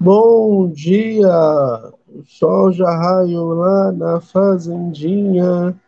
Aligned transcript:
Bom 0.00 0.70
dia! 0.70 1.28
O 2.08 2.24
sol 2.24 2.72
já 2.72 2.90
raiou 2.90 3.52
lá 3.52 3.92
na 3.92 4.18
fazendinha. 4.18 5.78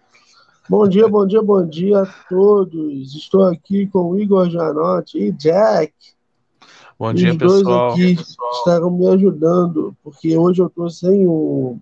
Bom 0.68 0.86
dia, 0.86 1.08
bom 1.08 1.27
dia, 1.27 1.40
bom 1.40 1.66
dia 1.66 2.02
a 2.02 2.06
todos. 2.29 3.14
Estou 3.14 3.45
aqui 3.45 3.86
com 3.86 4.11
o 4.11 4.20
Igor 4.20 4.50
Janotti 4.50 5.18
e 5.18 5.32
Jack. 5.32 5.95
Bom 6.98 7.14
dia, 7.14 7.30
Os 7.30 7.38
dois 7.38 7.62
pessoal. 7.62 7.93
aqui 7.93 8.18
estarão 8.59 8.90
me 8.90 9.09
ajudando, 9.09 9.96
porque 10.04 10.36
hoje 10.36 10.60
eu 10.60 10.66
estou 10.66 10.90
sem 10.90 11.26
o 11.26 11.79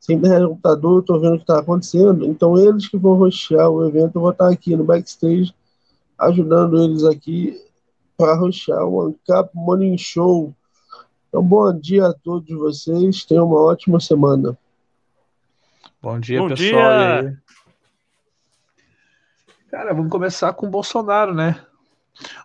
sem 0.00 0.16
no 0.16 0.48
computador, 0.48 1.00
estou 1.00 1.20
vendo 1.20 1.34
o 1.34 1.36
que 1.36 1.42
está 1.44 1.60
acontecendo. 1.60 2.24
Então, 2.26 2.58
eles 2.58 2.88
que 2.88 2.96
vão 2.96 3.14
rostear 3.14 3.70
o 3.70 3.86
evento, 3.86 4.16
eu 4.16 4.22
vou 4.22 4.30
estar 4.32 4.48
aqui 4.48 4.74
no 4.74 4.82
backstage 4.82 5.54
ajudando 6.18 6.82
eles 6.82 7.04
aqui 7.04 7.56
para 8.16 8.34
rostear 8.34 8.84
o 8.84 9.02
Ancap 9.02 9.50
Morning 9.54 9.96
Show. 9.96 10.52
Então, 11.28 11.42
bom 11.42 11.78
dia 11.78 12.06
a 12.06 12.12
todos 12.12 12.48
vocês. 12.56 13.24
Tenham 13.24 13.46
uma 13.46 13.60
ótima 13.60 14.00
semana. 14.00 14.56
Bom 16.00 16.18
dia, 16.18 16.40
Bom 16.40 16.48
pessoal. 16.48 17.22
dia. 17.22 17.42
Cara, 19.70 19.92
vamos 19.92 20.10
começar 20.10 20.52
com 20.54 20.66
o 20.66 20.70
Bolsonaro, 20.70 21.34
né? 21.34 21.60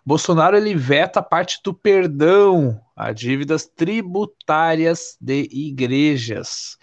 Bolsonaro 0.04 0.56
ele 0.56 0.74
veta 0.74 1.20
a 1.20 1.22
parte 1.22 1.60
do 1.64 1.72
perdão 1.72 2.80
a 2.94 3.12
dívidas 3.12 3.66
tributárias 3.66 5.16
de 5.20 5.48
igrejas. 5.50 6.78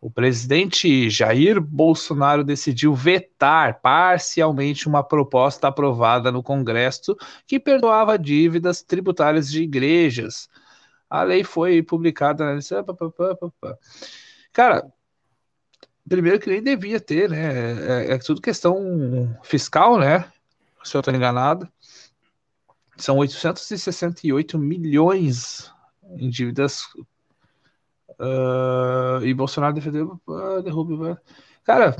O 0.00 0.10
presidente 0.10 1.08
Jair 1.08 1.60
Bolsonaro 1.60 2.44
decidiu 2.44 2.94
vetar 2.94 3.80
parcialmente 3.80 4.86
uma 4.86 5.02
proposta 5.02 5.68
aprovada 5.68 6.30
no 6.30 6.42
Congresso 6.42 7.16
que 7.46 7.58
perdoava 7.58 8.18
dívidas 8.18 8.82
tributárias 8.82 9.50
de 9.50 9.62
igrejas. 9.62 10.48
A 11.08 11.22
lei 11.22 11.44
foi 11.44 11.82
publicada 11.82 12.44
na 12.44 12.60
Cara, 14.52 14.92
primeiro 16.08 16.40
que 16.40 16.50
nem 16.50 16.62
devia 16.62 17.00
ter, 17.00 17.30
né? 17.30 18.06
É, 18.08 18.14
é 18.14 18.18
tudo 18.18 18.40
questão 18.40 19.38
fiscal, 19.42 19.98
né? 19.98 20.30
Se 20.82 20.96
eu 20.96 21.00
estou 21.00 21.14
enganado. 21.14 21.68
São 22.96 23.18
868 23.18 24.58
milhões 24.58 25.70
em 26.16 26.30
dívidas. 26.30 26.82
Uh, 28.18 29.22
e 29.22 29.34
Bolsonaro 29.34 29.74
defendeu. 29.74 30.20
Uh, 30.26 30.62
derrube. 30.62 31.18
Cara. 31.64 31.96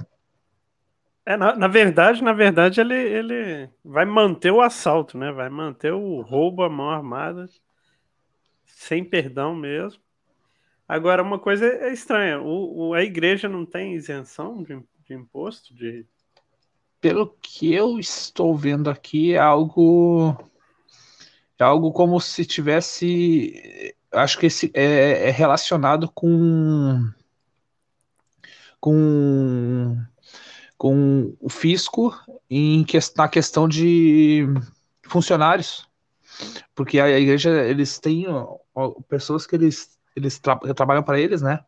É, 1.27 1.37
na, 1.37 1.57
na, 1.57 1.69
verdade, 1.69 2.23
na 2.23 2.33
verdade, 2.33 2.81
ele, 2.81 2.95
ele 2.95 3.71
vai 3.85 4.05
manter 4.05 4.53
o 4.53 4.63
assalto, 4.63 5.19
né? 5.19 5.33
Vai 5.33 5.51
manter 5.51 5.93
o 5.93 6.21
roubo 6.21 6.63
à 6.63 6.71
mão 6.71 6.89
armada, 6.89 7.47
sem 8.77 9.03
perdão 9.03 9.57
mesmo. 9.57 10.03
Agora, 10.87 11.23
uma 11.23 11.39
coisa 11.39 11.67
é 11.67 11.93
estranha: 11.93 12.41
o, 12.41 12.89
o 12.89 12.95
a 12.95 13.03
igreja 13.03 13.49
não 13.49 13.65
tem 13.65 13.95
isenção 13.95 14.63
de, 14.63 14.79
de 15.05 15.15
imposto? 15.15 15.75
De... 15.75 16.07
Pelo 17.01 17.35
que 17.41 17.73
eu 17.73 17.99
estou 17.99 18.55
vendo 18.55 18.91
aqui, 18.91 19.33
é 19.33 19.39
algo. 19.39 20.37
É 21.59 21.65
algo 21.65 21.91
como 21.91 22.21
se 22.21 22.45
tivesse. 22.45 23.95
Acho 24.13 24.39
que 24.39 24.47
esse 24.47 24.71
é, 24.75 25.29
é 25.29 25.31
relacionado 25.31 26.11
com. 26.15 27.11
Com. 28.79 29.97
Com 30.77 31.35
o 31.41 31.49
fisco 31.49 32.15
em 32.51 32.85
que, 32.85 32.99
na 33.17 33.27
questão 33.27 33.67
de 33.67 34.47
funcionários. 35.03 35.89
Porque 36.75 37.01
a 37.01 37.19
igreja, 37.19 37.65
eles 37.65 37.99
têm 37.99 38.27
pessoas 39.09 39.47
que 39.47 39.57
eles 39.57 39.97
eles 40.17 40.39
tra 40.39 40.57
trabalham 40.75 41.03
para 41.03 41.21
eles, 41.21 41.43
né? 41.43 41.61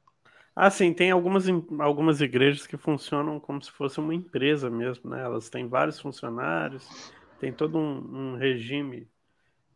Ah, 0.57 0.71
sim, 0.71 0.93
tem 0.93 1.11
algumas, 1.11 1.45
algumas 1.79 2.21
igrejas 2.21 2.67
que 2.67 2.77
funcionam 2.77 3.39
como 3.39 3.63
se 3.63 3.71
fosse 3.71 4.01
uma 4.01 4.15
empresa 4.15 4.69
mesmo, 4.69 5.11
né? 5.11 5.23
Elas 5.23 5.49
têm 5.49 5.69
vários 5.69 6.01
funcionários, 6.01 7.13
tem 7.39 7.53
todo 7.53 7.79
um, 7.79 8.33
um 8.33 8.37
regime 8.37 9.07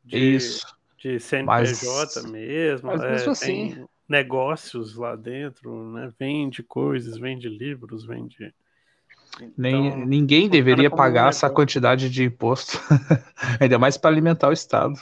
de, 0.05 0.35
Isso. 0.37 0.67
de 0.99 1.21
CNPJ 1.21 2.23
mas, 2.23 2.31
mesmo, 2.31 2.89
mas 2.89 3.03
é, 3.03 3.31
assim... 3.31 3.47
tem 3.47 3.89
negócios 4.09 4.97
lá 4.97 5.15
dentro, 5.15 5.93
né? 5.93 6.13
Vende 6.19 6.63
coisas, 6.65 7.17
vende 7.17 7.49
livros, 7.49 8.05
vende... 8.05 8.53
Nem, 9.57 9.87
Então, 9.87 10.05
ninguém 10.05 10.49
deveria 10.49 10.91
pagar 10.91 11.29
essa 11.29 11.49
quantidade 11.49 12.11
de 12.11 12.25
imposto, 12.25 12.79
ainda 13.61 13.79
mais 13.79 13.97
para 13.97 14.11
alimentar 14.11 14.49
o 14.49 14.53
Estado. 14.53 14.99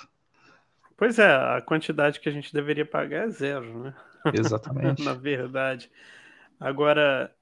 Pois 1.01 1.19
é, 1.19 1.33
a 1.35 1.63
quantidade 1.63 2.21
que 2.21 2.29
a 2.29 2.33
gente 2.33 2.53
deveria 2.53 2.85
pagar 2.85 3.25
é 3.25 3.31
zero, 3.31 3.85
né? 3.85 3.95
Exatamente. 4.35 5.01
Na 5.03 5.15
verdade. 5.15 5.91
Agora, 6.61 7.35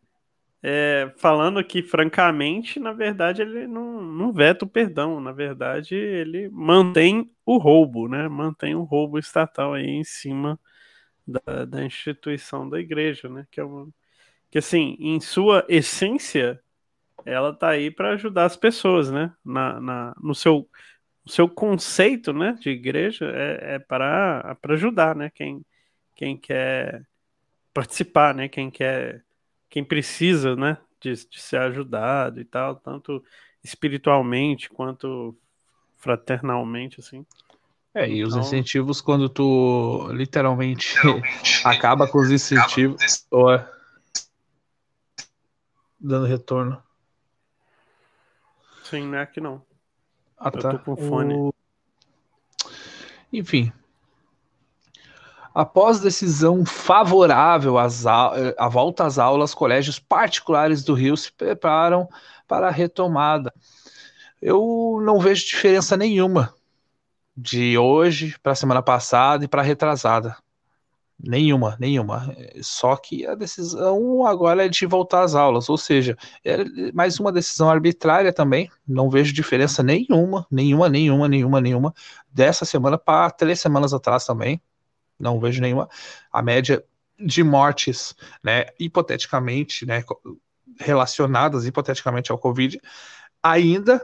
é, 0.62 1.12
falando 1.16 1.58
aqui 1.58 1.82
francamente, 1.82 2.78
na 2.78 2.92
verdade 2.92 3.42
ele 3.42 3.66
não, 3.66 4.00
não 4.00 4.32
veta 4.32 4.64
o 4.64 4.69
perdão. 4.69 5.19
Na 5.19 5.32
verdade, 5.32 5.96
ele 5.96 6.48
mantém 6.50 7.32
o 7.44 7.58
roubo, 7.58 8.06
né? 8.06 8.28
Mantém 8.28 8.76
o 8.76 8.84
roubo 8.84 9.19
estatal 9.19 9.75
aí 9.75 9.88
em 9.88 10.04
cima 10.04 10.56
da, 11.26 11.64
da 11.64 11.84
instituição 11.84 12.70
da 12.70 12.78
igreja, 12.78 13.28
né? 13.28 13.44
Que, 13.50 13.58
é 13.58 13.64
uma, 13.64 13.88
que 14.52 14.58
assim, 14.58 14.96
em 15.00 15.19
sua 15.19 15.66
essência, 15.69 16.60
ela 17.26 17.52
tá 17.52 17.70
aí 17.70 17.90
para 17.90 18.12
ajudar 18.12 18.44
as 18.44 18.56
pessoas, 18.56 19.10
né? 19.10 19.34
Na, 19.44 19.80
na, 19.80 20.14
no 20.22 20.32
seu 20.32 20.69
o 21.28 21.30
seu 21.30 21.46
conceito 21.46 22.32
né, 22.32 22.56
de 22.58 22.70
igreja 22.70 23.26
é, 23.26 23.74
é 23.74 23.78
para 23.78 24.56
ajudar 24.70 25.14
né, 25.14 25.30
quem, 25.34 25.62
quem 26.16 26.38
quer 26.38 27.06
participar, 27.74 28.34
né, 28.34 28.48
quem 28.48 28.70
quer, 28.70 29.22
quem 29.68 29.84
precisa 29.84 30.56
né, 30.56 30.78
de, 30.98 31.12
de 31.12 31.38
ser 31.38 31.58
ajudado 31.60 32.40
e 32.40 32.44
tal, 32.46 32.76
tanto 32.76 33.22
espiritualmente 33.62 34.70
quanto 34.70 35.36
fraternalmente, 35.98 36.98
assim. 36.98 37.26
É, 37.92 38.08
e 38.08 38.24
os 38.24 38.30
Então- 38.30 38.40
incentivos, 38.40 39.02
quando 39.02 39.28
tu 39.28 40.08
literalmente 40.12 40.94
acaba 41.62 42.08
com 42.08 42.20
os 42.20 42.30
incentivos, 42.30 43.26
ou 43.30 43.52
é 43.52 43.70
dando 46.00 46.24
retorno. 46.26 46.82
Sim, 48.84 49.08
não 49.08 49.18
é 49.18 49.26
que 49.26 49.42
não. 49.42 49.67
Ah, 50.38 50.50
Eu 50.54 50.60
tá. 50.60 50.71
tô 50.71 50.78
com 50.78 50.97
fone. 50.97 51.34
O- 51.34 51.54
Enfim. 53.32 53.72
Após 55.54 55.99
decisão 56.00 56.65
favorável 56.65 57.78
às 57.78 58.06
au- 58.06 58.37
eh, 58.37 58.54
à 58.59 58.69
volta 58.69 59.04
às 59.04 59.19
aulas, 59.19 59.54
colégios 59.54 59.99
particulares 59.99 60.84
do 60.84 60.94
Rio 60.94 61.16
se 61.16 61.32
preparam 61.32 62.09
para 62.47 62.69
a 62.69 62.71
retomada. 62.71 63.53
Eu 64.41 65.00
não 65.03 65.19
vejo 65.19 65.47
diferença 65.47 65.97
nenhuma 65.97 66.55
de 67.37 67.76
hoje 67.76 68.37
para 68.43 68.53
a 68.53 68.55
semana 68.55 68.82
passada 68.82 69.44
e 69.44 69.49
para 69.49 69.62
a 69.62 69.65
retrasada. 69.65 70.37
Nenhuma, 71.20 71.76
nenhuma. 71.80 72.32
Só 72.62 72.96
que 72.96 73.26
a 73.26 73.34
decisão 73.34 74.24
agora 74.24 74.66
é 74.66 74.68
de 74.68 74.86
voltar 74.86 75.22
às 75.22 75.34
aulas, 75.34 75.68
ou 75.68 75.76
seja, 75.76 76.16
é 76.44 76.92
mais 76.92 77.18
uma 77.18 77.32
decisão 77.32 77.68
arbitrária 77.68 78.32
também. 78.32 78.70
Não 78.86 79.10
vejo 79.10 79.32
diferença 79.32 79.82
nenhuma, 79.82 80.46
nenhuma, 80.48 80.88
nenhuma, 80.88 81.28
nenhuma, 81.28 81.60
nenhuma. 81.60 81.94
Dessa 82.30 82.64
semana 82.64 82.96
para 82.96 83.30
três 83.32 83.60
semanas 83.60 83.92
atrás 83.92 84.24
também. 84.24 84.62
Não 85.18 85.40
vejo 85.40 85.60
nenhuma. 85.60 85.88
A 86.32 86.40
média 86.40 86.84
de 87.18 87.42
mortes, 87.42 88.14
né, 88.42 88.66
hipoteticamente, 88.78 89.84
né, 89.84 90.04
relacionadas 90.78 91.66
hipoteticamente 91.66 92.30
ao 92.30 92.38
Covid, 92.38 92.80
ainda 93.42 94.00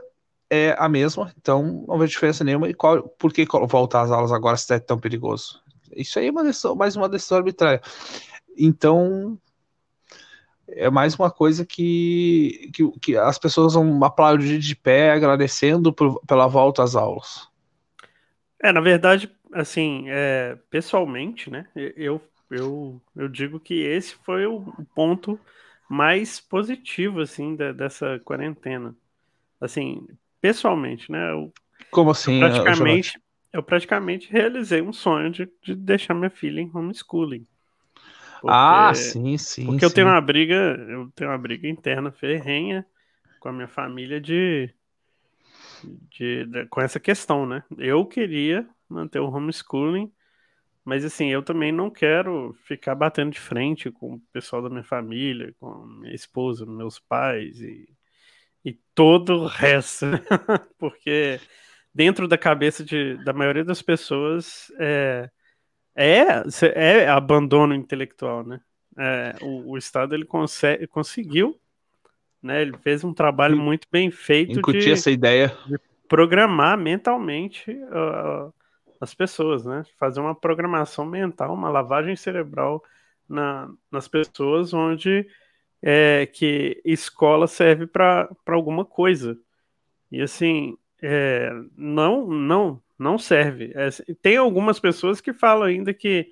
é 0.50 0.74
a 0.76 0.88
mesma. 0.88 1.32
Então, 1.38 1.84
não 1.86 1.96
vejo 1.96 2.10
diferença 2.10 2.42
nenhuma. 2.42 2.68
E 2.68 2.74
qual, 2.74 3.08
por 3.08 3.32
que 3.32 3.46
voltar 3.68 4.02
às 4.02 4.10
aulas 4.10 4.32
agora 4.32 4.56
se 4.56 4.74
é 4.74 4.80
tão 4.80 4.98
perigoso? 4.98 5.63
Isso 5.96 6.18
aí 6.18 6.26
é 6.28 6.30
uma 6.30 6.44
decisão, 6.44 6.74
mais 6.76 6.96
uma 6.96 7.08
decisão 7.08 7.38
arbitrária. 7.38 7.80
Então, 8.58 9.38
é 10.68 10.88
mais 10.90 11.14
uma 11.14 11.30
coisa 11.30 11.64
que, 11.64 12.70
que, 12.74 12.90
que 13.00 13.16
as 13.16 13.38
pessoas 13.38 13.74
vão 13.74 14.02
aplaudir 14.04 14.58
de 14.58 14.74
pé, 14.74 15.12
agradecendo 15.12 15.92
por- 15.92 16.20
pela 16.26 16.46
volta 16.46 16.82
às 16.82 16.94
aulas. 16.96 17.48
É, 18.62 18.72
na 18.72 18.80
verdade, 18.80 19.30
assim, 19.52 20.04
é, 20.08 20.56
pessoalmente, 20.70 21.50
né, 21.50 21.68
eu, 21.74 22.20
eu, 22.50 23.00
eu 23.14 23.28
digo 23.28 23.60
que 23.60 23.74
esse 23.74 24.14
foi 24.24 24.46
o 24.46 24.64
ponto 24.94 25.38
mais 25.88 26.40
positivo, 26.40 27.20
assim, 27.20 27.54
da- 27.56 27.72
dessa 27.72 28.18
quarentena. 28.20 28.96
Assim, 29.60 30.06
pessoalmente, 30.40 31.10
né, 31.12 31.32
eu 31.32 31.52
Como 31.90 32.10
assim, 32.10 32.34
praticamente, 32.38 33.20
eu 33.54 33.64
praticamente 33.64 34.30
realizei 34.32 34.82
um 34.82 34.92
sonho 34.94 35.30
de, 35.32 35.50
de 35.62 35.76
deixar 35.76 36.14
minha 36.14 36.30
filha 36.30 36.60
em 36.60 36.70
homeschooling. 36.74 37.46
Ah, 38.46 38.92
Porque- 38.92 38.94
sim, 38.94 39.36
sim. 39.38 39.78
Porque 39.78 39.84
eu 39.84 39.90
sim. 39.90 39.94
tenho 39.94 40.08
uma 40.08 40.20
briga, 40.20 40.54
eu 40.90 41.10
tenho 41.16 41.30
uma 41.30 41.38
briga 41.38 41.68
interna 41.68 42.12
ferrenha 42.12 42.86
com 43.40 43.48
a 43.48 43.52
minha 43.52 43.68
família 43.68 44.20
de, 44.20 44.70
de, 45.82 46.46
de- 46.46 46.66
com 46.66 46.80
essa 46.80 47.00
questão, 47.00 47.46
né? 47.46 47.62
Eu 47.78 48.04
queria 48.06 48.68
manter 48.88 49.20
o 49.20 49.28
homeschooling 49.30 50.12
Mas 50.84 51.04
assim, 51.04 51.28
eu 51.28 51.42
também 51.42 51.72
não 51.72 51.90
quero 51.90 52.54
ficar 52.66 52.94
batendo 52.96 53.32
de 53.32 53.40
frente 53.40 53.90
com 53.90 54.14
o 54.16 54.20
pessoal 54.32 54.62
da 54.62 54.70
minha 54.70 54.84
família, 54.84 55.54
com 55.60 55.86
minha 55.86 56.14
esposa, 56.14 56.66
meus 56.66 56.98
pais 57.00 57.60
e, 57.60 57.88
e 58.64 58.74
todo 58.94 59.34
o 59.44 59.46
resto. 59.48 60.06
Porque 60.78 61.42
dentro 61.94 62.26
da 62.26 62.36
cabeça 62.36 62.84
de, 62.84 63.16
da 63.24 63.32
maioria 63.32 63.64
das 63.64 63.80
pessoas 63.80 64.72
é, 64.78 65.30
é, 65.94 66.42
é 66.74 67.08
abandono 67.08 67.74
intelectual, 67.74 68.44
né? 68.44 68.60
É, 68.98 69.34
o, 69.40 69.72
o, 69.72 69.78
Estado 69.78 70.14
ele 70.14 70.24
consegue, 70.24 70.86
conseguiu, 70.86 71.58
né? 72.42 72.62
Ele 72.62 72.76
fez 72.78 73.04
um 73.04 73.12
trabalho 73.12 73.56
muito 73.56 73.86
bem 73.90 74.10
feito 74.10 74.58
Incutir 74.58 74.82
de, 74.82 74.92
essa 74.92 75.10
ideia. 75.10 75.56
de 75.66 75.78
programar 76.08 76.76
mentalmente 76.76 77.70
uh, 77.70 78.52
as 79.00 79.14
pessoas, 79.14 79.64
né? 79.64 79.84
Fazer 79.98 80.20
uma 80.20 80.34
programação 80.34 81.04
mental, 81.04 81.54
uma 81.54 81.68
lavagem 81.68 82.16
cerebral 82.16 82.82
na, 83.28 83.68
nas 83.90 84.06
pessoas, 84.06 84.72
onde 84.72 85.26
é, 85.82 86.26
que 86.26 86.80
escola 86.84 87.46
serve 87.46 87.86
para 87.86 88.28
alguma 88.46 88.84
coisa. 88.84 89.36
E 90.10 90.22
assim, 90.22 90.76
é, 91.06 91.52
não, 91.76 92.26
não, 92.26 92.82
não 92.98 93.18
serve. 93.18 93.72
É, 93.74 93.88
tem 94.22 94.38
algumas 94.38 94.80
pessoas 94.80 95.20
que 95.20 95.34
falam 95.34 95.64
ainda 95.64 95.92
que 95.92 96.28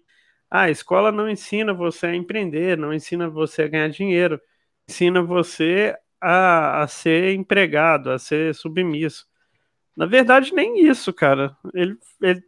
ah, 0.51 0.63
a 0.63 0.71
escola 0.71 1.13
não 1.13 1.29
ensina 1.29 1.75
você 1.75 2.07
a 2.07 2.15
empreender, 2.15 2.79
não 2.79 2.93
ensina 2.93 3.29
você 3.29 3.63
a 3.63 3.69
ganhar 3.69 3.89
dinheiro, 3.89 4.41
ensina 4.89 5.23
você 5.23 5.95
a, 6.21 6.83
a 6.83 6.87
ser 6.87 7.35
empregado, 7.35 8.11
a 8.11 8.19
ser 8.19 8.55
submisso. 8.55 9.27
Na 9.95 10.07
verdade, 10.07 10.55
nem 10.55 10.87
isso, 10.87 11.13
cara. 11.13 11.55
Ele, 11.75 11.99
ele 12.23 12.43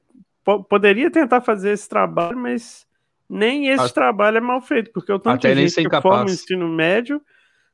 poderia 0.68 1.10
tentar 1.10 1.42
fazer 1.42 1.72
esse 1.72 1.88
trabalho, 1.88 2.38
mas 2.38 2.86
nem 3.28 3.68
esse 3.68 3.92
trabalho 3.92 4.38
é 4.38 4.40
mal 4.40 4.62
feito, 4.62 4.90
porque 4.92 5.12
o 5.12 5.18
tanto 5.18 5.46
Até 5.46 5.54
de 5.54 5.68
gente 5.68 5.88
que 5.88 6.00
forma 6.00 6.24
o 6.24 6.30
ensino 6.30 6.68
médio, 6.68 7.20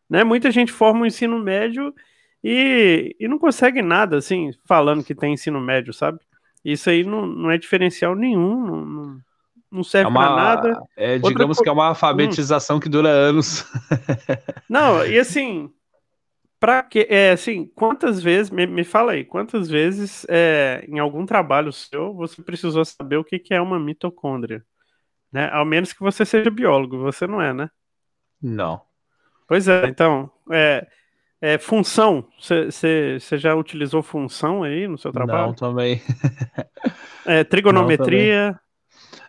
né? 0.09 0.25
Muita 0.25 0.51
gente 0.51 0.73
forma 0.73 1.03
o 1.03 1.07
ensino 1.07 1.39
médio 1.39 1.95
e, 2.43 3.15
e 3.19 3.29
não 3.29 3.39
consegue 3.39 3.83
nada, 3.83 4.17
assim, 4.17 4.51
falando 4.67 5.05
que 5.05 5.15
tem 5.15 5.35
ensino 5.35 5.61
médio, 5.61 5.93
sabe? 5.93 6.19
Isso 6.65 6.91
aí 6.91 7.05
não, 7.05 7.27
não 7.27 7.51
é 7.51 7.59
diferencial 7.59 8.15
nenhum, 8.15 8.67
não, 8.67 9.21
não 9.71 9.85
serve 9.85 10.11
é 10.11 10.15
para 10.15 10.37
nada. 10.37 10.83
É, 10.97 11.19
digamos 11.19 11.59
que 11.59 11.69
é 11.69 11.73
uma 11.73 11.89
alfabetização 11.89 12.77
hum. 12.77 12.81
que 12.81 12.89
dura 12.89 13.09
anos. 13.09 13.65
não, 14.69 15.05
e 15.05 15.19
assim, 15.19 15.71
para 16.59 16.83
que, 16.83 17.07
é, 17.09 17.33
assim, 17.33 17.67
quantas 17.75 18.23
vezes, 18.23 18.51
me, 18.51 18.67
me 18.67 18.85
fala 18.85 19.13
aí, 19.13 19.25
quantas 19.25 19.69
vezes 19.69 20.27
é, 20.29 20.85
em 20.89 20.99
algum 20.99 21.25
trabalho 21.25 21.73
seu 21.73 22.13
você 22.15 22.43
precisou 22.43 22.85
saber 22.85 23.17
o 23.17 23.25
que, 23.25 23.39
que 23.39 23.55
é 23.55 23.61
uma 23.61 23.81
mitocôndria? 23.81 24.63
Né? 25.33 25.49
Ao 25.51 25.65
menos 25.65 25.93
que 25.93 26.01
você 26.01 26.25
seja 26.27 26.51
biólogo, 26.51 26.99
você 26.99 27.27
não 27.27 27.41
é, 27.41 27.55
né? 27.55 27.71
Não. 28.43 28.83
Pois 29.49 29.69
é, 29.69 29.87
então, 29.87 30.31
é, 30.51 30.87
é 31.41 31.59
função, 31.59 32.27
você 32.39 33.39
já 33.39 33.55
utilizou 33.55 34.03
função 34.03 34.63
aí 34.63 34.87
no 34.87 34.99
seu 34.99 35.11
trabalho? 35.11 35.49
Não, 35.49 35.55
também. 35.55 36.03
É, 37.25 37.43
trigonometria. 37.45 38.47
Não, 38.47 38.53
também. 38.53 38.71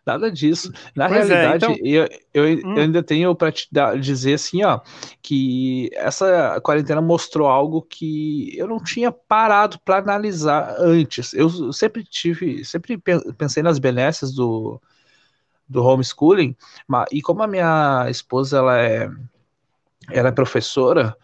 Nada 0.06 0.32
disso. 0.32 0.72
Na 0.96 1.08
pois 1.08 1.30
é, 1.30 1.34
realidade, 1.36 1.66
é, 1.66 1.74
então... 1.74 1.86
eu, 1.86 2.10
eu, 2.34 2.58
hum. 2.68 2.76
eu, 2.76 2.84
ainda 2.84 3.04
tenho 3.04 3.36
para 3.36 3.52
te 3.52 3.68
dar, 3.72 4.00
dizer 4.00 4.34
assim, 4.34 4.64
ó, 4.64 4.80
que 5.22 5.90
essa 5.94 6.60
quarentena 6.62 7.02
mostrou 7.02 7.48
algo 7.48 7.84
que 7.84 8.58
eu 8.58 8.68
não 8.68 8.84
tinha 8.84 9.12
parado 9.12 9.80
para 9.86 9.98
analisar 9.98 10.76
antes. 10.80 11.34
Eu 11.34 11.72
sempre 11.72 12.04
tive, 12.04 12.66
sempre 12.66 12.98
pensei 13.38 13.62
nas 13.62 13.78
benesses 13.78 14.34
do, 14.34 14.82
do 15.70 15.84
homeschooling, 15.84 16.56
mas, 16.88 17.06
e 17.12 17.22
como 17.22 17.44
a 17.44 17.48
minha 17.48 18.08
esposa 18.10 18.58
ela 18.58 18.82
é, 18.82 19.10
ela 20.10 20.30
é 20.30 20.32
professora, 20.32 21.16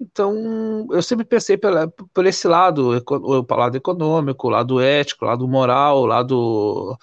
então, 0.00 0.86
eu 0.90 1.02
sempre 1.02 1.24
pensei 1.24 1.56
pela, 1.56 1.88
por 1.88 2.26
esse 2.26 2.48
lado, 2.48 3.00
o 3.08 3.54
lado 3.54 3.76
econômico, 3.76 4.48
o 4.48 4.50
lado 4.50 4.80
ético, 4.80 5.24
o 5.24 5.28
lado 5.28 5.46
moral, 5.46 6.00
o 6.00 6.06
lado 6.06 6.98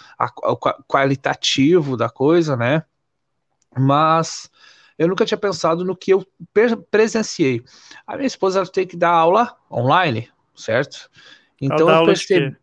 qualitativo 0.88 1.96
da 1.96 2.10
coisa, 2.10 2.58
né? 2.58 2.84
Mas 3.78 4.50
eu 4.98 5.08
nunca 5.08 5.26
tinha 5.26 5.38
pensado 5.38 5.86
no 5.86 5.96
que 5.96 6.12
eu 6.12 6.28
presenciei. 6.92 7.64
A 8.06 8.16
minha 8.16 8.28
esposa 8.28 8.60
ela 8.60 8.68
tem 8.68 8.86
que 8.86 8.98
dar 8.98 9.12
aula 9.12 9.56
online, 9.72 10.30
certo? 10.54 11.10
Então 11.62 11.90
ela 11.90 12.02
eu 12.02 12.06
percebi. 12.06 12.58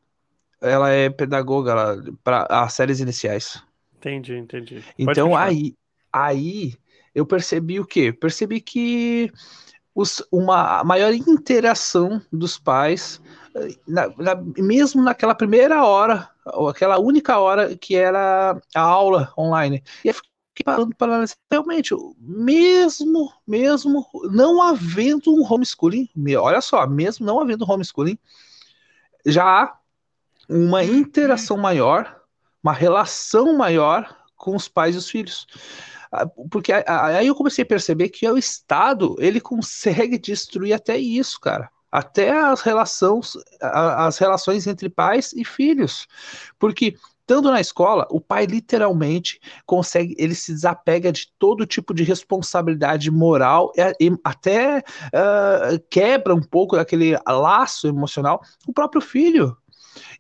Ela 0.61 0.91
é 0.91 1.09
pedagoga 1.09 1.75
para 2.23 2.47
as 2.51 2.73
séries 2.75 3.01
iniciais. 3.01 3.63
Entendi, 3.97 4.37
entendi. 4.37 4.83
Pode 4.83 4.97
então 4.99 5.37
aí, 5.37 5.75
aí 6.13 6.75
eu 7.15 7.25
percebi 7.25 7.81
o 7.81 7.87
quê? 7.87 8.13
Percebi 8.13 8.61
que 8.61 9.33
os, 9.99 10.23
uma 10.31 10.85
maior 10.85 11.13
interação 11.13 12.23
dos 12.33 12.57
pais, 12.57 13.21
eh, 13.53 13.75
na, 13.85 14.09
na, 14.17 14.37
mesmo 14.57 15.03
naquela 15.03 15.35
primeira 15.35 15.85
hora, 15.85 16.31
ou 16.55 16.69
aquela 16.69 17.01
única 17.01 17.37
hora 17.41 17.77
que 17.77 17.97
era 17.97 18.57
a 18.73 18.81
aula 18.81 19.33
online. 19.37 19.83
E 20.05 20.09
aí 20.09 20.15
fiquei 20.15 20.65
parando 20.65 20.95
para 20.95 21.15
analisar, 21.15 21.35
realmente, 21.51 21.97
mesmo, 22.17 23.33
mesmo 23.45 24.07
não 24.31 24.63
havendo 24.63 25.35
um 25.35 25.43
homeschooling, 25.43 26.09
olha 26.39 26.61
só, 26.61 26.87
mesmo 26.87 27.27
não 27.27 27.41
havendo 27.41 27.69
homeschooling, 27.69 28.17
já 29.27 29.45
há 29.45 29.79
uma 30.49 30.85
interação 30.85 31.57
maior, 31.57 32.21
uma 32.63 32.73
relação 32.73 33.57
maior 33.57 34.17
com 34.37 34.55
os 34.55 34.69
pais 34.69 34.95
e 34.95 34.99
os 34.99 35.11
filhos. 35.11 35.45
Ah, 36.11 36.27
porque 36.51 36.73
aí 36.73 37.27
eu 37.27 37.35
comecei 37.35 37.63
a 37.63 37.67
perceber 37.67 38.09
que 38.09 38.29
o 38.29 38.39
Estado 38.39 39.17
ele 39.19 39.41
consegue 39.41 40.19
destruir 40.19 40.73
até 40.73 40.97
isso, 40.97 41.41
cara 41.41 41.71
até 41.91 42.31
as 42.31 42.61
relações, 42.61 43.33
as 43.61 44.19
relações 44.19 44.67
entre 44.67 44.89
pais 44.89 45.33
e 45.33 45.45
filhos, 45.45 46.07
porque 46.59 46.95
estando 47.29 47.51
na 47.51 47.61
escola, 47.61 48.07
o 48.11 48.21
pai 48.21 48.47
literalmente 48.47 49.39
consegue, 49.67 50.15
ele 50.19 50.35
se 50.35 50.51
desapega 50.51 51.13
de 51.13 51.31
todo 51.39 51.67
tipo 51.67 51.93
de 51.93 52.03
responsabilidade 52.03 53.11
moral 53.11 53.71
e, 53.77 54.11
até 54.25 54.79
uh, 54.79 55.79
quebra 55.91 56.35
um 56.35 56.41
pouco 56.41 56.77
daquele 56.77 57.19
laço 57.27 57.87
emocional 57.87 58.41
o 58.67 58.73
próprio 58.73 59.03
filho. 59.03 59.55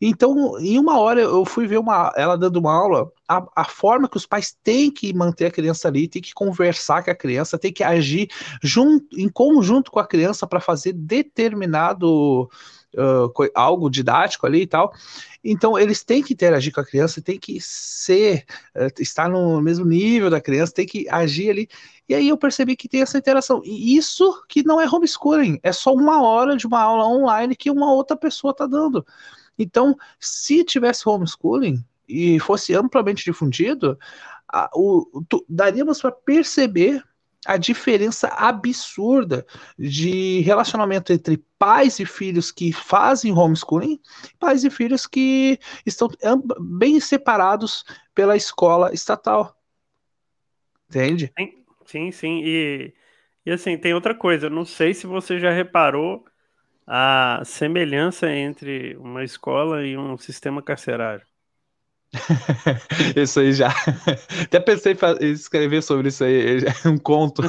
Então, 0.00 0.58
em 0.60 0.78
uma 0.78 0.98
hora 0.98 1.20
eu 1.20 1.44
fui 1.44 1.66
ver 1.66 1.78
uma, 1.78 2.12
ela 2.16 2.36
dando 2.36 2.56
uma 2.56 2.72
aula, 2.72 3.10
a, 3.28 3.44
a 3.56 3.64
forma 3.64 4.08
que 4.08 4.16
os 4.16 4.26
pais 4.26 4.56
têm 4.62 4.90
que 4.90 5.12
manter 5.12 5.46
a 5.46 5.50
criança 5.50 5.88
ali, 5.88 6.08
tem 6.08 6.22
que 6.22 6.34
conversar 6.34 7.04
com 7.04 7.10
a 7.10 7.14
criança, 7.14 7.58
tem 7.58 7.72
que 7.72 7.84
agir 7.84 8.28
junto, 8.62 9.18
em 9.18 9.28
conjunto 9.28 9.90
com 9.90 10.00
a 10.00 10.06
criança 10.06 10.46
para 10.46 10.60
fazer 10.60 10.92
determinado 10.92 12.48
Uh, 12.96 13.30
algo 13.54 13.90
didático 13.90 14.46
ali 14.46 14.62
e 14.62 14.66
tal. 14.66 14.90
Então, 15.44 15.78
eles 15.78 16.02
têm 16.02 16.22
que 16.22 16.32
interagir 16.32 16.72
com 16.72 16.80
a 16.80 16.84
criança, 16.84 17.20
tem 17.20 17.38
que 17.38 17.60
ser, 17.60 18.46
uh, 18.74 18.90
estar 18.98 19.28
no 19.28 19.60
mesmo 19.60 19.84
nível 19.84 20.30
da 20.30 20.40
criança, 20.40 20.72
tem 20.72 20.86
que 20.86 21.06
agir 21.10 21.50
ali. 21.50 21.68
E 22.08 22.14
aí 22.14 22.28
eu 22.28 22.38
percebi 22.38 22.74
que 22.74 22.88
tem 22.88 23.02
essa 23.02 23.18
interação. 23.18 23.60
E 23.62 23.94
isso 23.94 24.42
que 24.48 24.62
não 24.64 24.80
é 24.80 24.88
homeschooling, 24.88 25.60
é 25.62 25.70
só 25.70 25.92
uma 25.92 26.22
hora 26.22 26.56
de 26.56 26.66
uma 26.66 26.80
aula 26.80 27.06
online 27.06 27.54
que 27.54 27.70
uma 27.70 27.92
outra 27.92 28.16
pessoa 28.16 28.52
está 28.52 28.66
dando. 28.66 29.04
Então, 29.58 29.96
se 30.20 30.64
tivesse 30.64 31.08
homeschooling 31.08 31.84
e 32.08 32.38
fosse 32.40 32.74
amplamente 32.74 33.24
difundido, 33.24 33.98
a, 34.50 34.70
o, 34.74 35.24
tu, 35.28 35.44
daríamos 35.48 36.00
para 36.00 36.12
perceber 36.12 37.02
a 37.46 37.56
diferença 37.56 38.28
absurda 38.28 39.46
de 39.78 40.40
relacionamento 40.40 41.12
entre 41.12 41.42
pais 41.58 41.98
e 41.98 42.06
filhos 42.06 42.50
que 42.50 42.72
fazem 42.72 43.32
homeschooling, 43.32 44.00
pais 44.38 44.64
e 44.64 44.70
filhos 44.70 45.06
que 45.06 45.58
estão 45.86 46.08
bem 46.60 47.00
separados 47.00 47.84
pela 48.14 48.36
escola 48.36 48.92
estatal. 48.92 49.56
Entende? 50.88 51.32
Sim, 51.86 52.10
sim. 52.10 52.42
E, 52.44 52.94
e 53.46 53.50
assim, 53.50 53.78
tem 53.78 53.94
outra 53.94 54.14
coisa. 54.14 54.50
Não 54.50 54.64
sei 54.64 54.92
se 54.92 55.06
você 55.06 55.38
já 55.38 55.50
reparou 55.50 56.24
a 56.90 57.42
semelhança 57.44 58.32
entre 58.32 58.96
uma 58.96 59.22
escola 59.22 59.84
e 59.84 59.94
um 59.94 60.16
sistema 60.16 60.62
carcerário. 60.62 61.26
isso 63.14 63.40
aí 63.40 63.52
já. 63.52 63.68
Até 64.44 64.58
pensei 64.58 64.96
em 65.20 65.30
escrever 65.32 65.82
sobre 65.82 66.08
isso 66.08 66.24
aí, 66.24 66.60
um 66.86 66.96
conto. 66.96 67.42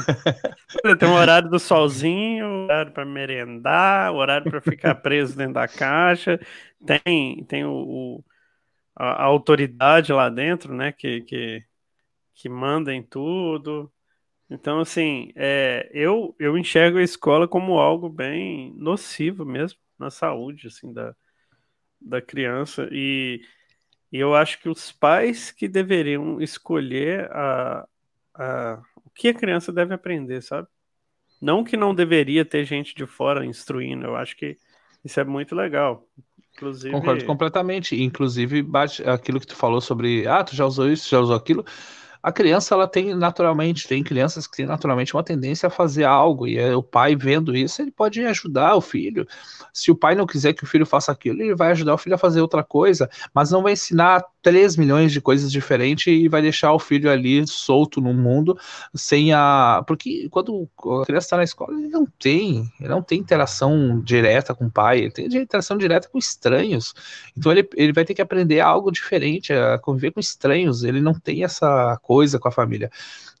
Tem 0.98 1.08
um 1.08 1.14
horário 1.14 1.48
do 1.48 1.58
solzinho, 1.58 2.64
horário 2.64 2.92
para 2.92 3.06
merendar, 3.06 4.12
horário 4.12 4.50
para 4.50 4.60
ficar 4.60 4.94
preso 4.96 5.34
dentro 5.34 5.54
da 5.54 5.66
caixa. 5.66 6.38
Tem, 6.84 7.42
tem 7.44 7.64
o, 7.64 7.72
o 7.72 8.24
a, 8.94 9.22
a, 9.22 9.24
autoridade 9.24 10.12
lá 10.12 10.28
dentro, 10.28 10.74
né, 10.74 10.92
que, 10.92 11.22
que, 11.22 11.64
que 12.34 12.48
manda 12.50 12.92
em 12.92 13.02
tudo. 13.02 13.90
Então, 14.50 14.80
assim, 14.80 15.30
é, 15.36 15.88
eu, 15.94 16.34
eu 16.38 16.58
enxergo 16.58 16.98
a 16.98 17.02
escola 17.02 17.46
como 17.46 17.78
algo 17.78 18.08
bem 18.08 18.74
nocivo 18.76 19.44
mesmo 19.44 19.78
na 19.98 20.10
saúde, 20.10 20.66
assim, 20.66 20.92
da, 20.92 21.14
da 22.00 22.20
criança. 22.20 22.88
E, 22.90 23.40
E 24.12 24.18
eu 24.18 24.34
acho 24.34 24.60
que 24.60 24.68
os 24.68 24.90
pais 24.90 25.52
que 25.52 25.68
deveriam 25.68 26.40
escolher 26.40 27.30
a, 27.30 27.86
a, 28.34 28.82
o 29.04 29.10
que 29.10 29.28
a 29.28 29.34
criança 29.34 29.72
deve 29.72 29.94
aprender, 29.94 30.42
sabe? 30.42 30.66
Não 31.40 31.62
que 31.62 31.76
não 31.76 31.94
deveria 31.94 32.44
ter 32.44 32.64
gente 32.64 32.92
de 32.92 33.06
fora 33.06 33.46
instruindo, 33.46 34.06
eu 34.06 34.16
acho 34.16 34.36
que 34.36 34.56
isso 35.04 35.20
é 35.20 35.24
muito 35.24 35.54
legal. 35.54 36.04
Inclusive... 36.54 36.90
Concordo 36.90 37.24
completamente. 37.24 37.94
Inclusive, 38.02 38.62
bate 38.62 39.08
aquilo 39.08 39.38
que 39.38 39.46
tu 39.46 39.54
falou 39.54 39.80
sobre, 39.80 40.26
ah, 40.26 40.42
tu 40.42 40.56
já 40.56 40.66
usou 40.66 40.90
isso, 40.90 41.08
já 41.08 41.20
usou 41.20 41.36
aquilo 41.36 41.64
a 42.22 42.30
criança 42.30 42.74
ela 42.74 42.86
tem 42.86 43.14
naturalmente, 43.14 43.88
tem 43.88 44.02
crianças 44.02 44.46
que 44.46 44.56
têm 44.56 44.66
naturalmente 44.66 45.14
uma 45.14 45.22
tendência 45.22 45.66
a 45.66 45.70
fazer 45.70 46.04
algo, 46.04 46.46
e 46.46 46.58
é, 46.58 46.76
o 46.76 46.82
pai 46.82 47.16
vendo 47.16 47.56
isso, 47.56 47.80
ele 47.80 47.90
pode 47.90 48.24
ajudar 48.24 48.76
o 48.76 48.80
filho. 48.80 49.26
Se 49.72 49.90
o 49.90 49.96
pai 49.96 50.14
não 50.14 50.26
quiser 50.26 50.52
que 50.52 50.64
o 50.64 50.66
filho 50.66 50.84
faça 50.84 51.10
aquilo, 51.12 51.40
ele 51.40 51.54
vai 51.54 51.70
ajudar 51.70 51.94
o 51.94 51.98
filho 51.98 52.14
a 52.14 52.18
fazer 52.18 52.40
outra 52.40 52.62
coisa, 52.62 53.08
mas 53.32 53.50
não 53.50 53.62
vai 53.62 53.72
ensinar 53.72 54.24
3 54.42 54.76
milhões 54.76 55.12
de 55.12 55.20
coisas 55.20 55.50
diferentes 55.50 56.06
e 56.06 56.28
vai 56.28 56.42
deixar 56.42 56.72
o 56.72 56.78
filho 56.78 57.10
ali 57.10 57.46
solto 57.46 58.00
no 58.00 58.14
mundo 58.14 58.58
sem 58.94 59.32
a. 59.32 59.82
Porque 59.86 60.28
quando 60.30 60.68
a 61.02 61.04
criança 61.04 61.26
está 61.26 61.36
na 61.36 61.44
escola, 61.44 61.78
ele 61.78 61.88
não 61.88 62.06
tem, 62.06 62.70
ele 62.78 62.88
não 62.88 63.02
tem 63.02 63.18
interação 63.18 64.00
direta 64.00 64.54
com 64.54 64.66
o 64.66 64.70
pai, 64.70 65.00
ele 65.00 65.10
tem 65.10 65.26
interação 65.26 65.76
direta 65.76 66.08
com 66.08 66.18
estranhos. 66.18 66.94
Então 67.36 67.52
ele, 67.52 67.68
ele 67.76 67.92
vai 67.92 68.04
ter 68.04 68.14
que 68.14 68.22
aprender 68.22 68.60
algo 68.60 68.90
diferente, 68.90 69.52
a 69.52 69.78
conviver 69.78 70.12
com 70.12 70.20
estranhos. 70.20 70.84
Ele 70.84 71.00
não 71.00 71.14
tem 71.14 71.44
essa 71.44 71.98
coisa 72.02 72.38
com 72.38 72.48
a 72.48 72.52
família. 72.52 72.90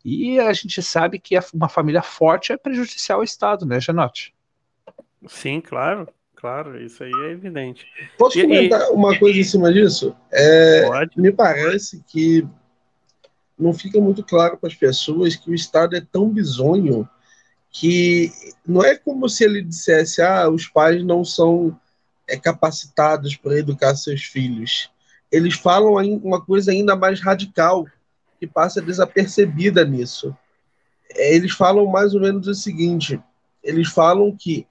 E 0.04 0.38
a 0.38 0.52
gente 0.52 0.82
sabe 0.82 1.18
que 1.18 1.38
uma 1.52 1.68
família 1.68 2.02
forte 2.02 2.52
é 2.52 2.56
prejudicial 2.56 3.18
ao 3.18 3.24
Estado, 3.24 3.66
né, 3.66 3.80
Janote? 3.80 4.34
Sim, 5.28 5.60
claro. 5.60 6.08
Claro, 6.40 6.82
isso 6.82 7.04
aí 7.04 7.12
é 7.12 7.32
evidente. 7.32 7.86
Posso 8.16 8.38
e, 8.38 8.42
comentar 8.42 8.80
e, 8.80 8.90
uma 8.92 9.18
coisa 9.18 9.38
em 9.38 9.44
cima 9.44 9.70
disso? 9.70 10.16
É, 10.32 10.88
me 11.14 11.30
parece 11.30 12.02
que 12.08 12.46
não 13.58 13.74
fica 13.74 14.00
muito 14.00 14.24
claro 14.24 14.56
para 14.56 14.68
as 14.68 14.74
pessoas 14.74 15.36
que 15.36 15.50
o 15.50 15.54
Estado 15.54 15.94
é 15.94 16.00
tão 16.00 16.30
bizonho 16.30 17.06
que 17.70 18.32
não 18.66 18.82
é 18.82 18.96
como 18.96 19.28
se 19.28 19.44
ele 19.44 19.60
dissesse: 19.60 20.22
ah, 20.22 20.48
os 20.48 20.66
pais 20.66 21.04
não 21.04 21.22
são 21.26 21.78
é, 22.26 22.38
capacitados 22.38 23.36
para 23.36 23.58
educar 23.58 23.94
seus 23.94 24.22
filhos. 24.22 24.90
Eles 25.30 25.54
falam 25.54 25.92
uma 26.22 26.40
coisa 26.40 26.70
ainda 26.70 26.96
mais 26.96 27.20
radical 27.20 27.86
que 28.38 28.46
passa 28.46 28.80
desapercebida 28.80 29.84
nisso. 29.84 30.34
É, 31.14 31.34
eles 31.34 31.52
falam 31.52 31.84
mais 31.86 32.14
ou 32.14 32.20
menos 32.22 32.48
o 32.48 32.54
seguinte: 32.54 33.20
eles 33.62 33.90
falam 33.90 34.34
que 34.34 34.66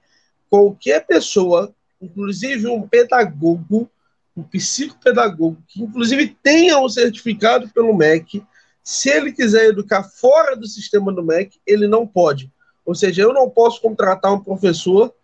qualquer 0.50 1.06
pessoa, 1.06 1.72
inclusive 2.02 2.66
um 2.66 2.86
pedagogo, 2.86 3.88
um 4.36 4.42
psicopedagogo, 4.42 5.62
que 5.68 5.82
inclusive 5.82 6.36
tenha 6.42 6.78
um 6.78 6.88
certificado 6.88 7.68
pelo 7.68 7.96
MEC, 7.96 8.44
se 8.82 9.08
ele 9.08 9.32
quiser 9.32 9.66
educar 9.66 10.02
fora 10.02 10.56
do 10.56 10.66
sistema 10.66 11.12
do 11.12 11.22
MEC, 11.22 11.60
ele 11.66 11.86
não 11.86 12.06
pode. 12.06 12.50
Ou 12.84 12.94
seja, 12.94 13.22
eu 13.22 13.32
não 13.32 13.48
posso 13.48 13.80
contratar 13.80 14.32
um 14.32 14.42
professor 14.42 15.14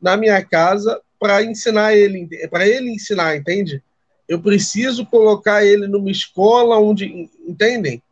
na 0.00 0.16
minha 0.16 0.44
casa 0.44 1.00
para 1.18 1.42
ensinar 1.42 1.94
ele, 1.94 2.28
para 2.48 2.68
ele 2.68 2.90
ensinar, 2.90 3.36
entende? 3.36 3.82
Eu 4.28 4.40
preciso 4.40 5.06
colocar 5.06 5.64
ele 5.64 5.86
numa 5.88 6.10
escola 6.10 6.78
onde, 6.78 7.28
entendem? 7.46 8.02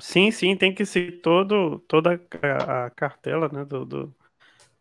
Sim, 0.00 0.30
sim, 0.30 0.56
tem 0.56 0.74
que 0.74 0.84
ser 0.84 1.20
todo, 1.20 1.80
toda 1.88 2.20
a, 2.42 2.90
cartela 2.90 3.48
né, 3.52 3.64
do, 3.64 3.84
do, 3.84 4.14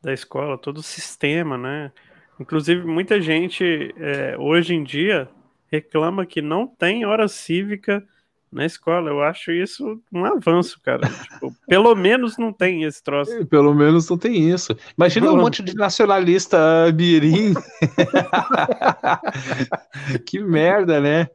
da 0.02 0.14
escola, 0.14 0.58
todo 0.58 0.78
o 0.78 0.84
sistema, 0.84 1.58
né? 1.58 1.92
Inclusive, 2.40 2.86
muita 2.86 3.22
gente 3.22 3.94
é, 3.98 4.36
hoje 4.38 4.74
em 4.74 4.84
dia 4.84 5.28
reclama 5.72 6.26
que 6.26 6.42
não 6.42 6.68
tem 6.68 7.06
hora 7.06 7.28
cívica 7.28 8.04
na 8.52 8.66
escola. 8.66 9.10
Eu 9.10 9.22
acho 9.22 9.52
isso 9.52 10.00
um 10.12 10.26
avanço, 10.26 10.80
cara. 10.82 11.02
tipo, 11.34 11.54
pelo 11.68 11.96
menos 11.96 12.38
não 12.38 12.54
tem 12.54 12.84
esse 12.84 13.04
troço. 13.04 13.32
É, 13.34 13.46
pelo 13.46 13.74
menos 13.74 14.10
não 14.10 14.18
tem 14.18 14.50
isso. 14.50 14.76
Imagina 14.98 15.32
um 15.32 15.38
monte 15.38 15.64
de 15.64 15.76
nacionalista 15.76 16.92
mirim. 16.94 17.54
que 20.26 20.40
merda, 20.40 21.02
né? 21.02 21.28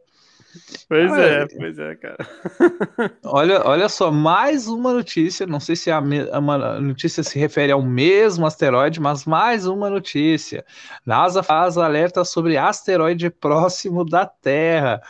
Pois 0.88 1.12
ah, 1.12 1.20
é, 1.20 1.46
pois 1.46 1.78
é, 1.78 1.94
cara. 1.96 2.28
olha, 3.24 3.66
olha 3.66 3.88
só, 3.88 4.10
mais 4.10 4.68
uma 4.68 4.92
notícia. 4.92 5.46
Não 5.46 5.60
sei 5.60 5.76
se 5.76 5.90
a, 5.90 5.98
a 5.98 6.80
notícia 6.80 7.22
se 7.22 7.38
refere 7.38 7.72
ao 7.72 7.82
mesmo 7.82 8.44
asteroide, 8.44 9.00
mas 9.00 9.24
mais 9.24 9.66
uma 9.66 9.88
notícia. 9.88 10.64
NASA 11.06 11.42
faz 11.42 11.78
alerta 11.78 12.24
sobre 12.24 12.58
asteroide 12.58 13.30
próximo 13.30 14.04
da 14.04 14.26
Terra. 14.26 15.00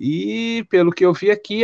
E 0.00 0.64
pelo 0.70 0.92
que 0.92 1.04
eu 1.04 1.12
vi 1.12 1.28
aqui, 1.28 1.62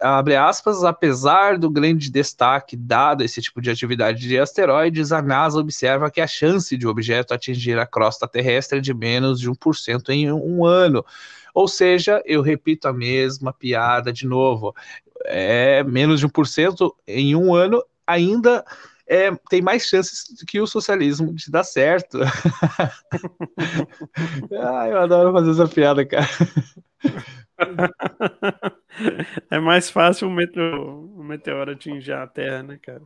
abre 0.00 0.34
aspas, 0.34 0.82
apesar 0.82 1.56
do 1.56 1.70
grande 1.70 2.10
destaque 2.10 2.76
dado 2.76 3.22
a 3.22 3.24
esse 3.24 3.40
tipo 3.40 3.62
de 3.62 3.70
atividade 3.70 4.26
de 4.26 4.36
asteroides, 4.36 5.12
a 5.12 5.22
NASA 5.22 5.60
observa 5.60 6.10
que 6.10 6.20
a 6.20 6.26
chance 6.26 6.76
de 6.76 6.84
o 6.84 6.90
objeto 6.90 7.32
atingir 7.32 7.78
a 7.78 7.86
crosta 7.86 8.26
terrestre 8.26 8.78
é 8.78 8.80
de 8.80 8.92
menos 8.92 9.38
de 9.38 9.48
1% 9.48 10.08
em 10.08 10.32
um 10.32 10.64
ano. 10.64 11.04
Ou 11.56 11.66
seja, 11.66 12.22
eu 12.26 12.42
repito 12.42 12.86
a 12.86 12.92
mesma 12.92 13.50
piada 13.50 14.12
de 14.12 14.26
novo. 14.26 14.74
É 15.24 15.82
menos 15.82 16.20
de 16.20 16.28
1% 16.28 16.94
em 17.08 17.34
um 17.34 17.54
ano 17.54 17.82
ainda 18.06 18.62
é, 19.08 19.34
tem 19.48 19.62
mais 19.62 19.86
chances 19.86 20.44
que 20.46 20.60
o 20.60 20.66
socialismo 20.66 21.32
de 21.32 21.50
dar 21.50 21.64
certo. 21.64 22.18
ah, 24.52 24.86
eu 24.86 24.98
adoro 24.98 25.32
fazer 25.32 25.52
essa 25.52 25.66
piada, 25.66 26.04
cara. 26.04 26.28
É 29.50 29.58
mais 29.58 29.90
fácil 29.90 30.28
o, 30.28 30.30
meteoro, 30.30 31.10
o 31.14 31.22
meteoro 31.22 31.72
atingir 31.72 32.12
a 32.12 32.26
Terra, 32.26 32.62
né, 32.62 32.78
cara? 32.82 33.02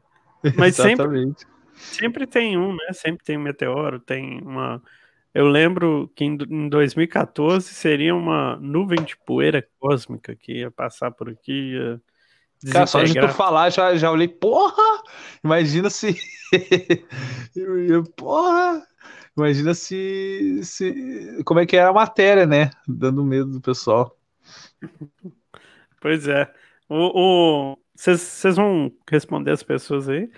Mas 0.56 0.78
Exatamente. 0.78 1.40
sempre, 1.40 1.46
sempre 1.76 2.26
tem 2.26 2.56
um, 2.56 2.72
né? 2.72 2.92
Sempre 2.92 3.24
tem 3.24 3.36
um 3.36 3.42
meteoro, 3.42 3.98
tem 3.98 4.40
uma 4.40 4.80
eu 5.32 5.46
lembro 5.46 6.10
que 6.14 6.24
em 6.24 6.68
2014 6.68 7.72
seria 7.72 8.14
uma 8.14 8.56
nuvem 8.56 9.02
de 9.02 9.16
poeira 9.16 9.66
cósmica 9.78 10.34
que 10.34 10.58
ia 10.58 10.70
passar 10.70 11.10
por 11.10 11.28
aqui. 11.28 11.74
Ia 11.74 12.00
Cara, 12.72 12.86
só 12.86 13.02
de 13.02 13.14
tu 13.14 13.28
falar, 13.28 13.70
já, 13.70 13.96
já 13.96 14.10
olhei, 14.10 14.28
porra! 14.28 15.02
Imagina 15.42 15.88
se. 15.88 16.16
porra! 18.16 18.86
Imagina 19.36 19.72
se, 19.72 20.60
se. 20.62 21.42
Como 21.44 21.60
é 21.60 21.66
que 21.66 21.76
era 21.76 21.90
a 21.90 21.94
matéria, 21.94 22.44
né? 22.44 22.70
Dando 22.86 23.24
medo 23.24 23.46
do 23.46 23.60
pessoal. 23.60 24.16
Pois 26.00 26.26
é. 26.26 26.52
Vocês 27.94 28.44
o, 28.44 28.52
vão 28.54 28.92
responder 29.08 29.52
as 29.52 29.62
pessoas 29.62 30.08
aí? 30.08 30.30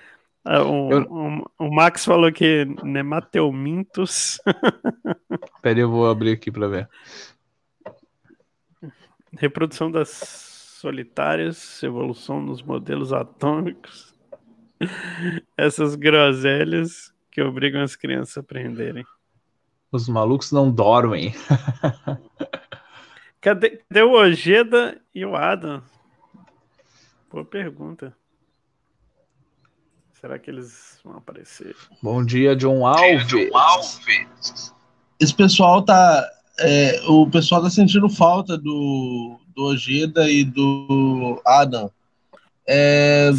Ah, 0.44 0.62
o, 0.62 0.90
eu... 0.90 1.02
o, 1.02 1.66
o, 1.66 1.74
Max 1.74 2.04
falou 2.04 2.32
que 2.32 2.64
nemateumintos. 2.82 4.40
Pera 5.62 5.80
eu 5.80 5.90
vou 5.90 6.08
abrir 6.08 6.32
aqui 6.32 6.50
para 6.50 6.68
ver. 6.68 6.88
Reprodução 9.38 9.90
das 9.90 10.08
solitárias, 10.80 11.80
evolução 11.82 12.40
nos 12.40 12.60
modelos 12.60 13.12
atômicos. 13.12 14.12
Essas 15.56 15.94
groselhas 15.94 17.14
que 17.30 17.40
obrigam 17.40 17.82
as 17.82 17.94
crianças 17.94 18.36
a 18.36 18.40
aprenderem. 18.40 19.04
Os 19.92 20.08
malucos 20.08 20.50
não 20.50 20.72
dormem. 20.72 21.32
cadê, 23.40 23.82
cadê 23.88 24.02
o 24.02 24.12
Ojeda 24.12 25.00
e 25.14 25.24
o 25.24 25.36
Adam? 25.36 25.82
Boa 27.30 27.44
pergunta. 27.44 28.14
Será 30.22 30.38
que 30.38 30.48
eles 30.48 31.00
vão 31.04 31.16
aparecer? 31.16 31.74
Bom 32.00 32.24
dia, 32.24 32.54
John 32.54 32.86
Alves. 32.86 33.26
Dia, 33.26 33.50
John 33.50 33.58
Alves. 33.58 34.72
Esse 35.18 35.34
pessoal 35.34 35.82
tá. 35.82 36.30
É, 36.60 37.02
o 37.08 37.28
pessoal 37.28 37.60
tá 37.60 37.68
sentindo 37.68 38.08
falta 38.08 38.56
do, 38.56 39.40
do 39.48 39.64
Ojeda 39.64 40.30
e 40.30 40.44
do 40.44 41.42
Adam. 41.44 41.90
É, 42.68 43.32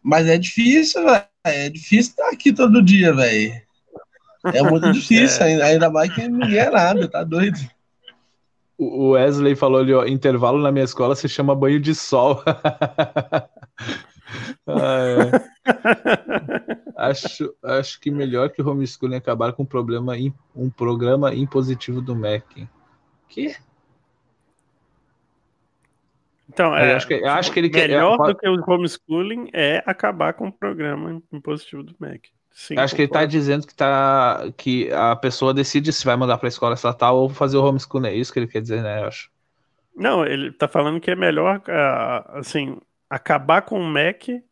mas 0.00 0.28
é 0.28 0.38
difícil, 0.38 1.04
velho. 1.04 1.24
É 1.42 1.70
difícil 1.70 2.12
estar 2.12 2.28
aqui 2.28 2.52
todo 2.52 2.80
dia, 2.80 3.12
velho. 3.12 3.60
É 4.54 4.62
muito 4.62 4.88
difícil, 4.94 5.42
é. 5.42 5.60
ainda 5.60 5.90
mais 5.90 6.14
que 6.14 6.28
ninguém 6.28 6.58
é 6.58 6.70
nada, 6.70 7.08
tá 7.08 7.24
doido. 7.24 7.58
O 8.78 9.10
Wesley 9.10 9.56
falou 9.56 9.80
ali, 9.80 9.92
ó, 9.92 10.06
intervalo 10.06 10.62
na 10.62 10.70
minha 10.70 10.84
escola 10.84 11.16
se 11.16 11.28
chama 11.28 11.52
banho 11.52 11.80
de 11.80 11.96
sol. 11.96 12.44
Ah, 14.66 14.98
é. 15.08 16.76
acho, 16.96 17.54
acho 17.62 18.00
que 18.00 18.10
melhor 18.10 18.50
que 18.50 18.60
o 18.60 18.68
homeschooling 18.68 19.16
acabar 19.16 19.52
com 19.52 19.62
um, 19.62 19.66
problema, 19.66 20.14
um 20.54 20.68
programa 20.68 21.32
impositivo 21.32 22.00
do 22.00 22.16
MEC. 22.16 22.68
Que? 23.28 23.54
Então, 26.48 26.74
é, 26.74 26.94
acho 26.94 27.06
que, 27.06 27.14
acho 27.14 27.52
que 27.52 27.60
ele 27.60 27.68
melhor 27.70 28.16
quer, 28.16 28.26
do 28.26 28.38
que 28.38 28.48
o 28.48 28.74
homeschooling 28.74 29.50
é 29.52 29.82
acabar 29.86 30.32
com 30.32 30.48
o 30.48 30.52
programa 30.52 31.22
impositivo 31.32 31.82
do 31.82 31.94
MEC. 32.00 32.30
Sim, 32.50 32.78
Acho 32.78 32.94
que 32.94 33.02
ele 33.02 33.08
tá 33.08 33.18
concordo. 33.18 33.32
dizendo 33.32 33.66
que, 33.66 33.74
tá, 33.74 34.50
que 34.56 34.90
a 34.90 35.14
pessoa 35.14 35.52
decide 35.52 35.92
se 35.92 36.06
vai 36.06 36.16
mandar 36.16 36.38
pra 36.38 36.48
escola 36.48 36.74
estatal 36.74 37.18
ou 37.18 37.28
fazer 37.28 37.58
o 37.58 37.64
homeschooling. 37.64 38.08
É 38.08 38.14
isso 38.14 38.32
que 38.32 38.38
ele 38.38 38.46
quer 38.46 38.62
dizer, 38.62 38.82
né? 38.82 39.02
Eu 39.02 39.08
acho. 39.08 39.30
Não, 39.94 40.24
ele 40.24 40.50
tá 40.52 40.66
falando 40.66 40.98
que 40.98 41.10
é 41.10 41.14
melhor, 41.14 41.62
ah, 41.68 42.38
assim, 42.38 42.78
acabar 43.10 43.62
com 43.62 43.78
o 43.78 43.86
MEC 43.86 44.42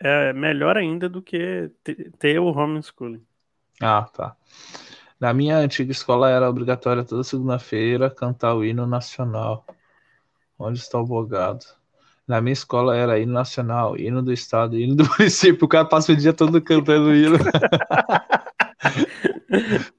é 0.00 0.32
melhor 0.32 0.76
ainda 0.76 1.08
do 1.08 1.22
que 1.22 1.70
te- 1.84 2.10
ter 2.18 2.38
o 2.40 2.46
homeschooling. 2.46 3.26
Ah, 3.80 4.04
tá. 4.12 4.36
Na 5.20 5.34
minha 5.34 5.58
antiga 5.58 5.92
escola 5.92 6.30
era 6.30 6.48
obrigatória 6.50 7.04
toda 7.04 7.24
segunda-feira 7.24 8.10
cantar 8.10 8.54
o 8.56 8.64
hino 8.64 8.86
nacional. 8.86 9.66
Onde 10.58 10.80
está 10.80 10.98
o 11.00 11.06
bogado? 11.06 11.64
Na 12.28 12.40
minha 12.40 12.52
escola 12.54 12.96
era 12.96 13.18
hino 13.20 13.32
nacional, 13.32 13.98
hino 13.98 14.22
do 14.22 14.32
estado, 14.32 14.78
hino 14.78 14.96
do 14.96 15.04
município. 15.18 15.66
O 15.66 15.68
cara 15.68 15.86
passa 15.86 16.12
o 16.12 16.16
dia 16.16 16.32
todo 16.32 16.62
cantando 16.62 17.08
o 17.10 17.14
hino. 17.16 17.38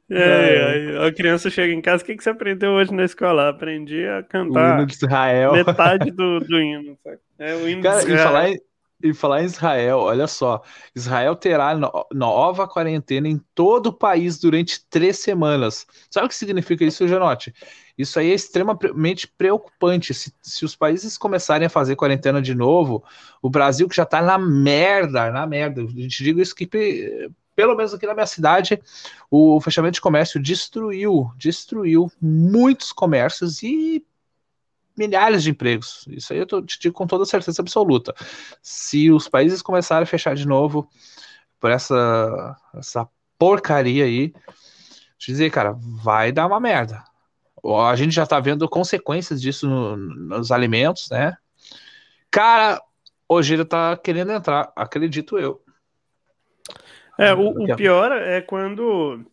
É, 0.09 0.63
aí 0.97 1.07
a 1.07 1.13
criança 1.13 1.49
chega 1.49 1.73
em 1.73 1.81
casa, 1.81 2.03
o 2.03 2.05
que, 2.05 2.15
que 2.15 2.23
você 2.23 2.29
aprendeu 2.29 2.71
hoje 2.73 2.93
na 2.93 3.03
escola? 3.03 3.49
Aprendi 3.49 4.05
a 4.07 4.23
O 4.47 4.59
cantar 4.59 4.61
hino 4.61 4.85
de 4.85 4.93
Israel. 4.93 5.51
metade 5.51 6.11
do, 6.11 6.41
do 6.41 6.59
hino. 6.61 6.97
sabe? 7.03 7.19
É 7.39 7.55
o 7.55 7.67
hino 7.69 7.83
Cara, 7.83 8.03
de 8.05 8.05
e 8.09 8.17
Israel. 8.17 8.17
falar, 8.17 8.49
em, 8.49 8.59
e 9.03 9.13
falar 9.13 9.41
em 9.43 9.45
Israel, 9.45 9.99
olha 9.99 10.25
só. 10.27 10.61
Israel 10.95 11.35
terá 11.35 11.75
no- 11.75 11.91
nova 12.13 12.67
quarentena 12.67 13.27
em 13.27 13.37
todo 13.53 13.87
o 13.87 13.93
país 13.93 14.39
durante 14.39 14.83
três 14.89 15.19
semanas. 15.19 15.85
Sabe 16.09 16.25
o 16.25 16.29
que 16.29 16.35
significa 16.35 16.83
isso, 16.83 17.07
Janote? 17.07 17.53
Isso 17.97 18.19
aí 18.19 18.31
é 18.31 18.33
extremamente 18.33 19.27
preocupante. 19.37 20.13
Se, 20.13 20.33
se 20.41 20.65
os 20.65 20.75
países 20.75 21.17
começarem 21.17 21.67
a 21.67 21.69
fazer 21.69 21.95
quarentena 21.95 22.41
de 22.41 22.55
novo, 22.55 23.03
o 23.41 23.49
Brasil 23.49 23.87
que 23.87 23.95
já 23.95 24.05
tá 24.05 24.21
na 24.21 24.37
merda, 24.37 25.29
na 25.31 25.45
merda. 25.45 25.81
Eu 25.81 25.87
te 26.07 26.23
digo 26.23 26.41
isso 26.41 26.55
que, 26.55 26.65
pe- 26.65 27.29
pelo 27.55 27.75
menos 27.75 27.93
aqui 27.93 28.05
na 28.07 28.13
minha 28.13 28.25
cidade, 28.27 28.81
o 29.29 29.59
fechamento 29.61 29.95
de 29.95 30.01
comércio 30.01 30.41
destruiu, 30.41 31.31
destruiu 31.37 32.11
muitos 32.21 32.91
comércios 32.91 33.61
e 33.63 34.03
milhares 34.97 35.43
de 35.43 35.49
empregos. 35.51 36.05
Isso 36.09 36.33
aí 36.33 36.39
eu 36.39 36.45
tô- 36.45 36.61
te 36.61 36.79
digo 36.79 36.95
com 36.95 37.07
toda 37.07 37.25
certeza 37.25 37.61
absoluta. 37.61 38.13
Se 38.61 39.11
os 39.11 39.27
países 39.27 39.61
começarem 39.61 40.03
a 40.03 40.07
fechar 40.07 40.35
de 40.35 40.47
novo 40.47 40.89
por 41.59 41.71
essa, 41.71 42.55
essa 42.75 43.07
porcaria 43.37 44.05
aí, 44.05 44.29
te 45.17 45.31
dizer, 45.31 45.49
cara, 45.51 45.75
vai 45.79 46.31
dar 46.31 46.47
uma 46.47 46.59
merda. 46.59 47.03
A 47.89 47.95
gente 47.95 48.13
já 48.13 48.25
tá 48.25 48.39
vendo 48.39 48.69
consequências 48.69 49.41
disso 49.41 49.67
no- 49.67 49.97
nos 49.97 50.51
alimentos, 50.51 51.09
né? 51.09 51.35
Cara, 52.29 52.81
hoje 53.27 53.55
ele 53.55 53.65
tá 53.65 53.97
querendo 53.97 54.31
entrar, 54.31 54.71
acredito 54.75 55.37
eu. 55.39 55.61
É, 57.17 57.33
o, 57.33 57.63
o 57.63 57.75
pior 57.75 58.11
é 58.11 58.41
quando. 58.41 59.25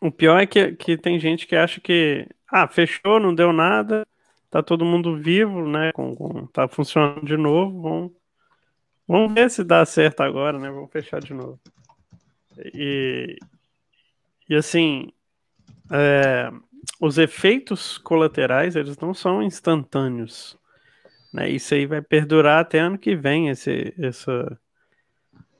O 0.00 0.10
pior 0.10 0.40
é 0.40 0.46
que, 0.46 0.72
que 0.76 0.96
tem 0.98 1.18
gente 1.18 1.46
que 1.46 1.56
acha 1.56 1.80
que. 1.80 2.26
Ah, 2.50 2.68
fechou, 2.68 3.18
não 3.18 3.34
deu 3.34 3.52
nada, 3.52 4.06
tá 4.50 4.62
todo 4.62 4.84
mundo 4.84 5.16
vivo, 5.16 5.66
né? 5.68 5.92
Com, 5.92 6.14
com- 6.14 6.46
tá 6.48 6.68
funcionando 6.68 7.24
de 7.26 7.36
novo. 7.36 7.82
Vamos, 7.82 8.12
vamos 9.08 9.34
ver 9.34 9.50
se 9.50 9.64
dá 9.64 9.84
certo 9.86 10.22
agora, 10.22 10.58
né? 10.58 10.70
Vamos 10.70 10.90
fechar 10.92 11.20
de 11.20 11.34
novo. 11.34 11.60
E, 12.74 13.36
e 14.48 14.54
assim, 14.54 15.08
é, 15.92 16.50
os 17.00 17.18
efeitos 17.18 17.98
colaterais, 17.98 18.76
eles 18.76 18.98
não 18.98 19.14
são 19.14 19.42
instantâneos. 19.42 20.58
Né? 21.32 21.50
Isso 21.50 21.74
aí 21.74 21.86
vai 21.86 22.02
perdurar 22.02 22.60
até 22.60 22.80
ano 22.80 22.98
que 22.98 23.16
vem, 23.16 23.50
esse, 23.50 23.94
essa, 23.98 24.58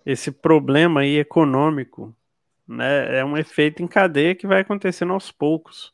esse 0.04 0.30
problema 0.30 1.00
aí 1.00 1.16
econômico, 1.18 2.14
né? 2.66 3.18
É 3.18 3.24
um 3.24 3.36
efeito 3.36 3.82
em 3.82 3.86
cadeia 3.88 4.34
que 4.34 4.46
vai 4.46 4.60
acontecendo 4.60 5.12
aos 5.12 5.30
poucos. 5.30 5.92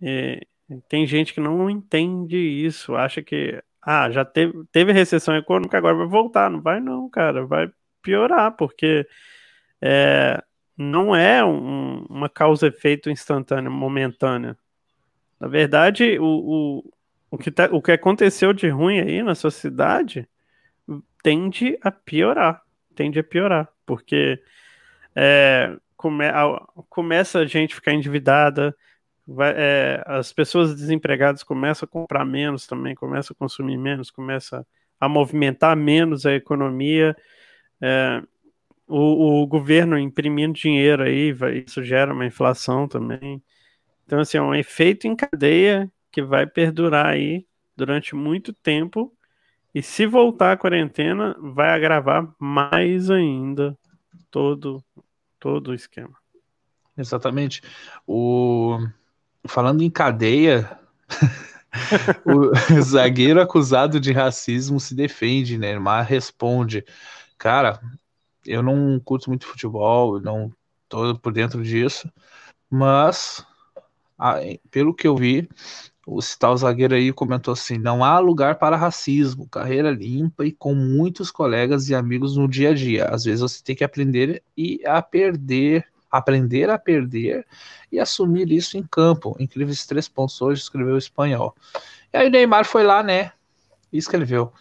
E 0.00 0.40
tem 0.88 1.06
gente 1.06 1.34
que 1.34 1.40
não 1.40 1.68
entende 1.68 2.36
isso, 2.36 2.94
acha 2.94 3.22
que 3.22 3.62
ah, 3.82 4.10
já 4.10 4.24
teve, 4.24 4.64
teve 4.70 4.92
recessão 4.92 5.36
econômica, 5.36 5.78
agora 5.78 5.96
vai 5.96 6.06
voltar. 6.06 6.50
Não 6.50 6.60
vai 6.60 6.80
não, 6.80 7.08
cara, 7.08 7.44
vai 7.46 7.70
piorar, 8.02 8.52
porque 8.56 9.06
é, 9.80 10.42
não 10.76 11.14
é 11.16 11.44
um- 11.44 12.04
uma 12.08 12.28
causa-efeito 12.28 13.10
instantânea, 13.10 13.70
momentânea. 13.70 14.56
Na 15.40 15.48
verdade, 15.48 16.18
o, 16.18 16.24
o, 16.82 16.92
o, 17.30 17.38
que 17.38 17.50
tá, 17.50 17.68
o 17.72 17.80
que 17.82 17.92
aconteceu 17.92 18.52
de 18.52 18.68
ruim 18.68 19.00
aí 19.00 19.22
na 19.22 19.34
sociedade 19.34 20.28
tende 21.22 21.78
a 21.82 21.90
piorar. 21.90 22.62
Tende 22.94 23.18
a 23.18 23.24
piorar. 23.24 23.68
Porque 23.86 24.42
é, 25.16 25.76
come, 25.96 26.26
a- 26.26 26.60
começa 26.88 27.40
a 27.40 27.46
gente 27.46 27.74
ficar 27.74 27.92
endividada, 27.92 28.76
vai- 29.26 29.54
é, 29.56 30.02
as 30.06 30.32
pessoas 30.32 30.74
desempregadas 30.76 31.42
começam 31.42 31.86
a 31.86 31.90
comprar 31.90 32.24
menos 32.24 32.66
também, 32.66 32.94
começam 32.94 33.34
a 33.34 33.38
consumir 33.38 33.76
menos, 33.78 34.10
começa 34.10 34.66
a 35.00 35.08
movimentar 35.08 35.76
menos 35.76 36.26
a 36.26 36.34
economia. 36.34 37.16
é, 37.82 38.22
o, 38.88 39.42
o 39.42 39.46
governo 39.46 39.98
imprimindo 39.98 40.54
dinheiro 40.54 41.02
aí, 41.02 41.32
vai- 41.32 41.58
isso 41.66 41.82
gera 41.84 42.12
uma 42.12 42.26
inflação 42.26 42.88
também. 42.88 43.42
Então, 44.06 44.20
assim, 44.20 44.38
é 44.38 44.42
um 44.42 44.54
efeito 44.54 45.06
em 45.06 45.16
cadeia 45.16 45.90
que 46.12 46.22
vai 46.22 46.46
perdurar 46.46 47.06
aí 47.06 47.46
durante 47.76 48.14
muito 48.14 48.52
tempo. 48.52 49.14
E 49.74 49.82
se 49.82 50.06
voltar 50.06 50.52
a 50.52 50.56
quarentena, 50.56 51.36
vai 51.40 51.70
agravar 51.70 52.32
mais 52.38 53.10
ainda 53.10 53.78
todo, 54.30 54.84
todo 55.40 55.68
o 55.68 55.74
esquema. 55.74 56.16
Exatamente. 56.96 57.62
O... 58.06 58.78
Falando 59.48 59.82
em 59.82 59.90
cadeia, 59.90 60.78
o 62.24 62.52
zagueiro 62.82 63.40
acusado 63.40 63.98
de 63.98 64.12
racismo 64.12 64.78
se 64.78 64.94
defende, 64.94 65.58
né? 65.58 65.78
Mas 65.78 66.06
responde. 66.06 66.84
Cara, 67.38 67.80
eu 68.46 68.62
não 68.62 69.00
curto 69.00 69.30
muito 69.30 69.46
futebol, 69.46 70.20
não 70.20 70.52
tô 70.88 71.18
por 71.18 71.32
dentro 71.32 71.62
disso, 71.62 72.10
mas 72.68 73.46
pelo 74.70 74.94
que 74.94 75.08
eu 75.08 75.16
vi, 75.16 75.48
o 76.10 76.18
tal 76.36 76.56
zagueiro 76.56 76.94
aí 76.94 77.12
comentou 77.12 77.52
assim: 77.52 77.78
não 77.78 78.04
há 78.04 78.18
lugar 78.18 78.56
para 78.56 78.76
racismo, 78.76 79.48
carreira 79.48 79.92
limpa 79.92 80.44
e 80.44 80.50
com 80.50 80.74
muitos 80.74 81.30
colegas 81.30 81.88
e 81.88 81.94
amigos 81.94 82.36
no 82.36 82.48
dia 82.48 82.70
a 82.70 82.74
dia. 82.74 83.06
Às 83.06 83.24
vezes 83.24 83.40
você 83.40 83.62
tem 83.62 83.76
que 83.76 83.84
aprender 83.84 84.42
e 84.56 84.80
a 84.84 85.00
perder, 85.00 85.86
aprender 86.10 86.68
a 86.68 86.76
perder 86.76 87.46
e 87.92 88.00
assumir 88.00 88.50
isso 88.50 88.76
em 88.76 88.82
campo. 88.82 89.36
Incríveis 89.38 89.86
três 89.86 90.08
pontos 90.08 90.40
hoje, 90.42 90.60
escreveu 90.62 90.94
o 90.94 90.98
espanhol. 90.98 91.54
E 92.12 92.18
aí 92.18 92.26
o 92.26 92.30
Neymar 92.30 92.64
foi 92.64 92.82
lá, 92.82 93.04
né? 93.04 93.30
E 93.92 93.98
escreveu. 93.98 94.52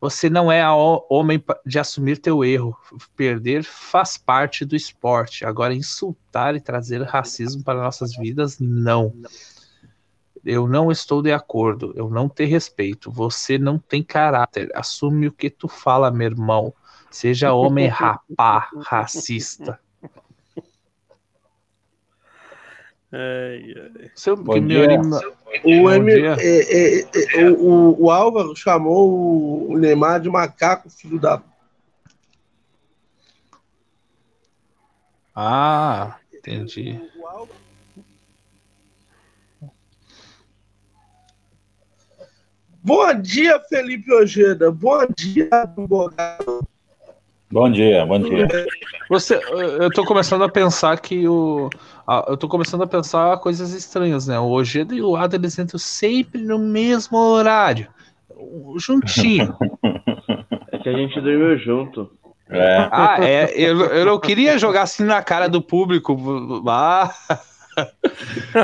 Você 0.00 0.28
não 0.28 0.50
é 0.50 0.64
homem 1.08 1.42
de 1.66 1.78
assumir 1.78 2.18
teu 2.18 2.44
erro. 2.44 2.76
Perder 3.16 3.64
faz 3.64 4.16
parte 4.16 4.64
do 4.64 4.74
esporte. 4.74 5.44
Agora, 5.44 5.74
insultar 5.74 6.56
e 6.56 6.60
trazer 6.60 7.02
racismo 7.02 7.62
para 7.62 7.82
nossas 7.82 8.16
vidas, 8.16 8.58
não. 8.58 9.12
Eu 10.44 10.66
não 10.66 10.90
estou 10.90 11.22
de 11.22 11.32
acordo. 11.32 11.92
Eu 11.96 12.10
não 12.10 12.28
te 12.28 12.44
respeito. 12.44 13.10
Você 13.10 13.58
não 13.58 13.78
tem 13.78 14.02
caráter. 14.02 14.70
Assume 14.74 15.28
o 15.28 15.32
que 15.32 15.48
tu 15.48 15.68
fala, 15.68 16.10
meu 16.10 16.26
irmão. 16.26 16.74
Seja 17.10 17.52
homem 17.52 17.86
rapá, 17.88 18.68
racista. 18.80 19.78
Ai, 23.12 23.74
ai. 24.00 24.10
Seu, 24.14 24.36
Bom 24.36 24.54
que 24.54 24.60
dia. 24.60 24.86
meu- 24.88 25.20
O, 25.64 25.82
Bom 25.82 25.92
Emi- 25.92 26.14
dia. 26.14 26.36
é, 26.38 27.00
é, 27.00 27.40
é, 27.42 27.50
o, 27.50 27.62
o- 27.62 28.04
o 28.04 28.10
Álvaro 28.10 28.56
chamou 28.56 29.70
o 29.70 29.78
Neymar 29.78 30.18
de 30.20 30.30
macaco, 30.30 30.88
filho 30.90 31.20
da. 31.20 31.40
Ah, 35.34 36.16
entendi. 36.32 37.00
O 37.16 37.26
Álvaro- 37.26 37.50
Bom 42.84 43.14
dia, 43.14 43.60
Felipe 43.68 44.12
Ojeda. 44.12 44.72
Bom 44.72 45.06
dia, 45.16 45.48
advogado. 45.52 46.66
Bom 47.50 47.70
dia, 47.70 48.04
bom 48.04 48.18
dia. 48.18 48.48
Você, 49.08 49.40
eu 49.78 49.90
tô 49.92 50.04
começando 50.04 50.42
a 50.42 50.48
pensar 50.48 50.98
que 50.98 51.28
o. 51.28 51.70
ah, 52.06 52.24
Eu 52.26 52.36
tô 52.36 52.48
começando 52.48 52.82
a 52.82 52.86
pensar 52.86 53.36
coisas 53.38 53.72
estranhas, 53.72 54.26
né? 54.26 54.38
O 54.40 54.48
Ojeda 54.48 54.94
e 54.94 55.02
o 55.02 55.14
Ada 55.14 55.36
eles 55.36 55.56
entram 55.58 55.78
sempre 55.78 56.42
no 56.42 56.58
mesmo 56.58 57.16
horário. 57.18 57.86
Juntinho. 58.78 59.54
É 60.72 60.78
que 60.78 60.88
a 60.88 60.92
gente 60.92 61.20
dormiu 61.20 61.56
junto. 61.58 62.10
É, 62.50 62.88
Ah, 62.90 63.16
é. 63.20 63.52
Eu, 63.54 63.80
eu 63.86 64.06
não 64.06 64.18
queria 64.18 64.58
jogar 64.58 64.82
assim 64.82 65.04
na 65.04 65.22
cara 65.22 65.48
do 65.48 65.62
público. 65.62 66.16
Ah, 66.68 67.12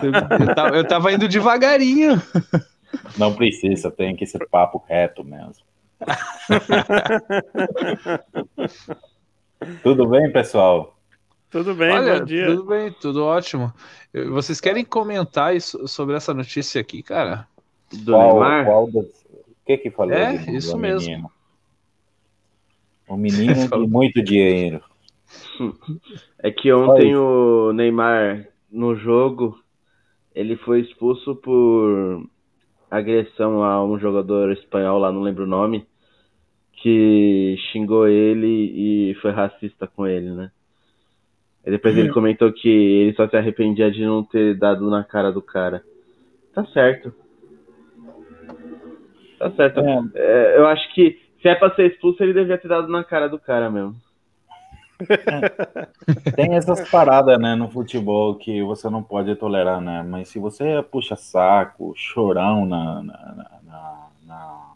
eu, 0.03 0.47
eu 0.47 0.55
tava, 0.55 0.77
eu 0.77 0.85
tava 0.89 1.13
indo 1.13 1.29
devagarinho. 1.29 2.21
Não 3.19 3.35
precisa, 3.35 3.91
tem 3.91 4.15
que 4.17 4.25
ser 4.27 4.47
papo 4.49 4.83
reto 4.89 5.23
mesmo. 5.25 5.65
Tudo 9.83 10.07
bem, 10.07 10.31
pessoal? 10.33 10.97
Tudo 11.51 11.75
bem, 11.75 11.91
Olha, 11.91 12.19
bom 12.19 12.25
dia. 12.25 12.47
tudo 12.47 12.65
bem, 12.65 12.93
tudo 13.01 13.25
ótimo. 13.25 13.73
Vocês 14.31 14.61
querem 14.61 14.85
comentar 14.85 15.57
isso- 15.57 15.89
sobre 15.89 16.15
essa 16.15 16.33
notícia 16.35 16.81
aqui, 16.81 17.03
cara? 17.03 17.47
Do 17.93 18.13
Qual, 18.13 18.31
Neymar? 18.41 18.67
qual 18.67 18.87
das... 18.91 19.07
O 19.07 19.65
que 19.67 19.79
que 19.79 19.91
falou? 19.91 20.13
É, 20.15 20.37
de- 20.37 20.57
isso 20.57 20.73
do 20.73 20.79
mesmo. 20.79 21.09
menino? 21.09 21.31
Um 23.09 23.17
menino 23.17 23.55
de 23.69 23.87
muito 23.91 24.23
dinheiro. 24.23 24.83
É 26.39 26.51
que 26.51 26.71
ontem 26.73 27.17
o 27.17 27.73
Neymar, 27.73 28.47
no 28.71 28.95
jogo, 28.95 29.59
ele 30.35 30.57
foi 30.57 30.81
expulso 30.83 31.35
por 31.37 32.23
agressão 32.91 33.63
a 33.63 33.85
um 33.85 33.99
jogador 33.99 34.53
espanhol 34.53 34.99
lá, 34.99 35.13
não 35.13 35.23
lembro 35.23 35.45
o 35.45 35.49
nome, 35.49 35.87
que 36.73 37.57
xingou 37.71 38.09
ele 38.09 39.11
e 39.11 39.15
foi 39.17 39.31
racista 39.31 39.87
com 39.87 40.07
ele, 40.07 40.31
né? 40.31 40.51
E 41.67 41.71
depois 41.71 41.97
ele 41.97 42.11
comentou 42.11 42.53
que 42.53 42.69
ele 42.69 43.13
só 43.15 43.29
se 43.29 43.37
arrependia 43.37 43.91
de 43.91 44.03
não 44.05 44.25
ter 44.25 44.57
dado 44.57 44.89
na 44.89 45.05
cara 45.05 45.31
do 45.31 45.43
cara. 45.43 45.83
Tá 46.55 46.65
certo. 46.67 47.13
Tá 49.39 49.51
certo. 49.51 49.81
É, 49.81 50.09
É, 50.15 50.59
eu 50.59 50.67
acho 50.67 50.95
que 50.95 51.19
se 51.43 51.49
é 51.49 51.55
pra 51.55 51.75
ser 51.75 51.93
expulso, 51.93 52.23
ele 52.23 52.33
devia 52.33 52.59
ter 52.59 52.69
dado 52.69 52.89
na 52.89 53.05
cara 53.05 53.29
do 53.29 53.39
cara 53.39 53.71
mesmo. 53.71 53.95
Tem 56.35 56.55
essas 56.55 56.89
paradas, 56.89 57.39
né, 57.39 57.55
no 57.55 57.71
futebol 57.71 58.35
que 58.37 58.63
você 58.63 58.89
não 58.89 59.03
pode 59.03 59.35
tolerar, 59.37 59.81
né? 59.81 60.03
Mas 60.03 60.29
se 60.29 60.39
você 60.39 60.83
puxa 60.83 61.17
saco, 61.17 61.93
chorão 61.97 62.65
na, 62.67 63.03
na, 63.03 63.35
na- 63.65 64.09
na- 64.27 64.73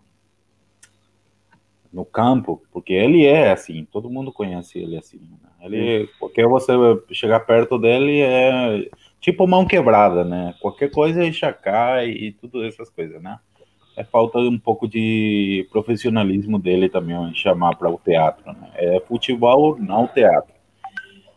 no 1.93 2.05
campo, 2.07 2.63
porque 2.73 2.93
ele 2.93 3.27
é 3.27 3.53
assim, 3.53 3.85
todo 3.85 4.09
mundo 4.11 4.33
conhece 4.33 4.79
ele 4.79 4.97
assim. 4.97 5.19
né? 5.19 5.51
Ele, 5.61 6.09
porque 6.19 6.45
você 6.47 6.73
chegar 7.13 7.41
perto 7.41 7.79
dele 7.79 8.21
é 8.21 8.89
tipo 9.21 9.47
mão 9.47 9.67
quebrada, 9.67 10.25
né? 10.25 10.55
Qualquer 10.61 10.91
coisa 10.91 11.23
ele 11.23 11.33
já 11.33 11.53
cai 11.53 12.09
e 12.11 12.33
tudo 12.33 12.65
essas 12.65 12.89
coisas, 12.91 13.23
né? 13.23 13.39
É 13.97 14.03
falta 14.05 14.39
um 14.39 14.59
pouco 14.59 14.89
de 14.89 15.67
profissionalismo 15.71 16.59
dele 16.59 16.89
também 16.89 17.35
chamar 17.35 17.77
para 17.77 17.91
o 17.91 17.99
teatro, 17.99 18.53
né? 18.53 18.71
É 18.75 19.01
futebol, 19.01 19.77
não 19.79 20.07
teatro. 20.07 20.53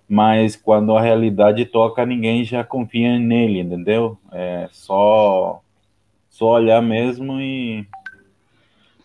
Mas 0.07 0.55
quando 0.55 0.95
a 0.95 1.01
realidade 1.01 1.65
toca, 1.65 2.05
ninguém 2.05 2.43
já 2.43 2.63
confia 2.63 3.17
nele, 3.19 3.59
entendeu? 3.59 4.17
É 4.31 4.67
só 4.71 5.61
só 6.29 6.51
olhar 6.51 6.81
mesmo 6.81 7.39
e 7.39 7.87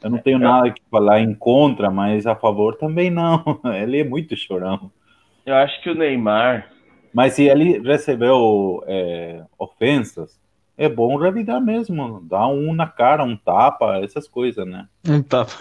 eu 0.03 0.11
não 0.11 0.19
tenho 0.19 0.39
nada 0.39 0.71
que 0.71 0.83
falar 0.91 1.21
em 1.21 1.35
contra, 1.35 1.91
mas 1.91 2.27
a 2.27 2.35
favor 2.35 2.77
também 2.77 3.11
não. 3.11 3.61
Ele 3.81 4.01
é 4.01 4.05
muito 4.05 4.37
chorão. 4.37 4.91
Eu 5.45 5.55
acho 5.55 5.81
que 5.83 5.91
o 5.91 5.95
Neymar, 5.95 6.71
Mas 7.13 7.35
se 7.35 7.45
ele 7.45 7.79
recebeu 7.81 8.83
é, 8.87 9.43
ofensas, 9.59 10.40
é 10.81 10.89
bom 10.89 11.15
revidar 11.19 11.61
mesmo, 11.61 12.23
dar 12.23 12.49
um 12.49 12.73
na 12.73 12.87
cara, 12.87 13.23
um 13.23 13.37
tapa, 13.37 13.99
essas 14.03 14.27
coisas, 14.27 14.67
né? 14.67 14.89
Não 15.05 15.23
tá. 15.23 15.47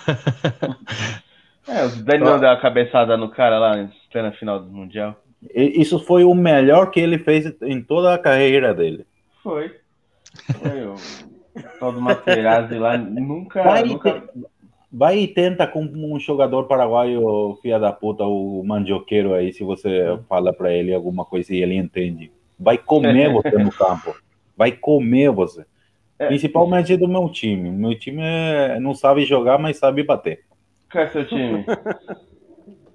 É, 1.68 1.86
o 1.86 1.90
Dani 2.04 2.24
não 2.24 2.40
deu 2.40 2.50
a 2.50 2.58
cabeçada 2.60 3.16
no 3.16 3.30
cara 3.30 3.60
lá 3.60 3.90
plena 4.12 4.32
final 4.32 4.60
do 4.60 4.72
Mundial. 4.72 5.16
Isso 5.54 6.00
foi 6.00 6.24
o 6.24 6.34
melhor 6.34 6.90
que 6.90 7.00
ele 7.00 7.20
fez 7.20 7.46
em 7.62 7.80
toda 7.80 8.12
a 8.12 8.18
carreira 8.18 8.74
dele. 8.74 9.06
Foi. 9.44 9.76
Foi 10.52 10.88
o 10.88 10.96
tal 11.80 11.92
do 11.92 12.02
Materazzi 12.02 12.74
lá. 12.74 12.98
Nunca. 12.98 13.62
Vai, 13.62 13.84
nunca... 13.84 14.14
te- 14.14 14.28
vai 14.92 15.20
e 15.20 15.28
tenta 15.28 15.68
com 15.68 15.84
um 15.84 16.20
jogador 16.20 16.64
paraguaio, 16.64 17.60
filha 17.62 17.78
da 17.78 17.92
puta, 17.92 18.24
o 18.24 18.64
mandioqueiro 18.66 19.36
aí, 19.36 19.54
se 19.54 19.64
você 19.64 20.18
fala 20.28 20.52
pra 20.52 20.74
ele 20.74 20.92
alguma 20.92 21.24
coisa 21.24 21.54
e 21.54 21.62
ele 21.62 21.76
entende. 21.76 22.32
Vai 22.60 22.80
comer 22.80 23.30
você 23.32 23.52
no 23.52 23.72
campo. 23.72 24.16
Vai 24.60 24.74
comer 24.74 25.32
você. 25.32 25.66
É. 26.20 26.28
Principalmente 26.28 26.98
do 26.98 27.08
meu 27.08 27.30
time. 27.30 27.72
Meu 27.72 27.98
time 27.98 28.22
é- 28.22 28.78
não 28.78 28.94
sabe 28.94 29.24
jogar, 29.24 29.58
mas 29.58 29.78
sabe 29.78 30.04
bater. 30.04 30.42
Qual 30.92 31.02
é 31.06 31.08
seu 31.08 31.26
time? 31.26 31.66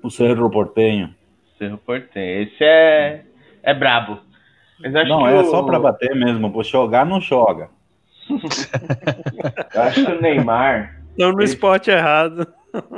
O 0.02 0.10
Cerro 0.10 0.50
Portenho. 0.50 1.14
Cerro 1.56 1.78
Portenho. 1.78 2.42
Esse 2.42 2.62
é. 2.62 3.22
É 3.62 3.72
brabo. 3.72 4.18
Mas 4.78 4.94
acho 4.94 5.08
Não, 5.08 5.20
que 5.22 5.30
é 5.30 5.40
o... 5.40 5.44
só 5.46 5.62
pra 5.62 5.78
bater 5.78 6.14
mesmo. 6.14 6.52
Por 6.52 6.64
jogar, 6.66 7.06
não 7.06 7.18
joga. 7.18 7.70
Eu 9.74 9.82
acho 9.82 10.04
que 10.04 10.12
o 10.12 10.20
Neymar. 10.20 11.00
Estão 11.12 11.32
no 11.32 11.42
esporte 11.42 11.90
errado. 11.90 12.46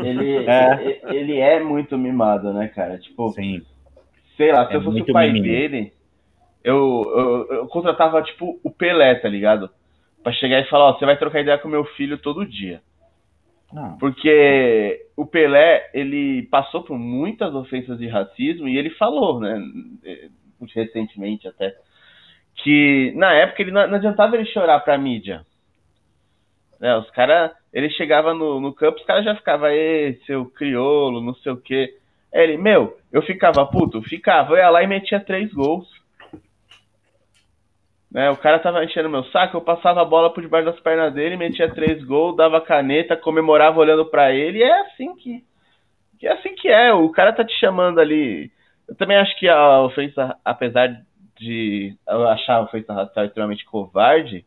Ele 0.03 0.39
É. 0.49 1.01
ele 1.15 1.39
é 1.39 1.63
muito 1.63 1.97
mimado, 1.97 2.53
né, 2.53 2.67
cara? 2.69 2.99
Tipo, 2.99 3.31
Sim. 3.31 3.63
sei 4.37 4.51
lá, 4.53 4.67
se 4.67 4.73
É 4.73 4.77
eu 4.77 4.83
fosse 4.83 5.03
o 5.03 5.13
pai 5.13 5.29
mimimi. 5.31 5.49
dele, 5.49 5.93
eu, 6.67 7.47
eu, 7.49 7.57
eu 7.59 7.67
contratava, 7.69 8.21
tipo, 8.23 8.59
o 8.65 8.71
Pelé, 8.73 9.15
tá 9.15 9.29
ligado? 9.29 9.71
Pra 10.21 10.33
chegar 10.33 10.61
e 10.61 10.69
falar, 10.69 10.87
ó, 10.87 10.99
você 10.99 11.07
vai 11.07 11.17
trocar 11.17 11.41
ideia 11.41 11.57
com 11.59 11.69
meu 11.69 11.85
filho 11.85 12.19
todo 12.19 12.45
dia. 12.45 12.83
Não. 13.73 13.97
Porque 13.99 15.07
o 15.17 15.25
Pelé, 15.25 15.89
ele 15.95 16.43
passou 16.51 16.83
por 16.83 16.99
muitas 16.99 17.55
ofensas 17.55 17.97
de 17.99 18.09
racismo 18.09 18.67
e 18.67 18.77
ele 18.77 18.91
falou, 18.91 19.39
né, 19.39 19.63
eh, 20.05 20.29
recentemente 20.75 21.47
até, 21.47 21.73
que 22.57 23.13
na 23.15 23.33
época 23.33 23.63
ele 23.63 23.71
não, 23.71 23.87
não 23.87 23.95
adiantava 23.95 24.35
ele 24.35 24.47
chorar 24.47 24.81
pra 24.81 24.99
mídia. 24.99 25.47
Né, 26.81 26.97
os 26.97 27.09
caras, 27.11 27.53
ele 27.73 27.91
chegava 27.91 28.35
no, 28.35 28.61
no 28.61 28.73
campo, 28.75 28.99
os 28.99 29.07
caras 29.07 29.25
já 29.25 29.37
ficavam, 29.37 29.69
ê, 29.69 30.19
seu 30.27 30.47
criolo, 30.47 31.23
não 31.23 31.35
sei 31.37 31.53
o 31.53 31.57
quê. 31.57 31.95
Aí 32.35 32.43
Ele, 32.43 32.57
meu, 32.57 32.99
eu 33.13 33.23
ficava 33.23 33.65
puto, 33.67 34.03
ficava, 34.03 34.55
eu 34.55 34.59
ia 34.59 34.69
lá 34.69 34.83
e 34.83 34.89
metia 34.89 35.21
três 35.21 35.53
gols. 35.53 35.87
Né, 38.17 38.31
o 38.31 38.37
cara 38.39 38.59
tava 38.59 38.83
enchendo 38.83 39.11
meu 39.11 39.25
saco, 39.25 39.59
eu 39.59 39.61
passava 39.61 40.01
a 40.01 40.05
bola 40.07 40.33
por 40.33 40.41
debaixo 40.41 40.65
das 40.65 40.81
pernas 40.81 41.13
dele, 41.13 41.37
metia 41.37 41.69
três 41.75 42.03
gols, 42.03 42.35
dava 42.35 42.63
caneta, 42.63 43.15
comemorava 43.15 43.79
olhando 43.79 44.07
pra 44.07 44.33
ele, 44.33 44.63
é 44.63 44.81
assim 44.81 45.15
que, 45.17 45.45
que 46.19 46.27
é 46.27 46.33
assim 46.33 46.55
que 46.55 46.67
é. 46.67 46.95
O 46.95 47.11
cara 47.11 47.31
tá 47.35 47.45
te 47.45 47.53
chamando 47.61 48.01
ali. 48.01 48.51
Eu 48.89 48.95
também 48.97 49.19
acho 49.19 49.39
que 49.39 49.47
a 49.47 49.83
ofensa, 49.83 50.35
apesar 50.43 50.99
de 51.39 51.95
eu 52.09 52.27
achar 52.27 52.55
a 52.55 52.63
ofensa 52.63 52.95
racial 52.95 53.27
extremamente 53.27 53.67
covarde, 53.67 54.47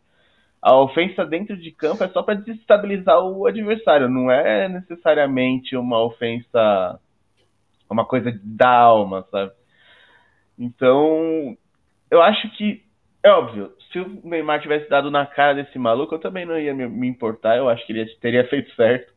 a 0.59 0.75
ofensa 0.75 1.23
dentro 1.23 1.55
de 1.55 1.69
campo 1.69 2.03
é 2.03 2.07
só 2.07 2.23
pra 2.23 2.33
desestabilizar 2.33 3.23
o 3.23 3.45
adversário, 3.45 4.09
não 4.09 4.31
é 4.31 4.67
necessariamente 4.67 5.77
uma 5.77 6.03
ofensa, 6.03 6.99
uma 7.87 8.03
coisa 8.03 8.31
da 8.43 8.71
alma, 8.71 9.27
sabe? 9.29 9.51
Então, 10.57 11.55
eu 12.09 12.19
acho 12.19 12.49
que 12.57 12.88
é 13.23 13.29
óbvio, 13.29 13.73
se 13.91 13.99
o 13.99 14.21
Neymar 14.23 14.61
tivesse 14.61 14.89
dado 14.89 15.11
na 15.11 15.25
cara 15.25 15.55
desse 15.55 15.77
maluco, 15.77 16.15
eu 16.15 16.19
também 16.19 16.45
não 16.45 16.57
ia 16.57 16.73
me, 16.73 17.07
importar, 17.07 17.57
eu 17.57 17.67
acho 17.67 17.85
que 17.85 17.93
ele 17.93 18.05
teria 18.15 18.47
feito 18.47 18.73
certo. 18.75 19.11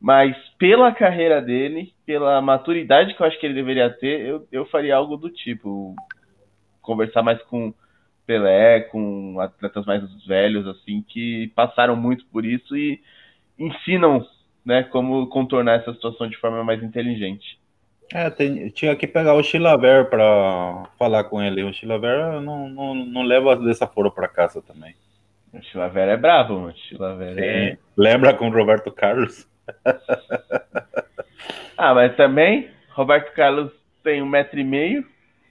Mas 0.00 0.36
pela 0.58 0.92
carreira 0.92 1.40
dele, 1.40 1.92
pela 2.04 2.40
maturidade 2.40 3.14
que 3.14 3.22
eu 3.22 3.26
acho 3.26 3.38
que 3.40 3.46
ele 3.46 3.54
deveria 3.54 3.90
ter, 3.90 4.20
eu, 4.20 4.46
eu 4.52 4.66
faria 4.66 4.96
algo 4.96 5.16
do 5.16 5.30
tipo. 5.30 5.94
Conversar 6.82 7.22
mais 7.22 7.42
com 7.44 7.72
Pelé, 8.26 8.80
com 8.80 9.40
atletas 9.40 9.86
mais 9.86 10.02
velhos, 10.26 10.66
assim, 10.66 11.02
que 11.08 11.50
passaram 11.54 11.96
muito 11.96 12.26
por 12.26 12.44
isso 12.44 12.76
e 12.76 13.00
ensinam 13.58 14.26
né, 14.64 14.82
como 14.84 15.26
contornar 15.28 15.80
essa 15.80 15.92
situação 15.94 16.28
de 16.28 16.36
forma 16.36 16.62
mais 16.62 16.82
inteligente. 16.82 17.58
É, 18.14 18.30
tem- 18.30 18.68
tinha 18.70 18.94
que 18.94 19.08
pegar 19.08 19.34
o 19.34 19.42
Chilaver 19.42 20.08
pra 20.08 20.84
falar 20.96 21.24
com 21.24 21.42
ele. 21.42 21.64
O 21.64 21.72
Chilaver 21.74 22.40
não, 22.40 22.68
não, 22.68 22.94
não 22.94 23.22
leva 23.22 23.56
desaforo 23.56 24.08
pra 24.10 24.28
casa 24.28 24.62
também. 24.62 24.94
O 25.52 25.60
Chilavera 25.60 26.12
é 26.12 26.16
bravo, 26.16 26.54
mano. 26.54 26.68
O 26.72 26.76
Chilavera 26.76 27.44
é... 27.44 27.76
Lembra 27.96 28.32
com 28.32 28.48
o 28.48 28.52
Roberto 28.52 28.92
Carlos? 28.92 29.48
Ah, 31.76 31.92
mas 31.92 32.14
também, 32.16 32.70
Roberto 32.90 33.34
Carlos 33.34 33.72
tem 34.02 34.22
um 34.22 34.26
metro 34.28 34.60
e 34.60 34.64
meio. 34.64 35.04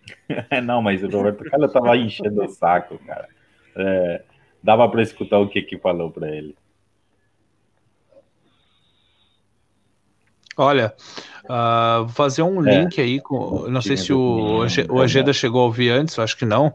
não, 0.63 0.81
mas 0.81 1.03
o 1.03 1.09
Roberto 1.09 1.43
Carlos 1.43 1.71
tava 1.71 1.97
enchendo 1.97 2.43
o 2.43 2.47
saco, 2.47 2.97
cara. 3.05 3.27
É, 3.75 4.23
dava 4.63 4.87
pra 4.89 5.01
escutar 5.01 5.39
o 5.39 5.49
que 5.49 5.61
que 5.61 5.77
falou 5.77 6.09
pra 6.09 6.29
ele. 6.29 6.55
Olha, 10.57 10.93
vou 11.99 12.09
fazer 12.09 12.43
um 12.43 12.65
É. 12.67 12.79
link 12.81 12.99
aí 13.01 13.19
com. 13.19 13.65
Não 13.69 13.81
sei 13.81 13.97
se 13.97 14.13
o, 14.13 14.61
Age- 14.63 14.85
o 14.89 14.97
né? 14.97 15.03
Ageda 15.03 15.33
chegou 15.33 15.61
a 15.61 15.65
ouvir 15.65 15.89
antes, 15.89 16.17
acho 16.19 16.37
que 16.37 16.45
não. 16.45 16.73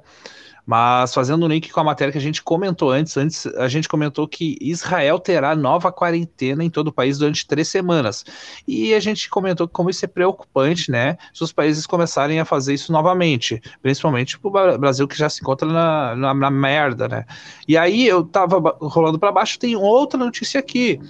Mas 0.71 1.15
fazendo 1.15 1.47
um 1.47 1.49
link 1.49 1.71
com 1.73 1.81
a 1.81 1.85
matéria 1.85 2.13
que 2.13 2.19
a 2.19 2.21
gente 2.21 2.43
comentou 2.43 2.91
antes, 2.91 3.17
antes 3.17 3.47
a 3.47 3.69
gente 3.69 3.89
comentou 3.89 4.29
que 4.29 4.59
Israel 4.61 5.19
terá 5.19 5.57
nova 5.57 5.91
quarentena 5.91 6.63
em 6.63 6.69
todo 6.69 6.89
o 6.89 6.93
país 6.93 7.17
durante 7.17 7.47
três 7.47 7.69
semanas. 7.69 8.23
E 8.67 8.93
a 8.93 9.01
gente 9.01 9.31
comentou 9.31 9.67
que 9.67 9.73
como 9.73 9.89
isso 9.89 10.05
é 10.05 10.09
preocupante, 10.09 10.91
né? 10.91 11.17
Se 11.33 11.43
os 11.43 11.53
países 11.53 11.87
começarem 11.87 12.39
a 12.39 12.45
fazer 12.45 12.75
isso 12.75 12.93
novamente, 12.93 13.63
principalmente 13.81 14.39
o 14.43 14.51
Brasil 14.79 15.09
que 15.09 15.17
já 15.17 15.31
se 15.31 15.41
encontra 15.41 15.67
na, 15.67 16.15
na, 16.15 16.35
na 16.35 16.51
merda, 16.51 17.09
né? 17.09 17.25
E 17.67 17.75
aí 17.75 18.07
eu 18.07 18.23
tava 18.23 18.77
rolando 18.79 19.19
para 19.19 19.33
baixo, 19.33 19.59
tem 19.59 19.75
outra 19.75 20.19
notícia 20.23 20.61
aqui. 20.61 21.01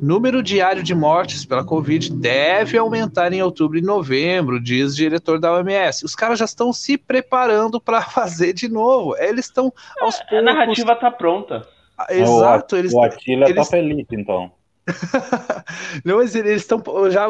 Número 0.00 0.42
diário 0.42 0.82
de 0.82 0.94
mortes 0.94 1.44
pela 1.44 1.64
Covid 1.64 2.12
deve 2.12 2.76
aumentar 2.76 3.32
em 3.32 3.42
outubro 3.42 3.78
e 3.78 3.82
novembro, 3.82 4.60
diz 4.60 4.92
o 4.92 4.96
diretor 4.96 5.38
da 5.40 5.52
OMS. 5.52 6.04
Os 6.04 6.14
caras 6.14 6.38
já 6.38 6.44
estão 6.44 6.72
se 6.72 6.98
preparando 6.98 7.80
para 7.80 8.02
fazer 8.10 8.52
de 8.52 8.68
novo. 8.68 9.16
Eles 9.16 9.46
estão 9.46 9.72
aos 10.00 10.18
poucos. 10.18 10.38
A 10.38 10.42
narrativa 10.42 10.94
tá 10.96 11.10
pronta. 11.10 11.66
Exato, 12.10 12.76
o, 12.76 12.78
eles 12.78 12.92
o 12.92 13.02
Atila 13.02 13.46
eles- 13.46 13.56
tá 13.56 13.64
feliz, 13.64 14.06
então. 14.12 14.52
Não, 16.04 16.18
mas 16.18 16.34
eles 16.34 16.62
estão 16.62 16.82
já 17.10 17.26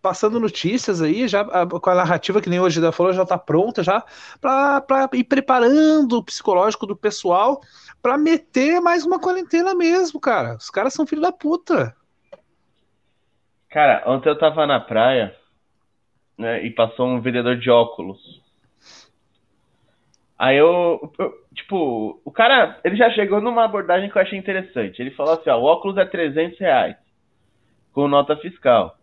passando 0.00 0.38
notícias 0.38 1.02
aí, 1.02 1.26
já 1.26 1.40
ah, 1.40 1.66
com 1.66 1.90
a 1.90 1.94
narrativa 1.94 2.40
que 2.40 2.48
nem 2.48 2.60
hoje 2.60 2.80
da 2.80 2.92
falou, 2.92 3.12
já 3.12 3.26
tá 3.26 3.36
pronta 3.36 3.82
já 3.82 4.04
para 4.40 5.08
ir 5.14 5.24
preparando 5.24 6.18
o 6.18 6.22
psicológico 6.22 6.86
do 6.86 6.94
pessoal 6.94 7.60
para 8.02 8.18
meter 8.18 8.80
mais 8.80 9.04
uma 9.04 9.20
quarentena 9.20 9.74
mesmo, 9.74 10.20
cara. 10.20 10.56
Os 10.56 10.70
caras 10.70 10.94
são 10.94 11.06
filho 11.06 11.22
da 11.22 11.32
puta. 11.32 11.94
Cara, 13.70 14.02
ontem 14.06 14.28
eu 14.28 14.38
tava 14.38 14.66
na 14.66 14.80
praia, 14.80 15.34
né, 16.38 16.64
e 16.64 16.70
passou 16.70 17.06
um 17.06 17.20
vendedor 17.20 17.56
de 17.58 17.70
óculos. 17.70 18.18
Aí 20.38 20.56
eu, 20.56 21.12
eu- 21.18 21.34
tipo, 21.54 22.20
o 22.24 22.30
cara, 22.30 22.78
ele 22.84 22.96
já 22.96 23.10
chegou 23.10 23.40
numa 23.40 23.64
abordagem 23.64 24.08
que 24.08 24.16
eu 24.16 24.22
achei 24.22 24.38
interessante. 24.38 25.00
Ele 25.00 25.10
falou 25.10 25.34
assim, 25.34 25.50
ó, 25.50 25.58
o 25.58 25.64
óculos 25.64 25.96
é 25.96 26.04
300 26.04 26.58
reais, 26.60 26.96
com 27.92 28.08
nota 28.08 28.36
fiscal. 28.36 28.96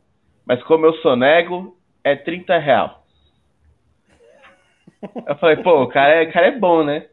Mas 0.46 0.64
como 0.64 0.86
eu 0.86 0.94
sonego, 0.96 1.78
é 2.04 2.16
30 2.16 2.58
real. 2.58 3.06
Eu 5.28 5.36
falei, 5.38 5.58
pô, 5.58 5.84
o 5.84 5.88
cara 5.88 6.24
é, 6.24 6.28
o 6.30 6.34
cara 6.34 6.48
é 6.48 6.52
bom, 6.60 6.84
né? 6.84 7.08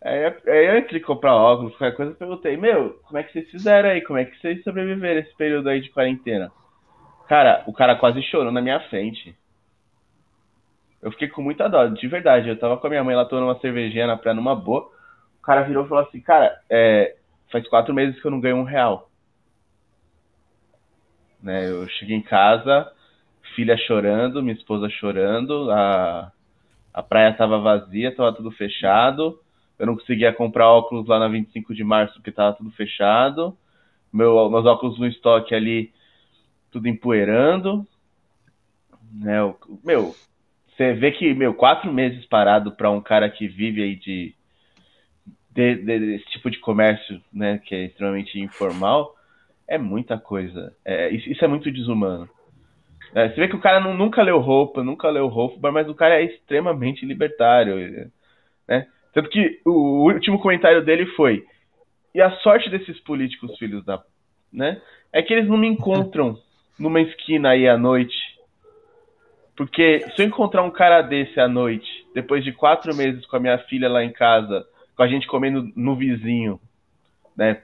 Aí, 0.00 0.26
aí 0.26 0.66
eu 0.66 0.78
entrei 0.78 1.00
comprar 1.00 1.34
óculos, 1.34 1.76
qualquer 1.76 1.96
coisa, 1.96 2.12
eu 2.12 2.16
perguntei, 2.16 2.56
meu, 2.56 3.00
como 3.04 3.18
é 3.18 3.22
que 3.22 3.32
vocês 3.32 3.50
fizeram 3.50 3.90
aí? 3.90 4.00
Como 4.02 4.18
é 4.18 4.24
que 4.24 4.38
vocês 4.40 4.62
sobreviveram 4.62 5.20
esse 5.20 5.34
período 5.36 5.68
aí 5.68 5.80
de 5.80 5.90
quarentena? 5.90 6.52
Cara, 7.28 7.64
o 7.66 7.72
cara 7.72 7.96
quase 7.96 8.22
chorou 8.22 8.52
na 8.52 8.62
minha 8.62 8.80
frente. 8.88 9.36
Eu 11.02 11.10
fiquei 11.12 11.28
com 11.28 11.42
muita 11.42 11.68
dó, 11.68 11.86
de 11.86 12.08
verdade. 12.08 12.48
Eu 12.48 12.58
tava 12.58 12.76
com 12.76 12.86
a 12.86 12.90
minha 12.90 13.04
mãe 13.04 13.14
lá 13.14 13.24
tomando 13.24 13.48
uma 13.48 13.60
cervejinha 13.60 14.06
na 14.06 14.16
praia 14.16 14.34
numa 14.34 14.54
boa. 14.54 14.90
O 15.38 15.42
cara 15.42 15.62
virou 15.62 15.84
e 15.84 15.88
falou 15.88 16.04
assim, 16.04 16.20
cara, 16.20 16.58
é, 16.70 17.16
faz 17.50 17.66
quatro 17.68 17.92
meses 17.94 18.20
que 18.20 18.26
eu 18.26 18.30
não 18.30 18.40
ganho 18.40 18.56
um 18.56 18.64
real. 18.64 19.10
Né, 21.42 21.70
eu 21.70 21.88
cheguei 21.88 22.16
em 22.16 22.22
casa, 22.22 22.90
filha 23.54 23.76
chorando, 23.76 24.42
minha 24.42 24.56
esposa 24.56 24.88
chorando, 24.88 25.70
a, 25.70 26.32
a 26.92 27.02
praia 27.02 27.32
tava 27.32 27.60
vazia, 27.60 28.14
tava 28.14 28.32
tudo 28.32 28.50
fechado. 28.50 29.40
Eu 29.78 29.86
não 29.86 29.94
conseguia 29.96 30.32
comprar 30.32 30.68
óculos 30.70 31.06
lá 31.06 31.18
na 31.18 31.28
25 31.28 31.74
de 31.74 31.84
março 31.84 32.14
porque 32.14 32.32
tava 32.32 32.56
tudo 32.56 32.70
fechado. 32.72 33.56
Meu, 34.12 34.50
meus 34.50 34.66
óculos 34.66 34.98
no 34.98 35.06
estoque 35.06 35.54
ali, 35.54 35.92
tudo 36.70 36.88
empoeirando. 36.88 37.86
Né, 39.12 39.38
meu, 39.84 40.14
você 40.76 40.92
vê 40.94 41.10
que, 41.12 41.34
meu, 41.34 41.54
quatro 41.54 41.92
meses 41.92 42.24
parado 42.26 42.72
para 42.72 42.90
um 42.90 43.00
cara 43.00 43.28
que 43.30 43.48
vive 43.48 43.82
aí 43.82 43.96
de, 43.96 44.34
de- 45.50 45.76
de- 45.76 45.98
desse 45.98 46.24
tipo 46.26 46.50
de 46.50 46.58
comércio, 46.58 47.20
né, 47.32 47.58
que 47.58 47.74
é 47.74 47.84
extremamente 47.86 48.38
informal, 48.38 49.14
é 49.68 49.78
muita 49.78 50.18
coisa. 50.18 50.74
É, 50.84 51.10
isso, 51.10 51.28
isso 51.30 51.44
é 51.44 51.48
muito 51.48 51.70
desumano. 51.70 52.28
É, 53.14 53.28
você 53.28 53.36
vê 53.36 53.48
que 53.48 53.56
o 53.56 53.60
cara 53.60 53.80
não- 53.80 53.96
nunca 53.96 54.22
leu 54.22 54.38
roupa, 54.40 54.84
nunca 54.84 55.10
leu 55.10 55.28
roupa, 55.28 55.72
mas 55.72 55.88
o 55.88 55.94
cara 55.94 56.20
é 56.20 56.24
extremamente 56.24 57.06
libertário, 57.06 58.10
né? 58.68 58.86
Tanto 59.12 59.28
que 59.30 59.60
o, 59.64 60.10
último 60.12 60.38
comentário 60.38 60.84
dele 60.84 61.06
foi: 61.16 61.44
e 62.14 62.20
a 62.20 62.30
sorte 62.38 62.70
desses 62.70 62.98
políticos 63.00 63.56
filhos 63.58 63.84
da, 63.84 64.02
né, 64.52 64.80
é 65.12 65.22
que 65.22 65.32
eles 65.32 65.48
não 65.48 65.56
me 65.56 65.66
encontram 65.66 66.38
numa 66.78 67.00
esquina 67.00 67.50
aí 67.50 67.68
à 67.68 67.76
noite 67.76 68.16
porque 69.58 70.04
se 70.14 70.22
eu 70.22 70.26
encontrar 70.26 70.62
um 70.62 70.70
cara 70.70 71.02
desse 71.02 71.40
à 71.40 71.48
noite, 71.48 72.06
depois 72.14 72.44
de 72.44 72.52
quatro 72.52 72.94
meses 72.94 73.26
com 73.26 73.34
a 73.34 73.40
minha 73.40 73.58
filha 73.58 73.88
lá 73.88 74.04
em 74.04 74.12
casa, 74.12 74.64
com 74.96 75.02
a 75.02 75.08
gente 75.08 75.26
comendo 75.26 75.68
no 75.74 75.96
vizinho, 75.96 76.60
né? 77.36 77.60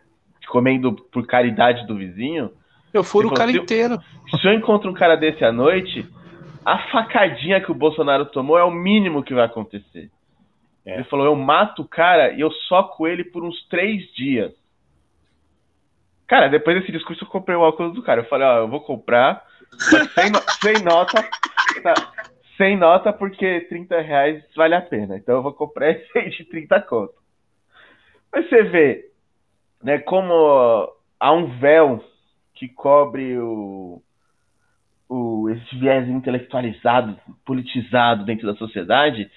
Comendo 0.49 0.93
por 0.93 1.25
caridade 1.25 1.87
do 1.87 1.95
vizinho, 1.95 2.51
Eu 2.93 3.05
furo 3.05 3.29
o 3.29 3.33
cara 3.33 3.49
falou, 3.49 3.63
inteiro. 3.63 3.99
se 4.41 4.45
eu 4.45 4.53
encontro 4.53 4.91
um 4.91 4.93
cara 4.93 5.15
desse 5.15 5.45
à 5.45 5.53
noite, 5.53 6.05
a 6.65 6.79
facadinha 6.91 7.61
que 7.61 7.71
o 7.71 7.75
Bolsonaro 7.77 8.27
tomou 8.27 8.59
é 8.59 8.65
o 8.65 8.73
mínimo 8.73 9.23
que 9.23 9.33
vai 9.33 9.45
acontecer. 9.45 10.11
É. 10.87 10.95
Ele 10.95 11.05
falou: 11.05 11.27
eu 11.27 11.37
mato 11.37 11.83
o 11.83 11.89
cara 11.89 12.33
e 12.33 12.41
eu 12.41 12.51
soco 12.51 13.07
ele 13.07 13.25
por 13.25 13.45
uns 13.45 13.67
três 13.69 14.03
dias. 14.15 14.53
Cara, 16.27 16.49
depois 16.49 16.79
desse 16.79 16.93
discurso 16.93 17.25
eu 17.25 17.29
comprei 17.29 17.57
o 17.57 17.61
óculos 17.61 17.95
do 17.95 18.03
cara. 18.03 18.21
Eu 18.21 18.29
falei: 18.29 18.47
ó, 18.47 18.59
eu 18.59 18.69
vou 18.69 18.81
comprar, 18.81 19.45
sem, 20.15 20.33
sem 20.75 20.85
nota. 20.85 21.23
tá, 21.83 21.95
sem 22.57 22.77
nota, 22.77 23.13
porque 23.13 23.63
30 23.63 24.01
reais 24.01 24.45
vale 24.55 24.75
a 24.75 24.83
pena. 24.83 25.17
Então 25.17 25.37
eu 25.37 25.43
vou 25.43 25.53
comprar 25.53 25.91
esse 25.91 26.31
de 26.31 26.45
30 26.45 26.81
conto. 26.83 27.15
Mas 28.33 28.49
você 28.49 28.63
vê, 28.65 29.11
né, 29.83 29.99
como 29.99 30.93
há 31.21 31.33
um 31.33 31.59
véu 31.59 32.05
que 32.55 32.69
cobre 32.69 33.39
o, 33.39 34.03
o, 35.09 35.51
esse 35.51 35.77
viés 35.77 36.09
intelectualizado, 36.09 37.19
politizado 37.45 38.25
dentro 38.25 38.47
da 38.47 38.57
sociedade, 38.57 39.31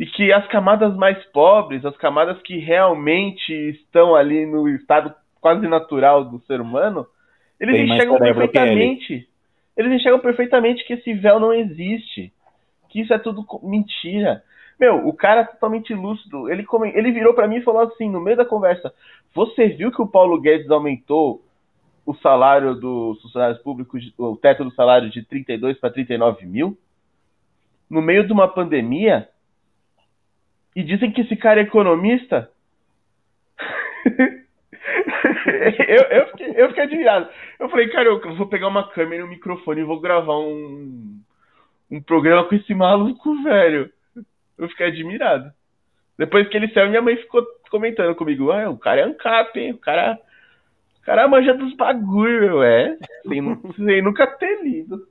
e 0.00 0.06
que 0.06 0.32
as 0.32 0.46
camadas 0.48 0.96
mais 0.96 1.22
pobres, 1.26 1.84
as 1.84 1.94
camadas 1.98 2.40
que 2.40 2.56
realmente 2.56 3.52
estão 3.52 4.14
ali 4.16 4.46
no 4.46 4.66
estado 4.66 5.14
quase 5.42 5.68
natural 5.68 6.24
do 6.24 6.40
ser 6.46 6.58
humano, 6.58 7.06
eles 7.60 7.76
Tem 7.76 7.84
enxergam 7.84 8.16
ele. 8.16 8.24
perfeitamente. 8.34 9.28
Eles 9.76 9.92
enxergam 9.92 10.18
perfeitamente 10.20 10.86
que 10.86 10.94
esse 10.94 11.12
véu 11.12 11.38
não 11.38 11.52
existe. 11.52 12.32
Que 12.88 13.02
isso 13.02 13.12
é 13.12 13.18
tudo 13.18 13.44
mentira. 13.62 14.42
Meu, 14.80 15.06
o 15.06 15.12
cara 15.12 15.42
é 15.42 15.44
totalmente 15.44 15.92
lúcido. 15.92 16.48
Ele, 16.50 16.64
come- 16.64 16.92
ele 16.94 17.12
virou 17.12 17.34
pra 17.34 17.46
mim 17.46 17.56
e 17.56 17.62
falou 17.62 17.82
assim, 17.82 18.08
no 18.08 18.22
meio 18.22 18.38
da 18.38 18.44
conversa: 18.46 18.94
Você 19.34 19.68
viu 19.68 19.92
que 19.92 20.00
o 20.00 20.06
Paulo 20.08 20.40
Guedes 20.40 20.70
aumentou 20.70 21.42
o 22.06 22.14
salário 22.14 22.74
dos 22.74 23.20
funcionários 23.20 23.58
públicos, 23.60 24.02
o 24.16 24.34
teto 24.34 24.64
do 24.64 24.70
salário 24.72 25.10
de 25.10 25.22
32 25.22 25.78
para 25.78 25.90
39 25.90 26.46
mil? 26.46 26.78
No 27.90 28.00
meio 28.00 28.26
de 28.26 28.32
uma 28.32 28.48
pandemia? 28.48 29.28
E 30.74 30.82
dizem 30.82 31.10
que 31.10 31.22
esse 31.22 31.36
cara 31.36 31.60
é 31.60 31.64
economista? 31.64 32.50
eu, 35.88 36.02
eu, 36.10 36.26
fiquei, 36.28 36.54
eu 36.56 36.68
fiquei 36.68 36.84
admirado. 36.84 37.28
Eu 37.58 37.68
falei, 37.68 37.88
cara, 37.88 38.08
eu 38.08 38.36
vou 38.36 38.46
pegar 38.46 38.68
uma 38.68 38.88
câmera 38.88 39.22
e 39.22 39.24
um 39.24 39.28
microfone 39.28 39.80
e 39.80 39.84
vou 39.84 40.00
gravar 40.00 40.38
um, 40.38 41.20
um 41.90 42.00
programa 42.00 42.44
com 42.44 42.54
esse 42.54 42.74
maluco, 42.74 43.42
velho. 43.42 43.90
Eu 44.56 44.68
fiquei 44.68 44.86
admirado. 44.86 45.50
Depois 46.18 46.48
que 46.48 46.56
ele 46.56 46.68
saiu, 46.68 46.88
minha 46.88 47.02
mãe 47.02 47.16
ficou 47.16 47.44
comentando 47.70 48.14
comigo, 48.14 48.50
ah, 48.50 48.68
o 48.68 48.78
cara 48.78 49.00
é 49.00 49.04
ancap, 49.04 49.58
hein? 49.58 49.72
O 49.72 49.78
cara, 49.78 50.18
o 51.00 51.04
cara 51.04 51.28
manja 51.28 51.54
dos 51.54 51.74
bagulho, 51.74 52.62
é. 52.62 52.96
Sem, 53.26 53.40
sem 53.76 54.02
nunca 54.02 54.26
ter 54.26 54.62
lido. 54.62 55.06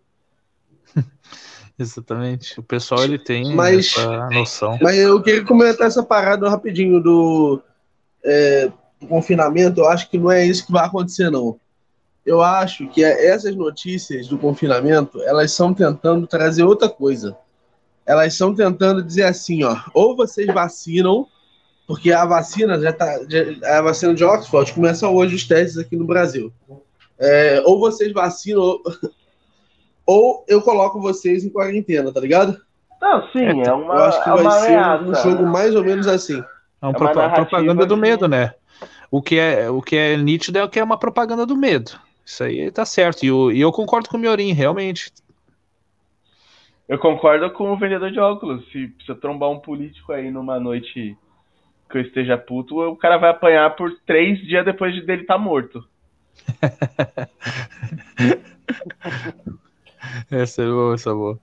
Exatamente. 1.80 2.60
O 2.60 2.64
pessoal 2.64 3.04
ele 3.04 3.18
tem 3.18 3.56
Mas- 3.56 3.96
essa 3.98 4.30
noção. 4.30 4.78
Mas 4.82 4.98
eu 4.98 5.22
queria 5.24 5.46
comentar 5.46 5.88
essa 5.88 6.04
parada 6.04 6.50
rapidinho 6.50 7.00
do, 7.02 7.62
é, 8.24 8.70
do 9.00 9.08
confinamento. 9.08 9.80
Eu 9.80 9.88
acho 9.88 10.10
que 10.10 10.18
não 10.18 10.30
é 10.30 10.46
isso 10.46 10.66
que 10.66 10.72
vai 10.74 10.86
acontecer, 10.86 11.30
não. 11.30 11.58
Eu 12.26 12.42
acho 12.42 12.88
que 12.90 13.04
essas 13.04 13.56
notícias 13.56 14.28
do 14.28 14.38
confinamento, 14.38 15.22
elas 15.24 15.52
estão 15.52 15.74
tentando 15.74 16.28
trazer 16.28 16.64
outra 16.64 16.90
coisa. 16.90 17.36
Elas 18.06 18.34
estão 18.34 18.54
tentando 18.54 19.02
dizer 19.02 19.24
assim, 19.24 19.64
ó, 19.64 19.76
ou 19.94 20.16
vocês 20.16 20.48
vacinam, 20.48 21.26
porque 21.88 22.12
a 22.12 22.26
vacina 22.26 22.80
já 22.80 22.92
tá, 22.92 23.20
já- 23.28 23.78
a 23.78 23.82
vacina 23.82 24.14
de 24.14 24.24
Oxford 24.24 24.74
começa 24.74 25.08
hoje 25.08 25.36
os 25.36 25.48
testes 25.48 25.78
aqui 25.78 25.96
no 25.96 26.06
Brasil. 26.06 26.52
É, 27.18 27.62
ou 27.66 27.80
vocês 27.80 28.12
vacinam, 28.12 28.80
ou, 30.10 30.44
eu 30.48 30.62
coloco 30.62 31.00
vocês 31.00 31.46
em 31.46 31.50
quarentena, 31.50 32.12
tá 32.12 32.20
ligado? 32.20 32.60
Não, 33.00 33.30
sim, 33.30 33.62
é 33.62 33.72
uma, 33.72 33.94
eu 33.94 34.04
acho 34.06 34.24
que 34.24 34.30
é 34.30 34.34
vai 34.34 34.60
ser 34.62 34.72
um 34.72 34.84
ameaça. 34.84 35.30
jogo 35.30 35.46
mais 35.46 35.76
ou 35.76 35.84
menos 35.84 36.08
assim. 36.08 36.44
É 36.82 36.92
propa- 36.92 37.14
narrativa 37.14 37.46
propaganda 37.46 37.86
do 37.86 37.96
de- 37.96 38.02
medo, 38.02 38.28
né? 38.28 38.54
O 39.12 39.22
que 39.22 39.38
é, 39.38 39.70
o 39.70 39.82
que 39.82 39.96
é 39.96 40.18
nítido 40.18 40.58
é 40.58 40.64
o 40.64 40.70
que 40.70 40.80
é 40.80 40.84
uma 40.84 40.98
propaganda 40.98 41.46
do 41.46 41.56
medo. 41.56 41.92
Isso 42.26 42.44
aí 42.44 42.72
tá 42.72 42.86
certo. 42.86 43.24
E, 43.24 43.32
o- 43.32 43.52
e 43.52 43.62
eu 43.62 43.72
concordo 43.72 44.10
com 44.10 44.18
o 44.18 44.20
Miorim, 44.20 44.52
realmente. 44.52 45.12
Eu 46.88 46.98
concordo 46.98 47.52
com 47.52 47.72
o 47.72 47.78
vendedor 47.78 48.12
de 48.12 48.20
óculos. 48.20 48.66
Se, 48.72 48.92
se 49.06 49.12
eu 49.12 49.16
trombar 49.16 49.50
um 49.52 49.60
político 49.60 50.12
aí 50.12 50.32
numa 50.32 50.60
noite 50.60 51.16
que 51.90 51.98
eu 51.98 52.02
esteja 52.02 52.38
puto, 52.38 52.80
o 52.82 52.96
cara 52.96 53.18
vai 53.18 53.30
apanhar 53.30 53.76
por 53.76 53.92
três 54.08 54.40
dias 54.40 54.66
depois 54.66 54.94
de 54.94 55.02
dele 55.02 55.22
estar 55.22 55.38
morto. 55.38 55.84
Essa 60.32 60.62
é 60.64 60.66
boa, 60.66 60.94
essa 60.96 61.10
é 61.10 61.14
boa. 61.14 61.40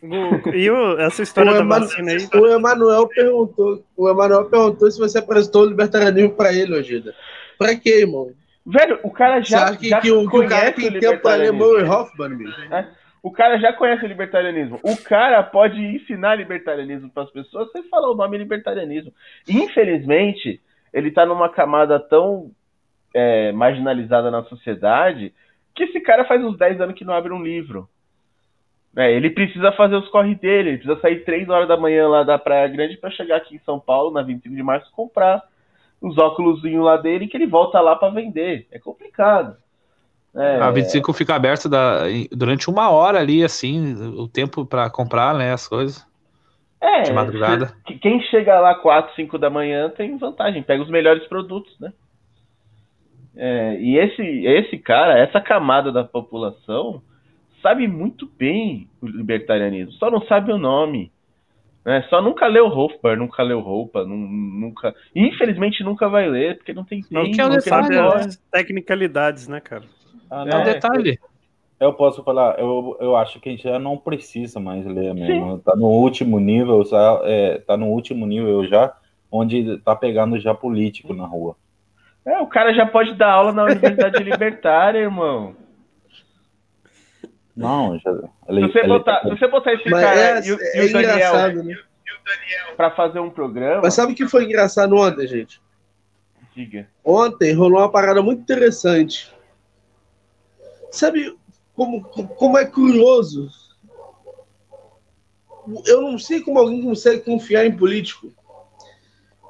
O- 0.00 0.48
e 0.54 0.70
o- 0.70 0.98
essa 1.00 1.22
história 1.22 1.50
O, 1.50 1.54
da 1.54 1.64
vacina 1.64 2.12
aí. 2.12 2.28
o 2.40 2.46
Emanuel 2.46 3.08
perguntou, 3.08 3.84
o 3.96 4.08
Emanuel 4.08 4.44
perguntou 4.44 4.90
se 4.90 4.98
você 4.98 5.18
apresentou 5.18 5.62
o 5.62 5.66
libertarianismo 5.68 6.30
pra 6.34 6.52
ele, 6.52 6.74
Ogida. 6.78 7.14
Pra 7.58 7.74
quê, 7.74 8.00
irmão? 8.02 8.30
Velho, 8.64 9.00
o 9.02 9.10
cara 9.10 9.42
Você 9.42 9.50
já, 9.50 9.64
acha 9.64 9.76
que, 9.78 9.88
já 9.88 10.00
que 10.00 10.12
o, 10.12 10.28
que 10.28 10.36
o 10.36 10.48
cara 10.48 10.72
conhece 10.72 10.90
tem 10.92 11.00
tempo 11.00 11.28
ler. 11.28 11.52
Murray 11.52 11.84
Hoffman, 11.88 12.36
bicho? 12.36 12.54
O 13.22 13.32
cara 13.32 13.58
já 13.58 13.72
conhece 13.72 14.04
o 14.04 14.08
libertarianismo. 14.08 14.78
O 14.82 14.96
cara 14.96 15.42
pode 15.42 15.80
ensinar 15.80 16.36
libertarianismo 16.36 17.10
para 17.10 17.24
as 17.24 17.30
pessoas 17.30 17.70
sem 17.72 17.82
falar 17.88 18.10
o 18.10 18.14
nome 18.14 18.38
libertarianismo. 18.38 19.12
Infelizmente, 19.48 20.60
ele 20.92 21.10
tá 21.10 21.26
numa 21.26 21.48
camada 21.48 21.98
tão 21.98 22.52
é, 23.12 23.50
marginalizada 23.52 24.30
na 24.30 24.44
sociedade 24.44 25.34
que 25.78 25.84
esse 25.84 26.00
cara 26.00 26.24
faz 26.24 26.44
uns 26.44 26.58
10 26.58 26.80
anos 26.80 26.96
que 26.96 27.04
não 27.04 27.14
abre 27.14 27.32
um 27.32 27.42
livro. 27.42 27.88
É, 28.96 29.12
ele 29.12 29.30
precisa 29.30 29.70
fazer 29.72 29.94
os 29.94 30.08
corre 30.08 30.34
dele, 30.34 30.70
ele 30.70 30.78
precisa 30.78 31.00
sair 31.00 31.24
3 31.24 31.48
horas 31.48 31.68
da 31.68 31.76
manhã 31.76 32.08
lá 32.08 32.24
da 32.24 32.36
Praia 32.36 32.66
Grande 32.66 32.96
para 32.96 33.10
chegar 33.10 33.36
aqui 33.36 33.54
em 33.54 33.60
São 33.60 33.78
Paulo, 33.78 34.10
na 34.10 34.22
25 34.22 34.54
de 34.56 34.62
março, 34.62 34.90
comprar 34.92 35.42
os 36.00 36.18
óculos 36.18 36.60
lá 36.64 36.96
dele 36.96 37.28
que 37.28 37.36
ele 37.36 37.46
volta 37.46 37.80
lá 37.80 37.94
para 37.94 38.12
vender. 38.12 38.66
É 38.72 38.78
complicado. 38.78 39.56
É, 40.34 40.60
A 40.60 40.70
25 40.70 41.12
fica 41.12 41.34
aberto 41.34 41.68
da- 41.68 42.02
durante 42.32 42.68
uma 42.68 42.90
hora 42.90 43.18
ali, 43.20 43.44
assim, 43.44 43.94
o 44.16 44.28
tempo 44.28 44.66
para 44.66 44.90
comprar, 44.90 45.34
né, 45.34 45.52
as 45.52 45.68
coisas. 45.68 46.06
É, 46.80 47.02
de 47.02 47.12
madrugada. 47.12 47.74
quem 48.00 48.20
chega 48.22 48.60
lá 48.60 48.74
4, 48.74 49.14
5 49.14 49.38
da 49.38 49.50
manhã 49.50 49.90
tem 49.90 50.16
vantagem, 50.16 50.62
pega 50.62 50.82
os 50.82 50.90
melhores 50.90 51.26
produtos, 51.26 51.78
né? 51.80 51.92
É, 53.38 53.80
e 53.80 53.96
esse, 53.98 54.22
esse 54.22 54.78
cara, 54.78 55.18
essa 55.18 55.40
camada 55.40 55.92
da 55.92 56.04
população, 56.04 57.02
sabe 57.62 57.86
muito 57.86 58.26
bem 58.38 58.88
o 59.00 59.06
libertarianismo, 59.06 59.92
só 59.92 60.10
não 60.10 60.22
sabe 60.26 60.52
o 60.52 60.58
nome. 60.58 61.12
Né? 61.84 62.02
Só 62.10 62.20
nunca 62.20 62.46
leu 62.46 62.66
Hofbauer, 62.66 63.16
nunca 63.18 63.42
leu 63.42 63.60
Roupa, 63.60 64.04
nunca. 64.04 64.94
Infelizmente 65.14 65.82
nunca 65.82 66.08
vai 66.08 66.28
ler, 66.28 66.56
porque 66.58 66.72
não 66.74 66.84
tem 66.84 67.02
Não, 67.10 67.22
tempo. 67.22 67.34
que 67.36 67.40
é 67.40 67.44
um 67.44 67.48
não 67.48 67.54
não 67.54 67.60
sabe 67.62 67.88
detalhe, 67.88 68.02
gosta. 68.02 68.28
as 68.28 68.36
tecnicalidades, 68.50 69.48
né, 69.48 69.60
cara? 69.60 69.84
Ah, 70.30 70.44
É 70.48 70.56
um 70.56 70.64
É. 70.64 70.74
detalhe. 70.74 71.18
Eu 71.80 71.94
posso 71.94 72.24
falar, 72.24 72.58
eu, 72.58 72.96
eu 73.00 73.14
acho 73.16 73.40
que 73.40 73.56
já 73.56 73.78
não 73.78 73.96
precisa 73.96 74.58
mais 74.58 74.84
ler 74.84 75.14
mesmo. 75.14 75.60
Tá 75.60 75.76
no 75.76 75.86
último 75.86 76.40
nível, 76.40 76.84
já, 76.84 77.20
é, 77.24 77.58
tá 77.58 77.76
no 77.76 77.86
último 77.86 78.26
nível 78.26 78.66
já, 78.66 78.92
onde 79.30 79.78
tá 79.78 79.94
pegando 79.94 80.40
já 80.40 80.52
político 80.54 81.14
na 81.14 81.24
rua. 81.24 81.56
É, 82.28 82.38
o 82.40 82.46
cara 82.46 82.74
já 82.74 82.84
pode 82.86 83.14
dar 83.14 83.30
aula 83.32 83.52
na 83.52 83.64
Universidade 83.64 84.22
Libertária, 84.22 84.98
irmão. 84.98 85.56
Não, 87.56 87.98
já. 87.98 88.12
Se 88.12 88.28
Ele, 88.48 88.60
você 88.72 88.78
ele- 88.80 88.88
botar, 88.88 89.20
se 89.22 89.28
você 89.30 89.48
botar 89.48 89.72
esse 89.74 89.88
Mas 89.90 90.04
cara 90.04 90.20
é, 90.20 90.46
e, 90.46 90.52
o- 90.52 90.58
e 90.60 90.78
é 90.78 90.84
o 90.84 90.92
Daniel 90.92 91.00
engraçado, 91.14 91.62
né? 91.64 91.74
pra 92.76 92.90
fazer 92.90 93.18
um 93.20 93.30
programa, 93.30 93.80
Mas 93.82 93.94
sabe 93.94 94.12
o 94.12 94.14
que 94.14 94.28
foi 94.28 94.44
engraçado 94.44 94.94
ontem, 94.94 95.26
gente? 95.26 95.60
diga. 96.54 96.88
Ontem 97.04 97.52
rolou 97.54 97.78
uma 97.80 97.90
parada 97.90 98.20
muito 98.22 98.40
interessante. 98.42 99.32
Sabe 100.90 101.36
como, 101.74 102.02
como 102.04 102.58
é 102.58 102.66
curioso? 102.66 103.48
Eu 105.86 106.02
não 106.02 106.18
sei 106.18 106.40
como 106.40 106.58
alguém 106.58 106.82
consegue 106.82 107.20
confiar 107.24 107.64
em 107.64 107.76
político. 107.76 108.32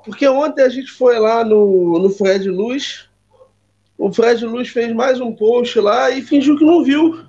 Porque 0.09 0.27
ontem 0.27 0.63
a 0.63 0.71
gente 0.71 0.91
foi 0.91 1.19
lá 1.19 1.45
no, 1.45 1.99
no 1.99 2.09
Fred 2.09 2.49
Luz. 2.49 3.11
O 3.99 4.11
Fred 4.11 4.43
Luz 4.47 4.71
fez 4.71 4.91
mais 4.95 5.21
um 5.21 5.35
post 5.35 5.79
lá 5.79 6.11
e 6.11 6.23
fingiu 6.23 6.57
que 6.57 6.65
não 6.65 6.83
viu. 6.83 7.27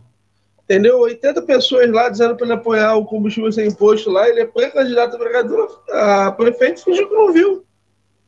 Entendeu? 0.63 0.99
80 0.99 1.41
pessoas 1.41 1.91
lá 1.91 2.07
dizendo 2.07 2.37
para 2.37 2.45
ele 2.45 2.53
apoiar 2.53 2.95
o 2.95 3.05
combustível 3.05 3.51
sem 3.51 3.67
imposto 3.67 4.09
lá. 4.09 4.29
Ele 4.29 4.39
é 4.39 4.45
pré-candidato 4.45 5.17
a 5.17 5.19
vereador, 5.19 5.83
a 5.89 6.31
prefeito, 6.31 6.85
fingiu 6.85 7.09
que 7.09 7.15
não 7.15 7.33
viu. 7.33 7.65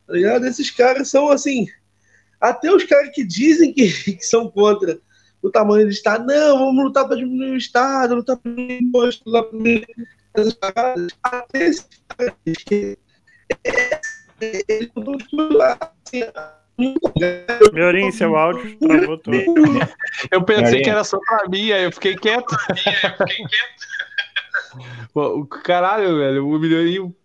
Tá 0.06 0.14
ligado? 0.14 0.46
Esses 0.46 0.70
caras 0.70 1.08
são 1.08 1.30
assim. 1.30 1.68
Até 2.42 2.74
os 2.74 2.84
caras 2.84 3.12
que 3.14 3.24
dizem 3.24 3.72
que, 3.72 3.88
que 4.18 4.26
são 4.26 4.50
contra 4.50 5.00
o 5.42 5.50
tamanho 5.50 5.86
do 5.86 5.92
Estado, 5.92 6.26
não, 6.26 6.60
vamos 6.60 6.84
lutar 6.84 7.08
para 7.08 7.16
diminuir 7.16 7.52
o 7.52 7.58
Estado, 7.58 8.16
lutar 8.16 8.36
para 8.36 8.52
diminuir 8.52 8.80
o 8.80 8.84
imposto, 8.84 9.24
paradas. 10.60 11.08
Até 11.24 11.68
esses 11.68 11.88
caras 12.10 12.36
que 12.68 12.98
é, 13.64 14.01
Miorim, 17.74 18.12
seu 18.12 18.36
áudio 18.36 18.78
travou 18.80 19.18
tudo. 19.18 19.40
Eu 20.32 20.44
pensei 20.44 20.82
que 20.82 20.90
era 20.90 21.04
só 21.04 21.20
pra 21.20 21.48
mim, 21.48 21.72
aí 21.72 21.84
eu 21.84 21.92
fiquei 21.92 22.16
quieto. 22.16 22.56
Caralho, 25.64 26.18
velho, 26.18 26.48
o 26.48 26.58
Milioninho 26.60 27.16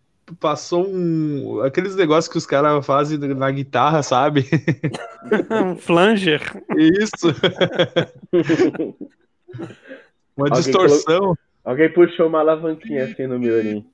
passou 0.40 0.86
um. 0.86 1.60
Aqueles 1.62 1.94
negócios 1.94 2.30
que 2.30 2.38
os 2.38 2.46
caras 2.46 2.84
fazem 2.84 3.18
na 3.18 3.50
guitarra, 3.50 4.02
sabe? 4.02 4.44
Um 5.50 5.76
flanger. 5.78 6.42
Isso. 6.76 7.28
Uma 10.36 10.48
Alguém 10.48 10.62
distorção. 10.62 11.36
Alguém 11.64 11.90
puxou 11.90 12.26
uma 12.26 12.40
alavanquinha 12.40 13.04
assim 13.04 13.26
no 13.26 13.38
Miorim. 13.38 13.86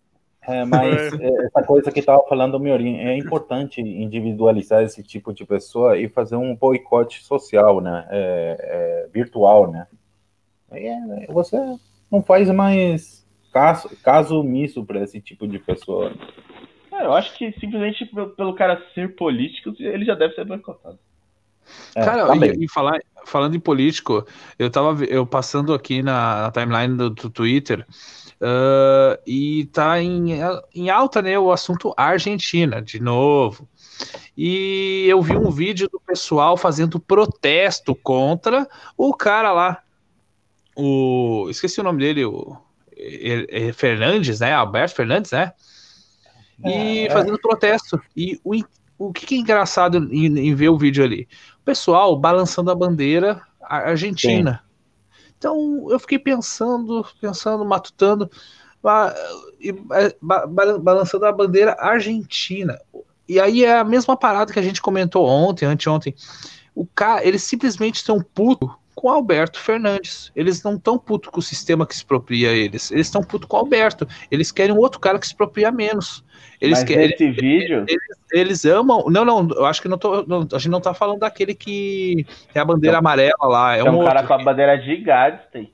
É, 0.46 0.64
mas 0.64 1.12
é, 1.20 1.46
essa 1.46 1.62
coisa 1.62 1.92
que 1.92 2.00
estava 2.00 2.22
falando 2.28 2.54
o 2.54 2.60
Miorim, 2.60 2.98
é 2.98 3.16
importante 3.16 3.80
individualizar 3.80 4.82
esse 4.82 5.02
tipo 5.02 5.32
de 5.32 5.44
pessoa 5.44 5.96
e 5.96 6.08
fazer 6.08 6.36
um 6.36 6.54
boicote 6.54 7.22
social, 7.22 7.80
né? 7.80 8.06
É, 8.10 8.56
é, 8.60 9.08
virtual, 9.12 9.70
né? 9.70 9.86
Aí 10.70 10.86
é, 10.86 11.26
você 11.28 11.56
não 12.10 12.22
faz 12.22 12.50
mais 12.50 13.24
caso, 13.52 13.88
caso 14.02 14.40
omisso 14.40 14.84
para 14.84 15.00
esse 15.00 15.20
tipo 15.20 15.46
de 15.46 15.60
pessoa. 15.60 16.12
É, 16.90 17.04
eu 17.04 17.12
acho 17.12 17.36
que 17.38 17.52
simplesmente 17.60 18.04
pelo, 18.04 18.54
cara 18.54 18.82
ser 18.94 19.14
político, 19.14 19.72
ele 19.78 20.04
já 20.04 20.14
deve 20.14 20.34
ser 20.34 20.44
boicotado. 20.44 20.98
É, 21.94 22.04
Cara, 22.04 22.26
também. 22.26 22.50
e, 22.58 22.64
e 22.64 22.68
falar, 22.68 23.00
falando 23.24 23.54
em 23.54 23.60
político, 23.60 24.26
eu 24.58 24.68
tava 24.68 25.04
eu 25.04 25.24
passando 25.24 25.72
aqui 25.72 26.02
na, 26.02 26.42
na 26.42 26.50
timeline 26.50 26.96
do, 26.96 27.10
do 27.10 27.30
Twitter 27.30 27.86
ah, 28.42 29.18
e 29.24 29.66
tá 29.66 30.02
em, 30.02 30.32
em 30.74 30.90
alta, 30.90 31.22
né, 31.22 31.38
o 31.38 31.52
assunto 31.52 31.94
Argentina, 31.96 32.82
de 32.82 33.00
novo. 33.00 33.68
E 34.36 35.06
eu 35.08 35.22
vi 35.22 35.36
um 35.36 35.50
vídeo 35.50 35.88
do 35.88 36.00
pessoal 36.00 36.56
fazendo 36.56 36.98
protesto 36.98 37.94
contra 37.94 38.66
o 38.96 39.14
cara 39.14 39.52
lá, 39.52 39.82
o 40.74 41.46
esqueci 41.50 41.80
o 41.80 41.84
nome 41.84 42.00
dele, 42.00 42.24
o 42.24 42.56
Fernandes, 43.74 44.40
né, 44.40 44.52
Alberto 44.52 44.96
Fernandes, 44.96 45.30
né? 45.30 45.52
E 46.64 47.00
É, 47.00 47.04
é. 47.04 47.10
fazendo 47.10 47.38
protesto. 47.38 48.00
E 48.16 48.40
o, 48.42 48.54
o 48.98 49.12
que, 49.12 49.26
que 49.26 49.34
é 49.34 49.38
engraçado 49.38 49.98
em, 50.12 50.26
em 50.38 50.54
ver 50.54 50.70
o 50.70 50.78
vídeo 50.78 51.04
ali? 51.04 51.28
O 51.60 51.64
pessoal 51.64 52.16
balançando 52.16 52.70
a 52.70 52.74
bandeira 52.74 53.42
argentina. 53.60 54.64
Então 55.42 55.88
eu 55.90 55.98
fiquei 55.98 56.20
pensando, 56.20 57.04
pensando, 57.20 57.64
matutando, 57.64 58.30
ba- 58.80 59.12
ba- 60.20 60.46
ba- 60.46 60.78
balançando 60.78 61.26
a 61.26 61.32
bandeira 61.32 61.76
argentina. 61.80 62.78
E 63.28 63.40
aí 63.40 63.64
é 63.64 63.76
a 63.76 63.82
mesma 63.82 64.16
parada 64.16 64.52
que 64.52 64.58
a 64.60 64.62
gente 64.62 64.80
comentou 64.80 65.26
ontem, 65.26 65.64
anteontem. 65.66 66.14
O 66.76 66.86
cara, 66.86 67.26
eles 67.26 67.42
simplesmente 67.42 67.96
estão 67.96 68.22
puto 68.22 68.72
com 68.94 69.08
o 69.08 69.10
Alberto 69.10 69.58
Fernandes. 69.58 70.30
Eles 70.34 70.62
não 70.62 70.74
estão 70.76 70.98
puto 70.98 71.30
com 71.30 71.40
o 71.40 71.42
sistema 71.42 71.86
que 71.86 71.94
expropria 71.94 72.50
eles. 72.50 72.90
Eles 72.90 73.06
estão 73.06 73.22
puto 73.22 73.46
com 73.46 73.56
o 73.56 73.60
Alberto. 73.60 74.06
Eles 74.30 74.52
querem 74.52 74.74
um 74.74 74.78
outro 74.78 75.00
cara 75.00 75.18
que 75.18 75.26
expropria 75.26 75.70
menos. 75.70 76.24
Eles 76.60 76.80
Mas 76.80 76.88
querem, 76.88 77.08
nesse 77.08 77.30
vídeo, 77.30 77.84
eles 78.32 78.64
amam. 78.64 79.04
Não, 79.08 79.24
não, 79.24 79.48
eu 79.50 79.64
acho 79.66 79.82
que 79.82 79.88
não 79.88 79.98
tô. 79.98 80.24
não, 80.26 80.46
a 80.52 80.58
gente 80.58 80.70
não 80.70 80.80
tá 80.80 80.94
falando 80.94 81.20
daquele 81.20 81.54
que 81.54 82.24
é 82.54 82.60
a 82.60 82.64
bandeira 82.64 82.98
amarela 82.98 83.34
lá. 83.42 83.76
É, 83.76 83.80
é 83.80 83.84
um 83.84 84.00
um 84.00 84.04
cara 84.04 84.20
outro. 84.20 84.28
com 84.28 84.34
a 84.34 84.44
bandeira 84.44 84.76
de 84.76 84.96
Gadsden. 84.96 85.72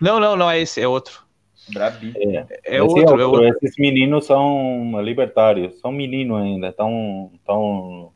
Não, 0.00 0.18
não, 0.18 0.36
não 0.36 0.50
é 0.50 0.60
esse, 0.60 0.80
é 0.80 0.88
outro. 0.88 1.26
Brabíssimo. 1.72 2.32
É, 2.32 2.46
É 2.64 2.76
esse 2.76 2.80
outro, 2.80 3.20
é 3.20 3.26
outro. 3.26 3.44
Esses 3.48 3.76
meninos 3.78 4.24
são 4.26 5.00
libertários, 5.02 5.78
são 5.80 5.92
meninos 5.92 6.40
ainda, 6.40 6.68
estão 6.68 7.30
tão 7.44 8.12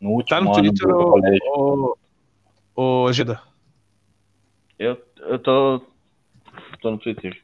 no 0.00 0.10
último 0.10 0.38
Tá 0.38 0.40
no 0.40 0.52
ano 0.52 0.62
Twitter, 0.62 0.88
do 0.88 0.98
o, 0.98 1.10
colégio. 1.10 1.96
o, 2.74 3.04
o 3.04 3.12
Gida. 3.12 3.40
Eu, 4.78 4.96
eu 5.18 5.38
tô. 5.38 5.80
tô 6.80 6.90
no 6.90 6.98
Twitter. 6.98 7.42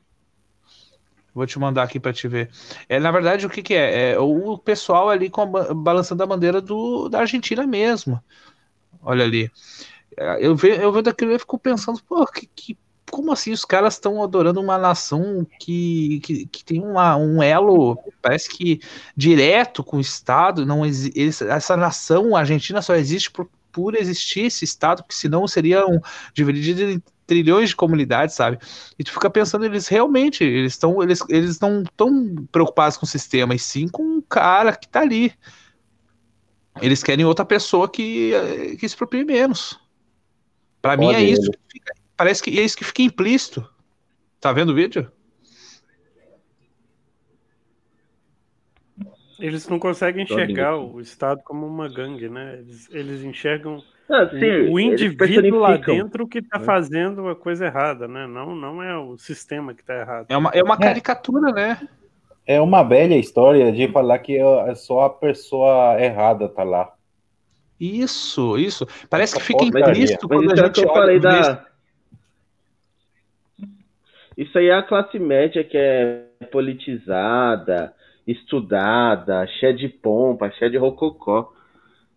Vou 1.35 1.47
te 1.47 1.59
mandar 1.59 1.85
aqui 1.85 1.99
pra 1.99 2.13
te 2.13 2.29
ver. 2.29 2.51
É, 2.89 3.01
na 3.01 3.11
verdade, 3.11 3.47
o 3.47 3.51
que 3.51 3.63
que 3.63 3.73
é? 3.75 4.11
É 4.13 4.19
o 4.19 4.59
pessoal 4.59 5.09
ali 5.09 5.31
com 5.31 5.41
a 5.43 5.47
ba- 5.47 5.75
balançando 5.75 6.23
a 6.23 6.27
bandeira 6.27 6.61
do, 6.61 7.09
da 7.09 7.21
Argentina 7.21 7.67
mesmo. 7.67 8.23
Olha 9.03 9.25
ali. 9.25 9.51
É, 10.17 10.47
Eu 10.47 10.57
vejo, 10.57 10.81
eu 10.81 10.93
vejo 10.93 11.03
daquilo 11.03 11.33
e 11.33 11.39
fico 11.39 11.59
pensando, 11.59 12.03
pô, 12.05 12.27
que, 12.27 12.47
que- 12.55 12.79
como 13.11 13.33
assim 13.33 13.53
os 13.53 13.65
caras 13.65 13.95
estão 13.95 14.23
adorando 14.23 14.61
uma 14.61 14.79
nação 14.79 15.47
que, 15.61 16.21
que, 16.25 16.47
que 16.47 16.65
tem 16.65 16.81
uma, 16.83 17.17
um 17.17 17.43
elo, 17.43 17.99
parece 18.23 18.49
que 18.49 18.81
direto 19.17 19.85
com 19.85 19.99
o 19.99 20.01
Estado, 20.01 20.65
não 20.67 20.85
eles- 20.87 21.43
essa 21.43 21.77
nação 21.77 22.35
argentina 22.37 22.81
só 22.83 22.95
existe 22.95 23.31
por, 23.31 23.49
por 23.71 23.95
existir 23.95 24.47
esse 24.47 24.65
Estado, 24.65 25.03
porque 25.03 25.15
senão 25.15 25.47
seriam 25.49 26.01
dividido 26.35 26.83
em 26.83 27.03
trilhões 27.27 27.71
de 27.71 27.77
comunidades, 27.77 28.35
sabe? 28.35 28.59
E 28.99 29.05
tu 29.05 29.13
fica 29.13 29.31
pensando, 29.31 29.65
eles 29.65 29.89
realmente, 29.89 30.45
eles 30.45 30.73
estão, 30.73 31.03
eles, 31.03 31.21
eles 31.29 31.61
não 31.61 31.83
estão 31.83 32.35
preocupados 32.51 32.97
com 32.97 33.07
o 33.07 33.09
sistema, 33.09 33.55
e 33.55 33.59
sim 33.59 33.89
com 33.89 34.19
o 34.19 34.23
cara 34.23 34.75
que 34.77 34.89
tá 34.89 35.01
ali. 35.01 35.33
Eles 36.81 37.03
querem 37.03 37.25
outra 37.25 37.45
pessoa 37.45 37.89
que, 37.89 38.33
eh, 38.35 38.77
que 38.77 38.87
exproprie 38.87 39.25
menos. 39.25 39.79
Para 40.81 40.97
mim 40.97 41.13
é 41.13 41.23
isso. 41.23 41.51
que 41.51 41.59
fica- 41.73 41.95
parece 42.17 42.43
que 42.43 42.59
é 42.59 42.63
isso 42.63 42.77
que 42.77 42.85
fica 42.85 43.03
implícito. 43.03 43.67
Tá 44.41 44.53
vendo 44.53 44.71
o 44.71 44.75
vídeo? 44.75 45.11
Eles 49.39 49.67
não 49.69 49.79
conseguem 49.79 50.25
enxergar 50.25 50.77
o 50.77 51.01
Estado 51.01 51.43
como 51.45 51.67
uma 51.67 51.89
gangue, 51.89 52.29
né? 52.29 52.59
Eles, 52.59 52.89
eles 52.91 53.23
enxergam 53.23 53.83
Ah, 54.13 54.25
o- 54.25 54.39
sim, 54.39 54.71
o 54.71 54.79
indivíduo 54.79 55.59
lá 55.59 55.75
dentro 55.77 56.29
que 56.29 56.43
tá 56.43 56.59
né? 56.59 56.67
fazendo 56.67 57.27
a 57.29 57.35
coisa 57.35 57.65
errada, 57.67 58.07
né? 58.07 58.27
Não, 58.27 58.55
não 58.55 58.83
é 58.83 58.97
o 58.97 59.17
sistema 59.17 59.73
que 59.73 59.83
tá 59.83 59.95
errado. 59.95 60.27
É 60.29 60.37
uma, 60.37 60.51
é 60.51 60.63
uma 60.63 60.77
caricatura, 60.77 61.51
né? 61.51 61.79
É 62.47 62.61
uma 62.61 62.83
velha 62.83 63.17
história 63.17 63.73
de 63.73 63.89
falar 63.89 64.19
que 64.19 64.37
é 64.37 64.75
só 64.75 65.03
a 65.05 65.11
pessoa 65.11 65.97
errada 65.99 66.49
tá 66.49 66.63
lá. 66.63 66.93
Isso, 67.81 68.59
isso. 68.59 68.87
Parece 69.09 69.35
que 69.37 69.43
fica 69.43 69.65
implícito 69.65 70.29
Mas 70.29 70.39
quando 70.39 70.53
a 70.53 70.55
isso 70.55 70.65
é 70.65 70.67
gente 70.67 70.81
que 70.81 70.87
eu 70.87 70.91
olha 70.91 71.01
falei 71.01 71.21
da. 71.21 71.67
Isso 74.37 74.59
aí 74.59 74.67
é 74.69 74.75
a 74.75 74.83
classe 74.83 75.19
média 75.19 75.65
que 75.65 75.77
é 75.77 76.25
politizada, 76.51 77.95
estudada, 78.27 79.47
cheia 79.59 79.75
de 79.75 79.89
pompa, 79.89 80.51
cheia 80.53 80.71
de 80.71 80.77
rococó. 80.77 81.53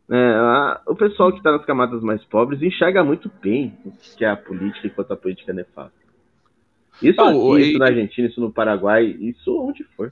É, 0.10 0.16
a- 0.16 0.82
o 0.88 0.96
pessoal 0.96 1.32
que 1.32 1.38
está 1.40 1.52
nas 1.52 1.66
camadas 1.66 2.02
mais 2.02 2.24
pobres 2.26 2.62
enxerga 2.62 3.04
muito 3.04 3.32
bem 3.42 3.76
o 3.84 3.92
que 3.92 4.24
é 4.24 4.30
a 4.30 4.38
política 4.38 4.86
e 4.88 4.90
quanto 4.90 5.14
a 5.14 5.18
política 5.18 5.52
é 5.52 5.56
nefasta. 5.56 5.94
Isso 7.02 7.18
Não, 7.18 7.52
aqui, 7.54 7.62
e- 7.64 7.70
isso 7.70 7.80
na 7.80 7.86
Argentina, 7.88 8.28
isso 8.28 8.40
no 8.40 8.52
Paraguai, 8.52 9.06
isso 9.06 9.58
onde 9.60 9.84
for. 9.84 10.12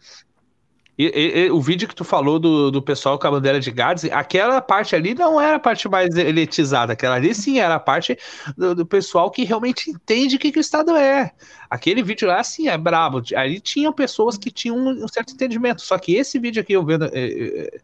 E, 0.98 1.06
e- 1.08 1.46
e 1.48 1.52
o 1.52 1.60
vídeo 1.60 1.88
que 1.88 1.96
tu 1.96 2.04
falou 2.04 2.38
do, 2.40 2.70
do 2.70 2.82
pessoal 2.82 3.18
com 3.18 3.26
a 3.28 3.32
bandeira 3.32 3.60
de 3.60 3.72
Gades, 3.72 4.04
aquela 4.06 4.62
parte 4.62 4.96
ali 4.96 5.16
não 5.16 5.42
era 5.42 5.56
a 5.58 5.60
parte 5.60 5.90
mais 5.90 6.16
elitizada, 6.16 6.94
aquela 6.94 7.16
ali 7.16 7.34
sim 7.34 7.60
era 7.60 7.76
a 7.76 7.80
parte 7.80 8.18
do, 8.56 8.76
do 8.76 8.86
pessoal 8.86 9.32
que 9.32 9.44
realmente 9.44 9.90
entende 9.90 10.36
o 10.36 10.40
que, 10.40 10.52
que 10.52 10.60
o 10.60 10.62
Estado 10.62 10.96
é. 10.96 11.32
Aquele 11.70 12.04
vídeo 12.04 12.28
lá, 12.28 12.44
sim, 12.44 12.68
é 12.68 12.78
brabo. 12.78 13.24
Ali 13.36 13.60
tinham 13.60 13.92
pessoas 13.92 14.38
que 14.38 14.52
tinham 14.52 14.78
um, 14.78 15.04
um 15.04 15.08
certo 15.08 15.34
entendimento. 15.34 15.82
Só 15.82 15.98
que 15.98 16.16
esse 16.16 16.38
vídeo 16.38 16.62
aqui, 16.62 16.74
eu 16.74 16.86
vendo. 16.86 17.06
é, 17.06 17.10
é, 17.14 17.80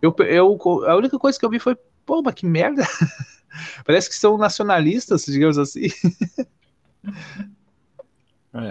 Eu, 0.00 0.14
eu, 0.20 0.58
a 0.86 0.96
única 0.96 1.18
coisa 1.18 1.38
que 1.38 1.44
eu 1.44 1.50
vi 1.50 1.58
foi, 1.58 1.76
pô, 2.06 2.22
mas 2.22 2.34
que 2.34 2.46
merda. 2.46 2.86
Parece 3.84 4.08
que 4.08 4.16
são 4.16 4.38
nacionalistas, 4.38 5.24
digamos 5.26 5.58
assim. 5.58 5.88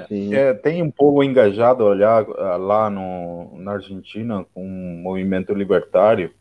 Sim. 0.07 0.33
É, 0.35 0.53
tem 0.53 0.83
um 0.83 0.91
povo 0.91 1.23
engajado 1.23 1.83
olhar 1.83 2.27
lá 2.27 2.89
no, 2.89 3.57
na 3.57 3.73
Argentina 3.73 4.45
com 4.53 4.63
um 4.63 5.01
movimento 5.01 5.53
libertário, 5.53 6.31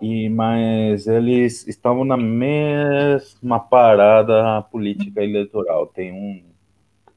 e 0.00 0.28
mas 0.30 1.06
eles 1.06 1.66
estavam 1.66 2.04
na 2.04 2.16
mesma 2.16 3.60
parada 3.60 4.62
política 4.70 5.22
eleitoral. 5.22 5.86
Tem 5.88 6.12
um 6.12 6.42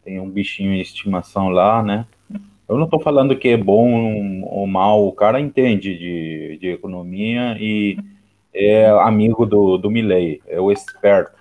tem 0.04 0.20
um 0.20 0.30
bichinho 0.30 0.74
em 0.74 0.82
estimação 0.82 1.50
lá, 1.50 1.82
né? 1.84 2.08
Eu 2.68 2.78
não 2.78 2.86
estou 2.86 3.00
falando 3.00 3.38
que 3.38 3.50
é 3.50 3.58
bom 3.58 4.42
ou 4.44 4.66
mal, 4.66 5.06
o 5.06 5.12
cara 5.12 5.40
entende 5.40 5.98
de, 5.98 6.58
de 6.58 6.70
economia 6.70 7.56
e 7.60 7.98
é 8.54 8.90
amigo 8.90 9.46
do, 9.46 9.78
do 9.78 9.92
Milley, 9.92 10.42
é 10.48 10.60
o 10.60 10.72
esperto. 10.72 11.40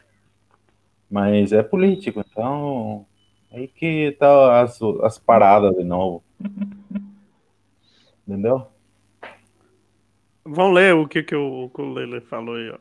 Mas 1.10 1.52
é 1.52 1.62
político, 1.62 2.22
então 2.28 3.06
Aí 3.52 3.66
que 3.66 4.16
tá 4.18 4.62
as, 4.62 4.80
as 5.02 5.18
paradas 5.18 5.74
de 5.76 5.84
novo. 5.84 6.22
Entendeu? 8.26 8.66
Vamos 10.44 10.74
ler 10.74 10.94
o 10.94 11.06
que, 11.06 11.22
que 11.22 11.34
o, 11.34 11.64
o 11.64 11.70
que 11.70 11.82
o 11.82 11.92
Lele 11.92 12.20
falou 12.20 12.54
aí, 12.54 12.70
ó. 12.70 12.78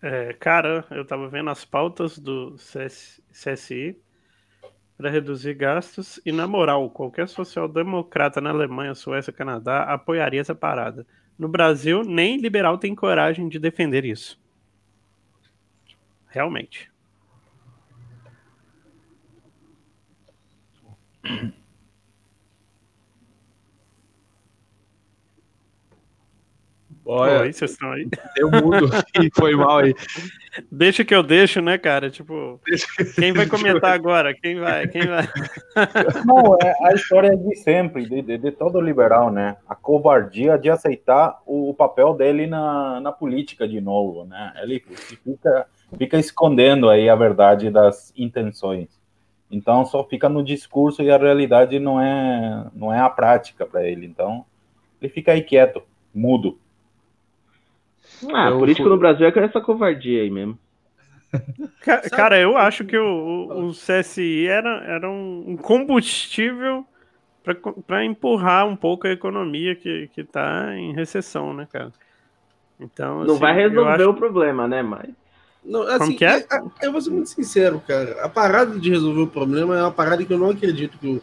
É, 0.00 0.34
cara, 0.34 0.84
eu 0.90 1.04
tava 1.04 1.28
vendo 1.28 1.48
as 1.48 1.64
pautas 1.64 2.18
do 2.18 2.58
CS, 2.58 3.22
CSI 3.30 3.98
para 4.96 5.10
reduzir 5.10 5.54
gastos 5.54 6.20
e, 6.24 6.30
na 6.30 6.46
moral, 6.46 6.88
qualquer 6.90 7.26
social-democrata 7.26 8.40
na 8.40 8.50
Alemanha, 8.50 8.94
Suécia, 8.94 9.32
Canadá 9.32 9.82
apoiaria 9.84 10.40
essa 10.40 10.54
parada. 10.54 11.06
No 11.38 11.48
Brasil, 11.48 12.04
nem 12.04 12.36
liberal 12.36 12.78
tem 12.78 12.94
coragem 12.94 13.48
de 13.48 13.58
defender 13.58 14.04
isso. 14.04 14.38
Realmente. 16.28 16.92
Olha, 27.06 27.42
Oi, 27.42 27.52
vocês 27.52 27.72
estão 27.72 27.92
aí? 27.92 28.08
deu 28.34 28.50
mudo 28.50 28.88
e 29.20 29.30
foi 29.34 29.54
mal 29.54 29.78
aí. 29.78 29.94
Deixa 30.72 31.04
que 31.04 31.14
eu 31.14 31.22
deixo, 31.22 31.60
né, 31.60 31.76
cara? 31.76 32.08
Tipo, 32.08 32.58
quem 33.14 33.32
vai 33.32 33.46
comentar 33.46 33.92
agora? 33.92 34.32
Quem 34.32 34.58
vai? 34.58 34.88
Quem 34.88 35.02
vai? 35.06 35.28
Não, 36.24 36.56
é 36.62 36.74
a 36.82 36.94
história 36.94 37.36
de 37.36 37.56
sempre, 37.56 38.08
de, 38.08 38.22
de, 38.22 38.38
de 38.38 38.50
todo 38.52 38.80
liberal, 38.80 39.30
né? 39.30 39.56
A 39.68 39.74
covardia 39.74 40.56
de 40.56 40.70
aceitar 40.70 41.40
o, 41.44 41.70
o 41.70 41.74
papel 41.74 42.14
dele 42.14 42.46
na, 42.46 43.00
na 43.00 43.12
política 43.12 43.68
de 43.68 43.80
novo, 43.82 44.24
né? 44.24 44.54
Ele 44.62 44.80
fica, 44.80 45.66
fica 45.98 46.18
escondendo 46.18 46.88
aí 46.88 47.10
a 47.10 47.16
verdade 47.16 47.68
das 47.68 48.14
intenções. 48.16 48.88
Então 49.50 49.84
só 49.86 50.04
fica 50.04 50.28
no 50.28 50.42
discurso 50.44 51.02
e 51.02 51.10
a 51.10 51.18
realidade 51.18 51.78
não 51.78 52.00
é, 52.00 52.66
não 52.74 52.92
é 52.92 53.00
a 53.00 53.10
prática 53.10 53.66
para 53.66 53.86
ele. 53.88 54.06
Então 54.06 54.44
ele 55.00 55.12
fica 55.12 55.32
aí 55.32 55.42
quieto, 55.42 55.82
mudo. 56.14 56.58
Ah, 58.32 58.50
Eu 58.50 58.58
político 58.58 58.88
fui- 58.88 58.90
no 58.90 58.98
Brasil 58.98 59.26
é 59.26 59.32
com 59.32 59.40
essa 59.40 59.60
covardia 59.60 60.22
aí 60.22 60.30
mesmo. 60.30 60.58
Ca- 61.80 62.08
Cara, 62.10 62.38
eu 62.40 62.56
acho 62.56 62.84
que 62.84 62.96
o, 62.96 63.68
o- 63.68 63.74
CSI 63.74 64.46
era, 64.46 64.82
era 64.84 65.10
um 65.10 65.56
combustível 65.56 66.86
para 67.86 68.04
empurrar 68.04 68.66
um 68.66 68.76
pouco 68.76 69.06
a 69.06 69.10
economia 69.12 69.76
que, 69.76 70.08
que 70.08 70.24
tá 70.24 70.74
em 70.76 70.94
recessão, 70.94 71.52
né, 71.54 71.66
cara? 71.70 71.92
Então, 72.80 73.22
Não 73.22 73.24
assim, 73.34 73.40
vai 73.40 73.54
eu 73.54 73.54
resolver 73.54 73.88
acho- 73.88 74.10
o 74.10 74.14
problema, 74.14 74.68
né, 74.68 74.82
mas. 74.82 75.10
Não, 75.64 75.82
assim, 75.82 75.98
Como 75.98 76.16
que 76.16 76.24
é? 76.24 76.46
Eu, 76.50 76.72
eu 76.82 76.92
vou 76.92 77.00
ser 77.00 77.10
muito 77.10 77.30
sincero, 77.30 77.82
cara. 77.86 78.22
A 78.22 78.28
parada 78.28 78.78
de 78.78 78.90
resolver 78.90 79.22
o 79.22 79.26
problema 79.26 79.76
é 79.76 79.82
uma 79.82 79.90
parada 79.90 80.24
que 80.24 80.32
eu 80.32 80.38
não 80.38 80.50
acredito 80.50 80.98
que 80.98 81.22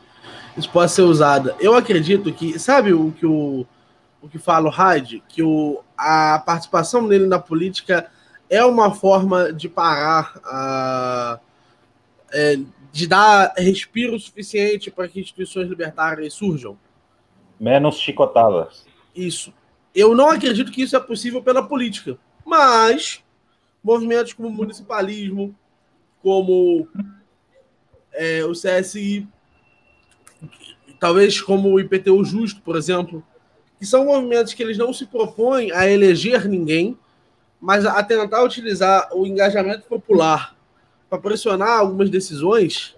isso 0.58 0.70
possa 0.70 0.96
ser 0.96 1.02
usada. 1.04 1.56
Eu 1.60 1.76
acredito 1.76 2.34
que, 2.34 2.58
sabe 2.58 2.92
o 2.92 3.12
que 3.12 3.26
o, 3.26 3.66
o 4.22 4.28
que 4.28 4.40
fala 4.40 4.68
o 4.68 4.72
Hyde? 4.72 5.24
Que 5.30 5.44
o, 5.44 5.82
a 5.96 6.42
participação 6.44 7.08
dele 7.08 7.28
na 7.28 7.38
política 7.38 8.10
é 8.50 8.66
uma 8.66 8.94
forma 8.94 9.54
de 9.54 9.70
parar 9.70 10.40
a. 10.44 11.40
é, 12.34 12.60
de 12.92 13.08
dar 13.08 13.54
respiro 13.56 14.20
suficiente 14.20 14.92
para 14.92 15.08
que 15.08 15.22
instituições 15.22 15.70
libertárias 15.70 16.34
surjam. 16.34 16.78
Menos 17.60 17.98
chicotadas. 18.00 18.86
Isso. 19.16 19.54
Eu 19.96 20.16
não 20.16 20.30
acredito 20.30 20.72
que 20.72 20.82
isso 20.82 20.96
é 20.96 21.00
possível 21.00 21.42
pela 21.42 21.66
política. 21.66 22.18
Mas 22.46 23.24
movimentos 23.84 24.34
como 24.34 24.50
municipalismo, 24.50 25.56
como 26.22 26.88
é, 28.14 28.44
o 28.46 28.52
CSI, 28.52 29.28
talvez 31.00 31.42
como 31.42 31.70
o 31.70 31.80
IPTU 31.80 32.24
Justo, 32.24 32.62
por 32.62 32.76
exemplo, 32.76 33.24
que 33.80 33.86
são 33.86 34.06
movimentos 34.06 34.54
que 34.54 34.62
eles 34.62 34.78
não 34.78 34.94
se 34.94 35.08
propõem 35.08 35.72
a 35.72 35.90
eleger 35.90 36.48
ninguém, 36.48 36.98
mas 37.60 37.86
a 37.86 38.04
tentar 38.04 38.44
utilizar 38.44 39.10
o 39.12 39.26
engajamento 39.26 39.88
popular 39.88 40.56
para 41.10 41.20
pressionar 41.20 41.80
algumas 41.80 42.10
decisões, 42.10 42.96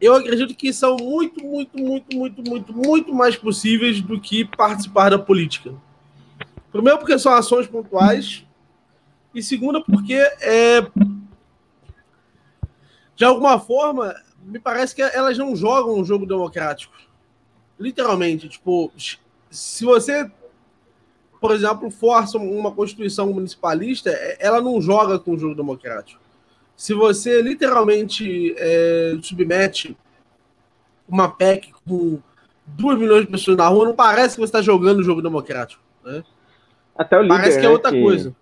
eu 0.00 0.14
acredito 0.14 0.54
que 0.54 0.72
são 0.72 0.96
muito, 0.96 1.42
muito, 1.44 1.78
muito, 1.78 2.16
muito, 2.16 2.42
muito, 2.42 2.72
muito 2.72 3.14
mais 3.14 3.36
possíveis 3.36 4.00
do 4.00 4.20
que 4.20 4.44
participar 4.44 5.10
da 5.10 5.18
política. 5.18 5.74
Primeiro, 6.70 6.98
porque 6.98 7.18
são 7.18 7.32
ações 7.32 7.66
pontuais, 7.66 8.44
e 9.36 9.42
segundo, 9.42 9.84
porque 9.84 10.14
é, 10.14 10.80
de 13.14 13.22
alguma 13.22 13.60
forma, 13.60 14.14
me 14.42 14.58
parece 14.58 14.94
que 14.94 15.02
elas 15.02 15.36
não 15.36 15.54
jogam 15.54 15.98
um 15.98 16.04
jogo 16.04 16.24
democrático. 16.24 16.94
Literalmente, 17.78 18.48
tipo, 18.48 18.90
se 19.50 19.84
você, 19.84 20.30
por 21.38 21.50
exemplo, 21.50 21.90
força 21.90 22.38
uma 22.38 22.72
constituição 22.72 23.30
municipalista, 23.30 24.08
ela 24.38 24.62
não 24.62 24.80
joga 24.80 25.18
com 25.18 25.32
o 25.32 25.38
jogo 25.38 25.54
democrático. 25.54 26.18
Se 26.74 26.94
você 26.94 27.42
literalmente 27.42 28.54
é, 28.56 29.18
submete 29.22 29.94
uma 31.06 31.28
PEC 31.28 31.72
com 31.86 32.18
2 32.66 32.98
milhões 32.98 33.26
de 33.26 33.30
pessoas 33.30 33.58
na 33.58 33.68
rua, 33.68 33.84
não 33.84 33.94
parece 33.94 34.36
que 34.36 34.40
você 34.40 34.48
está 34.48 34.62
jogando 34.62 35.00
o 35.00 35.04
jogo 35.04 35.20
democrático. 35.20 35.82
Né? 36.02 36.24
Até 36.96 37.18
o 37.18 37.22
Liber, 37.22 37.36
Parece 37.36 37.58
que 37.58 37.66
é 37.66 37.68
né, 37.68 37.74
outra 37.74 37.90
coisa. 37.90 38.34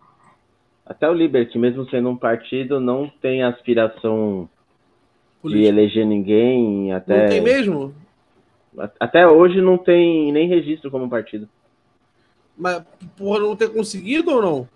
Até 0.87 1.09
o 1.09 1.15
Liber, 1.15 1.49
que 1.49 1.59
mesmo 1.59 1.89
sendo 1.89 2.11
um 2.11 2.17
partido, 2.17 2.79
não 2.79 3.09
tem 3.09 3.43
aspiração 3.43 4.49
de 5.37 5.41
Política. 5.43 5.69
eleger 5.69 6.07
ninguém. 6.07 6.93
Até, 6.93 7.23
Não 7.23 7.29
tem 7.29 7.41
mesmo? 7.41 7.95
até 8.99 9.27
hoje 9.27 9.61
não 9.61 9.79
tem 9.79 10.33
nem 10.33 10.49
registro 10.49 10.91
como 10.91 11.09
partido. 11.09 11.49
Mas 12.57 12.83
por 13.17 13.41
não 13.41 13.55
ter 13.55 13.69
conseguido 13.73 14.33
ou 14.33 14.43
não? 14.43 14.69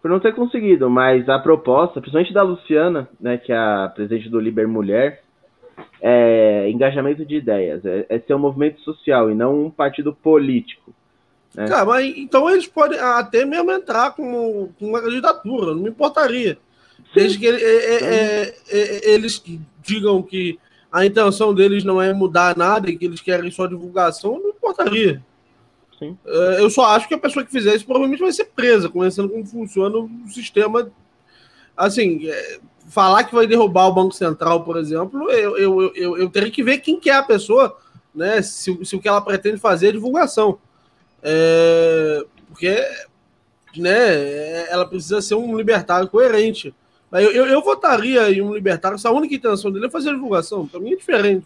por 0.00 0.10
não 0.10 0.18
ter 0.18 0.34
conseguido, 0.34 0.88
mas 0.88 1.28
a 1.28 1.38
proposta, 1.38 2.00
principalmente 2.00 2.32
da 2.32 2.42
Luciana, 2.42 3.08
né, 3.20 3.36
que 3.36 3.52
é 3.52 3.56
a 3.56 3.90
presidente 3.94 4.28
do 4.30 4.40
Liber 4.40 4.66
Mulher, 4.66 5.22
é 6.00 6.70
engajamento 6.70 7.24
de 7.24 7.36
ideias, 7.36 7.84
é, 7.84 8.06
é 8.08 8.18
ser 8.18 8.34
um 8.34 8.38
movimento 8.38 8.80
social 8.80 9.30
e 9.30 9.34
não 9.34 9.66
um 9.66 9.70
partido 9.70 10.14
político. 10.14 10.94
Né? 11.54 11.66
Cara, 11.66 11.84
mas 11.84 12.16
então 12.16 12.48
eles 12.48 12.66
podem 12.66 12.98
até 12.98 13.44
mesmo 13.44 13.70
entrar 13.72 14.12
com, 14.12 14.70
com 14.78 14.86
uma 14.86 15.00
candidatura, 15.00 15.74
não 15.74 15.82
me 15.82 15.90
importaria. 15.90 16.58
Desde 17.14 17.38
que 17.38 17.46
ele, 17.46 17.62
é, 17.62 18.04
é, 18.04 18.54
é, 18.70 19.10
eles 19.12 19.42
digam 19.82 20.22
que 20.22 20.58
a 20.92 21.04
intenção 21.04 21.54
deles 21.54 21.82
não 21.82 22.00
é 22.00 22.12
mudar 22.12 22.56
nada 22.56 22.88
e 22.88 22.96
que 22.96 23.04
eles 23.04 23.20
querem 23.20 23.50
só 23.50 23.66
divulgação, 23.66 24.38
não 24.40 24.50
importaria. 24.50 25.22
Sim. 25.98 26.16
É, 26.24 26.60
eu 26.60 26.70
só 26.70 26.86
acho 26.86 27.08
que 27.08 27.14
a 27.14 27.18
pessoa 27.18 27.44
que 27.44 27.50
fizer 27.50 27.74
isso 27.74 27.84
provavelmente 27.84 28.20
vai 28.20 28.32
ser 28.32 28.46
presa, 28.46 28.88
conhecendo 28.88 29.28
como 29.28 29.44
funciona 29.44 29.98
o 29.98 30.08
sistema. 30.28 30.90
Assim, 31.76 32.28
é, 32.28 32.60
falar 32.88 33.24
que 33.24 33.34
vai 33.34 33.46
derrubar 33.46 33.88
o 33.88 33.92
Banco 33.92 34.14
Central, 34.14 34.64
por 34.64 34.76
exemplo, 34.76 35.30
eu, 35.30 35.58
eu, 35.58 35.94
eu, 35.94 36.18
eu 36.18 36.30
teria 36.30 36.50
que 36.50 36.62
ver 36.62 36.78
quem 36.78 36.98
que 36.98 37.10
é 37.10 37.16
a 37.16 37.22
pessoa, 37.22 37.76
né? 38.14 38.40
Se, 38.40 38.84
se 38.84 38.96
o 38.96 39.00
que 39.00 39.08
ela 39.08 39.20
pretende 39.20 39.58
fazer 39.58 39.88
é 39.88 39.92
divulgação. 39.92 40.58
É, 41.22 42.24
porque 42.48 42.76
né, 43.76 44.68
ela 44.70 44.86
precisa 44.86 45.20
ser 45.20 45.34
um 45.34 45.56
libertário 45.56 46.08
coerente. 46.08 46.74
Eu, 47.12 47.32
eu, 47.32 47.46
eu, 47.46 47.60
votaria 47.60 48.30
em 48.30 48.40
um 48.40 48.54
libertário 48.54 48.98
se 48.98 49.06
a 49.06 49.10
única 49.10 49.34
intenção 49.34 49.70
dele 49.70 49.86
é 49.86 49.90
fazer 49.90 50.12
divulgação. 50.12 50.66
Para 50.66 50.78
mim 50.78 50.92
é 50.92 50.96
diferente. 50.96 51.44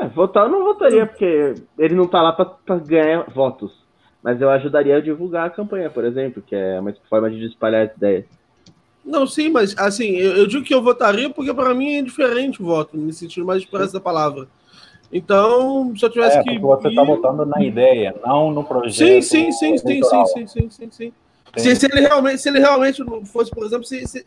É, 0.00 0.06
votar 0.06 0.46
eu 0.46 0.50
não 0.50 0.64
votaria, 0.64 1.06
porque 1.06 1.54
ele 1.78 1.94
não 1.94 2.06
tá 2.06 2.22
lá 2.22 2.32
para 2.32 2.78
ganhar 2.78 3.24
votos. 3.30 3.84
Mas 4.22 4.40
eu 4.40 4.48
ajudaria 4.48 4.96
a 4.96 5.00
divulgar 5.00 5.46
a 5.46 5.50
campanha, 5.50 5.90
por 5.90 6.04
exemplo, 6.04 6.42
que 6.42 6.56
é 6.56 6.80
uma 6.80 6.94
forma 7.10 7.30
de 7.30 7.44
espalhar 7.44 7.86
as 7.86 7.94
ideias. 7.94 8.24
Não, 9.04 9.26
sim, 9.26 9.50
mas 9.50 9.76
assim, 9.76 10.16
eu, 10.16 10.38
eu 10.38 10.46
digo 10.46 10.64
que 10.64 10.74
eu 10.74 10.82
votaria 10.82 11.28
porque 11.28 11.52
para 11.52 11.74
mim 11.74 11.96
é 11.96 12.02
diferente 12.02 12.62
o 12.62 12.64
voto, 12.64 12.96
no 12.96 13.12
sentido 13.12 13.44
mais 13.44 13.62
expresso 13.62 13.92
da 13.92 14.00
palavra. 14.00 14.48
Então, 15.12 15.94
se 15.96 16.04
eu 16.04 16.10
tivesse 16.10 16.38
é, 16.38 16.42
que. 16.42 16.58
Você 16.58 16.88
está 16.88 17.04
votando 17.04 17.46
na 17.46 17.62
ideia, 17.62 18.14
não 18.24 18.50
no 18.50 18.64
projeto. 18.64 18.94
Sim, 18.94 19.20
sim, 19.22 19.52
sim, 19.52 19.78
sim, 19.78 20.02
sim, 20.02 20.26
sim, 20.26 20.46
sim, 20.46 20.70
sim, 20.70 20.88
sim. 20.90 21.12
Se, 21.56 21.76
se, 21.76 21.86
ele 21.86 22.00
realmente, 22.00 22.38
se 22.38 22.48
ele 22.48 22.58
realmente 22.58 23.02
fosse, 23.26 23.50
por 23.50 23.64
exemplo, 23.64 23.84
se, 23.84 24.06
se, 24.08 24.26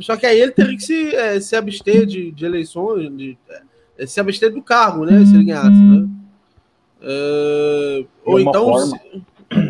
só 0.00 0.16
que 0.16 0.26
aí 0.26 0.40
ele 0.40 0.50
teria 0.50 0.76
que 0.76 0.82
se, 0.82 1.14
é, 1.14 1.38
se 1.38 1.54
abster 1.54 2.04
de, 2.04 2.32
de 2.32 2.44
eleições, 2.44 3.16
de, 3.16 3.38
é, 3.96 4.06
se 4.06 4.18
abster 4.18 4.52
do 4.52 4.62
cargo, 4.62 5.04
né? 5.04 5.24
Se 5.24 5.34
ele 5.34 5.44
ganhasse, 5.44 5.70
né? 5.70 6.08
É, 7.00 8.04
ou 8.24 8.40
então. 8.40 8.64
Forma. 8.64 9.00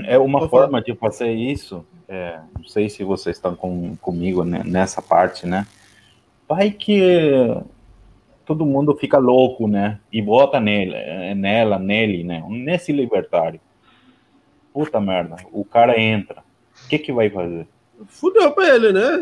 É 0.07 0.19
uma 0.19 0.49
forma 0.49 0.81
de 0.81 0.95
fazer 0.95 1.33
isso. 1.33 1.85
É, 2.09 2.39
não 2.57 2.65
sei 2.65 2.89
se 2.89 3.03
vocês 3.03 3.37
estão 3.37 3.57
com, 3.57 3.97
comigo 3.97 4.45
né, 4.45 4.63
nessa 4.65 5.03
parte, 5.03 5.47
né? 5.47 5.67
Vai 6.49 6.71
que 6.71 7.49
todo 8.45 8.67
mundo 8.67 8.97
fica 8.97 9.19
louco, 9.19 9.67
né? 9.69 9.99
E 10.13 10.21
vota 10.21 10.61
nele, 10.61 10.95
nela, 11.35 11.79
nele, 11.79 12.25
né? 12.25 12.45
Nesse 12.49 12.93
libertário. 12.93 13.61
Puta 14.73 15.01
merda, 15.01 15.37
o 15.53 15.65
cara 15.65 16.01
entra. 16.01 16.43
O 16.85 16.89
que 16.89 16.99
que 16.99 17.13
vai 17.13 17.29
fazer? 17.29 17.67
Fudeu 18.07 18.51
pra 18.53 18.75
ele, 18.75 18.93
né? 18.93 19.19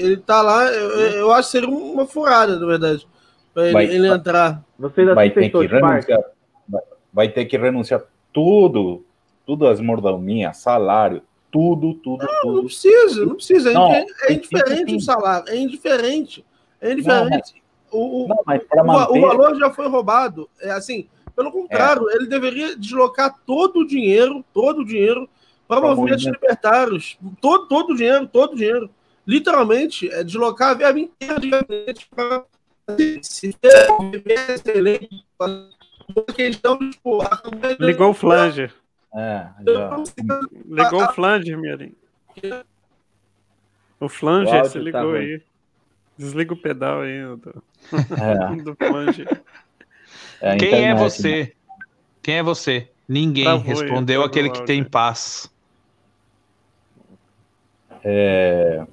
Ele 0.00 0.16
tá 0.18 0.42
lá, 0.42 0.66
eu, 0.66 0.90
eu 1.12 1.30
acho 1.32 1.48
que 1.48 1.52
seria 1.52 1.68
uma 1.68 2.06
furada, 2.06 2.58
na 2.58 2.66
verdade. 2.66 3.06
Pra 3.52 3.64
ele, 3.64 3.72
vai, 3.72 3.84
ele 3.86 4.06
entrar. 4.08 4.64
Você 4.78 5.14
vai 5.14 5.30
ter 5.30 5.50
que 5.50 5.66
renunciar. 5.66 6.20
Vai, 6.68 6.82
vai 7.12 7.28
ter 7.28 7.44
que 7.46 7.58
renunciar 7.58 8.02
tudo, 8.32 9.04
tudo 9.44 9.66
as 9.66 9.80
mordomias, 9.80 10.58
salário, 10.58 11.22
tudo, 11.50 11.94
tudo, 11.94 12.24
não, 12.24 12.40
tudo. 12.42 12.56
Não 12.56 12.64
precisa, 12.64 13.26
não 13.26 13.34
precisa. 13.34 13.70
É 13.70 13.74
não, 13.74 13.92
é, 13.92 14.06
é 14.28 14.32
indiferente 14.32 14.94
o 14.94 15.00
salário, 15.00 15.52
é 15.52 15.56
indiferente. 15.56 16.44
É 16.80 16.92
indiferente. 16.92 17.59
O, 17.90 18.28
não, 18.28 18.36
manter... 18.46 18.66
o, 18.72 19.20
valor 19.20 19.58
já 19.58 19.70
foi 19.70 19.88
roubado. 19.88 20.48
É 20.60 20.70
assim, 20.70 21.08
pelo 21.34 21.50
contrário, 21.50 22.08
é. 22.10 22.16
ele 22.16 22.26
deveria 22.26 22.76
deslocar 22.76 23.34
todo 23.46 23.80
o 23.80 23.86
dinheiro, 23.86 24.44
todo 24.52 24.80
o 24.80 24.84
dinheiro 24.84 25.28
para 25.66 25.80
movimentos 25.80 26.24
libertários. 26.24 27.18
Todo, 27.40 27.66
todo 27.68 27.92
o 27.92 27.96
dinheiro, 27.96 28.26
todo 28.26 28.52
o 28.52 28.56
dinheiro. 28.56 28.90
Literalmente, 29.26 30.10
é 30.10 30.24
deslocar 30.24 30.70
a 30.70 30.74
verba 30.74 30.98
inteira 30.98 31.38
de 31.38 31.50
gabinete 31.50 32.08
para 32.14 32.44
se 33.22 33.54
Ligou 37.78 38.10
o 38.10 38.14
flanger. 38.14 38.74
É, 39.14 39.48
Ligou 40.66 41.04
o 41.04 41.12
flanger, 41.12 41.56
Mirim. 41.56 41.94
O 44.00 44.08
flanger, 44.08 44.64
você 44.64 44.78
ligou 44.78 45.12
tá 45.12 45.18
aí. 45.18 45.42
Desliga 46.16 46.52
o 46.52 46.56
pedal 46.56 47.00
aí 47.02 47.22
do, 47.36 47.62
é. 47.92 49.50
É 50.40 50.56
Quem 50.56 50.68
é 50.68 50.70
internet, 50.70 50.88
é 50.88 50.94
você? 50.94 51.42
Né? 51.42 51.50
Quem 52.22 52.34
é 52.36 52.42
você? 52.42 52.88
Ninguém 53.08 53.44
Travou 53.44 53.64
respondeu 53.64 54.22
aquele 54.22 54.50
que 54.50 54.64
tem 54.64 54.82
paz. 54.82 55.50
É... 58.04 58.84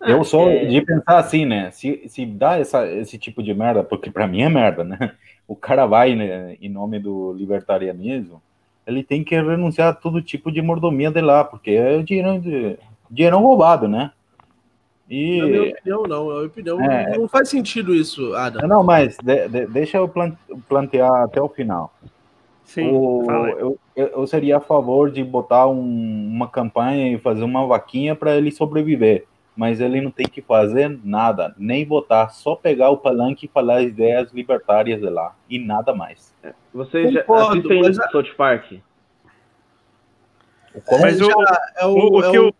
Eu 0.00 0.24
sou 0.24 0.48
é. 0.48 0.64
de 0.64 0.80
pensar 0.82 1.18
assim, 1.18 1.44
né? 1.44 1.70
Se, 1.70 2.08
se 2.08 2.26
dá 2.26 2.58
essa, 2.58 2.86
esse 2.86 3.18
tipo 3.18 3.42
de 3.42 3.54
merda, 3.54 3.84
porque 3.84 4.10
para 4.10 4.26
mim 4.26 4.42
é 4.42 4.48
merda, 4.48 4.82
né? 4.84 5.14
O 5.46 5.54
cara 5.54 5.84
vai 5.86 6.14
né, 6.14 6.56
em 6.60 6.68
nome 6.68 6.98
do 6.98 7.32
libertarianismo, 7.34 8.40
ele 8.86 9.02
tem 9.02 9.22
que 9.22 9.34
renunciar 9.34 9.88
a 9.88 9.94
todo 9.94 10.22
tipo 10.22 10.50
de 10.50 10.62
mordomia 10.62 11.10
de 11.10 11.20
lá, 11.20 11.44
porque 11.44 11.72
é 11.72 12.02
dinheiro, 12.02 12.78
dinheiro 13.10 13.38
roubado, 13.38 13.86
né? 13.86 14.12
E... 15.12 15.42
Na 15.42 15.46
minha 15.46 15.62
opinião, 15.72 16.02
não. 16.04 16.28
Na 16.28 16.34
minha 16.36 16.46
opinião, 16.46 16.80
é... 16.80 17.18
não 17.18 17.28
faz 17.28 17.50
sentido 17.50 17.94
isso, 17.94 18.34
Adam. 18.34 18.66
Não, 18.66 18.82
mas 18.82 19.14
de, 19.22 19.46
de, 19.46 19.66
deixa 19.66 19.98
eu 19.98 20.10
plantear 20.66 21.24
até 21.24 21.38
o 21.38 21.50
final. 21.50 21.92
Sim, 22.64 22.90
o, 22.90 23.26
eu, 23.58 23.78
eu, 23.94 24.26
seria 24.26 24.56
a 24.56 24.60
favor 24.60 25.10
de 25.10 25.22
botar 25.22 25.66
um, 25.66 25.78
uma 26.34 26.48
campanha 26.48 27.12
e 27.12 27.18
fazer 27.18 27.44
uma 27.44 27.66
vaquinha 27.66 28.16
para 28.16 28.34
ele 28.34 28.50
sobreviver. 28.50 29.26
Mas 29.54 29.82
ele 29.82 30.00
não 30.00 30.10
tem 30.10 30.24
que 30.24 30.40
fazer 30.40 30.98
nada, 31.04 31.54
nem 31.58 31.84
votar, 31.84 32.30
só 32.30 32.56
pegar 32.56 32.88
o 32.88 32.96
palanque 32.96 33.44
e 33.44 33.50
falar 33.50 33.80
as 33.80 33.88
ideias 33.88 34.32
libertárias 34.32 34.98
de 34.98 35.10
lá. 35.10 35.36
E 35.46 35.58
nada 35.58 35.94
mais. 35.94 36.34
É, 36.42 36.54
você 36.72 37.02
Concordo, 37.20 37.44
já 37.44 37.50
assistem 37.50 37.82
mas... 37.82 37.96
South 38.10 38.34
Park? 38.34 38.72
Mas 41.02 41.20
o, 41.20 41.30
é 41.76 41.84
o, 41.84 41.90
o, 41.90 42.12
o 42.12 42.24
é 42.24 42.30
que 42.30 42.38
o... 42.38 42.54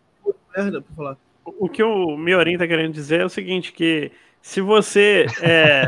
Merda, 0.55 0.81
pra 0.83 0.95
falar 0.95 1.17
o 1.45 1.69
que 1.69 1.83
o 1.83 2.17
Miorin 2.17 2.53
está 2.53 2.67
querendo 2.67 2.93
dizer 2.93 3.21
é 3.21 3.25
o 3.25 3.29
seguinte, 3.29 3.71
que 3.71 4.11
se 4.41 4.61
você 4.61 5.25
é, 5.41 5.87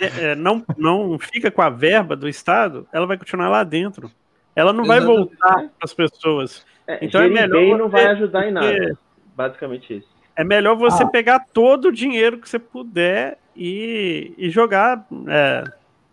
é, 0.00 0.34
não, 0.34 0.64
não 0.76 1.18
fica 1.18 1.50
com 1.50 1.62
a 1.62 1.70
verba 1.70 2.16
do 2.16 2.28
Estado, 2.28 2.86
ela 2.92 3.06
vai 3.06 3.18
continuar 3.18 3.48
lá 3.48 3.64
dentro. 3.64 4.10
Ela 4.56 4.72
não 4.72 4.84
vai 4.84 5.00
voltar 5.00 5.54
para 5.54 5.70
as 5.82 5.92
pessoas. 5.92 6.64
É, 6.86 6.98
então 7.02 7.22
é 7.22 7.28
melhor 7.28 7.60
bem 7.60 7.76
não 7.76 7.88
vai 7.88 8.06
ajudar 8.06 8.46
em 8.46 8.52
nada. 8.52 8.98
Basicamente 9.34 9.98
isso. 9.98 10.08
É 10.36 10.44
melhor 10.44 10.76
você 10.76 11.02
ah. 11.02 11.08
pegar 11.08 11.46
todo 11.52 11.86
o 11.86 11.92
dinheiro 11.92 12.38
que 12.38 12.48
você 12.48 12.58
puder 12.58 13.38
e, 13.56 14.32
e 14.36 14.50
jogar 14.50 15.06
é, 15.28 15.64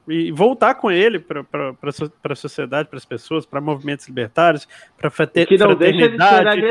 e 0.07 0.31
voltar 0.31 0.75
com 0.75 0.91
ele 0.91 1.19
para 1.19 1.45
a 2.23 2.35
sociedade, 2.35 2.89
para 2.89 2.97
as 2.97 3.05
pessoas, 3.05 3.45
para 3.45 3.61
movimentos 3.61 4.07
libertários, 4.07 4.67
para 4.97 5.09
fraternidade, 5.09 6.61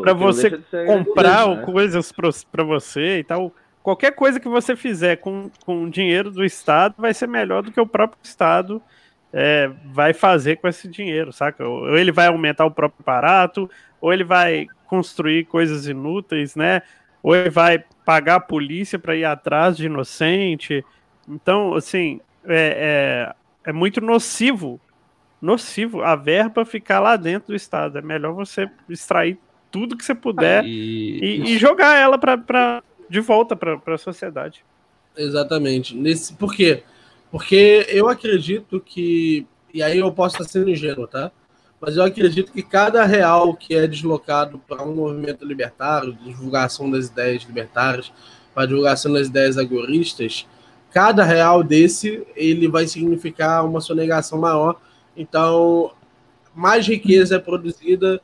para 0.00 0.12
você 0.12 0.50
comprar 0.86 1.48
né? 1.48 1.62
coisas 1.62 2.12
para 2.12 2.64
você 2.64 3.18
e 3.18 3.24
tal. 3.24 3.52
Qualquer 3.82 4.12
coisa 4.12 4.40
que 4.40 4.48
você 4.48 4.74
fizer 4.74 5.16
com, 5.16 5.50
com 5.64 5.88
dinheiro 5.88 6.30
do 6.30 6.44
Estado 6.44 6.94
vai 6.98 7.14
ser 7.14 7.28
melhor 7.28 7.62
do 7.62 7.70
que 7.70 7.80
o 7.80 7.86
próprio 7.86 8.18
Estado 8.22 8.82
é, 9.32 9.70
vai 9.92 10.12
fazer 10.12 10.56
com 10.56 10.66
esse 10.66 10.88
dinheiro, 10.88 11.32
saca? 11.32 11.66
Ou 11.66 11.96
ele 11.96 12.10
vai 12.10 12.26
aumentar 12.26 12.64
o 12.64 12.70
próprio 12.70 13.00
aparato, 13.00 13.70
ou 14.00 14.12
ele 14.12 14.24
vai 14.24 14.66
construir 14.86 15.44
coisas 15.44 15.86
inúteis, 15.86 16.56
né? 16.56 16.82
Ou 17.22 17.34
ele 17.34 17.50
vai 17.50 17.84
pagar 18.04 18.36
a 18.36 18.40
polícia 18.40 18.98
para 18.98 19.16
ir 19.16 19.24
atrás 19.24 19.76
de 19.76 19.86
inocente. 19.86 20.84
Então, 21.28 21.74
assim, 21.74 22.20
é, 22.48 23.34
é, 23.64 23.70
é 23.70 23.72
muito 23.72 24.00
nocivo, 24.00 24.80
nocivo 25.40 26.02
a 26.02 26.16
verba 26.16 26.64
ficar 26.64 27.00
lá 27.00 27.16
dentro 27.16 27.48
do 27.48 27.56
Estado. 27.56 27.98
É 27.98 28.02
melhor 28.02 28.32
você 28.32 28.68
extrair 28.88 29.38
tudo 29.70 29.96
que 29.96 30.04
você 30.04 30.14
puder 30.14 30.64
e... 30.64 31.18
E, 31.20 31.54
e, 31.54 31.58
jogar 31.58 31.96
ela 31.96 32.18
pra, 32.18 32.38
pra, 32.38 32.82
de 33.08 33.20
volta 33.20 33.54
para 33.54 33.80
a 33.86 33.98
sociedade. 33.98 34.64
Exatamente. 35.16 35.96
Nesse, 35.96 36.32
por 36.34 36.54
quê? 36.54 36.82
Porque 37.30 37.86
eu 37.88 38.08
acredito 38.08 38.80
que. 38.80 39.46
E 39.72 39.82
aí 39.82 39.98
eu 39.98 40.12
posso 40.12 40.36
estar 40.36 40.48
sendo 40.50 40.70
ingênuo, 40.70 41.06
tá? 41.06 41.30
Mas 41.80 41.96
eu 41.96 42.02
acredito 42.02 42.52
que 42.52 42.62
cada 42.62 43.04
real 43.04 43.54
que 43.54 43.74
é 43.74 43.86
deslocado 43.86 44.58
para 44.58 44.82
um 44.82 44.94
movimento 44.94 45.44
libertário, 45.44 46.14
divulgação 46.24 46.90
das 46.90 47.08
ideias 47.08 47.42
libertárias, 47.42 48.10
para 48.54 48.66
divulgação 48.66 49.12
das 49.12 49.26
ideias 49.26 49.58
agoristas, 49.58 50.46
cada 50.92 51.24
real 51.24 51.62
desse 51.62 52.26
ele 52.34 52.68
vai 52.68 52.86
significar 52.86 53.64
uma 53.64 53.80
sonegação 53.80 54.38
maior. 54.38 54.80
Então, 55.16 55.92
mais 56.54 56.86
riqueza 56.86 57.36
é 57.36 57.38
produzida 57.38 58.20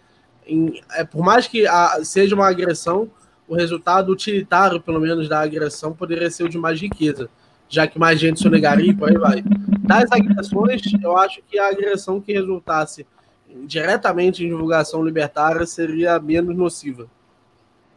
em, 0.47 0.81
é, 0.93 1.05
por 1.05 1.25
mais 1.25 1.47
que 1.47 1.67
a, 1.67 2.01
seja 2.05 2.35
uma 2.35 2.49
agressão, 2.49 3.11
o 3.49 3.55
resultado 3.55 4.11
utilitário, 4.11 4.81
pelo 4.81 5.01
menos, 5.01 5.29
da 5.29 5.41
agressão 5.41 5.93
poderia 5.93 6.31
ser 6.31 6.45
o 6.45 6.49
de 6.49 6.59
mais 6.59 6.81
riqueza, 6.81 7.29
já 7.69 7.87
que 7.87 7.99
mais 7.99 8.19
gente 8.19 8.41
sonegaria 8.41 8.91
e 8.91 8.97
por 8.97 9.09
aí 9.09 9.19
vai. 9.19 9.45
Das 9.81 10.11
agressões, 10.11 10.83
eu 11.03 11.17
acho 11.17 11.41
que 11.49 11.59
a 11.59 11.69
agressão 11.69 12.21
que 12.21 12.33
resultasse 12.33 13.07
diretamente 13.67 14.45
em 14.45 14.49
divulgação 14.49 15.05
libertária 15.05 15.67
seria 15.67 16.19
menos 16.19 16.57
nociva. 16.57 17.05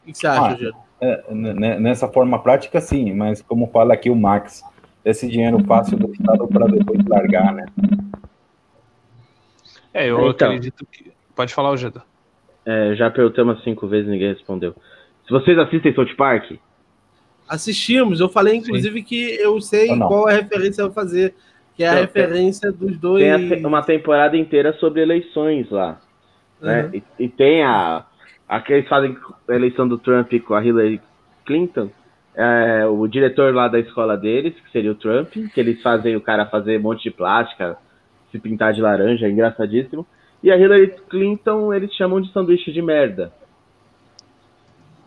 O 0.04 0.12
que 0.12 0.18
você 0.18 0.28
acha, 0.28 0.72
ah? 0.74 0.85
É, 1.06 1.80
nessa 1.80 2.08
forma 2.08 2.40
prática, 2.40 2.82
sim, 2.82 3.14
mas 3.14 3.42
como 3.42 3.68
fala 3.68 3.94
aqui 3.94 4.10
o 4.10 4.16
Max, 4.16 4.64
esse 5.04 5.28
dinheiro 5.28 5.64
fácil 5.66 5.98
do 5.98 6.12
Estado 6.12 6.48
para 6.48 6.66
depois 6.68 7.06
largar, 7.06 7.54
né? 7.54 7.66
É, 9.94 10.10
eu 10.10 10.30
então, 10.30 10.50
acredito 10.50 10.86
que. 10.92 11.12
Pode 11.36 11.54
falar, 11.54 11.72
o. 11.72 12.04
É, 12.66 12.96
já 12.96 13.12
perguntamos 13.12 13.64
cinco 13.64 13.88
vezes 13.88 14.08
e 14.08 14.12
ninguém 14.12 14.34
respondeu. 14.34 14.76
Se 15.26 15.32
vocês 15.32 15.58
assistem 15.58 15.94
South 15.94 16.16
Park? 16.18 16.54
Assistimos, 17.48 18.20
eu 18.20 18.28
falei 18.28 18.56
inclusive 18.56 19.00
Sim. 19.00 19.06
que 19.06 19.36
eu 19.36 19.62
sei 19.62 19.88
qual 20.00 20.28
é 20.28 20.34
a 20.34 20.42
referência 20.42 20.82
eu 20.82 20.88
vou 20.88 20.96
fazer, 20.96 21.36
que 21.76 21.84
é 21.84 21.88
a 21.88 21.94
referência 21.94 22.72
dos 22.72 22.98
dois. 22.98 23.24
Tem 23.50 23.66
uma 23.66 23.84
temporada 23.84 24.36
inteira 24.36 24.74
sobre 24.74 25.02
eleições 25.02 25.70
lá. 25.70 26.02
Né? 26.60 26.86
Uhum. 26.86 26.96
E, 26.96 27.04
e, 27.26 27.30
tem 27.30 27.64
a. 27.64 28.06
Aqueles 28.48 28.88
fazem 28.88 29.18
a 29.48 29.54
eleição 29.54 29.88
do 29.88 29.98
Trump 29.98 30.32
com 30.46 30.54
a 30.54 30.64
Hillary 30.64 31.02
Clinton. 31.46 31.90
É, 32.36 32.86
o 32.86 33.08
diretor 33.08 33.54
lá 33.54 33.68
da 33.68 33.80
escola 33.80 34.18
deles, 34.18 34.54
que 34.60 34.72
seria 34.72 34.92
o 34.92 34.96
Trump, 34.96 35.32
que 35.32 35.60
eles 35.60 35.82
fazem 35.82 36.16
o 36.16 36.22
cara 36.22 36.46
fazer 36.46 36.80
um 36.80 36.84
monte 36.84 37.04
de 37.04 37.12
plástica, 37.12 37.78
se 38.32 38.40
pintar 38.40 38.74
de 38.74 38.82
laranja, 38.82 39.26
é 39.26 39.32
engraçadíssimo. 39.32 40.06
E 40.44 40.52
a 40.52 40.58
Hillary 40.58 40.96
Clinton 41.10 41.74
eles 41.74 41.94
chamam 41.94 42.22
de 42.22 42.32
sanduíche 42.32 42.72
de 42.72 42.82
merda. 42.82 43.32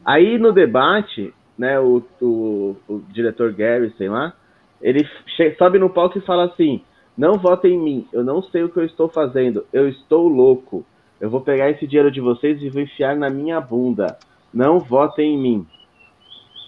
Aí 0.05 0.39
no 0.39 0.53
debate, 0.53 1.35
né, 1.57 1.79
o, 1.79 2.03
o, 2.21 2.77
o 2.89 3.03
diretor 3.11 3.53
Gary, 3.53 3.93
sei 3.99 4.09
lá, 4.09 4.33
ele 4.81 5.07
sobe 5.59 5.79
no 5.79 5.91
palco 5.91 6.19
e 6.19 6.23
fala 6.23 6.47
assim: 6.47 6.81
Não 7.17 7.35
votem 7.35 7.75
em 7.75 7.79
mim, 7.79 8.09
eu 8.13 8.25
não 8.25 8.43
sei 8.43 8.63
o 8.63 8.69
que 8.69 8.79
eu 8.79 8.85
estou 8.85 9.09
fazendo, 9.09 9.67
eu 9.73 9.89
estou 9.89 10.29
louco. 10.29 10.85
Eu 11.21 11.29
vou 11.29 11.41
pegar 11.41 11.71
esse 11.71 11.87
dinheiro 11.87 12.11
de 12.11 12.21
vocês 12.21 12.63
e 12.63 12.69
vou 12.69 12.83
enfiar 12.83 13.17
na 13.17 13.29
minha 13.29 13.61
bunda. 13.61 14.19
Não 14.53 14.79
votem 14.79 15.35
em 15.35 15.39
mim. 15.39 15.67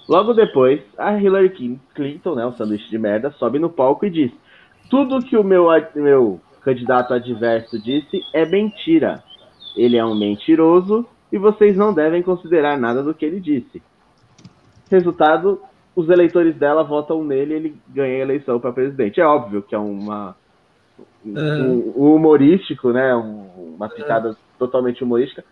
Logo 0.09 0.33
depois, 0.33 0.83
a 0.99 1.17
Hillary 1.17 1.79
Clinton, 1.95 2.35
né, 2.35 2.45
o 2.45 2.53
sanduíche 2.53 2.91
de 2.91 2.99
merda, 2.99 3.31
sobe 3.33 3.59
no 3.59 3.71
palco 3.71 4.05
e 4.05 4.11
diz: 4.11 4.33
Tudo 4.91 5.25
que 5.25 5.37
o 5.37 5.45
meu, 5.45 5.69
meu 5.95 6.41
candidato 6.63 7.15
adverso 7.15 7.81
disse 7.81 8.21
é 8.35 8.45
mentira. 8.45 9.23
Ele 9.77 9.97
é 9.97 10.05
um 10.05 10.19
mentiroso 10.19 11.07
e 11.31 11.39
vocês 11.39 11.77
não 11.77 11.95
devem 11.95 12.23
considerar 12.23 12.77
nada 12.77 13.03
do 13.03 13.15
que 13.15 13.25
ele 13.25 13.39
disse. 13.39 13.81
Resultado: 14.91 15.61
os 15.95 16.09
eleitores 16.09 16.57
dela 16.57 16.83
votam 16.83 17.23
nele 17.23 17.55
e 17.55 17.57
ele 17.57 17.77
ganha 17.89 18.17
a 18.17 18.21
eleição 18.21 18.59
para 18.59 18.73
presidente. 18.73 19.21
É 19.21 19.25
óbvio 19.25 19.63
que 19.63 19.75
é 19.75 19.79
uma 19.79 20.35
um, 21.25 21.93
um 21.97 22.15
humorístico, 22.15 22.93
né? 22.93 23.15
Um, 23.15 23.75
uma 23.77 23.89
pitada 23.89 24.37
totalmente 24.59 25.03
humorística. 25.03 25.45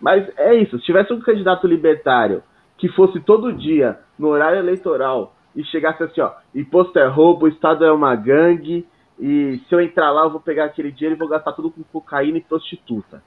Mas 0.00 0.26
é 0.36 0.54
isso. 0.54 0.78
Se 0.78 0.84
tivesse 0.84 1.12
um 1.12 1.20
candidato 1.20 1.66
libertário 1.66 2.42
que 2.78 2.88
fosse 2.88 3.20
todo 3.20 3.52
dia 3.52 3.98
no 4.18 4.28
horário 4.28 4.58
eleitoral 4.58 5.34
e 5.54 5.64
chegasse 5.64 6.02
assim, 6.02 6.20
ó, 6.20 6.32
imposto 6.54 6.98
é 6.98 7.06
roubo, 7.06 7.44
o 7.44 7.48
Estado 7.48 7.84
é 7.84 7.92
uma 7.92 8.14
gangue, 8.14 8.86
e 9.18 9.60
se 9.68 9.74
eu 9.74 9.80
entrar 9.80 10.10
lá, 10.10 10.22
eu 10.22 10.30
vou 10.30 10.40
pegar 10.40 10.64
aquele 10.64 10.90
dinheiro 10.90 11.16
e 11.16 11.18
vou 11.18 11.28
gastar 11.28 11.52
tudo 11.52 11.70
com 11.70 11.82
cocaína 11.82 12.38
e 12.38 12.42
prostituta. 12.42 13.22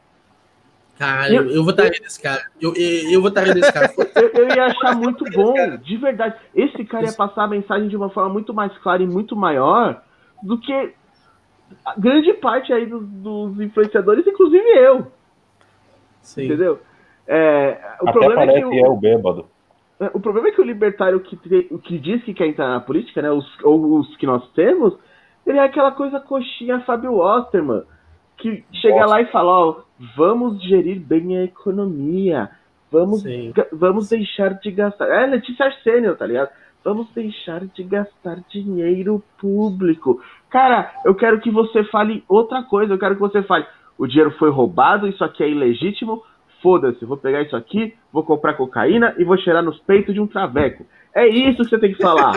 Cara, 0.97 1.31
eu, 1.33 1.49
eu 1.49 1.63
votaria 1.63 1.99
nesse 2.01 2.21
cara. 2.21 2.43
Eu, 2.61 2.73
eu, 2.75 3.11
eu 3.11 3.21
votaria 3.21 3.53
nesse 3.53 3.71
cara. 3.71 3.91
eu, 4.15 4.29
eu, 4.29 4.55
ia 4.55 4.65
achar 4.65 4.95
muito 4.95 5.25
bom, 5.31 5.53
de 5.77 5.97
verdade. 5.97 6.35
Esse 6.55 6.83
cara 6.85 7.05
ia 7.05 7.13
passar 7.13 7.43
a 7.43 7.47
mensagem 7.47 7.87
de 7.87 7.95
uma 7.95 8.09
forma 8.09 8.29
muito 8.29 8.53
mais 8.53 8.75
clara 8.79 9.01
e 9.01 9.07
muito 9.07 9.35
maior 9.35 10.01
do 10.41 10.57
que 10.57 10.93
a 11.85 11.99
grande 11.99 12.33
parte 12.33 12.71
aí 12.73 12.85
dos, 12.85 13.07
dos 13.07 13.59
influenciadores, 13.59 14.25
inclusive 14.25 14.67
eu. 14.69 15.07
Sim. 16.21 16.45
Entendeu? 16.45 16.79
É, 17.27 17.77
o 18.01 18.09
Até 18.09 18.11
problema 18.11 18.35
parece 18.35 18.57
é 18.59 18.61
que 18.61 18.81
o, 18.81 18.85
é 18.85 18.89
o 18.89 18.95
bêbado. 18.95 19.45
É, 19.99 20.11
o 20.13 20.19
problema 20.19 20.49
é 20.49 20.51
que 20.51 20.61
o 20.61 20.65
libertário 20.65 21.19
que, 21.19 21.37
que 21.37 21.99
diz 21.99 22.23
que 22.23 22.33
quer 22.33 22.47
entrar 22.47 22.67
na 22.67 22.79
política, 22.79 23.21
né, 23.21 23.31
os, 23.31 23.45
ou 23.63 23.99
os 23.99 24.15
que 24.17 24.25
nós 24.25 24.47
temos, 24.51 24.97
ele 25.45 25.57
é 25.57 25.63
aquela 25.63 25.91
coisa 25.91 26.19
coxinha 26.19 26.81
Fábio 26.81 27.19
Osterman, 27.19 27.83
que 28.37 28.63
chega 28.73 29.01
Nossa. 29.01 29.13
lá 29.13 29.21
e 29.21 29.31
fala, 29.31 29.51
ó, 29.51 29.81
vamos 30.15 30.61
gerir 30.63 30.99
bem 30.99 31.37
a 31.37 31.43
economia, 31.43 32.49
vamos, 32.91 33.23
vamos 33.71 34.09
deixar 34.09 34.53
de 34.55 34.71
gastar. 34.71 35.07
É 35.07 35.25
Letícia 35.25 35.65
Arsenio, 35.65 36.15
tá 36.15 36.25
ligado? 36.25 36.49
Vamos 36.83 37.07
deixar 37.15 37.65
de 37.65 37.83
gastar 37.83 38.39
dinheiro 38.49 39.23
público. 39.37 40.21
Cara, 40.49 40.93
eu 41.05 41.15
quero 41.15 41.39
que 41.39 41.49
você 41.49 41.83
fale 41.85 42.23
outra 42.27 42.63
coisa, 42.63 42.93
eu 42.93 42.99
quero 42.99 43.15
que 43.15 43.21
você 43.21 43.41
fale, 43.43 43.65
o 43.97 44.05
dinheiro 44.05 44.31
foi 44.37 44.49
roubado, 44.49 45.07
isso 45.07 45.23
aqui 45.23 45.43
é 45.43 45.49
ilegítimo, 45.49 46.23
foda-se, 46.61 47.05
vou 47.05 47.17
pegar 47.17 47.41
isso 47.41 47.55
aqui, 47.55 47.95
vou 48.11 48.23
comprar 48.23 48.53
cocaína 48.53 49.15
e 49.17 49.23
vou 49.23 49.37
cheirar 49.37 49.63
nos 49.63 49.79
peitos 49.79 50.13
de 50.13 50.19
um 50.19 50.27
traveco. 50.27 50.85
É 51.15 51.27
isso 51.27 51.63
que 51.63 51.69
você 51.69 51.79
tem 51.79 51.93
que 51.93 52.01
falar. 52.01 52.33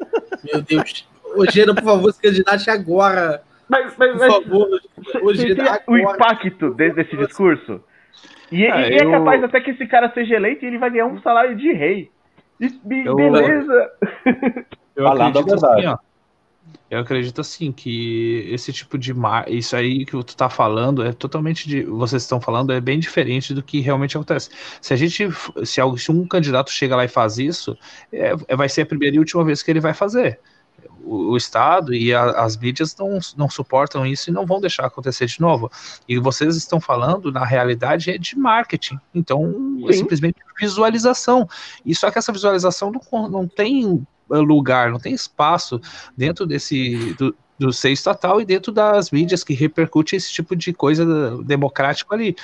Meu 0.44 0.62
Deus. 0.62 1.06
Ojeda, 1.36 1.74
por 1.74 1.84
favor, 1.84 2.12
se 2.12 2.22
candidate 2.22 2.70
agora. 2.70 3.42
Mas, 3.68 3.94
mas, 3.96 4.12
por 4.12 4.44
favor, 4.44 4.68
o 5.88 5.98
impacto 5.98 6.74
desse 6.74 7.16
discurso? 7.16 7.82
E, 8.52 8.66
ah, 8.66 8.88
e 8.88 8.94
é 8.96 9.10
capaz 9.10 9.42
até 9.42 9.60
que 9.60 9.70
esse 9.70 9.86
cara 9.86 10.10
seja 10.12 10.36
eleito 10.36 10.64
e 10.64 10.68
ele 10.68 10.78
vai 10.78 10.90
ganhar 10.90 11.06
um 11.06 11.20
salário 11.22 11.56
de 11.56 11.72
rei. 11.72 12.10
Eu... 13.04 13.16
Beleza! 13.16 13.90
Eu 14.96 15.08
acredito 15.08 15.54
assim, 15.54 15.86
ó. 15.86 15.98
Eu 16.90 17.00
acredito 17.00 17.40
assim 17.40 17.72
que 17.72 18.46
esse 18.50 18.72
tipo 18.72 18.96
de 18.96 19.12
mar... 19.12 19.50
isso 19.50 19.74
aí 19.74 20.04
que 20.04 20.12
tu 20.12 20.36
tá 20.36 20.48
falando 20.48 21.04
é 21.04 21.12
totalmente 21.12 21.68
de 21.68 21.82
vocês 21.82 22.22
estão 22.22 22.40
falando 22.40 22.72
é 22.72 22.80
bem 22.80 22.98
diferente 22.98 23.52
do 23.52 23.62
que 23.62 23.80
realmente 23.80 24.16
acontece. 24.16 24.50
Se 24.80 24.92
a 24.92 24.96
gente 24.96 25.28
se, 25.64 25.82
um 26.12 26.26
candidato 26.26 26.70
chega 26.70 26.94
lá 26.94 27.04
e 27.04 27.08
faz 27.08 27.38
isso, 27.38 27.76
é, 28.12 28.36
vai 28.54 28.68
ser 28.68 28.82
a 28.82 28.86
primeira 28.86 29.16
e 29.16 29.18
última 29.18 29.44
vez 29.44 29.62
que 29.62 29.70
ele 29.70 29.80
vai 29.80 29.94
fazer 29.94 30.38
o, 31.04 31.32
o 31.32 31.36
Estado 31.36 31.94
e 31.94 32.14
a, 32.14 32.30
as 32.42 32.56
mídias 32.56 32.96
não, 32.96 33.18
não 33.36 33.48
suportam 33.48 34.06
isso 34.06 34.30
e 34.30 34.32
não 34.32 34.46
vão 34.46 34.60
deixar 34.60 34.86
acontecer 34.86 35.26
de 35.26 35.40
novo. 35.40 35.70
E 36.08 36.18
vocês 36.18 36.56
estão 36.56 36.80
falando, 36.80 37.30
na 37.30 37.44
realidade, 37.44 38.10
é 38.10 38.18
de 38.18 38.38
marketing. 38.38 38.98
Então, 39.14 39.78
é 39.88 39.92
simplesmente 39.92 40.36
visualização. 40.58 41.48
E 41.84 41.94
só 41.94 42.10
que 42.10 42.18
essa 42.18 42.32
visualização 42.32 42.90
não, 42.90 43.28
não 43.28 43.46
tem 43.46 44.06
lugar, 44.28 44.90
não 44.90 44.98
tem 44.98 45.12
espaço 45.12 45.80
dentro 46.16 46.46
desse 46.46 47.14
do, 47.18 47.34
do 47.58 47.72
seio 47.72 47.92
estatal 47.92 48.40
e 48.40 48.44
dentro 48.44 48.72
das 48.72 49.10
mídias 49.10 49.44
que 49.44 49.54
repercute 49.54 50.16
esse 50.16 50.32
tipo 50.32 50.56
de 50.56 50.72
coisa 50.72 51.04
democrático 51.42 52.14
ali. 52.14 52.36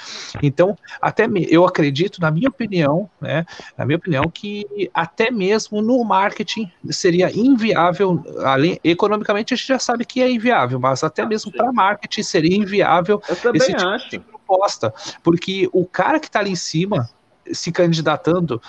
Então, 0.43 0.77
até 1.01 1.29
eu 1.49 1.65
acredito, 1.65 2.21
na 2.21 2.31
minha 2.31 2.49
opinião, 2.49 3.11
né, 3.21 3.45
na 3.77 3.85
minha 3.85 3.99
opinião, 3.99 4.25
que 4.33 4.91
até 4.95 5.31
mesmo 5.31 5.83
no 5.83 6.03
marketing 6.05 6.71
seria 6.91 7.31
inviável, 7.37 8.23
além, 8.45 8.79
economicamente 8.85 9.55
a 9.55 9.57
gente 9.57 9.69
já 9.69 9.79
sabe 9.79 10.05
que 10.05 10.23
é 10.23 10.31
inviável, 10.31 10.79
mas 10.79 11.03
até 11.03 11.27
mesmo 11.27 11.53
para 11.53 11.73
marketing 11.73 12.23
seria 12.23 12.57
inviável 12.57 13.21
esse 13.55 13.75
tipo 13.75 13.89
acho. 13.89 14.11
de 14.11 14.19
proposta, 14.21 14.95
porque 15.23 15.69
o 15.73 15.85
cara 15.85 16.21
que 16.21 16.27
está 16.27 16.41
ali 16.41 16.51
em 16.51 16.57
cima 16.57 17.09
se 17.53 17.73
candidatando 17.73 18.63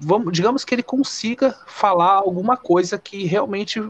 vamos, 0.00 0.32
digamos 0.32 0.64
que 0.64 0.74
ele 0.74 0.82
consiga 0.82 1.54
falar 1.66 2.14
alguma 2.14 2.56
coisa 2.56 2.98
que 2.98 3.24
realmente 3.24 3.82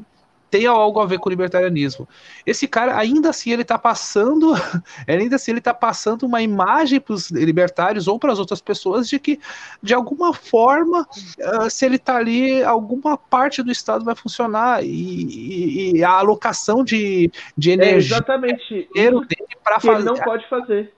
tem 0.50 0.66
algo 0.66 1.00
a 1.00 1.06
ver 1.06 1.18
com 1.18 1.28
o 1.28 1.30
libertarianismo. 1.30 2.08
Esse 2.46 2.66
cara, 2.66 2.96
ainda 2.96 3.30
assim, 3.30 3.52
ele 3.52 3.62
está 3.62 3.78
passando, 3.78 4.54
ainda 5.06 5.36
assim, 5.36 5.50
ele 5.50 5.58
está 5.58 5.74
passando 5.74 6.24
uma 6.24 6.40
imagem 6.40 7.00
para 7.00 7.14
os 7.14 7.30
libertários 7.30 8.08
ou 8.08 8.18
para 8.18 8.32
as 8.32 8.38
outras 8.38 8.60
pessoas 8.60 9.08
de 9.08 9.18
que, 9.18 9.38
de 9.82 9.94
alguma 9.94 10.32
forma, 10.32 11.02
uh, 11.02 11.70
se 11.70 11.84
ele 11.84 11.96
está 11.96 12.16
ali, 12.16 12.62
alguma 12.62 13.16
parte 13.16 13.62
do 13.62 13.70
Estado 13.70 14.04
vai 14.04 14.14
funcionar 14.14 14.82
e, 14.82 14.88
e, 14.88 15.96
e 15.96 16.04
a 16.04 16.10
alocação 16.10 16.82
de, 16.82 17.30
de 17.56 17.70
é 17.70 17.74
energia 17.74 18.16
é 18.16 18.18
exatamente 18.18 18.88
dele 18.94 19.26
para 19.62 19.80
fazer. 19.80 19.96
Ele 19.96 20.04
não 20.04 20.16
pode 20.16 20.48
fazer. 20.48 20.92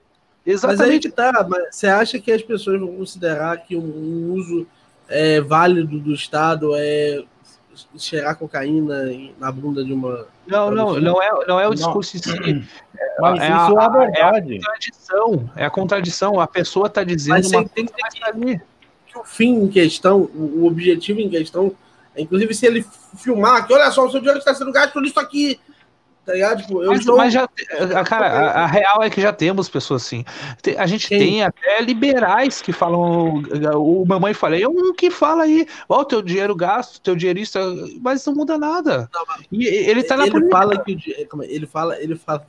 Exatamente. 0.46 0.78
Mas 0.80 0.90
aí 0.90 1.32
tá, 1.32 1.46
mas 1.48 1.74
você 1.76 1.86
acha 1.86 2.18
que 2.18 2.32
as 2.32 2.42
pessoas 2.42 2.80
vão 2.80 2.96
considerar 2.96 3.56
que 3.58 3.76
um 3.76 4.32
uso 4.32 4.66
é, 5.08 5.40
válido 5.40 5.98
do 5.98 6.14
Estado 6.14 6.72
é 6.74 7.22
cheirar 7.98 8.36
cocaína 8.36 9.10
na 9.38 9.50
bunda 9.52 9.84
de 9.84 9.92
uma. 9.92 10.26
Não, 10.46 10.70
não, 10.70 10.98
não 10.98 11.22
é, 11.22 11.46
não 11.46 11.60
é 11.60 11.68
o 11.68 11.74
discurso 11.74 12.16
em 12.16 12.20
si. 12.20 12.30
Mas 13.20 13.40
é 13.40 13.46
isso 13.46 13.78
a, 13.78 13.82
é 13.82 13.84
a 13.84 13.88
verdade. 13.88 14.54
É 14.54 14.58
a 14.58 14.62
contradição. 14.62 15.50
É 15.56 15.64
a 15.66 15.70
contradição. 15.70 16.40
A 16.40 16.46
pessoa 16.46 16.86
está 16.86 17.04
dizendo 17.04 17.34
Mas 17.34 17.50
uma 17.50 17.68
tem 17.68 17.86
que 17.86 17.92
ter 17.92 18.24
ali. 18.24 18.60
Que 19.06 19.18
o 19.18 19.24
fim 19.24 19.64
em 19.64 19.68
questão, 19.68 20.30
o 20.34 20.66
objetivo 20.66 21.20
em 21.20 21.28
questão, 21.28 21.72
é, 22.14 22.22
inclusive 22.22 22.54
se 22.54 22.64
ele 22.66 22.86
filmar 23.16 23.66
que 23.66 23.74
olha 23.74 23.90
só, 23.90 24.06
o 24.06 24.10
seu 24.10 24.20
dinheiro 24.20 24.38
está 24.38 24.54
sendo 24.54 24.72
gasto 24.72 25.00
nisso 25.00 25.18
aqui. 25.18 25.60
Tá 26.30 26.34
ligado? 26.34 26.62
Tipo, 26.62 26.82
eu 26.84 26.90
Mas, 26.90 27.00
estou... 27.00 27.16
mas 27.16 27.32
já, 27.32 27.48
a- 27.96 28.04
cara, 28.04 28.26
a, 28.28 28.62
a 28.62 28.66
real 28.66 29.02
é 29.02 29.10
que 29.10 29.20
já 29.20 29.32
temos 29.32 29.68
pessoas 29.68 30.02
assim. 30.06 30.24
A 30.78 30.86
gente 30.86 31.08
Quem? 31.08 31.18
tem 31.18 31.42
até 31.42 31.80
liberais 31.80 32.62
que 32.62 32.72
falam. 32.72 33.42
O 33.74 34.04
mamãe 34.06 34.32
falei, 34.32 34.62
é 34.62 34.68
um 34.68 34.94
que 34.94 35.10
fala 35.10 35.42
aí, 35.42 35.66
ó, 35.88 36.02
o 36.02 36.04
teu 36.04 36.22
dinheiro 36.22 36.54
gasto, 36.54 37.00
teu 37.00 37.16
dinheirista, 37.16 37.58
mas 38.00 38.24
não 38.24 38.32
muda 38.34 38.56
nada. 38.56 39.10
E 39.50 39.66
ele 39.66 40.04
tá 40.04 40.16
na 40.16 40.22
ele 40.24 40.30
política. 40.32 40.56
fala 40.56 40.84
que 40.84 40.92
o 40.92 40.96
aí, 40.96 41.44
ele 41.48 41.66
fala, 41.66 42.00
ele 42.00 42.14
fala, 42.14 42.46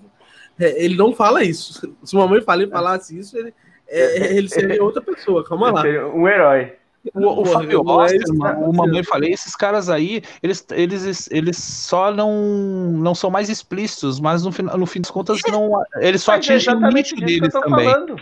é, 0.59 0.85
ele 0.85 0.95
não 0.95 1.11
fala 1.11 1.43
isso. 1.43 1.91
Se 2.05 2.15
uma 2.15 2.27
mãe 2.27 2.39
fala, 2.41 2.61
ele 2.61 2.71
falasse 2.71 3.17
isso, 3.17 3.35
ele, 3.35 3.51
é, 3.87 4.35
ele 4.37 4.47
seria 4.47 4.83
outra 4.83 5.01
pessoa. 5.01 5.43
Calma 5.43 5.71
lá. 5.71 5.81
Um 6.13 6.27
herói. 6.27 6.73
O, 7.15 7.19
o 7.27 7.35
Porra, 7.37 7.51
Fábio 7.53 7.83
não 7.83 8.01
é 8.01 8.05
Oster, 8.05 8.21
isso, 8.21 8.35
ma- 8.37 8.53
cara. 8.53 8.59
o 8.59 8.73
Mamãe 8.73 9.03
Falei, 9.03 9.31
esses 9.33 9.55
caras 9.55 9.89
aí, 9.89 10.21
eles, 10.43 10.63
eles, 10.71 11.31
eles 11.31 11.57
só 11.57 12.11
não, 12.13 12.31
não 12.91 13.15
são 13.15 13.31
mais 13.31 13.49
explícitos, 13.49 14.19
mas 14.19 14.43
no, 14.43 14.51
final, 14.51 14.77
no 14.77 14.85
fim 14.85 15.01
das 15.01 15.09
contas, 15.09 15.39
não, 15.49 15.71
eles 15.95 16.21
só 16.21 16.33
Mas 16.33 16.47
é 16.47 16.53
atingem 16.53 16.75
o 16.75 16.79
nicho 16.89 17.15
disso 17.15 17.15
que 17.15 17.39
deles 17.39 17.53
também. 17.53 17.89
falando. 17.89 18.15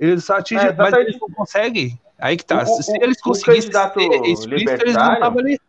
Eles 0.00 0.24
só 0.24 0.36
atingem, 0.38 0.68
É, 0.68 0.72
mas 0.72 0.94
eles 0.94 1.18
não 1.20 1.28
conseguem. 1.28 1.98
Aí 2.18 2.36
que 2.36 2.44
tá. 2.44 2.62
O- 2.62 2.82
Se 2.82 2.92
o- 2.92 3.02
eles 3.04 3.18
o 3.18 3.22
conseguissem 3.24 3.70
ser 3.70 4.24
explícitos, 4.24 4.80
eles 4.80 4.94
não 4.94 5.12
estavam 5.14 5.38
ali. 5.40 5.60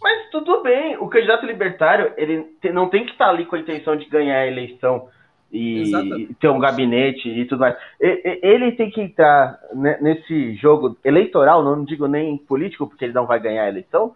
Mas 0.00 0.30
tudo 0.30 0.62
bem, 0.62 0.96
o 0.98 1.08
candidato 1.08 1.44
libertário, 1.44 2.12
ele 2.16 2.46
não 2.72 2.88
tem 2.88 3.04
que 3.04 3.12
estar 3.12 3.30
ali 3.30 3.44
com 3.46 3.56
a 3.56 3.58
intenção 3.58 3.96
de 3.96 4.04
ganhar 4.04 4.38
a 4.38 4.46
eleição 4.46 5.08
e, 5.50 5.82
Exatamente. 5.82 6.34
ter 6.34 6.48
um 6.48 6.58
gabinete 6.58 7.28
e 7.28 7.44
tudo 7.46 7.60
mais. 7.60 7.76
Ele 8.00 8.72
tem 8.72 8.90
que 8.90 9.00
entrar 9.00 9.58
ne- 9.72 9.96
nesse 10.00 10.54
jogo 10.54 10.96
eleitoral, 11.04 11.62
não 11.62 11.84
digo 11.84 12.06
nem 12.06 12.36
político, 12.36 12.86
porque 12.86 13.04
ele 13.06 13.14
não 13.14 13.26
vai 13.26 13.40
ganhar 13.40 13.64
a 13.64 13.68
eleição, 13.68 14.14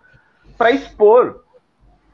para 0.58 0.70
expor 0.70 1.42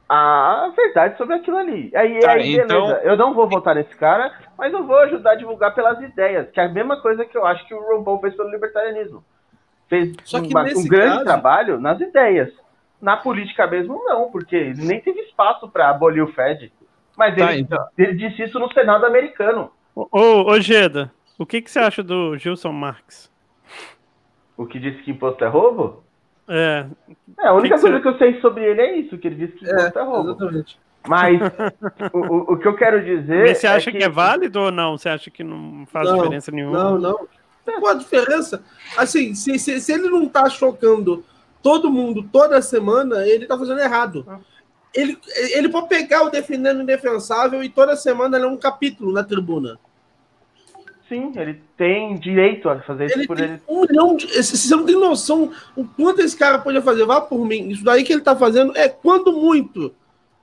a 0.08 0.72
verdade 0.74 1.18
sobre 1.18 1.34
aquilo 1.34 1.58
ali. 1.58 1.90
Aí, 1.94 2.18
Tá, 2.20 2.32
aí 2.32 2.42
beleza, 2.56 2.62
então- 2.64 2.88
eu 3.02 3.16
não 3.16 3.34
vou 3.34 3.48
votar 3.48 3.74
nesse 3.74 3.94
cara, 3.96 4.32
mas 4.56 4.72
eu 4.72 4.84
vou 4.86 4.96
ajudar 5.00 5.32
a 5.32 5.36
divulgar 5.36 5.74
pelas 5.74 6.00
ideias, 6.00 6.48
que 6.50 6.60
é 6.60 6.64
a 6.64 6.68
mesma 6.68 7.00
coisa 7.00 7.24
que 7.24 7.36
eu 7.36 7.44
acho 7.46 7.66
que 7.66 7.74
o 7.74 8.02
Paul 8.02 8.20
fez 8.20 8.34
pelo 8.34 8.50
libertarianismo. 8.50 9.22
Fez 9.88 10.14
Só 10.24 10.40
que 10.40 10.48
uma- 10.48 10.60
um 10.60 10.64
nesse 10.64 10.88
grande 10.88 11.12
caso- 11.14 11.24
trabalho 11.24 11.80
nas 11.80 12.00
ideias. 12.00 12.50
Na 13.00 13.16
política 13.16 13.66
mesmo, 13.66 14.02
não, 14.06 14.30
porque 14.30 14.56
ele 14.56 14.84
nem 14.86 15.00
teve 15.00 15.20
espaço 15.20 15.68
para 15.68 15.88
abolir 15.90 16.22
o 16.22 16.32
Fed. 16.32 16.72
Mas 17.18 17.34
Tá, 17.36 17.52
ele, 17.52 17.62
então- 17.62 17.86
ele 17.98 18.14
disse 18.14 18.42
isso 18.44 18.58
no 18.60 18.72
Senado 18.72 19.04
americano. 19.04 19.70
Ô, 19.94 20.06
ô, 20.12 20.52
ô, 20.52 20.60
Geda, 20.60 21.10
o 21.36 21.44
que, 21.44 21.60
que 21.60 21.68
você 21.70 21.80
acha 21.80 22.02
do 22.02 22.36
Gilson 22.38 22.70
Marx? 22.72 23.28
O 24.56 24.64
que 24.64 24.78
disse 24.78 25.02
que 25.02 25.10
imposto 25.10 25.44
é 25.44 25.48
roubo? 25.48 26.04
É, 26.48 26.86
É, 27.40 27.48
a 27.48 27.52
única 27.52 27.74
Que 27.74 27.80
que 27.82 27.90
coisa 27.90 27.96
você- 27.96 28.02
que 28.02 28.08
eu 28.08 28.18
sei 28.18 28.40
sobre 28.40 28.64
ele 28.64 28.80
é 28.80 28.96
isso, 28.98 29.18
que 29.18 29.26
ele 29.26 29.34
disse 29.46 29.58
que 29.58 29.64
imposto 29.68 29.98
é, 29.98 30.02
roubo. 30.02 30.30
Exatamente. 30.30 30.78
Mas 31.06 31.40
o, 32.12 32.18
o- 32.18 32.52
o 32.54 32.56
que 32.58 32.68
eu 32.68 32.74
quero 32.76 33.04
dizer. 33.04 33.48
mas 33.48 33.58
você 33.58 33.66
acha 33.66 33.90
é 33.90 33.92
que... 33.92 34.02
é 34.04 34.08
válido 34.08 34.60
ou 34.60 34.70
não? 34.70 34.96
Você 34.96 35.08
acha 35.08 35.30
que 35.30 35.42
não 35.44 35.84
faz 35.86 36.08
Não, 36.08 36.16
diferença 36.16 36.50
nenhuma? 36.52 36.78
Não, 36.78 36.98
não. 36.98 37.28
Qual 37.80 37.92
a 37.92 37.94
diferença? 37.94 38.64
Assim, 38.96 39.34
se, 39.34 39.58
se, 39.58 39.78
se 39.80 39.92
ele 39.92 40.08
não 40.08 40.26
tá 40.26 40.48
chocando 40.48 41.22
todo 41.62 41.90
mundo 41.90 42.22
toda 42.32 42.62
semana, 42.62 43.26
ele 43.26 43.46
tá 43.46 43.58
fazendo 43.58 43.80
errado. 43.80 44.24
Ele, 44.94 45.18
ele 45.54 45.68
pode 45.68 45.88
pegar 45.88 46.22
o 46.24 46.30
Defendendo 46.30 46.78
o 46.78 46.82
Indefensável 46.82 47.62
e 47.62 47.68
toda 47.68 47.94
semana 47.96 48.38
ler 48.38 48.46
um 48.46 48.56
capítulo 48.56 49.12
na 49.12 49.22
tribuna. 49.22 49.78
Sim, 51.08 51.32
ele 51.36 51.62
tem 51.76 52.16
direito 52.18 52.68
a 52.68 52.80
fazer 52.80 53.06
isso 53.06 53.18
Ele 53.18 53.26
por 53.26 53.36
tem 53.36 53.46
ele. 53.46 53.62
um 53.66 53.80
milhão 53.82 54.14
de. 54.16 54.26
Você 54.26 54.74
não 54.76 54.84
tem 54.84 54.94
noção 54.94 55.50
o 55.74 55.84
quanto 55.84 56.20
esse 56.20 56.36
cara 56.36 56.58
podia 56.58 56.82
fazer. 56.82 57.06
Vá 57.06 57.18
por 57.20 57.46
mim. 57.46 57.68
Isso 57.70 57.82
daí 57.82 58.04
que 58.04 58.12
ele 58.12 58.20
tá 58.20 58.36
fazendo 58.36 58.76
é 58.76 58.88
quando 58.88 59.32
muito. 59.32 59.94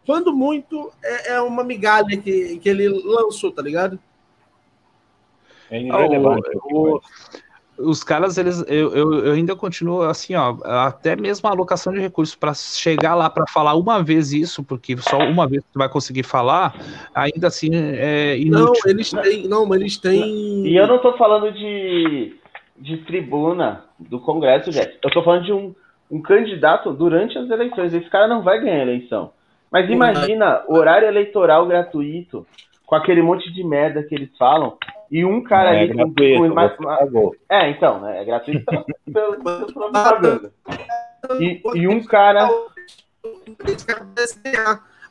Quando 0.05 0.35
muito 0.35 0.91
é, 1.03 1.33
é 1.33 1.41
uma 1.41 1.63
migalha 1.63 2.17
que, 2.17 2.57
que 2.59 2.69
ele 2.69 2.87
lançou, 2.89 3.51
tá 3.51 3.61
ligado? 3.61 3.99
É 5.69 5.77
Ah, 5.77 5.81
irrelevante. 5.81 6.49
o- 6.71 7.01
Os 7.77 8.03
caras, 8.03 8.37
eles, 8.37 8.63
eu, 8.67 8.95
eu, 8.95 9.13
eu 9.25 9.33
ainda 9.33 9.55
continuo 9.55 10.03
assim, 10.03 10.33
ó, 10.33 10.55
até 10.63 11.15
mesmo 11.15 11.47
a 11.49 11.51
alocação 11.51 11.91
de 11.91 11.99
recursos 11.99 12.33
para 12.33 12.53
chegar 12.53 13.15
lá 13.15 13.29
para 13.29 13.45
falar 13.47 13.75
uma 13.75 14.01
vez 14.01 14.31
isso, 14.31 14.63
porque 14.63 14.95
só 14.97 15.17
uma 15.19 15.45
vez 15.45 15.61
tu 15.73 15.77
vai 15.77 15.89
conseguir 15.89 16.23
falar, 16.23 16.73
ainda 17.13 17.47
assim 17.47 17.69
é 17.73 18.37
Não, 18.45 18.59
inútil. 18.59 18.89
eles 18.89 19.11
têm. 19.11 19.47
Não, 19.47 19.65
mas 19.65 19.81
eles 19.81 19.97
têm. 19.97 20.65
E 20.65 20.75
eu 20.75 20.87
não 20.87 20.99
tô 20.99 21.17
falando 21.17 21.51
de, 21.51 22.35
de 22.77 22.97
tribuna 22.97 23.83
do 23.99 24.19
Congresso, 24.19 24.71
gente. 24.71 24.97
Eu 25.03 25.11
tô 25.11 25.21
falando 25.21 25.43
de 25.43 25.51
um, 25.51 25.75
um 26.09 26.21
candidato 26.21 26.93
durante 26.93 27.37
as 27.37 27.49
eleições. 27.49 27.93
Esse 27.93 28.09
cara 28.09 28.27
não 28.27 28.41
vai 28.41 28.61
ganhar 28.61 28.77
a 28.77 28.83
eleição. 28.83 29.31
Mas 29.69 29.89
imagina 29.89 30.63
horário 30.69 31.07
eleitoral 31.07 31.67
gratuito, 31.67 32.47
com 32.85 32.95
aquele 32.95 33.21
monte 33.21 33.51
de 33.51 33.63
merda 33.63 34.03
que 34.03 34.13
eles 34.15 34.29
falam, 34.37 34.77
e 35.11 35.23
um 35.25 35.41
cara 35.43 35.75
é 35.75 35.81
ali 35.81 35.89
com, 35.89 35.97
gratuito, 36.11 36.39
com 36.39 36.47
uma- 36.47 36.97
pagou. 36.97 37.35
É, 37.49 37.69
então, 37.69 38.01
né, 38.01 38.21
é 38.21 38.25
gratuito 38.25 38.65
pela, 39.11 39.35
propaganda. 39.65 40.51
E, 41.39 41.61
e 41.73 41.87
um 41.87 42.03
cara. 42.03 42.49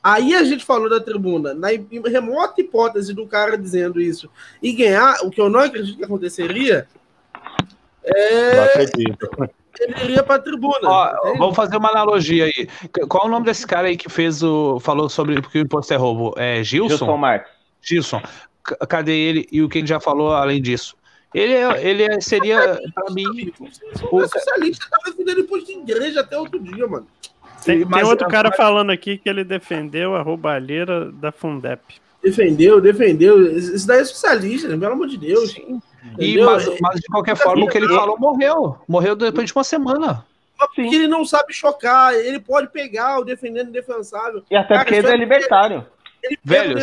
Aí 0.03 0.35
a 0.35 0.45
gente 0.45 0.65
falou 0.65 0.89
da 0.89 1.01
tribuna, 1.01 1.55
na 1.55 1.69
remota 2.09 2.61
hipótese 2.61 3.15
do 3.15 3.27
cara 3.27 3.57
dizendo 3.57 4.01
isso 4.01 4.31
e 4.63 4.73
ganhar, 4.73 5.17
o 5.23 5.31
que 5.31 5.41
eu 5.41 5.49
não 5.49 5.61
acredito 5.61 5.97
que 5.97 6.05
aconteceria, 6.05 6.87
Não 8.55 8.65
acredito. 8.65 9.31
ele 9.81 9.95
iria 10.05 10.23
para 10.23 10.35
a 10.37 10.39
tribuna. 10.39 10.79
Ó, 10.83 11.37
vamos 11.39 11.57
fazer 11.57 11.79
uma 11.79 11.89
analogia 11.89 12.45
aí. 12.45 12.69
Qual 13.09 13.27
o 13.27 13.31
nome 13.31 13.47
desse 13.47 13.67
cara 13.67 13.89
aí 13.89 13.97
que 13.97 14.11
fez 14.11 14.43
o. 14.43 14.79
falou 14.79 15.09
sobre 15.09 15.41
que 15.41 15.59
o 15.59 15.63
imposto 15.63 15.95
é 15.95 15.97
roubo? 15.97 16.35
É 16.37 16.63
Gilson 16.63 16.89
Gilson? 16.99 17.17
Marx. 17.17 17.49
Gilson. 17.85 18.21
C- 18.67 18.77
Cadê 18.89 19.13
ele 19.13 19.49
e 19.53 19.63
o 19.63 19.69
que 19.69 19.79
ele 19.79 19.87
já 19.87 20.01
falou 20.01 20.33
além 20.33 20.61
disso? 20.61 20.97
Ele, 21.35 21.53
é- 21.53 21.85
ele 21.89 22.03
é- 22.05 22.21
seria, 22.21 22.81
para 22.95 23.13
mim, 23.13 23.25
O 24.11 24.21
socialista 24.27 24.87
tá 24.91 24.99
defendendo 25.05 25.41
imposto 25.41 25.67
de 25.67 25.73
igreja 25.73 26.21
até 26.21 26.39
outro 26.39 26.61
dia, 26.61 26.87
mano. 26.87 27.07
Tem, 27.65 27.85
tem 27.87 28.05
outro 28.05 28.29
cara 28.29 28.53
falando 28.53 28.91
aqui 28.91 29.19
que 29.19 29.29
ele 29.29 29.43
defendeu 29.43 30.15
a 30.15 30.23
roubalheira 30.23 31.11
da 31.11 31.33
Fundep. 31.33 31.81
Defendeu, 32.23 32.81
defendeu. 32.81 33.57
Isso 33.57 33.87
daí 33.87 34.01
é 34.01 34.05
socialista, 34.05 34.69
né? 34.69 34.77
pelo 34.79 34.93
amor 34.93 35.09
de 35.09 35.17
Deus. 35.19 35.55
E, 35.57 35.81
Entendeu? 36.13 36.47
mas, 36.47 36.67
mas 36.81 37.01
de 37.01 37.07
qualquer 37.09 37.37
forma, 37.37 37.65
o 37.65 37.69
que 37.69 37.79
ele 37.79 37.89
falou 37.89 38.19
morreu. 38.19 38.79
Morreu 38.87 39.17
depois 39.17 39.47
de 39.47 39.53
uma 39.55 39.65
semana. 39.65 40.25
Porque 40.59 40.83
ele 40.83 41.09
não 41.09 41.25
sabe 41.25 41.53
chocar, 41.53 42.15
ele 42.15 42.39
pode 42.39 42.69
pegar 42.69 43.19
o 43.19 43.25
defendendo 43.25 43.69
o 43.69 43.73
defensável. 43.73 44.43
E 44.51 44.57
até 44.57 44.69
Cara, 44.75 44.85
porque 44.85 44.95
ele 44.99 45.07
é 45.09 45.13
é- 45.13 45.17
libertário. 45.17 45.87
Ele 46.25 46.39
Velho, 46.43 46.75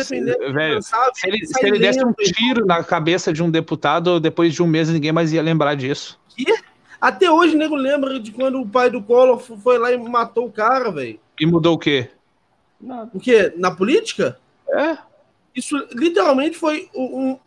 velho, 0.52 0.82
Se 0.82 1.26
ele, 1.26 1.46
se 1.46 1.66
ele 1.66 1.78
desse 1.78 2.04
um 2.04 2.12
tiro 2.12 2.64
na 2.64 2.82
cabeça 2.84 3.32
de 3.32 3.42
um 3.42 3.50
deputado, 3.50 4.20
depois 4.20 4.54
de 4.54 4.62
um 4.62 4.66
mês 4.66 4.88
ninguém 4.88 5.10
mais 5.10 5.32
ia 5.32 5.42
lembrar 5.42 5.74
disso. 5.74 6.18
Até 7.00 7.28
hoje 7.28 7.56
o 7.56 7.58
nego 7.58 7.74
lembra 7.74 8.20
de 8.20 8.30
quando 8.30 8.60
o 8.60 8.68
pai 8.68 8.88
do 8.88 9.02
Collor 9.02 9.40
foi 9.40 9.76
lá 9.76 9.90
e 9.90 9.98
matou 9.98 10.46
o 10.46 10.52
cara, 10.52 10.92
velho. 10.92 11.18
E 11.40 11.44
mudou 11.44 11.74
o 11.74 11.78
quê? 11.78 12.08
Nada. 12.80 13.10
O 13.12 13.18
quê? 13.18 13.52
Na 13.56 13.74
política? 13.74 14.38
É. 14.68 14.96
Isso 15.52 15.76
literalmente 15.92 16.56
foi 16.56 16.88
um, 16.94 17.32
um 17.32 17.38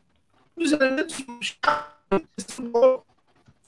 dos 0.58 0.74
elementos. 0.74 1.26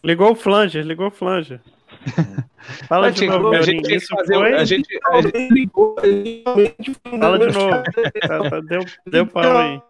Ligou 0.04 0.32
o 0.32 0.36
flanger, 0.36 0.86
ligou 0.86 1.08
o 1.08 1.12
flanger. 1.12 1.62
Fala 2.88 3.08
A 3.08 3.10
de 3.12 3.20
gente- 3.20 3.30
novo, 3.30 3.50
a 3.56 3.62
gente 3.62 3.96
Isso 3.96 4.08
fazer- 4.16 4.34
foi... 4.36 4.54
a 4.54 4.64
gente- 4.66 5.00
a 5.12 5.22
gente- 5.22 5.72
Fala 7.20 7.40
de 7.40 7.54
novo. 7.54 7.84
Tá- 8.28 8.50
tá- 8.50 8.60
deu, 8.62 8.82
deu 9.06 9.28
pau 9.28 9.58
aí. 9.58 9.82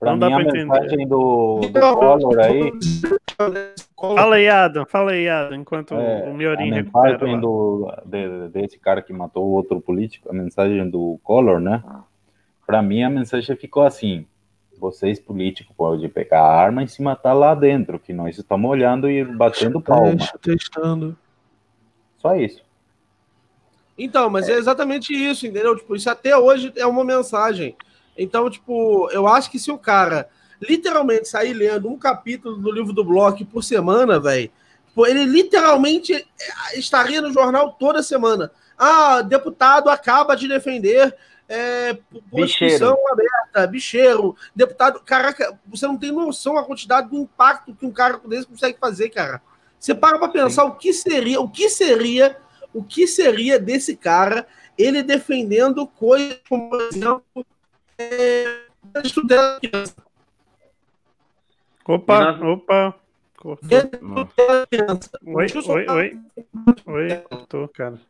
Pra 0.00 0.12
Não 0.12 0.18
dá 0.20 0.26
a 0.28 0.30
pra 0.30 0.42
entender. 0.42 0.64
mensagem 0.64 1.08
do, 1.08 1.58
do 1.60 1.66
Então, 1.66 1.94
Collor 1.96 2.38
aí, 2.38 2.72
Fala 4.16 4.36
aí, 4.36 4.48
Adam. 4.48 4.86
Fala 4.86 5.10
aí, 5.10 5.28
Adam, 5.28 5.56
enquanto 5.58 5.94
é, 5.94 6.24
o 6.26 6.30
a 6.30 6.34
Miorim 6.34 6.72
recupera 6.72 7.12
mensagem 7.14 7.34
lá. 7.34 7.40
do, 7.40 7.92
de- 8.06 8.48
desse 8.50 8.78
cara 8.78 9.02
que 9.02 9.12
matou 9.12 9.44
o 9.44 9.50
outro 9.50 9.80
político, 9.80 10.30
a 10.30 10.32
mensagem 10.32 10.88
do 10.88 11.18
Collor, 11.24 11.58
né? 11.58 11.82
Pra 12.64 12.80
mim, 12.80 13.02
a 13.02 13.10
mensagem 13.10 13.56
ficou 13.56 13.82
assim: 13.82 14.24
vocês 14.78 15.18
políticos 15.18 15.74
podem 15.76 16.08
pegar 16.08 16.40
a 16.40 16.56
arma 16.56 16.82
e 16.82 16.88
se 16.88 17.02
matar 17.02 17.32
lá 17.32 17.54
dentro, 17.54 17.98
que 17.98 18.12
nós 18.12 18.38
estamos 18.38 18.70
olhando 18.70 19.10
e 19.10 19.24
batendo 19.24 19.80
palma. 19.80 20.16
Testando. 20.40 21.16
Só 22.18 22.34
isso. 22.36 22.62
Então, 23.98 24.30
mas 24.30 24.48
é 24.48 24.52
exatamente 24.52 25.12
isso, 25.12 25.46
entendeu? 25.46 25.76
Tipo, 25.76 25.96
isso 25.96 26.08
até 26.08 26.36
hoje 26.36 26.72
é 26.76 26.86
uma 26.86 27.04
mensagem. 27.04 27.76
Então, 28.16 28.48
tipo, 28.48 29.10
eu 29.10 29.26
acho 29.26 29.50
que 29.50 29.58
se 29.58 29.70
o 29.70 29.78
cara 29.78 30.28
literalmente 30.60 31.28
sair 31.28 31.52
lendo 31.52 31.88
um 31.88 31.98
capítulo 31.98 32.56
do 32.56 32.70
livro 32.70 32.92
do 32.92 33.04
Bloco 33.04 33.44
por 33.44 33.62
semana, 33.62 34.20
velho, 34.20 34.50
tipo, 34.86 35.06
ele 35.06 35.24
literalmente 35.24 36.14
é, 36.14 36.78
estaria 36.78 37.20
no 37.20 37.32
jornal 37.32 37.72
toda 37.72 38.02
semana. 38.02 38.50
Ah, 38.76 39.22
deputado 39.22 39.90
acaba 39.90 40.36
de 40.36 40.46
defender 40.46 41.14
é, 41.48 41.98
prostituição 42.30 42.96
aberta, 43.10 43.66
bicheiro, 43.66 44.36
deputado. 44.54 45.00
Caraca, 45.00 45.58
você 45.66 45.86
não 45.86 45.96
tem 45.96 46.12
noção 46.12 46.58
a 46.58 46.64
quantidade 46.64 47.08
do 47.08 47.16
impacto 47.16 47.74
que 47.74 47.86
um 47.86 47.90
cara 47.90 48.20
desse 48.26 48.46
consegue 48.46 48.78
fazer, 48.78 49.08
cara. 49.08 49.40
Você 49.78 49.94
para 49.94 50.18
pra 50.18 50.28
pensar 50.28 50.64
o 50.64 50.76
que 50.76 50.92
seria, 50.92 51.40
o 51.40 51.48
que 51.48 51.70
seria, 51.70 52.36
o 52.74 52.82
que 52.82 53.06
seria 53.06 53.58
desse 53.58 53.96
cara 53.96 54.46
ele 54.76 55.02
defendendo 55.02 55.86
coisas 55.86 56.38
como, 56.48 56.70
por 56.70 56.80
exemplo, 56.82 57.46
é, 57.98 58.60
estudar 59.02 59.58
criança. 59.60 59.96
Opa, 61.84 62.38
opa. 62.44 62.94
Cortou. 63.36 63.68
Criança. 64.68 65.10
Oi, 65.24 65.46
oi, 65.66 65.86
oi. 65.88 66.18
Oi, 66.86 67.16
cortou, 67.18 67.68
cara. 67.68 68.00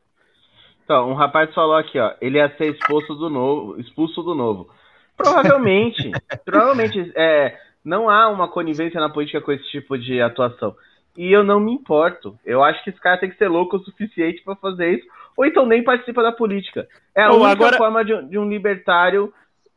Então, 0.88 1.10
um 1.10 1.14
rapaz 1.14 1.52
falou 1.52 1.76
aqui, 1.76 1.98
ó, 1.98 2.14
ele 2.18 2.38
ia 2.38 2.48
ser 2.56 2.70
expulso 2.72 3.14
do 3.14 3.28
novo, 3.28 3.78
expulso 3.78 4.22
do 4.22 4.34
novo. 4.34 4.70
Provavelmente, 5.18 6.10
provavelmente, 6.46 7.12
é, 7.14 7.58
não 7.84 8.08
há 8.08 8.26
uma 8.30 8.48
conivência 8.48 8.98
na 8.98 9.10
política 9.10 9.38
com 9.42 9.52
esse 9.52 9.68
tipo 9.70 9.98
de 9.98 10.18
atuação. 10.22 10.74
E 11.14 11.30
eu 11.30 11.44
não 11.44 11.60
me 11.60 11.72
importo. 11.72 12.38
Eu 12.42 12.64
acho 12.64 12.82
que 12.82 12.88
esse 12.88 12.98
cara 13.00 13.18
tem 13.18 13.28
que 13.28 13.36
ser 13.36 13.48
louco 13.48 13.76
o 13.76 13.80
suficiente 13.84 14.42
pra 14.42 14.56
fazer 14.56 14.94
isso, 14.98 15.06
ou 15.36 15.44
então 15.44 15.66
nem 15.66 15.84
participa 15.84 16.22
da 16.22 16.32
política. 16.32 16.88
É 17.14 17.22
a 17.24 17.32
Ou 17.32 17.36
única 17.42 17.50
agora- 17.52 17.76
forma 17.76 18.02
de, 18.02 18.14
um- 18.14 18.26
de 18.26 18.38
um 18.38 18.48
libertário 18.48 19.30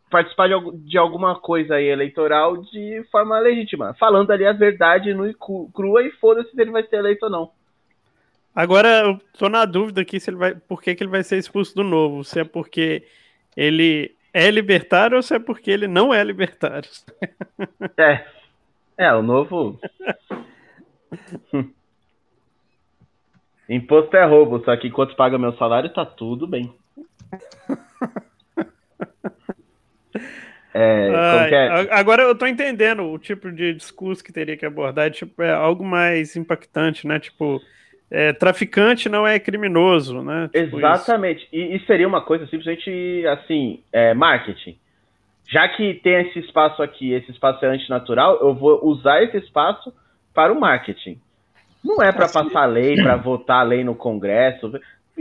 participar 0.09 0.47
de, 0.47 0.55
de 0.87 0.97
alguma 0.97 1.35
coisa 1.41 1.75
aí 1.75 1.87
eleitoral 1.87 2.55
de 2.55 3.03
forma 3.11 3.37
legítima, 3.37 3.93
falando 3.99 4.31
ali 4.31 4.45
a 4.45 4.53
verdade 4.53 5.13
nua 5.13 5.29
e 5.29 5.33
cru- 5.33 5.69
crua 5.73 6.03
e 6.03 6.11
foda-se 6.11 6.51
se 6.51 6.61
ele 6.61 6.71
vai 6.71 6.83
ser 6.83 6.95
eleito 6.97 7.25
ou 7.25 7.31
não. 7.31 7.49
Agora 8.53 8.87
eu 8.87 9.19
tô 9.37 9.47
na 9.47 9.65
dúvida 9.65 10.01
aqui 10.01 10.19
se 10.19 10.29
ele 10.29 10.37
vai, 10.37 10.55
por 10.55 10.81
que, 10.81 10.93
que 10.93 11.03
ele 11.03 11.09
vai 11.09 11.23
ser 11.23 11.37
expulso 11.37 11.73
do 11.75 11.83
novo. 11.83 12.23
Se 12.23 12.41
é 12.41 12.43
porque 12.43 13.03
ele 13.55 14.15
é 14.33 14.49
libertário 14.51 15.17
ou 15.17 15.23
se 15.23 15.35
é 15.35 15.39
porque 15.39 15.71
ele 15.71 15.87
não 15.87 16.13
é 16.13 16.23
libertário. 16.23 16.89
É. 17.97 18.25
É, 18.97 19.13
o 19.13 19.21
novo. 19.21 19.79
Imposto 23.69 24.17
é 24.17 24.25
roubo, 24.25 24.63
só 24.65 24.75
que 24.75 24.87
enquanto 24.87 25.15
paga 25.15 25.37
meu 25.37 25.53
salário, 25.53 25.93
tá 25.93 26.05
tudo 26.05 26.45
bem. 26.47 26.73
É, 30.73 31.09
é? 31.51 31.93
Agora 31.93 32.23
eu 32.23 32.33
tô 32.33 32.47
entendendo 32.47 33.03
o 33.03 33.19
tipo 33.19 33.51
de 33.51 33.73
discurso 33.73 34.23
que 34.23 34.31
teria 34.31 34.55
que 34.55 34.65
abordar, 34.65 35.11
tipo, 35.11 35.41
é 35.41 35.51
algo 35.51 35.83
mais 35.83 36.37
impactante, 36.37 37.05
né? 37.05 37.19
Tipo, 37.19 37.61
é, 38.11 38.33
traficante 38.33 39.07
não 39.07 39.25
é 39.25 39.39
criminoso, 39.39 40.21
né? 40.21 40.49
Tipo 40.53 40.77
Exatamente. 40.77 41.47
E, 41.51 41.75
e 41.75 41.79
seria 41.85 42.07
uma 42.07 42.21
coisa 42.21 42.45
simplesmente 42.47 43.25
assim, 43.27 43.79
é, 43.91 44.13
marketing. 44.13 44.77
Já 45.49 45.67
que 45.69 45.93
tem 45.95 46.21
esse 46.27 46.39
espaço 46.39 46.83
aqui, 46.83 47.13
esse 47.13 47.31
espaço 47.31 47.63
é 47.65 47.69
antinatural, 47.69 48.37
eu 48.41 48.53
vou 48.53 48.85
usar 48.85 49.23
esse 49.23 49.37
espaço 49.37 49.93
para 50.33 50.51
o 50.53 50.59
marketing. 50.59 51.19
Não 51.83 52.01
é 52.01 52.11
para 52.11 52.25
Assim- 52.25 52.43
passar 52.43 52.65
lei, 52.65 52.95
para 52.95 53.15
votar 53.15 53.65
lei 53.65 53.83
no 53.83 53.95
Congresso. 53.95 54.71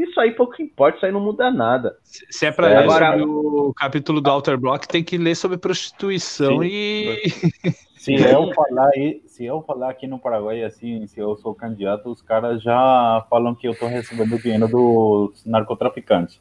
Isso 0.02 0.18
aí 0.20 0.32
pouco 0.32 0.60
importa, 0.62 0.96
isso 0.96 1.06
aí 1.06 1.12
não 1.12 1.20
muda 1.20 1.50
nada. 1.50 1.96
Se 2.02 2.46
é 2.46 2.50
pra 2.52 2.68
É, 2.68 2.70
ler 2.78 2.84
agora- 2.84 3.18
sobre 3.18 3.24
o 3.24 3.72
capítulo 3.74 4.20
do 4.20 4.30
Outer 4.30 4.58
Block, 4.58 4.86
tem 4.88 5.04
que 5.04 5.18
ler 5.18 5.34
sobre 5.34 5.58
prostituição 5.58 6.60
Sim. 6.60 6.68
e. 6.70 7.22
Se 8.00 8.14
eu 8.14 8.50
falar 8.54 8.90
se 9.26 9.44
eu 9.44 9.60
falar 9.60 9.90
aqui 9.90 10.06
no 10.06 10.18
Paraguai 10.18 10.62
assim, 10.62 11.06
se 11.06 11.20
eu 11.20 11.36
sou 11.36 11.54
candidato, 11.54 12.10
os 12.10 12.22
caras 12.22 12.62
já 12.62 13.26
falam 13.28 13.54
que 13.54 13.68
eu 13.68 13.78
tô 13.78 13.86
recebendo 13.88 14.38
dinheiro 14.40 14.66
dos 14.68 15.44
narcotraficantes. 15.44 16.40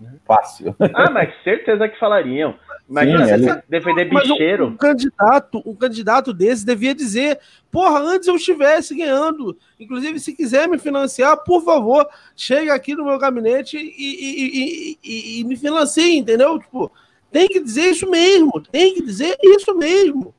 Fácil. 0.26 0.74
Ah, 0.94 1.10
mas 1.10 1.32
certeza 1.42 1.88
que 1.88 1.98
falariam. 1.98 2.54
Imagina 2.88 3.24
Sim, 3.26 3.38
você 3.44 3.50
ele- 3.50 3.62
defender 3.68 4.12
Mas 4.12 4.28
um, 4.28 4.32
bicheiro. 4.32 4.66
um 4.68 4.76
candidato, 4.76 5.62
um 5.64 5.74
candidato 5.74 6.32
desse 6.32 6.64
devia 6.66 6.94
dizer, 6.94 7.38
porra, 7.70 8.00
antes 8.00 8.26
eu 8.28 8.36
estivesse 8.36 8.94
ganhando. 8.96 9.56
Inclusive, 9.78 10.18
se 10.18 10.32
quiser 10.34 10.68
me 10.68 10.78
financiar, 10.78 11.36
por 11.44 11.62
favor, 11.62 12.08
chega 12.36 12.74
aqui 12.74 12.94
no 12.94 13.04
meu 13.04 13.18
gabinete 13.18 13.76
e, 13.76 13.80
e- 13.80 14.92
e- 14.94 14.98
e- 15.04 15.40
e 15.40 15.44
me 15.44 15.56
financie, 15.56 16.16
entendeu? 16.18 16.58
Tipo, 16.58 16.90
tem 17.30 17.46
que 17.48 17.60
dizer 17.60 17.90
isso 17.90 18.10
mesmo, 18.10 18.60
tem 18.60 18.94
que 18.94 19.02
dizer 19.02 19.36
isso 19.42 19.72
mesmo. 19.76 20.34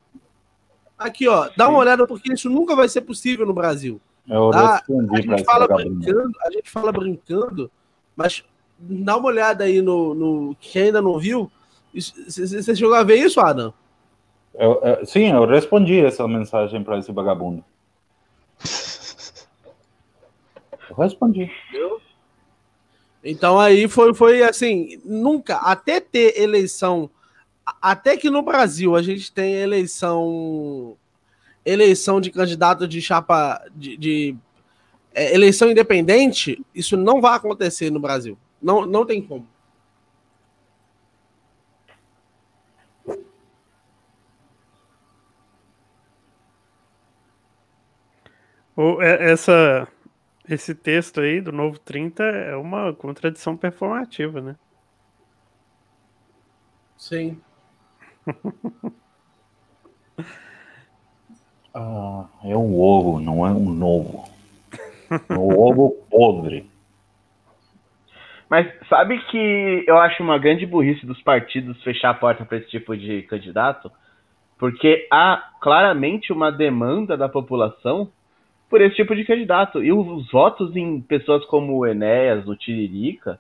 Aqui, 0.97 1.27
ó, 1.27 1.49
dá 1.55 1.67
uma 1.69 1.79
olhada, 1.79 2.05
porque 2.05 2.33
isso 2.33 2.49
nunca 2.49 2.75
vai 2.75 2.87
ser 2.89 3.01
possível 3.01 3.45
no 3.45 3.53
Brasil. 3.53 3.99
Eu 4.29 4.51
Tá, 4.51 4.83
A 5.13 5.21
gente 5.21 5.43
fala 5.45 5.67
brincando, 5.67 6.31
a 6.45 6.51
gente 6.51 6.69
fala 6.69 6.91
brincando, 6.91 7.71
mas 8.15 8.43
dá 8.81 9.17
uma 9.17 9.27
olhada 9.27 9.63
aí 9.63 9.81
no, 9.81 10.13
no 10.13 10.55
quem 10.59 10.83
ainda 10.83 11.01
não 11.01 11.19
viu. 11.19 11.51
Você 11.93 12.75
chegou 12.75 12.93
a 12.95 13.03
ver 13.03 13.15
isso, 13.17 13.39
Adam? 13.39 13.73
Eu- 14.53 14.81
eu- 14.83 15.05
sim, 15.05 15.29
eu 15.29 15.45
respondi 15.45 15.99
essa 15.99 16.27
mensagem 16.27 16.83
para 16.83 16.97
esse 16.97 17.11
vagabundo. 17.11 17.63
Eu 20.89 20.95
respondi. 20.97 21.49
Então 23.23 23.59
aí 23.59 23.87
foi, 23.87 24.13
foi 24.13 24.41
assim, 24.43 24.99
nunca, 25.05 25.57
até 25.57 25.99
ter 25.99 26.39
eleição, 26.39 27.09
até 27.81 28.17
que 28.17 28.29
no 28.29 28.41
Brasil 28.41 28.95
a 28.95 29.01
gente 29.01 29.31
tem 29.31 29.53
eleição, 29.53 30.97
eleição 31.63 32.19
de 32.19 32.31
candidato 32.31 32.87
de 32.87 32.99
chapa, 32.99 33.63
de, 33.75 33.95
de, 33.95 34.35
é, 35.13 35.35
eleição 35.35 35.69
independente, 35.69 36.59
isso 36.73 36.97
não 36.97 37.21
vai 37.21 37.35
acontecer 37.35 37.91
no 37.91 37.99
Brasil. 37.99 38.37
Não, 38.61 38.85
não 38.85 39.05
tem 39.05 39.21
como. 39.25 39.47
É- 49.01 49.31
essa, 49.31 49.87
esse 50.49 50.73
texto 50.75 51.21
aí 51.21 51.41
do 51.41 51.51
Novo 51.51 51.79
30 51.79 52.23
é 52.23 52.55
uma 52.55 52.93
contradição 52.93 53.57
performativa, 53.57 54.41
né? 54.41 54.55
Sim. 56.97 57.41
Ah, 61.73 62.27
é 62.43 62.55
um 62.55 62.79
ovo, 62.79 63.19
não 63.19 63.45
é 63.47 63.51
um 63.51 63.69
novo. 63.73 64.25
É 65.29 65.33
um 65.33 65.59
ovo 65.59 65.91
podre. 66.09 66.70
Mas 68.51 68.67
sabe 68.89 69.17
que 69.27 69.85
eu 69.87 69.97
acho 69.97 70.21
uma 70.21 70.37
grande 70.37 70.65
burrice 70.65 71.05
dos 71.05 71.21
partidos 71.21 71.81
fechar 71.83 72.09
a 72.09 72.13
porta 72.13 72.43
para 72.43 72.57
esse 72.57 72.67
tipo 72.67 72.97
de 72.97 73.21
candidato? 73.21 73.89
Porque 74.59 75.07
há 75.09 75.51
claramente 75.61 76.33
uma 76.33 76.51
demanda 76.51 77.15
da 77.15 77.29
população 77.29 78.11
por 78.69 78.81
esse 78.81 78.97
tipo 78.97 79.15
de 79.15 79.23
candidato. 79.23 79.81
E 79.81 79.93
os 79.93 80.29
votos 80.29 80.75
em 80.75 80.99
pessoas 80.99 81.45
como 81.45 81.77
o 81.77 81.87
Enéas, 81.87 82.45
o 82.45 82.53
Tiririca, 82.53 83.39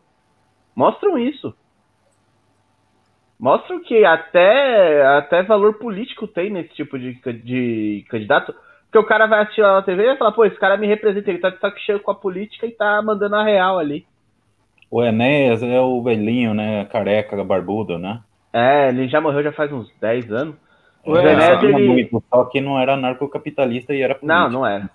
mostram 0.73 1.17
isso. 1.17 1.53
Mostram 3.37 3.83
que 3.83 4.05
até, 4.05 5.05
até 5.17 5.43
valor 5.43 5.73
político 5.73 6.25
tem 6.25 6.49
nesse 6.49 6.73
tipo 6.73 6.97
de, 6.97 7.19
de 7.43 8.05
candidato. 8.07 8.55
Porque 8.83 8.97
o 8.97 9.05
cara 9.05 9.25
vai 9.25 9.41
assistir 9.41 9.61
lá 9.61 9.73
na 9.73 9.81
TV 9.81 10.03
e 10.03 10.07
vai 10.07 10.17
falar, 10.17 10.31
pô, 10.31 10.45
esse 10.45 10.55
cara 10.55 10.77
me 10.77 10.87
representa, 10.87 11.29
ele 11.29 11.39
tá 11.39 11.49
de 11.49 11.59
saco 11.59 11.77
cheio 11.81 11.99
com 11.99 12.11
a 12.11 12.15
política 12.15 12.65
e 12.65 12.71
tá 12.71 13.01
mandando 13.01 13.35
a 13.35 13.43
real 13.43 13.77
ali. 13.77 14.05
O 14.91 15.01
Enéas 15.01 15.63
é 15.63 15.79
o 15.79 16.03
velhinho, 16.03 16.53
né? 16.53 16.83
Careca, 16.85 17.41
barbudo, 17.43 17.97
né? 17.97 18.19
É, 18.53 18.89
ele 18.89 19.07
já 19.07 19.21
morreu 19.21 19.41
já 19.41 19.53
faz 19.53 19.71
uns 19.71 19.89
10 20.01 20.29
anos. 20.31 20.55
O 21.05 21.15
É, 21.15 21.31
Enéas, 21.33 21.63
ele- 21.63 21.87
muito, 21.87 22.23
só 22.29 22.43
que 22.45 22.59
não 22.59 22.77
era 22.77 22.97
narcocapitalista 22.97 23.93
e 23.93 24.01
era 24.01 24.19
Não, 24.21 24.49
político. 24.49 24.53
não 24.53 24.65
era. 24.67 24.89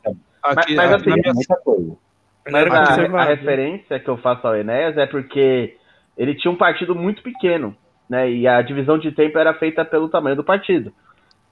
Aqui, 0.45 0.77
mas 0.77 0.93
aqui 0.93 1.11
assim, 1.11 1.21
minha 1.21 1.35
muita 1.35 1.57
coisa. 1.57 1.97
Mas 2.45 2.55
Era 2.55 2.79
a, 2.79 3.23
a 3.23 3.25
referência 3.25 3.99
que 3.99 4.09
eu 4.09 4.17
faço 4.19 4.47
ao 4.47 4.55
Enéas 4.55 4.97
é 4.97 5.07
porque 5.07 5.77
ele 6.17 6.35
tinha 6.35 6.53
um 6.53 6.57
partido 6.57 6.95
muito 6.95 7.23
pequeno, 7.23 7.75
né? 8.09 8.31
E 8.31 8.47
a 8.47 8.63
divisão 8.63 8.99
de 8.99 9.11
tempo 9.11 9.39
era 9.39 9.55
feita 9.55 9.85
pelo 9.85 10.09
tamanho 10.09 10.37
do 10.37 10.45
partido. 10.45 10.93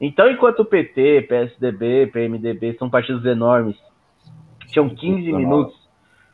Então, 0.01 0.31
enquanto 0.31 0.61
o 0.61 0.65
PT, 0.65 1.23
PSDB, 1.23 2.09
PMDB 2.13 2.77
são 2.79 2.91
partidos 2.91 3.25
enormes, 3.25 3.77
tinham 4.69 4.89
15 4.89 5.33
minutos 5.33 5.75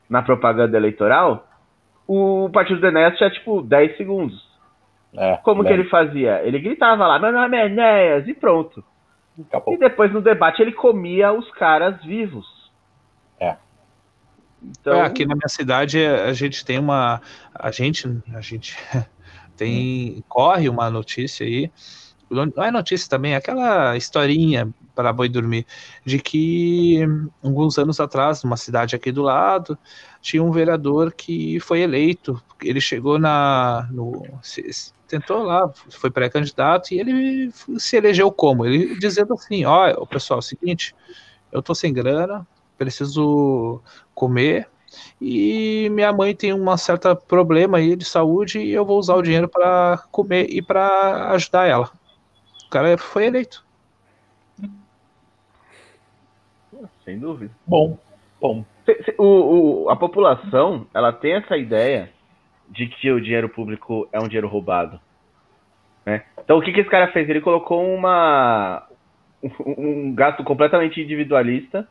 na 0.08 0.20
propaganda 0.22 0.76
eleitoral, 0.76 1.46
o 2.12 2.50
partido 2.50 2.80
do 2.80 2.86
Enéas 2.88 3.16
tinha 3.16 3.30
tipo 3.30 3.62
10 3.62 3.96
segundos. 3.96 4.50
É, 5.14 5.36
Como 5.38 5.62
que 5.62 5.68
bem, 5.70 5.78
ele 5.78 5.88
fazia? 5.88 6.42
Ele 6.42 6.58
gritava 6.58 7.06
lá, 7.06 7.20
meu 7.20 7.30
nome 7.30 7.56
é 7.56 7.66
Enéas, 7.66 8.26
e 8.26 8.34
pronto. 8.34 8.82
acabou. 9.48 9.74
E 9.74 9.78
depois 9.78 10.12
no 10.12 10.20
debate 10.20 10.60
ele 10.60 10.72
comia 10.72 11.32
os 11.32 11.48
caras 11.52 12.02
vivos. 12.02 12.46
É. 13.38 13.56
Então, 14.60 14.94
É, 14.94 15.02
aqui 15.02 15.24
na 15.24 15.36
minha 15.36 15.48
cidade 15.48 16.04
a 16.04 16.32
gente 16.32 16.64
tem 16.64 16.80
uma. 16.80 17.20
A 17.54 17.70
gente. 17.70 18.08
A 18.34 18.40
gente 18.40 18.76
tem. 19.56 20.24
Corre 20.28 20.68
uma 20.68 20.90
notícia 20.90 21.46
aí. 21.46 21.70
Não 22.28 22.64
é 22.64 22.70
notícia 22.72 23.08
também, 23.08 23.34
é 23.34 23.36
aquela 23.36 23.96
historinha 23.96 24.68
para 24.94 25.12
boi 25.12 25.28
dormir. 25.28 25.66
De 26.04 26.18
que 26.18 27.00
alguns 27.42 27.78
anos 27.78 28.00
atrás, 28.00 28.42
numa 28.42 28.56
cidade 28.56 28.96
aqui 28.96 29.12
do 29.12 29.22
lado, 29.22 29.78
tinha 30.20 30.42
um 30.42 30.50
vereador 30.50 31.12
que 31.12 31.58
foi 31.60 31.80
eleito. 31.80 32.40
Ele 32.62 32.80
chegou 32.80 33.18
na. 33.18 33.88
No, 33.90 34.22
tentou 35.08 35.42
lá, 35.42 35.68
foi 35.90 36.10
pré-candidato 36.10 36.92
e 36.92 37.00
ele 37.00 37.52
se 37.78 37.96
elegeu 37.96 38.30
como? 38.30 38.64
Ele 38.64 38.98
dizendo 38.98 39.34
assim: 39.34 39.64
ó, 39.64 40.06
pessoal, 40.06 40.38
é 40.38 40.40
o 40.40 40.42
seguinte, 40.42 40.94
eu 41.50 41.60
tô 41.62 41.74
sem 41.74 41.92
grana, 41.92 42.46
preciso 42.78 43.82
comer 44.14 44.68
e 45.20 45.88
minha 45.90 46.12
mãe 46.12 46.34
tem 46.34 46.52
um 46.52 46.76
certo 46.76 47.14
problema 47.14 47.78
aí 47.78 47.94
de 47.94 48.04
saúde 48.04 48.58
e 48.58 48.72
eu 48.72 48.84
vou 48.84 48.98
usar 48.98 49.14
o 49.14 49.22
dinheiro 49.22 49.48
para 49.48 50.02
comer 50.10 50.46
e 50.50 50.62
para 50.62 51.30
ajudar 51.32 51.66
ela. 51.66 51.90
O 52.66 52.70
cara 52.70 52.96
foi 52.96 53.26
eleito. 53.26 53.64
Sem 57.10 57.18
dúvida. 57.18 57.52
Bom, 57.66 57.98
bom. 58.40 58.64
Se- 58.86 59.02
se- 59.02 59.14
O, 59.18 59.84
o- 59.84 59.90
a 59.90 59.96
população, 59.96 60.86
ela 60.94 61.12
tem 61.12 61.34
essa 61.34 61.56
ideia 61.56 62.10
de 62.68 62.86
que 62.86 63.10
o 63.10 63.20
dinheiro 63.20 63.48
público 63.48 64.08
é 64.12 64.18
um 64.18 64.28
dinheiro 64.28 64.46
roubado. 64.48 65.00
né? 66.06 66.22
Então, 66.38 66.56
o 66.58 66.62
que, 66.62 66.72
que 66.72 66.80
esse 66.80 66.88
cara 66.90 67.08
fez? 67.12 67.28
Ele 67.28 67.40
colocou 67.40 67.84
uma, 67.94 68.86
um, 69.42 70.08
um 70.08 70.14
gasto 70.14 70.42
completamente 70.44 71.00
individualista 71.00 71.86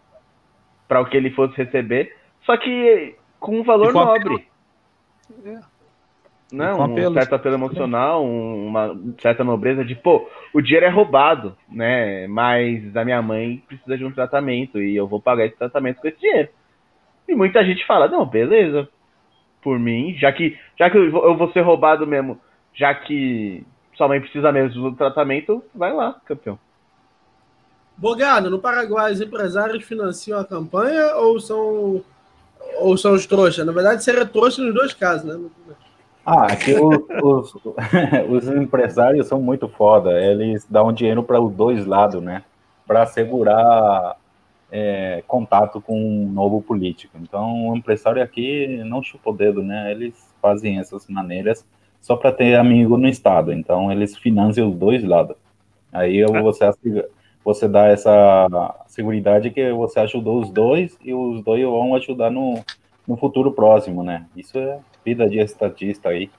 para 0.87 1.01
o 1.01 1.05
que 1.05 1.15
ele 1.17 1.31
fosse 1.31 1.55
receber, 1.55 2.15
só 2.43 2.57
que 2.57 3.15
com 3.39 3.59
um 3.59 3.63
valor 3.63 3.93
nobre. 3.93 4.47
É. 5.45 5.59
Não, 6.51 6.81
um 6.81 7.13
certo 7.13 7.35
apelo 7.35 7.55
emocional, 7.55 8.25
um- 8.25 8.67
uma 8.67 8.97
certa 9.21 9.43
nobreza 9.43 9.85
de, 9.85 9.93
pô, 9.95 10.27
o 10.53 10.61
dinheiro 10.61 10.85
é 10.85 10.89
roubado, 10.89 11.55
né? 11.69 12.27
Mas 12.27 12.95
a 12.97 13.05
minha 13.05 13.21
mãe 13.21 13.63
precisa 13.67 13.97
de 13.97 14.03
um 14.03 14.11
tratamento 14.11 14.81
e 14.81 14.95
eu 14.95 15.07
vou 15.07 15.21
pagar 15.21 15.45
esse 15.45 15.55
tratamento 15.55 16.01
com 16.01 16.07
esse 16.07 16.19
dinheiro. 16.19 16.49
E 17.27 17.35
muita 17.35 17.63
gente 17.63 17.85
fala, 17.85 18.07
não, 18.07 18.25
beleza, 18.25 18.89
por 19.61 19.77
mim, 19.77 20.15
já 20.17 20.31
que, 20.31 20.57
já 20.77 20.89
que 20.89 20.97
eu 20.97 21.11
vou 21.11 21.23
eu 21.25 21.37
vou 21.37 21.51
ser 21.51 21.61
roubado 21.61 22.07
mesmo, 22.07 22.39
já 22.73 22.95
que 22.95 23.63
sua 23.95 24.07
mãe 24.07 24.19
precisa 24.19 24.51
mesmo 24.51 24.89
do 24.89 24.95
tratamento, 24.95 25.63
vai 25.75 25.93
lá, 25.93 26.19
campeão. 26.25 26.57
Bogado, 27.95 28.49
no 28.49 28.59
Paraguai, 28.59 29.11
os 29.11 29.19
empresários 29.21 29.83
financiam 29.83 30.39
a 30.39 30.45
campanha 30.45 31.15
ou 31.17 31.39
são, 31.39 32.01
ou 32.79 32.97
são 32.97 33.13
os 33.13 33.25
trouxas? 33.27 33.65
Na 33.65 33.73
verdade, 33.73 34.03
seria 34.03 34.25
trouxa 34.25 34.63
nos 34.63 34.73
dois 34.73 34.93
casos, 34.93 35.25
né? 35.25 35.49
Ah, 36.25 36.45
aqui 36.53 36.73
os, 36.73 36.99
os, 37.23 37.55
os 38.29 38.47
empresários 38.49 39.27
são 39.27 39.41
muito 39.41 39.67
foda. 39.67 40.11
Eles 40.21 40.65
dão 40.69 40.91
dinheiro 40.93 41.23
para 41.23 41.41
os 41.41 41.53
dois 41.53 41.85
lados, 41.85 42.21
né? 42.21 42.43
Para 42.85 43.03
assegurar 43.03 44.15
é, 44.71 45.23
contato 45.27 45.81
com 45.81 45.99
um 45.99 46.27
novo 46.31 46.61
político. 46.61 47.17
Então, 47.21 47.69
o 47.69 47.75
empresário 47.75 48.21
aqui 48.21 48.83
não 48.85 49.01
chupa 49.01 49.31
o 49.31 49.35
dedo, 49.35 49.63
né? 49.63 49.91
Eles 49.91 50.13
fazem 50.41 50.79
essas 50.79 51.07
maneiras 51.07 51.65
só 52.01 52.15
para 52.15 52.31
ter 52.31 52.55
amigo 52.55 52.97
no 52.97 53.07
estado. 53.07 53.51
Então, 53.53 53.91
eles 53.91 54.17
financiam 54.17 54.69
os 54.69 54.75
dois 54.75 55.03
lados. 55.03 55.35
Aí 55.91 56.23
você, 56.25 56.65
assegura- 56.65 57.09
você 57.43 57.67
dá 57.67 57.87
essa 57.87 58.75
seguridade 58.87 59.49
que 59.51 59.71
você 59.73 59.99
ajudou 60.01 60.41
os 60.41 60.51
dois 60.51 60.97
e 61.03 61.13
os 61.13 61.43
dois 61.43 61.63
vão 61.63 61.95
ajudar 61.95 62.29
no, 62.29 62.63
no 63.07 63.17
futuro 63.17 63.51
próximo, 63.51 64.03
né? 64.03 64.27
Isso 64.35 64.57
é 64.59 64.79
vida 65.05 65.29
de 65.29 65.39
estatista 65.39 66.09
aí. 66.09 66.29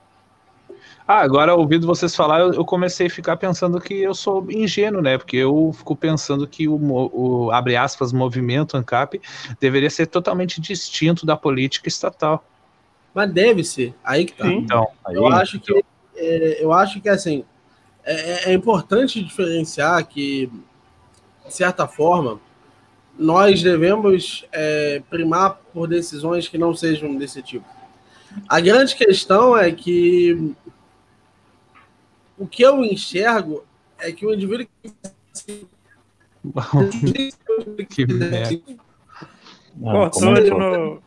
Ah, 1.07 1.21
agora 1.21 1.55
ouvindo 1.55 1.87
vocês 1.87 2.15
falar, 2.15 2.41
eu, 2.41 2.65
comecei 2.65 3.09
a 3.09 3.11
ficar 3.11 3.37
pensando 3.37 3.81
que 3.81 3.95
eu 3.95 4.15
sou 4.15 4.47
ingênuo, 4.51 5.03
né? 5.03 5.19
Porque 5.19 5.37
eu 5.37 5.73
fico 5.77 5.97
pensando 5.97 6.47
que 6.47 6.69
o, 6.69 6.77
o 6.77 7.51
abre 7.51 7.77
aspas, 7.77 8.13
movimento 8.13 8.77
ANCAP 8.77 9.21
deveria 9.59 9.91
ser 9.91 10.07
totalmente 10.07 10.61
distinto 10.61 11.27
da 11.27 11.37
política 11.37 11.89
estatal. 11.89 12.45
Mas 13.13 13.33
deve 13.33 13.65
ser. 13.65 13.93
Aí 14.05 14.25
que 14.25 14.35
tá. 14.35 14.45
Sim. 14.45 14.59
Então, 14.59 14.87
Aí, 15.05 15.17
Eu 15.17 15.27
acho 15.27 15.59
que 15.59 15.85
é, 16.17 16.63
eu 16.63 16.73
acho 16.73 17.01
que 17.01 17.09
assim 17.09 17.45
é, 18.05 18.51
é 18.51 18.55
importante 18.55 19.23
diferenciar 19.23 20.07
que, 20.07 20.51
de 21.47 21.55
certa 21.55 21.87
forma, 21.87 22.41
nós 23.19 23.63
devemos 23.63 24.47
é, 24.53 25.03
primar 25.11 25.61
por 25.73 25.89
decisões 25.89 26.49
que 26.49 26.57
não 26.57 26.75
sejam 26.75 27.17
desse 27.17 27.43
tipo. 27.43 27.67
A 28.49 28.61
grande 28.61 28.95
questão 28.95 29.57
é 29.57 29.70
que 29.72 30.55
o 32.39 32.47
que 32.47 32.62
eu 32.62 32.85
enxergo 32.85 33.64
é 33.99 34.12
que 34.12 34.24
o 34.26 34.33
indivíduo 34.35 34.66
que 37.89 38.07
merda. 38.12 38.61
Ah, 39.85 40.11
Cortou 40.11 40.35
de 40.35 40.51
novo. 40.51 41.03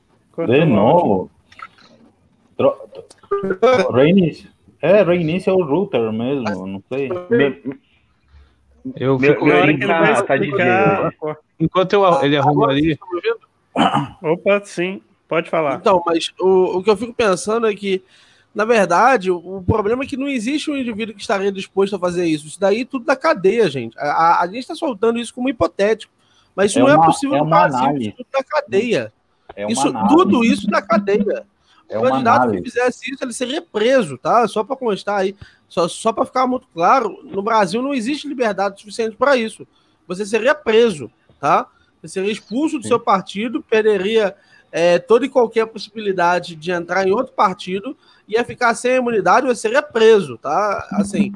De 0.48 0.66
novo? 0.66 1.32
Tro... 2.58 2.78
Reinício. 3.94 4.50
É, 4.82 5.02
reinício 5.02 5.50
é 5.50 5.54
o 5.54 5.64
router 5.64 6.12
mesmo, 6.12 6.68
não 6.68 6.84
sei. 6.92 7.10
Eu 8.96 9.18
Meu- 9.18 9.34
fico, 9.34 9.46
Meu 9.46 9.64
ele 9.64 9.78
Tá- 9.88 10.24
tá 10.24 10.38
de 10.38 10.52
enquanto 11.60 11.94
eu, 11.94 12.22
ele 12.22 12.36
arruma 12.36 12.68
ali, 12.70 13.00
Opa, 14.22 14.62
sim. 14.66 15.02
Pode 15.34 15.50
falar. 15.50 15.76
Então, 15.76 16.02
mas 16.06 16.32
o, 16.40 16.78
o 16.78 16.84
que 16.84 16.90
eu 16.90 16.98
fico 16.98 17.14
pensando 17.14 17.66
é 17.68 17.74
que, 17.74 18.04
na 18.54 18.66
verdade, 18.66 19.32
o, 19.32 19.58
o 19.58 19.64
problema 19.64 20.04
é 20.04 20.08
que 20.08 20.16
não 20.18 20.28
existe 20.28 20.70
um 20.70 20.78
indivíduo 20.78 21.16
que 21.16 21.22
estaria 21.22 21.52
disposto 21.52 21.96
a 21.96 22.00
fazer 22.00 22.26
isso. 22.26 22.46
Isso 22.48 22.60
daí 22.60 22.82
é 22.82 22.86
tudo 22.86 23.06
da 23.06 23.16
cadeia, 23.16 23.70
gente. 23.70 23.98
A, 23.98 24.04
a- 24.12 24.42
a 24.42 24.46
gente 24.48 24.60
está 24.60 24.76
soltando 24.76 25.18
isso 25.20 25.34
como 25.34 25.50
hipotético. 25.50 26.14
Mas 26.56 26.70
isso 26.70 26.80
É 26.80 26.82
não 26.84 26.90
é 26.90 26.96
uma- 26.96 27.06
possível 27.08 27.36
é 27.36 27.40
no 27.40 27.46
uma 27.46 27.60
Brasil, 27.62 27.80
análise. 27.80 28.08
isso 28.10 28.18
tudo 28.18 28.28
da 28.32 28.44
cadeia. 28.44 29.14
É 29.56 29.66
uma 29.66 29.72
Isso, 29.72 29.88
análise. 29.88 30.16
tudo 30.16 30.44
isso 30.44 30.68
da 30.68 30.82
cadeia. 30.82 31.46
É 31.90 32.00
o 32.00 32.02
candidato 32.02 32.42
que 32.44 32.48
análise. 32.48 32.64
fizesse 32.64 33.12
isso, 33.12 33.24
ele 33.24 33.34
seria 33.34 33.62
preso, 33.62 34.18
tá? 34.18 34.48
Só 34.48 34.64
para 34.64 34.76
constar 34.76 35.20
aí, 35.20 35.36
só, 35.68 35.88
só 35.88 36.14
para 36.14 36.26
ficar 36.26 36.48
muito 36.48 36.66
claro, 36.74 37.20
no 37.24 37.44
Brasil 37.44 37.82
não 37.84 37.94
existe 37.94 38.28
liberdade 38.28 38.80
suficiente 38.80 39.16
para 39.18 39.36
isso. 39.36 39.68
Você 40.08 40.26
seria 40.26 40.56
preso, 40.56 41.12
tá? 41.40 41.68
Você 42.02 42.08
seria 42.08 42.32
expulso 42.32 42.78
do 42.78 42.84
Sim. 42.84 42.88
seu 42.88 43.00
partido, 43.00 43.62
perderia 43.62 44.34
é, 44.76 44.98
toda 44.98 45.24
e 45.24 45.30
qualquer 45.30 45.68
possibilidade 45.68 46.56
de 46.56 46.72
entrar 46.72 47.08
em 47.08 47.12
outro 47.12 47.32
partido, 47.32 47.96
ia 48.28 48.44
ficar 48.44 48.74
sem 48.74 48.96
imunidade, 48.96 49.46
você 49.46 49.62
seria 49.62 49.84
preso, 49.84 50.36
tá? 50.36 50.88
Assim, 50.94 51.32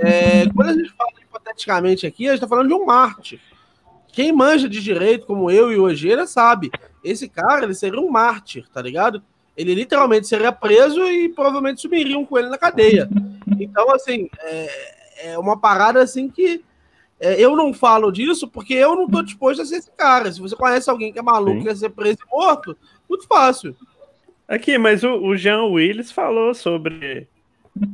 é, 0.00 0.48
quando 0.54 0.70
a 0.70 0.72
gente 0.72 0.90
fala 0.96 1.10
hipoteticamente 1.20 2.06
aqui, 2.06 2.26
a 2.26 2.30
gente 2.30 2.36
está 2.36 2.48
falando 2.48 2.68
de 2.68 2.74
um 2.74 2.86
mártir. 2.86 3.38
Quem 4.10 4.32
manja 4.32 4.70
de 4.70 4.80
direito, 4.80 5.26
como 5.26 5.50
eu 5.50 5.70
e 5.70 5.76
o 5.76 5.84
Ogeira, 5.84 6.26
sabe. 6.26 6.70
Esse 7.04 7.28
cara, 7.28 7.64
ele 7.64 7.74
seria 7.74 8.00
um 8.00 8.10
mártir, 8.10 8.66
tá 8.72 8.80
ligado? 8.80 9.22
Ele 9.54 9.74
literalmente 9.74 10.26
seria 10.26 10.50
preso 10.50 11.04
e 11.04 11.28
provavelmente 11.28 11.82
subiriam 11.82 12.24
com 12.24 12.38
ele 12.38 12.48
na 12.48 12.56
cadeia. 12.56 13.06
Então, 13.60 13.90
assim, 13.94 14.30
é, 14.40 15.30
é 15.32 15.38
uma 15.38 15.58
parada 15.58 16.02
assim 16.02 16.26
que 16.26 16.64
é, 17.22 17.40
eu 17.40 17.56
não 17.56 17.72
falo 17.72 18.10
disso 18.10 18.48
porque 18.48 18.74
eu 18.74 18.94
não 18.96 19.06
tô 19.08 19.22
disposto 19.22 19.62
a 19.62 19.64
ser 19.64 19.76
esse 19.76 19.90
cara. 19.92 20.30
Se 20.32 20.40
você 20.40 20.54
conhece 20.56 20.90
alguém 20.90 21.12
que 21.12 21.18
é 21.18 21.22
maluco 21.22 21.56
Sim. 21.58 21.60
e 21.60 21.64
quer 21.64 21.76
ser 21.76 21.90
preso 21.90 22.18
e 22.26 22.30
morto, 22.30 22.76
muito 23.08 23.26
fácil. 23.26 23.74
Aqui, 24.48 24.76
mas 24.76 25.02
o, 25.04 25.14
o 25.14 25.36
Jean 25.36 25.64
Willis 25.64 26.10
falou 26.12 26.52
sobre, 26.52 27.26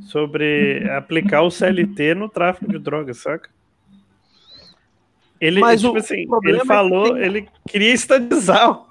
sobre 0.06 0.88
aplicar 0.90 1.42
o 1.42 1.50
CLT 1.50 2.14
no 2.14 2.28
tráfico 2.28 2.70
de 2.72 2.78
drogas, 2.78 3.18
saca? 3.18 3.50
Ele, 5.40 5.60
Mas 5.60 5.80
tipo 5.80 5.92
o 5.94 5.98
assim, 5.98 6.26
problema 6.26 6.48
ele 6.50 6.58
é 6.58 6.60
que 6.62 6.66
falou, 6.66 7.14
tem- 7.14 7.22
ele 7.22 7.48
queria 7.68 7.92
estatizar 7.94 8.70
o... 8.72 8.88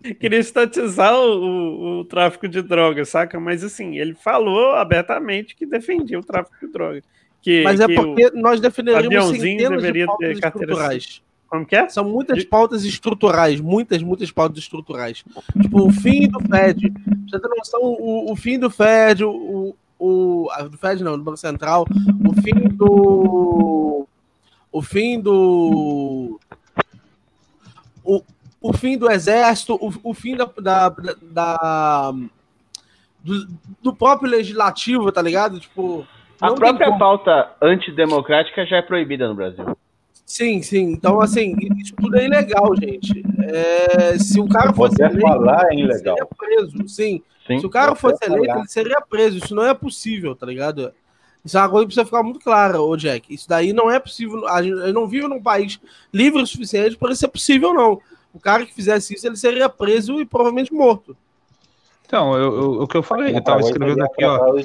queria 0.20 0.38
estatizar 0.38 1.12
o, 1.18 1.40
o- 1.40 2.00
o 2.00 2.04
tráfico 2.04 2.46
de 2.46 2.62
drogas, 2.62 3.08
saca? 3.08 3.40
Mas 3.40 3.64
assim, 3.64 3.98
ele 3.98 4.14
falou 4.14 4.72
abertamente 4.76 5.56
que 5.56 5.66
defendia 5.66 6.18
o 6.18 6.22
tráfico 6.24 6.56
de 6.64 6.72
drogas. 6.72 7.02
Que, 7.42 7.62
Mas 7.62 7.80
é 7.80 7.86
que 7.86 7.94
porque 7.94 8.30
nós 8.32 8.60
defenderíamos 8.60 9.06
aviãozinho 9.06 9.60
centenas 9.60 9.82
de 9.92 10.06
pautas 10.06 10.30
estruturais. 10.38 11.22
Como 11.48 11.66
que 11.66 11.74
é? 11.74 11.88
São 11.88 12.04
muitas 12.04 12.38
De- 12.38 12.46
pautas 12.46 12.84
estruturais, 12.84 13.60
muitas, 13.60 14.02
muitas 14.02 14.30
pautas 14.30 14.58
estruturais. 14.58 15.24
Tipo, 15.60 15.88
o 15.88 15.90
fim 15.90 16.28
do 16.28 16.38
Fed. 16.40 16.92
Você 17.28 17.40
ter 17.40 17.48
noção, 17.48 17.80
o, 17.82 18.30
o 18.32 18.36
fim 18.36 18.58
do 18.58 18.70
Fed, 18.70 19.24
o, 19.24 19.74
o. 19.98 20.48
ah, 20.52 20.62
Do 20.62 20.76
Fed 20.78 21.02
não, 21.02 21.16
do 21.18 21.24
Banco 21.24 21.38
Central, 21.38 21.86
o 22.28 22.40
fim 22.42 22.68
do. 22.68 24.06
O 24.70 24.82
fim 24.82 25.18
do. 25.20 26.38
O, 28.04 28.22
o 28.60 28.72
fim 28.72 28.96
do 28.96 29.10
exército, 29.10 29.74
o, 29.74 29.92
o 30.10 30.14
fim 30.14 30.36
da. 30.36 30.44
da, 30.44 30.88
da- 30.90 31.16
da- 31.22 32.12
do, 33.24 33.48
do 33.82 33.94
próprio 33.94 34.30
legislativo, 34.30 35.10
tá 35.10 35.20
ligado? 35.22 35.58
Tipo. 35.58 36.06
A 36.40 36.52
própria 36.52 36.96
pauta 36.96 37.50
antidemocrática 37.60 38.64
já 38.64 38.76
é 38.78 38.82
proibida 38.82 39.28
no 39.28 39.34
Brasil. 39.34 39.64
Sim, 40.24 40.62
sim. 40.62 40.92
Então, 40.92 41.20
assim, 41.20 41.56
isso 41.78 41.94
tudo 41.96 42.16
é 42.16 42.24
ilegal, 42.24 42.74
gente. 42.76 43.22
É, 43.42 44.16
se 44.16 44.40
o 44.40 44.48
cara 44.48 44.72
fosse 44.72 45.02
eleito, 45.02 45.20
falar 45.20 45.66
é 45.70 45.72
ele 45.74 45.82
ilegal. 45.82 46.16
seria 46.16 46.26
preso, 46.38 46.88
sim. 46.88 47.22
Sim. 47.46 47.58
Se 47.58 47.66
o 47.66 47.70
cara 47.70 47.94
fosse 47.96 48.24
eleito, 48.24 48.46
falar. 48.46 48.58
ele 48.60 48.68
seria 48.68 49.00
preso. 49.00 49.38
Isso 49.38 49.54
não 49.54 49.66
é 49.66 49.74
possível, 49.74 50.36
tá 50.36 50.46
ligado? 50.46 50.92
Isso 51.44 51.58
é 51.58 51.60
uma 51.60 51.68
coisa 51.68 51.84
que 51.84 51.88
precisa 51.88 52.04
ficar 52.04 52.22
muito 52.22 52.38
clara, 52.38 52.80
ô 52.80 52.96
Jack. 52.96 53.34
Isso 53.34 53.48
daí 53.48 53.72
não 53.72 53.90
é 53.90 53.98
possível. 53.98 54.46
A 54.46 54.62
gente 54.62 54.78
eu 54.78 54.92
não 54.92 55.08
vive 55.08 55.26
num 55.26 55.42
país 55.42 55.80
livre 56.12 56.40
o 56.40 56.46
suficiente 56.46 56.96
para 56.96 57.10
isso 57.10 57.20
ser 57.20 57.28
possível, 57.28 57.74
não. 57.74 58.00
O 58.32 58.38
cara 58.38 58.64
que 58.64 58.72
fizesse 58.72 59.14
isso, 59.14 59.26
ele 59.26 59.36
seria 59.36 59.68
preso 59.68 60.20
e 60.20 60.24
provavelmente 60.24 60.72
morto. 60.72 61.16
Então, 62.10 62.36
eu, 62.36 62.54
eu, 62.56 62.70
o 62.82 62.88
que 62.88 62.96
eu 62.96 63.04
falei, 63.04 63.32
eu 63.32 63.38
estava 63.38 63.60
escrevendo 63.60 64.02
aqui, 64.02 64.24
ó. 64.24 64.56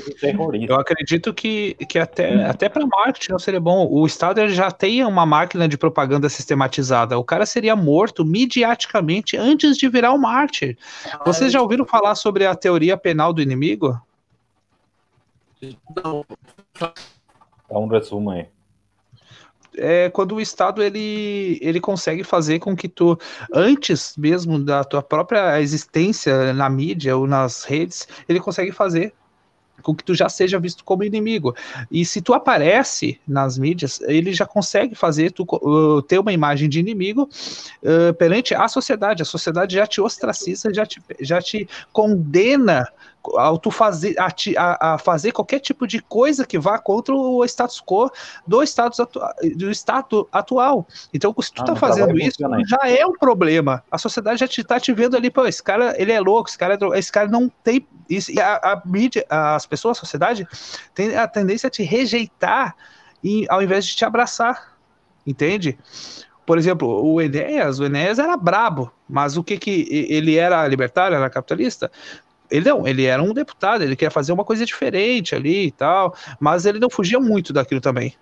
Eu 0.68 0.80
acredito 0.80 1.32
que, 1.32 1.76
que 1.88 2.00
até, 2.00 2.44
até 2.44 2.68
para 2.68 2.84
marketing 2.88 3.34
não 3.34 3.38
seria 3.38 3.60
bom. 3.60 3.88
O 3.88 4.04
Estado 4.04 4.48
já 4.50 4.72
tem 4.72 5.06
uma 5.06 5.28
máquina 5.28 5.68
de 5.68 5.78
propaganda 5.78 6.28
sistematizada. 6.28 7.20
O 7.20 7.24
cara 7.24 7.46
seria 7.46 7.76
morto 7.76 8.26
mediaticamente 8.26 9.38
antes 9.38 9.78
de 9.78 9.88
virar 9.88 10.12
um 10.12 10.18
mártir. 10.18 10.76
Vocês 11.24 11.54
já 11.54 11.62
ouviram 11.62 11.86
falar 11.86 12.16
sobre 12.16 12.48
a 12.48 12.56
teoria 12.56 12.98
penal 12.98 13.32
do 13.32 13.44
inimigo? 13.44 13.96
Não. 15.96 16.26
Dá 16.80 17.78
um 17.78 17.86
resumo 17.86 18.32
aí 18.32 18.48
é 19.78 20.10
quando 20.10 20.36
o 20.36 20.42
Estado 20.42 20.82
ele, 20.82 21.58
ele 21.62 21.80
consegue 21.80 22.24
fazer 22.24 22.60
com 22.60 22.76
que 22.76 22.88
tu, 22.88 23.18
antes 23.54 24.16
mesmo 24.18 24.60
da 24.60 24.84
tua 24.84 25.02
própria 25.02 25.62
existência 25.62 26.54
na 26.54 26.70
mídia 26.70 27.16
ou 27.18 27.28
nas 27.28 27.64
redes, 27.64 28.08
ele 28.28 28.40
consegue 28.40 28.72
fazer 28.72 29.14
com 29.82 29.94
que 29.94 30.04
tu 30.04 30.16
já 30.16 30.28
seja 30.28 30.60
visto 30.60 30.84
como 30.84 31.04
inimigo. 31.04 31.56
E 31.92 32.04
se 32.04 32.22
tu 32.22 32.34
aparece 32.34 33.20
nas 33.28 33.58
mídias, 33.58 34.02
ele 34.02 34.34
já 34.34 34.46
consegue 34.46 34.96
fazer 34.96 35.32
tu 35.32 35.44
uh, 35.44 36.02
ter 36.02 36.20
uma 36.20 36.34
imagem 36.34 36.68
de 36.68 36.80
inimigo 36.80 37.30
uh, 37.84 38.14
perante 38.16 38.56
a 38.56 38.68
sociedade. 38.68 39.22
A 39.22 39.26
sociedade 39.26 39.76
já 39.76 39.86
te 39.86 40.02
ostraciza, 40.02 40.74
já 40.74 40.86
te, 40.86 41.02
já 41.20 41.42
te 41.42 41.68
condena 41.94 42.88
ao 43.34 43.58
tu 43.58 43.72
fazer, 43.72 44.16
a, 44.18 44.94
a, 44.94 44.98
fazer 44.98 45.32
qualquer 45.32 45.60
tipo 45.60 45.88
de 45.88 46.02
coisa 46.02 46.46
que 46.46 46.58
vá 46.60 46.78
contra 46.78 47.14
o 47.16 47.44
status 47.46 47.82
quo 47.82 48.10
do 48.46 48.62
status 48.64 49.00
atu, 49.00 49.20
do 49.56 49.72
estado 49.72 50.28
atual. 50.32 50.88
Então, 51.14 51.34
se 51.40 51.54
tu 51.54 51.62
ah, 51.62 51.66
tá 51.66 51.76
fazendo 51.76 52.18
isso, 52.18 52.38
já 52.68 52.90
é 52.90 53.06
um 53.06 53.14
problema. 53.14 53.84
A 53.92 53.98
sociedade 53.98 54.40
já 54.40 54.48
te, 54.48 54.64
tá 54.64 54.80
te 54.80 54.94
vendo 54.94 55.16
ali, 55.16 55.30
pô, 55.30 55.46
esse 55.46 55.62
cara, 55.62 55.96
ele 56.00 56.12
é 56.12 56.20
louco, 56.20 56.50
esse 56.50 56.58
cara, 56.58 56.76
é, 56.76 57.00
esse 57.00 57.12
cara 57.12 57.28
não 57.28 57.50
tem 57.64 57.86
isso. 58.10 58.32
E 58.32 58.40
a, 58.40 58.56
a 58.56 58.82
mídia, 58.86 59.26
as 59.30 59.66
pessoas, 59.66 59.98
a 59.98 60.00
sociedade, 60.00 60.48
tem 60.94 61.16
a 61.16 61.28
tendência 61.28 61.68
a 61.68 61.72
te 61.72 61.84
rejeitar 61.84 62.76
e, 63.24 63.46
ao 63.50 63.62
invés 63.62 63.86
de 63.86 63.96
te 63.96 64.06
abraçar. 64.06 64.76
Entende? 65.26 65.78
Por 66.46 66.60
exemplo, 66.60 67.04
o 67.04 67.20
Enéas, 67.20 67.80
o 67.80 67.86
Enéas 67.86 68.20
era 68.20 68.38
brabo, 68.38 68.92
mas 69.10 69.36
o 69.36 69.44
que 69.44 69.58
que 69.58 69.88
ele 69.90 70.38
era 70.38 70.68
libertário, 70.68 71.18
era 71.18 71.30
capitalista? 71.30 71.92
Ele 72.50 72.70
não, 72.70 72.88
ele 72.88 73.06
era 73.06 73.22
um 73.22 73.34
deputado, 73.34 73.84
ele 73.84 73.96
queria 73.96 74.12
fazer 74.12 74.32
uma 74.32 74.46
coisa 74.46 74.66
diferente 74.66 75.36
ali 75.36 75.68
e 75.68 75.72
tal, 75.72 76.16
mas 76.40 76.66
ele 76.66 76.80
não 76.80 76.90
fugia 76.90 77.20
muito 77.20 77.52
daquilo 77.52 77.82
também. 77.82 78.16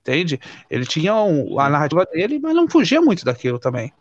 Entende? 0.00 0.40
Ele 0.70 0.86
tinha 0.86 1.14
um, 1.16 1.58
a 1.58 1.68
narrativa 1.68 2.06
dele, 2.06 2.38
mas 2.38 2.54
não 2.54 2.68
fugia 2.68 3.00
muito 3.00 3.24
daquilo 3.24 3.58
também. 3.58 3.92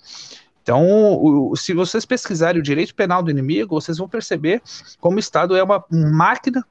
Então, 0.62 0.84
o, 0.84 1.56
se 1.56 1.74
vocês 1.74 2.06
pesquisarem 2.06 2.60
o 2.60 2.64
direito 2.64 2.96
penal 2.96 3.22
do 3.22 3.30
inimigo, 3.30 3.80
vocês 3.80 3.98
vão 3.98 4.10
perceber 4.10 4.62
como 5.00 5.18
o 5.18 5.20
Estado 5.20 5.56
é 5.56 5.62
uma 5.62 5.84
máquina 5.92 6.64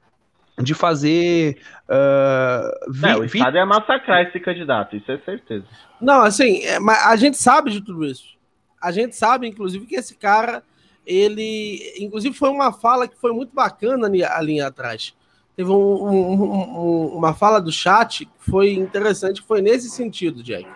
de 0.57 0.73
fazer. 0.73 1.57
Uh, 1.83 2.91
vi, 2.91 3.07
é, 3.07 3.15
o 3.15 3.23
Estado 3.25 3.53
vi... 3.53 3.57
é 3.57 3.65
massacrar 3.65 4.21
esse 4.27 4.39
candidato, 4.39 4.95
isso 4.95 5.11
é 5.11 5.17
certeza. 5.19 5.65
Não, 6.01 6.21
assim, 6.21 6.63
é, 6.63 6.77
a 7.05 7.15
gente 7.15 7.37
sabe 7.37 7.71
de 7.71 7.81
tudo 7.81 8.05
isso. 8.05 8.35
A 8.81 8.91
gente 8.91 9.15
sabe, 9.15 9.47
inclusive, 9.47 9.85
que 9.85 9.95
esse 9.95 10.15
cara 10.15 10.61
ele, 11.05 11.93
inclusive, 11.99 12.35
foi 12.35 12.49
uma 12.49 12.71
fala 12.73 13.07
que 13.07 13.17
foi 13.19 13.31
muito 13.31 13.53
bacana 13.53 14.07
ali, 14.07 14.23
ali 14.23 14.59
atrás. 14.59 15.13
Teve 15.55 15.69
um, 15.69 15.75
um, 15.75 16.43
um, 16.43 17.07
uma 17.15 17.33
fala 17.33 17.61
do 17.61 17.71
chat 17.71 18.25
que 18.25 18.51
foi 18.51 18.73
interessante, 18.73 19.41
foi 19.41 19.61
nesse 19.61 19.89
sentido, 19.89 20.43
Jack. 20.43 20.67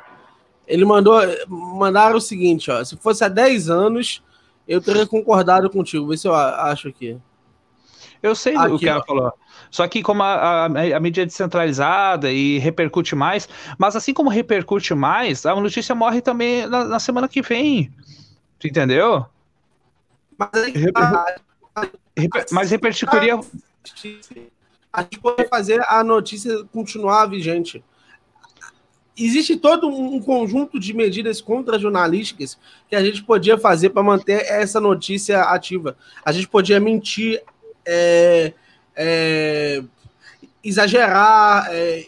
Ele 0.67 0.85
mandou, 0.85 1.19
mandaram 1.47 2.17
o 2.17 2.21
seguinte, 2.21 2.69
ó, 2.69 2.83
se 2.83 2.95
fosse 2.95 3.23
há 3.23 3.27
10 3.27 3.69
anos, 3.69 4.23
eu 4.67 4.79
teria 4.79 5.05
concordado 5.05 5.69
contigo. 5.69 6.07
Vê 6.07 6.15
se 6.15 6.27
eu 6.27 6.35
acho 6.35 6.87
aqui. 6.87 7.17
Eu 8.21 8.35
sei 8.35 8.55
aqui, 8.55 8.73
o 8.73 8.77
que 8.79 8.87
ela 8.87 9.03
falou. 9.03 9.33
Só 9.71 9.87
que 9.87 10.03
como 10.03 10.21
a, 10.21 10.65
a, 10.65 10.65
a, 10.65 10.99
mídia 10.99 11.23
é 11.23 11.25
descentralizada 11.25 12.31
e 12.31 12.59
repercute 12.59 13.15
mais, 13.15 13.47
mas 13.77 13.95
assim 13.95 14.13
como 14.13 14.29
repercute 14.29 14.93
mais, 14.93 15.45
a 15.45 15.55
notícia 15.55 15.95
morre 15.95 16.21
também 16.21 16.67
na, 16.67 16.85
na 16.85 16.99
semana 16.99 17.27
que 17.27 17.41
vem. 17.41 17.91
Tu 18.59 18.67
entendeu? 18.67 19.25
Mas, 20.39 20.63
aí, 20.63 20.73
a, 20.95 21.35
mas 22.51 22.71
repercutiria. 22.71 23.39
A 24.91 25.01
gente 25.03 25.19
pode 25.19 25.47
fazer 25.49 25.83
a 25.85 26.01
notícia 26.01 26.63
continuar 26.71 27.25
vigente. 27.25 27.83
Existe 29.17 29.57
todo 29.57 29.89
um 29.89 30.21
conjunto 30.21 30.79
de 30.79 30.93
medidas 30.93 31.41
contra-jornalísticas 31.41 32.57
que 32.87 32.95
a 32.95 33.03
gente 33.03 33.21
podia 33.23 33.57
fazer 33.57 33.89
para 33.89 34.01
manter 34.01 34.45
essa 34.45 34.79
notícia 34.79 35.41
ativa. 35.41 35.97
A 36.23 36.31
gente 36.31 36.47
podia 36.47 36.79
mentir, 36.79 37.43
é, 37.85 38.53
é, 38.95 39.83
exagerar, 40.63 41.67
é, 41.69 42.07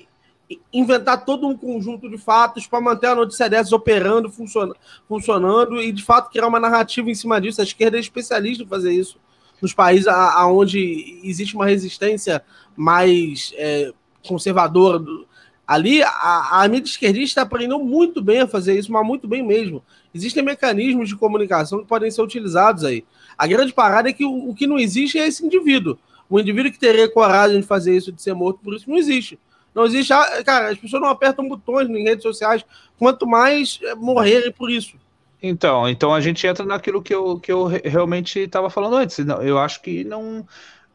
inventar 0.73 1.23
todo 1.25 1.47
um 1.47 1.55
conjunto 1.55 2.09
de 2.09 2.17
fatos 2.17 2.67
para 2.67 2.81
manter 2.81 3.07
a 3.07 3.15
notícia 3.15 3.49
dessas 3.49 3.71
operando, 3.71 4.29
funciona, 4.29 4.73
funcionando 5.07 5.81
e 5.81 5.91
de 5.91 6.03
fato 6.03 6.31
criar 6.31 6.47
uma 6.47 6.59
narrativa 6.59 7.09
em 7.09 7.15
cima 7.15 7.39
disso. 7.39 7.61
A 7.61 7.63
esquerda 7.63 7.97
é 7.97 7.99
especialista 7.99 8.63
em 8.63 8.67
fazer 8.67 8.91
isso 8.91 9.19
nos 9.61 9.73
países 9.73 10.07
aonde 10.07 11.19
existe 11.23 11.55
uma 11.55 11.65
resistência 11.65 12.43
mais 12.75 13.53
é, 13.55 13.93
conservadora. 14.27 14.97
Do, 14.97 15.27
ali, 15.67 16.01
a, 16.01 16.63
a 16.63 16.67
mídia 16.67 16.89
esquerdista 16.89 17.41
aprendeu 17.41 17.79
muito 17.79 18.21
bem 18.21 18.41
a 18.41 18.47
fazer 18.47 18.77
isso, 18.77 18.91
mas 18.91 19.05
muito 19.05 19.27
bem 19.27 19.45
mesmo. 19.45 19.83
Existem 20.13 20.43
mecanismos 20.43 21.07
de 21.07 21.15
comunicação 21.15 21.79
que 21.79 21.87
podem 21.87 22.09
ser 22.09 22.21
utilizados 22.21 22.83
aí. 22.83 23.05
A 23.37 23.45
grande 23.45 23.71
parada 23.71 24.09
é 24.09 24.13
que 24.13 24.25
o, 24.25 24.49
o 24.49 24.55
que 24.55 24.65
não 24.65 24.79
existe 24.79 25.19
é 25.19 25.27
esse 25.27 25.45
indivíduo. 25.45 25.97
O 26.27 26.39
indivíduo 26.39 26.71
que 26.71 26.79
teria 26.79 27.09
coragem 27.09 27.61
de 27.61 27.67
fazer 27.67 27.95
isso, 27.95 28.11
de 28.11 28.21
ser 28.21 28.33
morto 28.33 28.59
por 28.63 28.73
isso, 28.73 28.89
não 28.89 28.97
existe. 28.97 29.37
Não 29.73 29.85
existe. 29.85 30.11
Ah, 30.11 30.43
cara, 30.43 30.69
as 30.69 30.77
pessoas 30.77 31.01
não 31.01 31.09
apertam 31.09 31.47
botões 31.47 31.89
em 31.89 32.03
redes 32.03 32.23
sociais, 32.23 32.65
quanto 32.97 33.25
mais 33.25 33.79
é, 33.83 33.95
morrerem 33.95 34.51
por 34.51 34.69
isso. 34.69 34.95
Então, 35.41 35.89
então 35.89 36.13
a 36.13 36.21
gente 36.21 36.45
entra 36.45 36.63
naquilo 36.63 37.01
que 37.01 37.13
eu, 37.13 37.39
que 37.39 37.51
eu 37.51 37.65
realmente 37.65 38.39
estava 38.39 38.69
falando 38.69 38.97
antes. 38.97 39.17
Eu 39.41 39.57
acho 39.57 39.81
que 39.81 40.03
não, 40.03 40.45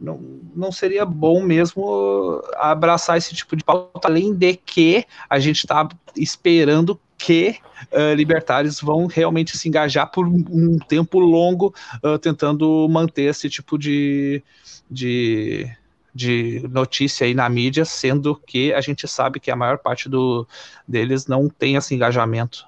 não, 0.00 0.20
não 0.54 0.70
seria 0.70 1.04
bom 1.04 1.42
mesmo 1.42 2.42
abraçar 2.54 3.16
esse 3.16 3.34
tipo 3.34 3.56
de 3.56 3.64
pauta, 3.64 4.06
além 4.06 4.32
de 4.32 4.54
que 4.54 5.04
a 5.28 5.40
gente 5.40 5.58
está 5.58 5.88
esperando 6.16 7.00
que 7.18 7.56
uh, 7.92 8.14
libertários 8.14 8.80
vão 8.80 9.06
realmente 9.06 9.56
se 9.56 9.68
engajar 9.68 10.10
por 10.10 10.26
um 10.28 10.78
tempo 10.78 11.18
longo 11.18 11.74
uh, 12.04 12.18
tentando 12.18 12.86
manter 12.88 13.30
esse 13.30 13.48
tipo 13.48 13.78
de, 13.78 14.42
de 14.88 15.68
de 16.16 16.66
notícia 16.70 17.26
aí 17.26 17.34
na 17.34 17.46
mídia, 17.48 17.84
sendo 17.84 18.34
que 18.34 18.72
a 18.72 18.80
gente 18.80 19.06
sabe 19.06 19.38
que 19.38 19.50
a 19.50 19.56
maior 19.56 19.76
parte 19.78 20.08
do, 20.08 20.48
deles 20.88 21.26
não 21.26 21.48
tem 21.48 21.76
esse 21.76 21.94
engajamento. 21.94 22.66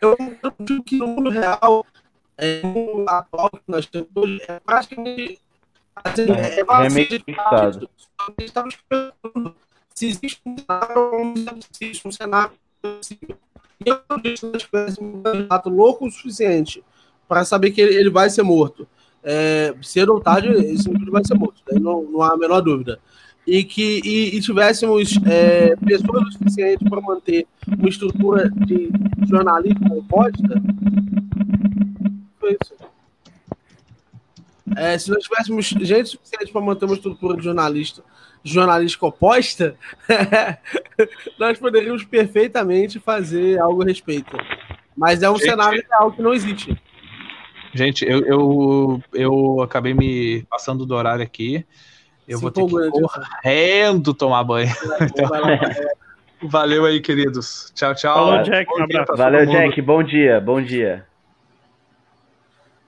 Eu 0.00 0.16
acho 0.42 0.82
que 0.82 0.98
no 0.98 1.06
mundo 1.06 1.30
real, 1.30 1.86
é, 2.36 2.60
no 2.62 3.08
atual 3.08 3.50
que 3.50 3.62
nós 3.66 3.86
temos 3.86 4.10
hoje, 4.14 4.42
é 4.46 4.60
praticamente 4.60 5.40
assim, 6.04 6.30
é, 6.30 6.60
é, 6.60 6.60
é 6.60 8.44
estamos 8.44 8.76
se 9.94 10.06
existe 10.08 10.42
um 10.44 10.56
cenário, 10.58 11.34
se 11.72 11.84
existe 11.84 12.08
um 12.08 12.12
cenário 12.12 12.52
e 12.84 13.88
eu 13.88 14.00
não 14.08 14.18
disse 14.18 14.42
que 14.42 14.52
nós 14.52 14.62
tivéssemos 14.62 15.14
um 15.14 15.22
candidato 15.22 15.70
louco 15.70 16.06
o 16.06 16.10
suficiente 16.10 16.84
para 17.26 17.44
saber 17.44 17.70
que 17.70 17.80
ele, 17.80 17.94
ele 17.94 18.10
vai 18.10 18.28
ser 18.28 18.42
morto 18.42 18.86
é, 19.26 19.74
cedo 19.82 20.14
ou 20.14 20.20
tarde 20.20 20.48
esse 20.48 20.88
indivíduo 20.88 21.12
vai 21.12 21.24
ser 21.24 21.34
morto, 21.34 21.60
né? 21.70 21.80
não, 21.80 22.04
não 22.04 22.22
há 22.22 22.34
a 22.34 22.36
menor 22.36 22.60
dúvida. 22.60 23.00
E 23.44 23.64
que 23.64 24.00
e, 24.04 24.36
e 24.36 24.40
tivéssemos 24.40 25.18
é, 25.26 25.74
pessoas 25.76 26.28
o 26.28 26.32
suficiente 26.32 26.84
para 26.88 27.00
manter 27.00 27.46
uma 27.66 27.88
estrutura 27.88 28.48
de 28.50 28.88
jornalismo 29.28 29.88
composta, 29.88 30.62
foi 32.38 32.56
isso. 32.62 32.74
É, 34.76 34.98
se 34.98 35.10
nós 35.10 35.24
tivéssemos 35.24 35.66
gente 35.66 36.08
suficiente 36.08 36.52
para 36.52 36.60
manter 36.60 36.84
uma 36.84 36.94
estrutura 36.94 37.36
de 37.36 37.42
jornalista 37.44 38.02
jornalística 38.44 39.06
oposta, 39.06 39.76
nós 41.36 41.58
poderíamos 41.58 42.04
perfeitamente 42.04 43.00
fazer 43.00 43.58
algo 43.58 43.82
a 43.82 43.86
respeito. 43.86 44.36
Mas 44.96 45.22
é 45.22 45.28
um 45.28 45.36
gente... 45.36 45.50
cenário 45.50 45.84
real 45.88 46.12
que 46.12 46.22
não 46.22 46.32
existe. 46.32 46.80
Gente, 47.76 48.04
eu, 48.04 48.24
eu, 48.24 49.02
eu 49.12 49.62
acabei 49.62 49.94
me 49.94 50.42
passando 50.50 50.86
do 50.86 50.94
horário 50.94 51.22
aqui. 51.22 51.64
Eu 52.26 52.38
Se 52.38 52.42
vou 52.42 52.50
ter 52.50 52.66
que 52.66 52.74
ir 52.74 52.90
correndo 52.90 54.14
tomar 54.14 54.42
banho. 54.42 54.68
Então, 55.02 55.28
valeu 56.48 56.84
aí, 56.84 57.00
queridos. 57.00 57.70
Tchau, 57.74 57.94
tchau. 57.94 58.14
Falou, 58.14 58.42
Jack. 58.42 58.72
Um 58.72 58.82
abraço. 58.82 59.16
Valeu, 59.16 59.46
Jack. 59.46 59.80
Bom 59.82 60.02
dia, 60.02 60.40
bom 60.40 60.60
dia. 60.60 61.06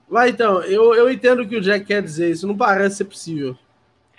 Vai 0.09 0.29
então, 0.29 0.61
eu, 0.63 0.95
eu 0.95 1.09
entendo 1.09 1.43
o 1.43 1.47
que 1.47 1.55
o 1.55 1.61
Jack 1.61 1.85
quer 1.85 2.01
dizer, 2.01 2.31
isso 2.31 2.47
não 2.47 2.57
parece 2.57 2.97
ser 2.97 3.05
possível. 3.05 3.55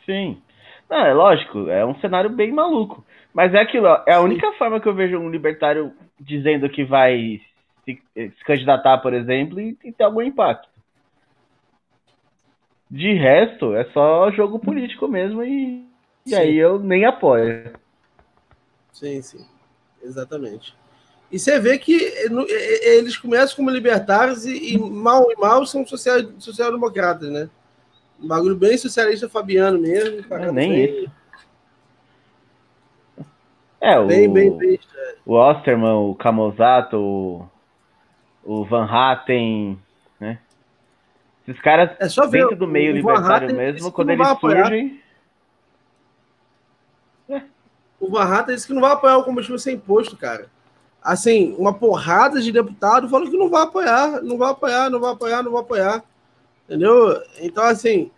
Sim. 0.06 0.40
Não, 0.88 1.04
é 1.04 1.12
lógico, 1.12 1.68
é 1.68 1.84
um 1.84 1.98
cenário 2.00 2.30
bem 2.30 2.52
maluco. 2.52 3.04
Mas 3.34 3.52
é 3.54 3.60
aquilo, 3.60 3.86
é 4.06 4.12
a 4.12 4.20
única 4.20 4.50
Sim. 4.52 4.56
forma 4.56 4.80
que 4.80 4.88
eu 4.88 4.94
vejo 4.94 5.18
um 5.18 5.30
libertário 5.30 5.92
dizendo 6.18 6.68
que 6.68 6.84
vai 6.84 7.40
se, 7.96 8.30
se 8.30 8.44
candidatar, 8.44 8.98
por 8.98 9.14
exemplo, 9.14 9.60
e, 9.60 9.76
e 9.84 9.92
ter 9.92 10.04
algum 10.04 10.22
impacto. 10.22 10.68
De 12.90 13.12
resto, 13.14 13.74
é 13.74 13.84
só 13.92 14.30
jogo 14.32 14.58
político 14.58 15.06
mesmo 15.06 15.44
e, 15.44 15.86
e 16.26 16.34
aí 16.34 16.56
eu 16.56 16.78
nem 16.78 17.04
apoio. 17.04 17.72
Sim, 18.92 19.22
sim. 19.22 19.46
Exatamente. 20.02 20.74
E 21.30 21.38
você 21.38 21.60
vê 21.60 21.78
que 21.78 21.94
eh, 21.94 22.26
eh, 22.26 22.88
eh, 22.88 22.98
eles 22.98 23.16
começam 23.16 23.54
como 23.56 23.70
libertários 23.70 24.44
e, 24.44 24.74
e 24.74 24.78
mal 24.78 25.30
e 25.30 25.36
mal 25.36 25.64
são 25.64 25.86
social- 25.86 26.32
social-democratas, 26.38 27.30
né? 27.30 27.48
Um 28.20 28.26
bagulho 28.26 28.56
bem 28.56 28.76
socialista 28.76 29.28
fabiano 29.28 29.78
mesmo. 29.78 30.24
É, 30.34 30.50
nem 30.50 30.84
isso. 30.84 31.10
É, 33.80 33.98
o, 33.98 34.06
Bem, 34.06 34.30
bem, 34.30 34.58
bem. 34.58 34.80
o 35.24 35.34
Osterman, 35.34 36.10
o 36.10 36.14
Camozato, 36.14 36.98
o, 36.98 37.48
o 38.44 38.64
Van 38.64 38.84
Hatten, 38.84 39.78
né? 40.18 40.38
Esses 41.46 41.60
caras 41.60 41.90
É 41.98 42.08
só 42.08 42.26
ver. 42.26 42.42
dentro 42.42 42.56
do 42.56 42.66
meio 42.66 42.92
libertário 42.92 43.48
Hatten 43.48 43.56
mesmo, 43.56 43.92
quando 43.92 44.10
eles 44.10 44.28
surgem. 44.38 45.00
O 47.98 48.10
Van 48.10 48.24
Hatten 48.24 48.54
disse 48.54 48.66
que 48.66 48.72
não 48.72 48.80
vai 48.80 48.92
apoiar 48.92 49.18
o 49.18 49.24
combustível 49.24 49.58
sem 49.58 49.74
imposto, 49.74 50.16
cara. 50.16 50.48
Assim, 51.02 51.54
uma 51.58 51.74
porrada 51.74 52.40
de 52.40 52.50
deputado 52.50 53.08
falou 53.08 53.30
que 53.30 53.36
não 53.36 53.50
vai 53.50 53.62
apoiar, 53.62 54.22
não 54.22 54.38
vai 54.38 54.50
apoiar, 54.50 54.90
não 54.90 55.00
vai 55.00 55.12
apoiar, 55.12 55.42
não 55.42 55.52
vai 55.52 55.60
apoiar. 55.60 56.04
Entendeu? 56.66 57.20
Então, 57.40 57.64
assim, 57.64 58.10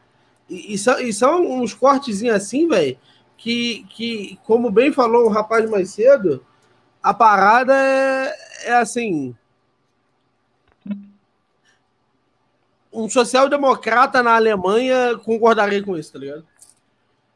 e, 0.48 0.74
e 0.74 0.78
são, 0.78 1.00
e 1.00 1.12
são 1.12 1.42
uns 1.60 1.74
cortezinhos 1.74 2.36
assim, 2.36 2.68
velho, 2.68 2.96
que, 3.36 3.84
que, 3.90 4.38
como 4.44 4.70
bem 4.70 4.92
falou 4.92 5.26
o 5.26 5.30
rapaz 5.30 5.68
mais 5.68 5.90
cedo, 5.90 6.44
a 7.02 7.14
parada 7.14 7.74
é, 7.74 8.34
é 8.66 8.72
assim. 8.74 9.34
Um 12.92 13.08
social-democrata 13.08 14.22
na 14.22 14.34
Alemanha 14.36 15.16
concordaria 15.18 15.82
com 15.82 15.96
isso, 15.96 16.12
tá 16.12 16.18
ligado? 16.18 16.44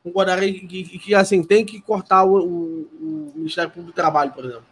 concordaria 0.02 0.52
que, 0.52 0.66
que, 0.84 0.98
que, 1.00 1.14
assim, 1.16 1.42
tem 1.42 1.64
que 1.64 1.80
cortar 1.80 2.22
o, 2.24 2.36
o- 2.36 2.88
o 3.00 3.32
Ministério 3.34 3.70
Público 3.70 3.90
do 3.92 3.94
Trabalho, 3.94 4.32
por 4.32 4.44
exemplo. 4.44 4.64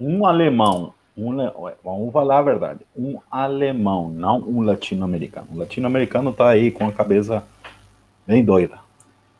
Um 0.00 0.26
alemão, 0.26 0.92
um, 1.16 1.36
vamos 1.84 2.12
falar 2.12 2.38
a 2.38 2.42
verdade, 2.42 2.80
um 2.96 3.20
alemão, 3.30 4.08
não 4.10 4.38
um 4.40 4.62
latino-americano. 4.62 5.46
O 5.52 5.56
latino-americano 5.58 6.32
tá 6.32 6.48
aí 6.48 6.72
com 6.72 6.88
a 6.88 6.92
cabeça 6.92 7.44
bem 8.26 8.44
doida. 8.44 8.80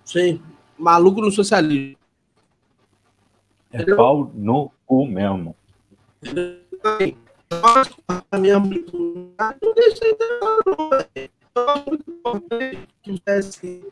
Sim. 0.05 0.41
Maluco 0.79 1.21
no 1.21 1.33
socialismo. 1.33 1.97
É 3.73 3.79
Entendeu? 3.79 3.97
pau 3.97 4.31
no 4.33 4.71
cu 4.87 5.05
mesmo. 5.07 5.57
mesmo. 6.23 7.19
Não 9.62 9.75
deixa 9.75 10.09
entrar, 10.09 10.59
não, 10.66 10.91
velho. 10.91 11.31
Eu 11.57 11.71
acho 11.71 11.89
muito 11.89 12.11
importante 12.11 12.89
que 13.03 13.11
o 13.12 13.19
TSE 13.19 13.85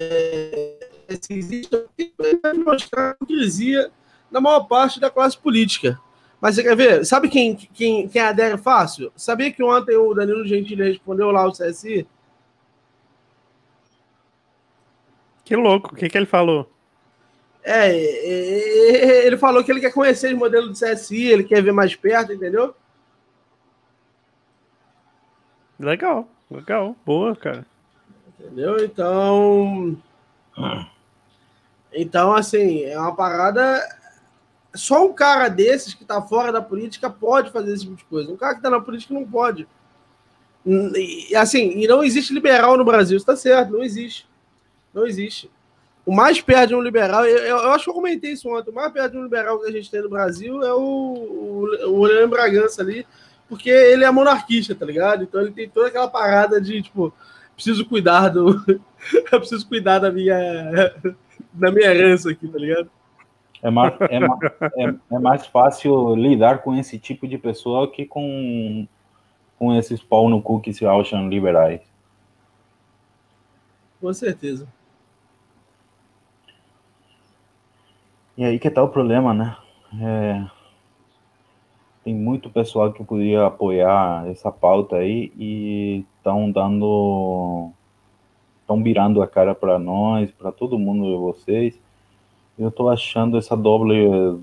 é, 0.00 0.78
se 1.20 1.34
exista 1.34 1.78
porque 1.78 2.12
vai 2.42 2.52
mostrar 2.54 3.10
a 3.10 3.10
hipocrisia 3.10 3.90
da 4.30 4.40
maior 4.40 4.60
parte 4.64 4.98
da 4.98 5.10
classe 5.10 5.36
política. 5.36 6.00
Mas 6.40 6.54
você 6.54 6.62
quer 6.62 6.76
ver? 6.76 7.04
Sabe 7.04 7.28
quem, 7.28 7.54
quem, 7.54 8.08
quem 8.08 8.22
adere 8.22 8.58
fácil? 8.58 9.12
Sabia 9.16 9.52
que 9.52 9.62
ontem 9.62 9.96
o 9.96 10.14
Danilo 10.14 10.46
Gentili 10.46 10.90
respondeu 10.90 11.30
lá 11.30 11.46
o 11.46 11.52
CSI? 11.52 12.06
Que 15.44 15.54
louco, 15.56 15.92
o 15.92 15.96
que, 15.96 16.08
que 16.08 16.16
ele 16.16 16.26
falou? 16.26 16.70
É, 17.62 17.96
ele 19.26 19.38
falou 19.38 19.64
que 19.64 19.70
ele 19.70 19.80
quer 19.80 19.92
conhecer 19.92 20.32
os 20.32 20.38
modelos 20.38 20.78
do 20.78 20.86
CSI, 20.86 21.24
ele 21.24 21.44
quer 21.44 21.62
ver 21.62 21.72
mais 21.72 21.94
perto, 21.94 22.32
entendeu? 22.32 22.74
Legal, 25.78 26.28
legal, 26.50 26.96
boa, 27.04 27.34
cara. 27.34 27.66
Entendeu? 28.38 28.84
Então. 28.84 29.96
Então, 31.92 32.34
assim, 32.34 32.82
é 32.84 32.98
uma 32.98 33.14
parada. 33.14 33.82
Só 34.74 35.06
um 35.06 35.12
cara 35.12 35.48
desses 35.48 35.94
que 35.94 36.04
tá 36.04 36.20
fora 36.20 36.52
da 36.52 36.60
política 36.60 37.08
pode 37.08 37.50
fazer 37.50 37.72
esse 37.72 37.84
tipo 37.84 37.96
de 37.96 38.04
coisa. 38.04 38.32
Um 38.32 38.36
cara 38.36 38.54
que 38.56 38.62
tá 38.62 38.70
na 38.70 38.80
política 38.80 39.14
não 39.14 39.24
pode. 39.24 39.68
E, 40.66 41.36
assim, 41.36 41.78
e 41.78 41.86
não 41.86 42.02
existe 42.02 42.32
liberal 42.32 42.76
no 42.76 42.84
Brasil, 42.84 43.16
isso 43.16 43.26
tá 43.26 43.36
certo, 43.36 43.72
não 43.72 43.82
existe. 43.82 44.26
Não 44.92 45.06
existe. 45.06 45.50
O 46.06 46.14
mais 46.14 46.40
perto 46.40 46.68
de 46.68 46.74
um 46.74 46.80
liberal, 46.80 47.24
eu, 47.24 47.38
eu 47.38 47.70
acho 47.72 47.84
que 47.84 47.90
eu 47.90 47.94
comentei 47.94 48.32
isso 48.32 48.48
ontem, 48.48 48.70
o 48.70 48.74
mais 48.74 48.92
perto 48.92 49.12
de 49.12 49.18
um 49.18 49.24
liberal 49.24 49.60
que 49.60 49.68
a 49.68 49.72
gente 49.72 49.90
tem 49.90 50.02
no 50.02 50.08
Brasil 50.08 50.62
é 50.62 50.72
o, 50.72 50.78
o, 50.78 51.90
o 51.90 52.04
Leandro 52.04 52.28
Bragança 52.28 52.82
ali, 52.82 53.06
porque 53.54 53.70
ele 53.70 54.04
é 54.04 54.10
monarquista, 54.10 54.74
tá 54.74 54.84
ligado? 54.84 55.22
Então 55.22 55.40
ele 55.40 55.52
tem 55.52 55.68
toda 55.68 55.86
aquela 55.86 56.08
parada 56.08 56.60
de, 56.60 56.82
tipo, 56.82 57.14
preciso 57.54 57.86
cuidar 57.86 58.28
do. 58.30 58.50
eu 59.32 59.38
preciso 59.38 59.66
cuidar 59.68 60.00
da 60.00 60.10
minha. 60.10 60.34
da 61.52 61.70
minha 61.70 61.86
herança 61.86 62.30
aqui, 62.30 62.48
tá 62.48 62.58
ligado? 62.58 62.90
É 63.62 63.70
mais, 63.70 63.94
é, 64.00 64.18
ma- 64.18 64.38
é- 64.76 65.14
é 65.14 65.18
mais 65.20 65.46
fácil 65.46 66.14
lidar 66.16 66.58
com 66.58 66.74
esse 66.74 66.98
tipo 66.98 67.28
de 67.28 67.38
pessoa 67.38 67.90
que 67.90 68.04
com, 68.04 68.86
com 69.56 69.74
esses 69.76 70.02
pau 70.02 70.28
no 70.28 70.42
cu 70.42 70.60
que 70.60 70.72
se 70.74 70.84
acham 70.84 71.28
liberais. 71.28 71.80
Com 74.00 74.12
certeza. 74.12 74.66
E 78.36 78.44
aí 78.44 78.58
que 78.58 78.68
tá 78.68 78.82
o 78.82 78.88
problema, 78.88 79.32
né? 79.32 79.56
É, 80.02 80.44
tem 82.04 82.14
muito 82.14 82.50
pessoal 82.50 82.92
que 82.92 83.02
podia 83.04 83.46
apoiar 83.46 84.28
essa 84.28 84.50
pauta 84.52 84.96
aí 84.96 85.32
e 85.38 86.04
estão 86.18 86.50
dando. 86.50 87.70
estão 88.62 88.82
virando 88.82 89.22
a 89.22 89.28
cara 89.28 89.54
para 89.54 89.78
nós, 89.78 90.30
para 90.32 90.52
todo 90.52 90.78
mundo 90.78 91.04
de 91.06 91.16
vocês. 91.16 91.78
Eu 92.58 92.70
tô 92.70 92.88
achando 92.90 93.38
essa 93.38 93.56
doble 93.56 94.40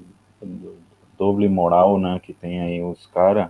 doble 1.18 1.48
moral, 1.48 2.00
né, 2.00 2.20
que 2.22 2.34
tem 2.34 2.62
aí 2.62 2.82
os 2.84 3.06
caras, 3.08 3.50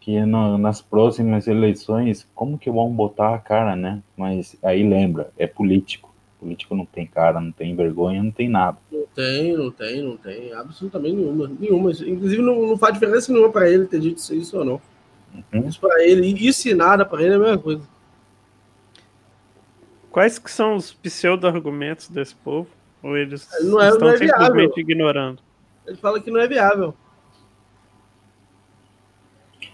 que 0.00 0.24
na- 0.26 0.58
nas 0.58 0.82
próximas 0.82 1.46
eleições, 1.48 2.28
como 2.34 2.58
que 2.58 2.70
vão 2.70 2.92
botar 2.92 3.34
a 3.34 3.38
cara, 3.38 3.76
né? 3.76 4.02
Mas 4.16 4.56
aí 4.62 4.82
lembra, 4.88 5.32
é 5.38 5.46
político. 5.46 6.11
Político 6.42 6.74
não 6.74 6.84
tem 6.84 7.06
cara, 7.06 7.40
não 7.40 7.52
tem 7.52 7.76
vergonha, 7.76 8.20
não 8.20 8.32
tem 8.32 8.48
nada. 8.48 8.76
Não 8.90 9.04
tem, 9.14 9.56
não 9.56 9.70
tem, 9.70 10.02
não 10.02 10.16
tem. 10.16 10.52
Absolutamente 10.52 11.14
nenhuma. 11.14 11.48
Nenhuma. 11.60 11.92
Inclusive, 11.92 12.42
não, 12.42 12.66
não 12.66 12.76
faz 12.76 12.94
diferença 12.94 13.32
nenhuma 13.32 13.48
pra 13.52 13.70
ele 13.70 13.86
ter 13.86 14.00
dito 14.00 14.18
isso, 14.18 14.34
isso 14.34 14.58
ou 14.58 14.64
não. 14.64 14.80
Uhum. 15.52 15.68
Isso 15.68 15.78
pra 15.80 16.02
ele, 16.04 16.26
isso 16.26 16.68
e 16.68 16.74
nada 16.74 17.04
pra 17.04 17.22
ele 17.22 17.34
é 17.34 17.36
a 17.36 17.38
mesma 17.38 17.58
coisa. 17.58 17.82
Quais 20.10 20.36
que 20.36 20.50
são 20.50 20.74
os 20.74 20.92
pseudo-argumentos 20.92 22.08
desse 22.08 22.34
povo? 22.34 22.68
Ou 23.02 23.16
eles 23.16 23.48
Não 23.62 23.80
é- 23.80 23.88
estão 23.88 24.08
não 24.08 24.14
é 24.14 24.18
simplesmente 24.18 24.74
viável. 24.74 24.78
ignorando? 24.78 25.42
Ele 25.86 25.96
fala 25.96 26.20
que 26.20 26.30
não 26.30 26.40
é 26.40 26.48
viável. 26.48 26.92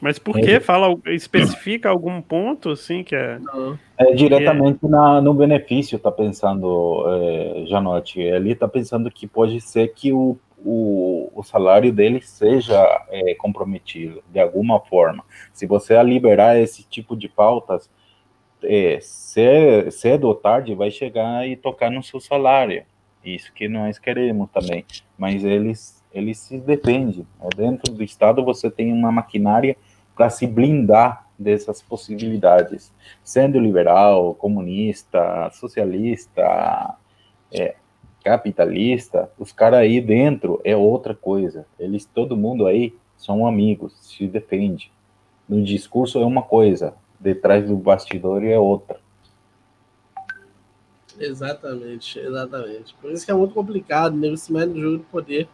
Mas 0.00 0.18
por 0.18 0.38
É. 0.38 0.42
que? 0.42 0.60
Fala, 0.60 0.96
especifica 1.06 1.88
algum 1.90 2.20
ponto, 2.22 2.70
assim, 2.70 3.02
que 3.02 3.14
é... 3.16 3.38
É 3.96 4.12
diretamente 4.14 4.86
na, 4.86 5.20
no 5.20 5.34
benefício, 5.34 5.98
tá 5.98 6.10
pensando, 6.12 7.04
é, 7.08 7.64
Janote. 7.66 8.20
Ele 8.20 8.54
tá 8.54 8.68
pensando 8.68 9.10
que 9.10 9.26
pode 9.26 9.60
ser 9.60 9.88
que 9.88 10.12
o, 10.12 10.36
o, 10.64 11.30
o 11.34 11.42
salário 11.42 11.92
dele 11.92 12.20
seja 12.22 12.80
é, 13.10 13.34
comprometido 13.34 14.22
de 14.30 14.38
alguma 14.38 14.78
forma. 14.80 15.24
Se 15.52 15.66
você 15.66 16.00
liberar 16.02 16.58
esse 16.58 16.84
tipo 16.84 17.16
de 17.16 17.28
pautas, 17.28 17.90
é, 18.62 18.98
ce- 19.00 19.90
cedo 19.90 20.28
ou 20.28 20.34
tarde 20.34 20.74
vai 20.74 20.90
chegar 20.90 21.48
e 21.48 21.56
tocar 21.56 21.90
no 21.90 22.02
seu 22.02 22.20
salário. 22.20 22.84
Isso 23.24 23.52
que 23.52 23.68
nós 23.68 23.98
queremos 23.98 24.48
também. 24.50 24.84
Mas 25.18 25.44
eles, 25.44 26.04
eles 26.14 26.38
se 26.38 26.56
defendem. 26.58 27.26
É, 27.42 27.48
Dentro 27.56 27.92
do 27.92 28.02
Estado 28.04 28.44
você 28.44 28.70
tem 28.70 28.92
uma 28.92 29.10
maquinária 29.10 29.76
para 30.18 30.28
se 30.30 30.48
blindar 30.48 31.28
dessas 31.38 31.80
possibilidades 31.80 32.92
sendo 33.22 33.60
liberal, 33.60 34.34
comunista, 34.34 35.48
socialista, 35.52 36.96
é, 37.52 37.76
capitalista, 38.24 39.30
os 39.38 39.52
caras 39.52 39.78
aí 39.78 40.00
dentro 40.00 40.60
é 40.64 40.76
outra 40.76 41.14
coisa. 41.14 41.64
Eles, 41.78 42.04
todo 42.04 42.36
mundo 42.36 42.66
aí 42.66 42.92
são 43.16 43.46
amigos, 43.46 43.92
se 44.02 44.26
defende. 44.26 44.90
No 45.48 45.62
discurso 45.62 46.18
é 46.18 46.26
uma 46.26 46.42
coisa, 46.42 46.94
detrás 47.20 47.68
do 47.68 47.76
bastidor 47.76 48.44
é 48.44 48.58
outra. 48.58 48.98
Exatamente, 51.16 52.18
exatamente. 52.18 52.92
Por 53.00 53.12
isso 53.12 53.24
que 53.24 53.30
é 53.30 53.34
muito 53.34 53.54
complicado, 53.54 54.16
né? 54.16 54.28
Esse 54.28 54.52
médio 54.52 54.74
do 54.74 54.80
jogo 54.80 54.98
do 54.98 55.04
poder. 55.04 55.48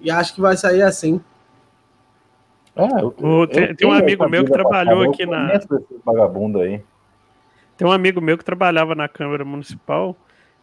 E 0.00 0.10
acho 0.10 0.34
que 0.34 0.40
vai 0.40 0.56
sair 0.56 0.82
assim. 0.82 1.20
É, 2.80 3.02
eu- 3.02 3.14
O- 3.18 3.42
eu 3.42 3.46
tem- 3.46 3.74
tem 3.74 3.88
um 3.88 3.92
amigo 3.92 4.28
meu 4.28 4.44
que 4.44 4.50
trabalhou 4.52 5.02
aqui 5.10 5.26
na- 5.26 5.52
vagabundo 6.04 6.60
aí. 6.60 6.82
Tem 7.76 7.86
um 7.86 7.92
amigo 7.92 8.20
meu 8.20 8.36
que 8.38 8.44
trabalhava 8.44 8.94
na 8.94 9.08
Câmara 9.08 9.44
Municipal. 9.44 10.16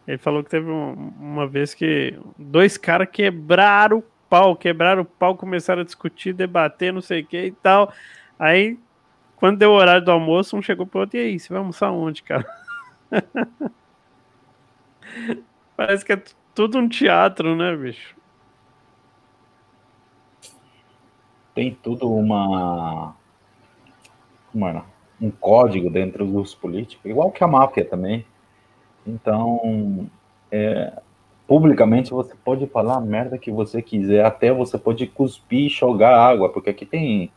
Ele 0.08 0.18
falou 0.18 0.44
que 0.44 0.50
teve 0.50 0.70
um- 0.70 1.12
uma 1.20 1.46
vez 1.48 1.74
que 1.74 2.18
dois 2.38 2.78
caras 2.78 3.08
quebraram 3.12 4.00
o 4.00 4.04
pau, 4.30 4.56
quebraram 4.56 5.02
o 5.02 5.06
pau, 5.06 5.36
começaram 5.36 5.82
a 5.82 5.86
discutir, 5.86 6.34
debater, 6.34 6.92
não 6.94 7.02
sei 7.02 7.22
o 7.22 7.26
que 7.26 7.46
e 7.46 7.52
tal. 7.52 7.92
Aí 8.40 8.78
quando 9.36 9.60
deu 9.60 9.72
o 9.72 9.76
horário 9.76 10.04
do 10.04 10.12
almoço, 10.12 10.58
um 10.58 10.62
chegou 10.62 10.86
pro 10.88 11.02
outro, 11.02 11.18
e 11.18 11.22
aí, 11.22 11.40
você 11.40 11.50
vai 11.50 11.60
almoçar 11.60 11.92
onde, 11.92 12.24
cara? 12.24 12.46
Parece 15.78 16.04
que 16.04 16.14
é 16.14 16.22
tudo 16.56 16.80
um 16.80 16.90
teatro, 16.90 17.56
né, 17.56 17.76
bicho? 17.76 18.16
Tem 21.58 21.76
tudo 21.82 22.08
uma. 22.14 23.16
Mano, 24.54 24.86
um 25.20 25.32
código 25.32 25.90
dentro 25.90 26.24
dos 26.24 26.54
políticos, 26.54 27.04
igual 27.10 27.32
que 27.32 27.44
a 27.44 27.48
máfia 27.48 27.84
também. 27.84 28.24
Então, 29.08 30.08
é, 30.52 31.02
publicamente 31.48 32.12
você 32.12 32.36
pode 32.46 32.68
falar 32.68 32.98
a 32.98 33.02
merda 33.02 33.40
que 33.40 33.50
você 33.50 33.82
quiser, 33.82 34.24
até 34.24 34.54
você 34.54 34.78
pode 34.78 35.08
cuspir 35.08 35.66
e 35.66 35.70
jogar 35.70 36.16
água, 36.16 36.48
porque 36.50 36.70
aqui 36.70 36.86
tem 36.86 37.32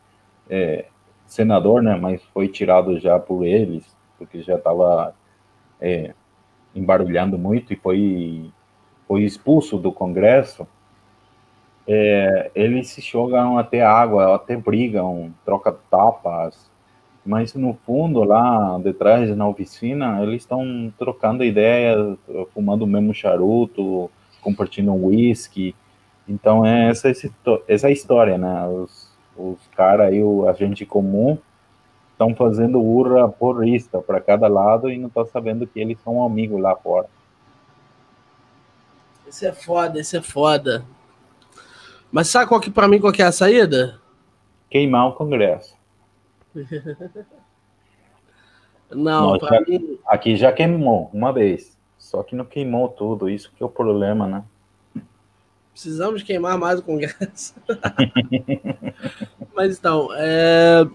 é, 0.47 0.85
senador, 1.25 1.81
né, 1.81 1.95
mas 1.95 2.21
foi 2.25 2.47
tirado 2.47 2.99
já 2.99 3.17
por 3.17 3.43
eles, 3.43 3.83
porque 4.19 4.43
já 4.43 4.53
estava 4.53 5.15
é, 5.81 6.13
embarulhando 6.75 7.39
muito 7.39 7.73
e 7.73 7.75
foi, 7.75 8.51
foi 9.07 9.23
expulso 9.23 9.79
do 9.79 9.91
Congresso. 9.91 10.67
É, 11.87 12.51
eles 12.53 12.89
se 12.89 13.01
jogam 13.01 13.57
até 13.57 13.81
água, 13.81 14.35
até 14.35 14.55
brigam, 14.55 15.33
trocam 15.43 15.75
tapas, 15.89 16.69
mas 17.25 17.53
no 17.53 17.73
fundo, 17.85 18.23
lá 18.23 18.79
detrás, 18.79 19.35
na 19.35 19.47
oficina, 19.47 20.21
eles 20.23 20.41
estão 20.41 20.91
trocando 20.97 21.43
ideias, 21.43 22.17
fumando 22.53 22.83
o 22.83 22.87
mesmo 22.87 23.13
charuto, 23.13 24.09
compartilhando 24.41 25.05
whisky. 25.05 25.75
Então, 26.27 26.65
é 26.65 26.89
essa, 26.89 27.11
essa 27.67 27.89
é 27.89 27.91
história, 27.91 28.37
né? 28.37 28.67
Os, 28.67 29.11
os 29.37 29.59
caras 29.75 30.07
aí, 30.07 30.23
o 30.23 30.47
agente 30.47 30.85
comum, 30.85 31.37
estão 32.11 32.35
fazendo 32.35 32.81
urra 32.81 33.27
porrista 33.27 33.99
para 33.99 34.21
cada 34.21 34.47
lado 34.47 34.89
e 34.89 34.97
não 34.97 35.07
estão 35.07 35.25
sabendo 35.25 35.67
que 35.67 35.79
eles 35.79 35.99
são 36.01 36.23
amigos 36.23 36.61
lá 36.61 36.75
fora. 36.75 37.07
Isso 39.27 39.45
é 39.45 39.51
foda, 39.51 39.99
isso 39.99 40.17
é 40.17 40.21
foda. 40.21 40.83
Mas 42.11 42.27
sabe 42.27 42.47
qual 42.47 42.59
que, 42.59 42.69
pra 42.69 42.87
mim, 42.87 42.99
qual 42.99 43.13
que 43.13 43.21
é 43.21 43.25
a 43.25 43.31
saída? 43.31 43.99
Queimar 44.69 45.07
o 45.07 45.13
Congresso. 45.13 45.75
Não, 48.91 49.39
já, 49.39 49.61
mim... 49.61 49.97
Aqui 50.05 50.35
já 50.35 50.51
queimou 50.51 51.09
uma 51.13 51.31
vez. 51.31 51.77
Só 51.97 52.21
que 52.23 52.35
não 52.35 52.43
queimou 52.43 52.89
tudo. 52.89 53.29
Isso 53.29 53.49
que 53.55 53.63
é 53.63 53.65
o 53.65 53.69
problema, 53.69 54.27
né? 54.27 54.43
Precisamos 55.71 56.21
queimar 56.23 56.57
mais 56.57 56.79
o 56.79 56.83
Congresso. 56.83 57.55
Mas 59.55 59.77
então, 59.77 60.09
é... 60.15 60.85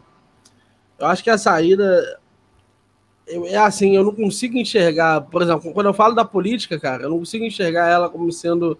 eu 0.98 1.06
acho 1.06 1.24
que 1.24 1.30
a 1.30 1.38
saída 1.38 2.20
é 3.26 3.56
assim, 3.56 3.96
eu 3.96 4.04
não 4.04 4.14
consigo 4.14 4.56
enxergar, 4.56 5.22
por 5.22 5.42
exemplo, 5.42 5.72
quando 5.72 5.86
eu 5.86 5.94
falo 5.94 6.14
da 6.14 6.24
política, 6.24 6.78
cara, 6.78 7.04
eu 7.04 7.10
não 7.10 7.18
consigo 7.18 7.44
enxergar 7.44 7.88
ela 7.88 8.08
como 8.08 8.30
sendo, 8.30 8.78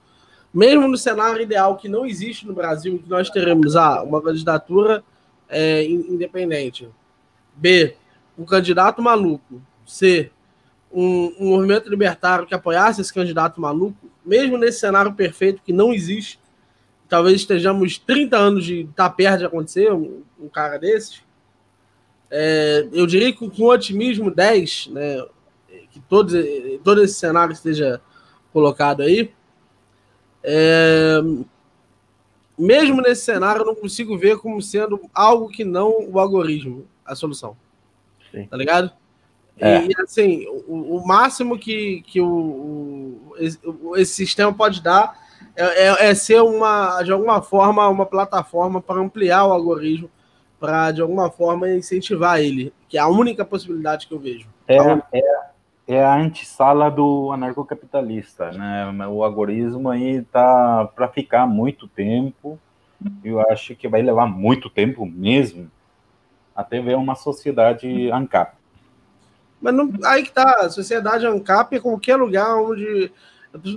mesmo 0.53 0.89
no 0.89 0.97
cenário 0.97 1.41
ideal 1.41 1.77
que 1.77 1.89
não 1.89 2.07
existe 2.07 2.47
no 2.47 2.55
Brasil, 2.55 2.99
que 2.99 3.09
nós 3.09 3.31
teremos 3.31 3.77
ah, 3.77 4.03
uma 4.03 4.23
candidatura 4.23 5.03
é, 5.49 5.85
independente. 5.85 6.89
B, 7.55 7.97
um 8.39 8.45
candidato 8.45 9.03
maluco. 9.03 9.61
C, 9.87 10.31
um, 10.93 11.33
um, 11.39 11.51
movimento 11.51 11.89
libertário 11.89 12.47
que 12.47 12.55
apoiasse 12.55 13.01
esse 13.01 13.13
candidato 13.13 13.61
maluco, 13.61 14.11
mesmo 14.25 14.59
nesse 14.59 14.81
cenário 14.81 15.15
perfeito 15.15 15.63
que 15.65 15.73
não 15.73 15.93
existe, 15.93 16.41
talvez 17.09 17.37
estejamos 17.37 17.99
30 17.99 18.37
anos 18.37 18.65
de 18.65 18.81
estar 18.81 19.09
tá 19.09 19.11
perto 19.11 19.39
de 19.39 19.45
acontecer 19.45 19.93
um, 19.93 20.23
um 20.41 20.49
cara 20.49 20.79
desses. 20.79 21.23
É, 22.31 22.89
eu 22.93 23.07
diria 23.07 23.33
que 23.33 23.49
com 23.49 23.65
otimismo 23.67 24.31
10, 24.31 24.89
né, 24.89 25.25
que 25.91 26.01
todo, 26.01 26.33
todo 26.83 27.03
esse 27.03 27.15
cenário 27.15 27.53
esteja 27.53 28.01
colocado 28.53 29.03
aí. 29.03 29.31
É, 30.49 31.21
mesmo 32.57 33.03
nesse 33.03 33.25
cenário, 33.25 33.63
eu 33.63 33.67
não 33.67 33.75
consigo 33.75 34.17
ver 34.17 34.39
como 34.39 34.63
sendo 34.63 35.01
algo 35.13 35.49
que 35.49 35.65
não 35.65 36.09
o 36.09 36.21
algoritmo, 36.21 36.87
a 37.05 37.17
solução. 37.17 37.57
Sim. 38.31 38.47
Tá 38.47 38.57
ligado? 38.57 38.93
É. 39.59 39.87
E 39.87 39.93
assim, 40.01 40.47
o, 40.69 40.99
o, 40.99 41.07
máximo 41.07 41.59
que, 41.59 42.03
que 42.07 42.21
o, 42.21 43.35
o, 43.65 43.97
esse 43.97 44.15
sistema 44.15 44.53
pode 44.53 44.83
dar 44.83 45.19
é, 45.57 45.65
é, 45.65 46.11
é, 46.11 46.15
ser 46.15 46.43
uma, 46.43 47.03
de 47.03 47.11
alguma 47.11 47.43
forma, 47.43 47.89
uma 47.89 48.07
plataforma 48.07 48.81
para 48.81 49.01
ampliar 49.01 49.47
o 49.47 49.53
algoritmo, 49.53 50.11
para 50.61 50.93
de 50.93 51.01
alguma 51.01 51.31
forma 51.31 51.71
incentivar 51.71 52.41
ele, 52.41 52.73
que 52.89 52.99
é 52.99 53.01
a 53.01 53.09
única 53.09 53.45
possibilidade 53.45 54.07
que 54.07 54.15
eu 54.15 54.19
vejo. 54.19 54.47
É, 54.69 54.77
é, 55.13 55.47
é 55.87 56.05
a 56.05 56.17
antessala 56.17 56.91
do 56.91 57.31
anarcocapitalista, 57.33 58.51
né? 58.51 59.07
O 59.07 59.23
algoritmo 59.23 59.89
aí 59.89 60.23
tá 60.23 60.91
para 60.95 61.09
ficar 61.09 61.47
muito 61.47 61.87
tempo. 61.87 62.59
Eu 63.23 63.41
acho 63.51 63.77
que 63.77 63.87
vai 63.87 64.03
levar 64.03 64.27
muito 64.27 64.69
tempo 64.69 65.07
mesmo 65.07 65.71
até 66.55 66.81
ver 66.81 66.97
uma 66.97 67.15
sociedade 67.15 68.11
ANCAP. 68.11 68.57
Mas 69.61 69.75
não, 69.75 69.93
aí 70.05 70.23
que 70.23 70.33
tá, 70.33 70.63
a 70.63 70.71
sociedade 70.71 71.27
ANCAP 71.27 71.77
é 71.77 71.81
qualquer 71.81 72.17
lugar 72.17 72.57
onde. 72.57 73.13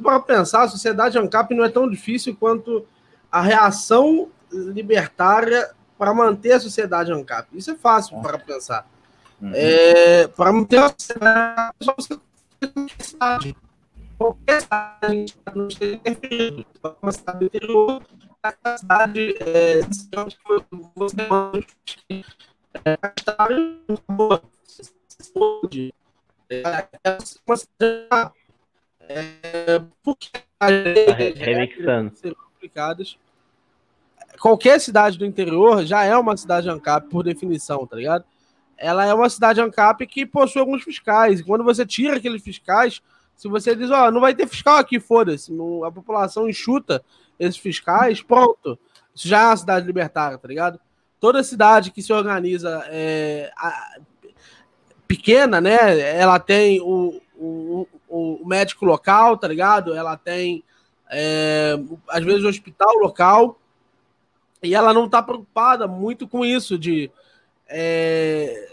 Para 0.01 0.19
pensar, 0.19 0.63
a 0.63 0.67
sociedade 0.67 1.17
ANCAP 1.17 1.53
não 1.53 1.63
é 1.63 1.69
tão 1.69 1.89
difícil 1.89 2.35
quanto 2.35 2.85
a 3.31 3.41
reação 3.41 4.29
libertária 4.51 5.69
para 5.97 6.13
manter 6.13 6.53
a 6.53 6.59
sociedade 6.59 7.11
ANCAP. 7.11 7.49
Isso 7.53 7.71
é 7.71 7.75
fácil 7.75 8.17
é. 8.17 8.21
para 8.21 8.39
pensar. 8.39 8.87
Uhum. 9.41 9.51
É, 9.53 10.27
para 10.27 10.51
manter 10.51 10.79
a 10.79 10.93
cidade, 10.97 11.75
só 11.81 11.95
você 11.95 12.19
cidade. 12.99 13.55
Qualquer 14.17 14.61
cidade 14.61 15.35
não 15.55 15.67
interferido. 15.67 16.65
Uma 17.01 17.11
cidade 17.11 17.45
interior, 17.45 18.03
a 18.43 18.77
cidade 18.77 19.35
é, 19.39 19.81
você 20.95 21.19
é, 26.49 26.87
é 27.03 27.17
uma 27.47 27.57
cidade 27.57 28.33
é, 29.01 29.79
porque 30.03 30.29
complicadas 32.35 33.17
qualquer 34.39 34.79
cidade 34.79 35.17
do 35.17 35.25
interior 35.25 35.85
já 35.85 36.03
é 36.03 36.15
uma 36.15 36.35
cidade 36.35 36.69
ANCAP 36.69 37.09
por 37.09 37.23
definição, 37.23 37.85
tá 37.85 37.95
ligado? 37.95 38.25
Ela 38.79 39.05
é 39.05 39.13
uma 39.13 39.29
cidade 39.29 39.61
ANCAP 39.61 40.07
que 40.07 40.25
possui 40.25 40.61
alguns 40.61 40.83
fiscais. 40.83 41.41
Quando 41.41 41.63
você 41.63 41.85
tira 41.85 42.17
aqueles 42.17 42.41
fiscais, 42.41 43.01
se 43.35 43.47
você 43.47 43.75
diz, 43.75 43.91
ó, 43.91 44.07
oh, 44.07 44.11
não 44.11 44.21
vai 44.21 44.33
ter 44.33 44.47
fiscal 44.47 44.77
aqui, 44.77 44.99
foda-se, 44.99 45.51
a 45.85 45.91
população 45.91 46.49
enxuta 46.49 47.03
esses 47.39 47.57
fiscais, 47.57 48.21
pronto. 48.21 48.77
Isso 49.13 49.27
já 49.27 49.41
é 49.41 49.47
uma 49.47 49.57
cidade 49.57 49.85
libertária, 49.85 50.37
tá 50.37 50.47
ligado? 50.47 50.79
Toda 51.19 51.43
cidade 51.43 51.91
que 51.91 52.01
se 52.01 52.11
organiza 52.13 52.83
é, 52.87 53.51
a, 53.55 53.99
pequena, 55.07 55.59
né? 55.59 55.99
Ela 56.17 56.39
tem 56.39 56.79
o, 56.81 57.21
o, 57.35 57.87
o, 58.07 58.45
médico 58.45 58.85
local, 58.85 59.37
tá 59.37 59.47
ligado? 59.47 59.93
Ela 59.93 60.15
tem, 60.15 60.63
é, 61.09 61.75
às 62.07 62.23
vezes, 62.23 62.43
o 62.43 62.49
hospital 62.49 62.93
local. 62.95 63.59
E 64.61 64.75
ela 64.75 64.93
não 64.93 65.09
tá 65.09 65.23
preocupada 65.23 65.87
muito 65.87 66.27
com 66.27 66.45
isso 66.45 66.77
de 66.77 67.09
é, 67.69 68.67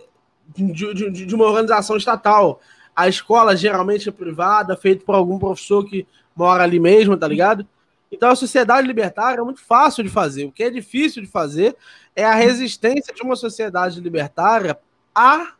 de, 0.48 0.94
de, 0.94 1.26
de, 1.26 1.34
uma 1.34 1.44
organização 1.44 1.96
estatal. 1.96 2.60
A 2.94 3.08
escola 3.08 3.54
geralmente 3.56 4.08
é 4.08 4.12
privada, 4.12 4.76
feita 4.76 5.04
por 5.04 5.14
algum 5.14 5.38
professor 5.38 5.84
que 5.84 6.06
mora 6.34 6.64
ali 6.64 6.80
mesmo, 6.80 7.16
tá 7.16 7.28
ligado? 7.28 7.66
Então 8.10 8.30
a 8.30 8.36
sociedade 8.36 8.86
libertária 8.86 9.40
é 9.40 9.44
muito 9.44 9.60
fácil 9.60 10.02
de 10.02 10.08
fazer. 10.08 10.46
O 10.46 10.52
que 10.52 10.62
é 10.62 10.70
difícil 10.70 11.22
de 11.22 11.28
fazer 11.28 11.76
é 12.14 12.24
a 12.24 12.34
resistência 12.34 13.12
de 13.14 13.22
uma 13.22 13.36
sociedade 13.36 14.00
libertária 14.00 14.78
à 15.14 15.54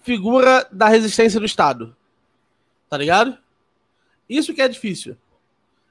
figura 0.00 0.66
da 0.72 0.88
resistência 0.88 1.38
do 1.38 1.46
Estado. 1.46 1.94
Tá 2.88 2.96
ligado? 2.96 3.36
Isso 4.28 4.54
que 4.54 4.62
é 4.62 4.68
difícil. 4.68 5.16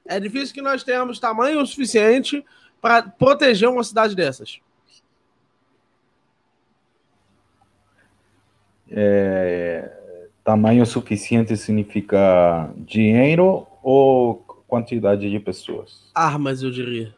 É 0.04 0.20
difícil 0.20 0.54
que 0.54 0.62
nós 0.62 0.82
tenhamos 0.82 1.18
tamanho 1.18 1.60
o 1.60 1.66
suficiente 1.66 2.44
para 2.86 3.02
proteger 3.02 3.68
uma 3.68 3.82
cidade 3.82 4.14
dessas? 4.14 4.60
É, 8.88 9.90
tamanho 10.44 10.86
suficiente 10.86 11.56
significa 11.56 12.70
dinheiro 12.76 13.66
ou 13.82 14.36
quantidade 14.68 15.28
de 15.28 15.40
pessoas? 15.40 16.12
Armas, 16.14 16.62
eu 16.62 16.70
diria. 16.70 17.12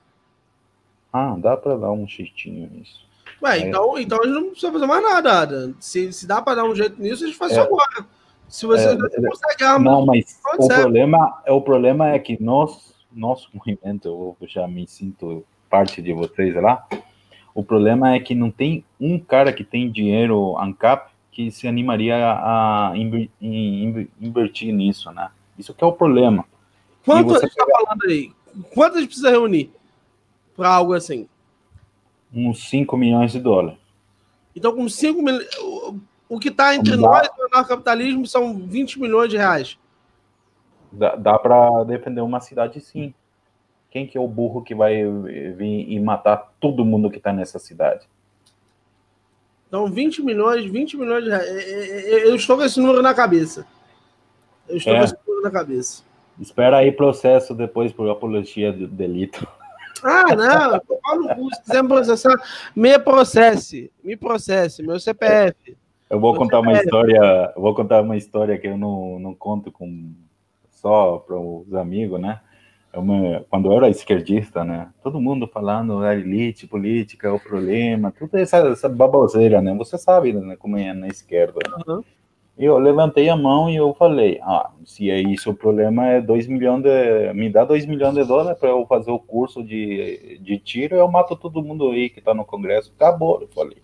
Ah, 1.13 1.37
dá 1.39 1.55
para 1.55 1.77
dar 1.77 1.93
um 1.93 2.09
jeitinho 2.09 2.71
nisso. 2.73 3.07
Ué, 3.43 3.59
é. 3.59 3.69
então, 3.69 3.99
então 3.99 4.23
a 4.23 4.27
gente 4.27 4.35
não 4.35 4.51
precisa 4.51 4.73
fazer 4.73 4.87
mais 4.87 5.03
nada, 5.03 5.41
Adam. 5.41 5.75
Se, 5.79 6.11
se 6.15 6.27
dá 6.27 6.41
para 6.41 6.63
dar 6.63 6.65
um 6.65 6.75
jeito 6.75 6.99
nisso, 6.99 7.25
a 7.25 7.27
gente 7.27 7.37
faz 7.37 7.53
é. 7.53 7.61
agora. 7.61 8.07
Se 8.49 8.65
você 8.65 8.89
é, 8.89 8.95
não 8.95 9.31
consegue 9.31 9.65
arma, 9.65 9.91
não, 9.91 10.07
mas 10.07 10.41
o 10.59 10.67
problema, 10.67 11.43
é, 11.45 11.53
o 11.53 11.61
problema 11.61 12.09
é 12.09 12.19
que 12.19 12.43
nós, 12.43 12.95
nosso 13.13 13.51
movimento, 13.53 14.09
eu 14.41 14.49
já 14.49 14.67
me 14.67 14.87
sinto 14.87 15.45
parte 15.69 16.01
de 16.03 16.13
vocês 16.13 16.55
lá, 16.55 16.87
O 17.55 17.63
problema 17.65 18.15
é 18.15 18.21
que 18.21 18.37
não 18.37 18.53
tem 18.53 18.85
um 19.01 19.19
cara 19.19 19.53
que 19.53 19.65
tem 19.65 19.91
dinheiro 19.91 20.57
ANCAP 20.59 21.11
que 21.33 21.51
se 21.51 21.67
animaria 21.67 22.15
a 22.17 22.93
inver- 22.95 23.29
in- 23.41 24.09
invertir 24.21 24.73
nisso, 24.73 25.11
né? 25.11 25.29
Isso 25.59 25.75
que 25.75 25.83
é 25.83 25.87
o 25.87 25.93
problema. 25.93 26.45
Quanto 27.05 27.31
você 27.31 27.49
tá 27.49 27.67
falando 27.67 28.05
aí? 28.05 28.31
Gente 28.55 29.07
precisa 29.07 29.31
reunir 29.31 29.73
para 30.57 30.69
algo 30.69 30.95
assim? 30.95 31.29
Uns 32.33 32.69
5 32.69 32.97
milhões 32.97 33.33
de 33.33 33.41
dólares. 33.41 33.79
Então, 34.55 34.75
com 34.75 34.89
5 34.89 35.21
milhões. 35.21 35.49
O, 36.29 36.39
que 36.39 36.49
está 36.51 36.75
entre 36.77 36.95
lá. 36.95 37.09
nós 37.11 37.27
e 37.27 37.43
o 37.43 37.47
anarcapitalismo 37.53 38.25
são 38.27 38.57
20 38.57 39.01
milhões 39.01 39.31
de 39.31 39.37
reais. 39.37 39.77
Dá, 40.93 41.17
dá 41.17 41.39
para 41.39 41.83
defender 41.85 42.21
uma 42.21 42.41
cidade 42.41 42.81
sim. 42.81 43.13
Quem 43.91 44.07
que 44.07 44.19
é 44.19 44.21
o 44.21 44.29
burro 44.29 44.63
que 44.63 44.75
vai 44.75 45.03
vir 45.57 45.91
e 45.91 45.99
matar 46.01 46.53
todo 46.61 46.85
mundo 46.85 47.11
que 47.11 47.21
tá 47.21 47.33
nessa 47.33 47.59
cidade? 47.59 48.07
Então, 49.67 49.91
20 49.91 50.23
milhões, 50.23 50.65
20 50.71 50.97
milhões 50.97 51.25
de 51.25 51.31
reais. 51.31 51.47
É, 51.47 51.59
é, 51.59 52.11
é, 52.15 52.29
Eu 52.29 52.35
estou 52.35 52.57
com 52.57 52.65
esse 52.65 52.81
número 52.81 53.03
na 53.03 53.15
cabeça. 53.15 53.67
Eu 54.69 54.77
estou 54.77 54.95
É. 54.95 54.99
com 54.99 55.05
esse 55.05 55.17
número 55.27 55.43
na 55.43 55.51
cabeça. 55.51 56.03
Espera 56.41 56.79
aí 56.79 56.93
processo 56.93 57.55
depois 57.55 57.93
por 57.93 58.09
apologia 58.09 58.73
do 58.73 58.87
delito. 58.87 59.47
Ah, 60.03 60.35
não. 60.35 60.81
Pau 60.81 61.17
no 61.17 61.35
cu. 61.35 61.55
Se 61.55 61.63
quiser 61.63 61.83
me 61.83 61.89
processar, 61.89 62.35
me 62.75 62.99
processe. 62.99 63.91
Me 64.03 64.17
processe. 64.17 64.83
Meu 64.83 65.01
CPF. 65.01 65.77
Eu 66.09 66.21
vou 66.21 66.35
contar 66.35 66.61
uma 66.61 66.73
é. 66.73 66.81
história, 66.81 67.53
eu 67.55 67.61
vou 67.61 67.75
contar 67.75 68.01
uma 68.01 68.17
história 68.17 68.57
que 68.59 68.69
eu 68.69 68.79
não, 68.79 69.19
não 69.19 69.35
conto 69.35 69.71
com 69.71 70.13
só 70.71 71.19
para 71.19 71.37
os 71.39 71.75
amigos, 71.75 72.21
né? 72.21 72.41
Quando 72.93 73.71
eu 73.71 73.77
era 73.77 73.89
esquerdista, 73.89 74.65
né? 74.65 74.91
Todo 75.03 75.21
mundo 75.21 75.47
falando 75.47 75.99
a 75.99 76.15
elite 76.15 76.67
política 76.67 77.29
é 77.29 77.31
o 77.31 77.39
problema, 77.39 78.13
toda 78.13 78.41
essa, 78.41 78.59
essa 78.59 78.89
baboseira, 78.89 79.61
né? 79.61 79.75
Você 79.75 79.99
sabe 79.99 80.33
né, 80.33 80.57
como 80.57 80.77
é 80.77 80.93
na 80.93 81.07
esquerda. 81.07 81.59
né? 81.67 81.85
Uhum. 81.87 82.03
Eu 82.57 82.77
levantei 82.79 83.29
a 83.29 83.37
mão 83.37 83.71
e 83.71 83.77
eu 83.77 83.95
falei, 83.95 84.41
ah, 84.43 84.73
se 84.85 85.09
é 85.11 85.21
isso 85.21 85.51
o 85.51 85.55
problema 85.55 86.07
é 86.09 86.21
2 86.21 86.49
milhões 86.49 86.83
de, 86.83 87.33
me 87.33 87.49
dá 87.49 87.65
2 87.65 87.87
milhões 87.87 88.15
de 88.15 88.25
dólares 88.25 88.59
para 88.59 88.71
eu 88.71 88.85
fazer 88.85 89.13
o 89.13 89.19
curso 89.21 89.63
de, 89.63 90.41
de 90.43 90.59
tiro, 90.59 90.97
eu 90.97 91.07
mato 91.07 91.37
todo 91.37 91.63
mundo 91.63 91.89
aí 91.93 92.11
que 92.11 92.21
tá 92.21 92.35
no 92.35 92.45
congresso, 92.45 92.93
acabou, 92.97 93.41
eu 93.41 93.49
falei. 93.49 93.81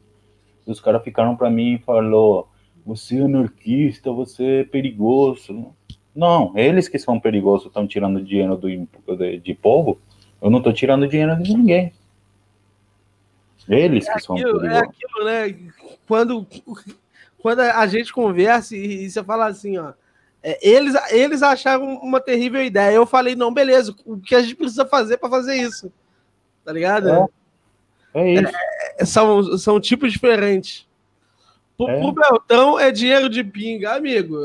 E 0.67 0.73
os 0.73 0.81
caras 0.81 1.05
ficaram 1.05 1.37
para 1.37 1.49
mim 1.51 1.75
e 1.75 1.79
falou, 1.79 2.49
você 2.85 3.19
é 3.21 3.23
anarquista, 3.23 4.11
você 4.11 4.61
é 4.61 4.65
perigoso. 4.65 5.73
Não, 6.15 6.53
eles 6.57 6.89
que 6.89 6.99
são 6.99 7.19
perigosos, 7.19 7.67
estão 7.67 7.87
tirando 7.87 8.23
dinheiro 8.23 8.57
do, 8.57 8.69
de, 8.69 9.39
de 9.39 9.55
povo, 9.55 9.99
eu 10.41 10.49
não 10.51 10.63
tô 10.63 10.73
tirando 10.73 11.09
dinheiro 11.09 11.37
de 11.43 11.55
ninguém. 11.57 11.93
Eles 13.69 14.09
que 14.09 14.21
são 14.21 14.37
Aquilo- 14.37 14.59
é 14.67 14.81
perigosos. 14.83 14.89
aquilo, 14.89 15.25
né? 15.25 15.73
Quando, 16.07 16.47
quando 17.39 17.61
a 17.61 17.87
gente 17.87 18.13
conversa 18.13 18.77
e, 18.77 19.05
e 19.05 19.11
você 19.11 19.25
fala 19.25 19.47
assim, 19.47 19.79
ó. 19.79 19.93
é, 20.43 20.59
eles, 20.67 20.95
eles 21.11 21.43
acharam 21.43 21.95
uma 21.97 22.21
terrível 22.21 22.63
ideia. 22.63 22.95
Eu 22.95 23.07
falei, 23.07 23.35
não, 23.35 23.53
beleza, 23.53 23.95
o 24.05 24.19
que 24.19 24.35
a 24.35 24.41
gente 24.43 24.55
precisa 24.55 24.85
fazer 24.87 25.17
para 25.17 25.31
fazer 25.31 25.57
isso? 25.57 25.91
Tá 26.65 26.73
ligado? 26.73 27.09
É. 27.11 27.27
É 28.17 28.33
isso. 28.35 28.53
É, 28.99 29.05
São, 29.05 29.59
são 29.59 29.81
tipos 29.81 30.13
diferentes. 30.13 30.87
Pro, 31.77 31.89
É. 31.89 32.01
pro 32.01 32.13
Beltrão 32.13 32.79
é 32.79 32.93
dinheiro 32.93 33.29
de 33.29 33.43
pinga, 33.43 33.95
amigo. 33.97 34.37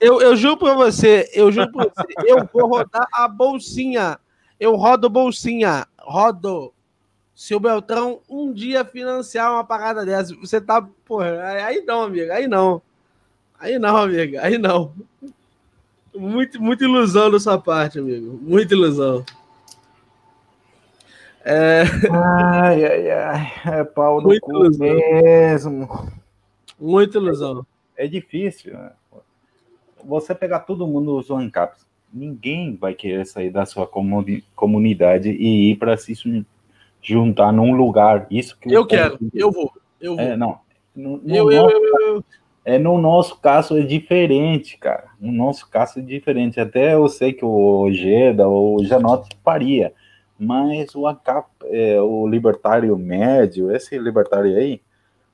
Eu, 0.00 0.20
eu 0.20 0.34
juro 0.36 0.56
pra 0.56 0.74
você, 0.74 1.30
eu 1.32 1.50
juro 1.52 1.70
pra 1.72 1.84
você, 1.84 2.14
eu 2.26 2.48
vou 2.52 2.66
rodar 2.68 3.06
a 3.12 3.28
bolsinha. 3.28 4.18
Eu 4.58 4.74
rodo 4.76 5.08
bolsinha, 5.08 5.86
rodo. 5.98 6.72
Se 7.34 7.54
o 7.54 7.60
Beltrão 7.60 8.20
um 8.28 8.52
dia 8.52 8.84
financiar 8.84 9.52
uma 9.52 9.64
parada 9.64 10.04
dessa, 10.04 10.34
você 10.36 10.60
tá, 10.60 10.82
porra, 11.04 11.40
aí- 11.64 11.82
não, 11.84 12.02
amigo, 12.02 12.30
aí 12.32 12.46
não. 12.46 12.82
Aí 13.58 13.78
não, 13.78 13.96
amigo, 13.96 14.36
aí 14.40 14.58
não. 14.58 14.92
Muito, 16.14 16.60
muita 16.60 16.84
ilusão 16.84 17.30
da 17.30 17.40
sua 17.40 17.58
parte, 17.58 17.98
amigo. 17.98 18.38
Muita 18.42 18.74
ilusão. 18.74 19.24
É, 21.44 21.82
Ai, 22.12 22.84
ai, 22.84 23.10
ai, 23.10 23.52
é 23.80 23.84
pau 23.84 24.20
no 24.20 24.28
Muito 24.28 24.42
cu 24.42 24.52
ilusão. 24.64 24.86
mesmo. 24.86 26.12
muita 26.78 27.18
ilusão. 27.18 27.66
É 27.96 28.06
difícil. 28.06 28.74
né? 28.74 28.92
Você 30.04 30.34
pegar 30.34 30.60
todo 30.60 30.86
mundo 30.86 31.16
usando 31.16 31.40
ANCAPs, 31.40 31.86
ninguém 32.12 32.76
vai 32.76 32.94
querer 32.94 33.24
sair 33.26 33.50
da 33.50 33.64
sua 33.64 33.86
comuni- 33.86 34.44
comunidade 34.54 35.30
e 35.30 35.70
ir 35.70 35.76
para 35.76 35.96
se 35.96 36.14
juntar 37.02 37.52
num 37.52 37.72
lugar. 37.74 38.26
Isso 38.30 38.58
que 38.58 38.68
Eu 38.68 38.82
povo- 38.86 38.88
quero, 38.88 39.18
eu 39.34 39.50
vou, 39.50 39.72
eu 40.00 40.16
vou. 40.16 40.24
É, 40.24 40.36
não. 40.36 40.58
No, 40.94 41.16
no 41.18 41.34
Eu, 41.34 41.50
eu, 41.50 41.62
nosso, 41.62 41.76
eu, 41.76 41.98
eu, 42.16 42.24
é, 42.64 42.78
no 42.78 42.98
nosso 42.98 43.40
caso 43.40 43.78
é 43.78 43.82
diferente, 43.82 44.76
cara. 44.78 45.06
No 45.18 45.32
nosso 45.32 45.68
caso 45.68 45.98
é 45.98 46.02
diferente. 46.02 46.60
Até 46.60 46.94
eu 46.94 47.08
sei 47.08 47.32
que 47.32 47.44
o 47.44 47.80
Ojeda 47.80 48.46
ou 48.46 48.80
o 48.80 48.84
Janotti 48.84 49.36
faria, 49.42 49.92
mas 50.38 50.94
o 50.94 51.06
ANCAP, 51.06 51.48
é, 51.64 52.00
o 52.00 52.26
libertário 52.26 52.96
médio, 52.98 53.74
esse 53.74 53.98
libertário 53.98 54.54
aí, 54.56 54.80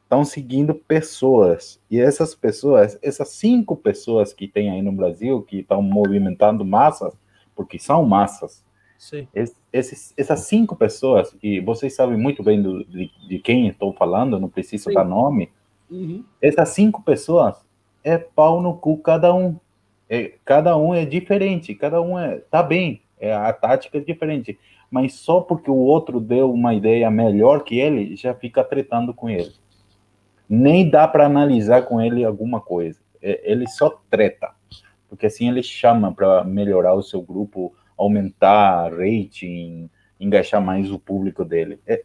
estão 0.08 0.24
seguindo 0.24 0.74
pessoas. 0.74 1.78
E 1.90 2.00
essas 2.00 2.34
pessoas, 2.34 2.98
essas 3.02 3.28
cinco 3.28 3.76
pessoas 3.76 4.32
que 4.32 4.48
tem 4.48 4.70
aí 4.70 4.80
no 4.80 4.90
Brasil, 4.90 5.42
que 5.42 5.58
estão 5.58 5.82
movimentando 5.82 6.64
massas, 6.64 7.12
porque 7.54 7.78
são 7.78 8.06
massas, 8.06 8.64
es- 9.34 9.54
esses, 9.70 10.14
essas 10.16 10.40
cinco 10.40 10.74
pessoas, 10.74 11.32
que 11.34 11.60
vocês 11.60 11.94
sabem 11.94 12.16
muito 12.16 12.42
bem 12.42 12.60
do- 12.62 12.82
de, 12.86 13.10
de 13.28 13.38
quem 13.38 13.68
estou 13.68 13.92
falando, 13.92 14.40
não 14.40 14.48
preciso 14.48 14.84
Sim. 14.84 14.94
dar 14.94 15.04
nome, 15.04 15.50
Uhum. 15.90 16.24
essas 16.40 16.70
cinco 16.70 17.02
pessoas 17.02 17.56
é 18.02 18.16
pau 18.16 18.62
no 18.62 18.74
cu 18.76 18.96
cada 18.98 19.34
um. 19.34 19.56
É, 20.08 20.32
cada 20.42 20.74
um 20.74 20.94
é 20.94 21.04
diferente, 21.04 21.74
cada 21.74 22.00
um 22.00 22.18
é 22.18 22.38
tá 22.50 22.62
bem, 22.62 23.02
é, 23.20 23.34
a 23.34 23.52
tática 23.52 23.98
é 23.98 24.00
diferente, 24.00 24.58
mas 24.90 25.12
só 25.14 25.42
porque 25.42 25.70
o 25.70 25.76
outro 25.76 26.18
deu 26.18 26.50
uma 26.50 26.72
ideia 26.72 27.10
melhor 27.10 27.62
que 27.62 27.78
ele, 27.78 28.16
já 28.16 28.32
fica 28.34 28.64
tretando 28.64 29.12
com 29.12 29.28
ele. 29.28 29.52
Nem 30.48 30.88
dá 30.88 31.06
para 31.06 31.26
analisar 31.26 31.82
com 31.82 32.00
ele 32.00 32.24
alguma 32.24 32.60
coisa. 32.60 32.98
É, 33.20 33.50
ele 33.50 33.68
só 33.68 34.00
treta, 34.10 34.50
porque 35.08 35.26
assim 35.26 35.48
ele 35.48 35.62
chama 35.62 36.12
para 36.12 36.44
melhorar 36.44 36.94
o 36.94 37.02
seu 37.02 37.20
grupo, 37.20 37.74
aumentar 37.96 38.90
rating, 38.90 39.90
engajar 40.20 40.62
mais 40.62 40.90
o 40.90 40.98
público 40.98 41.44
dele. 41.44 41.80
É, 41.86 42.02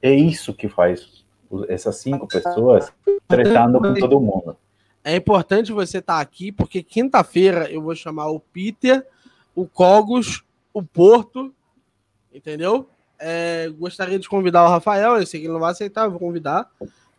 é 0.00 0.14
isso 0.14 0.54
que 0.54 0.68
faz 0.68 1.24
essas 1.68 1.96
cinco 1.96 2.26
pessoas 2.26 2.92
tretando 3.26 3.80
com 3.80 3.94
todo 3.94 4.20
mundo. 4.20 4.56
É 5.02 5.16
importante 5.16 5.72
você 5.72 5.98
estar 5.98 6.20
aqui, 6.20 6.52
porque 6.52 6.82
quinta-feira 6.82 7.70
eu 7.70 7.80
vou 7.80 7.94
chamar 7.94 8.28
o 8.28 8.40
Peter, 8.40 9.06
o 9.54 9.66
Cogos, 9.66 10.44
o 10.72 10.82
Porto, 10.82 11.52
entendeu? 12.32 12.88
É, 13.18 13.68
gostaria 13.70 14.18
de 14.18 14.28
convidar 14.28 14.64
o 14.64 14.68
Rafael, 14.68 15.16
eu 15.16 15.26
sei 15.26 15.40
que 15.40 15.46
ele 15.46 15.52
não 15.52 15.60
vai 15.60 15.72
aceitar, 15.72 16.04
eu 16.04 16.10
vou 16.10 16.20
convidar. 16.20 16.70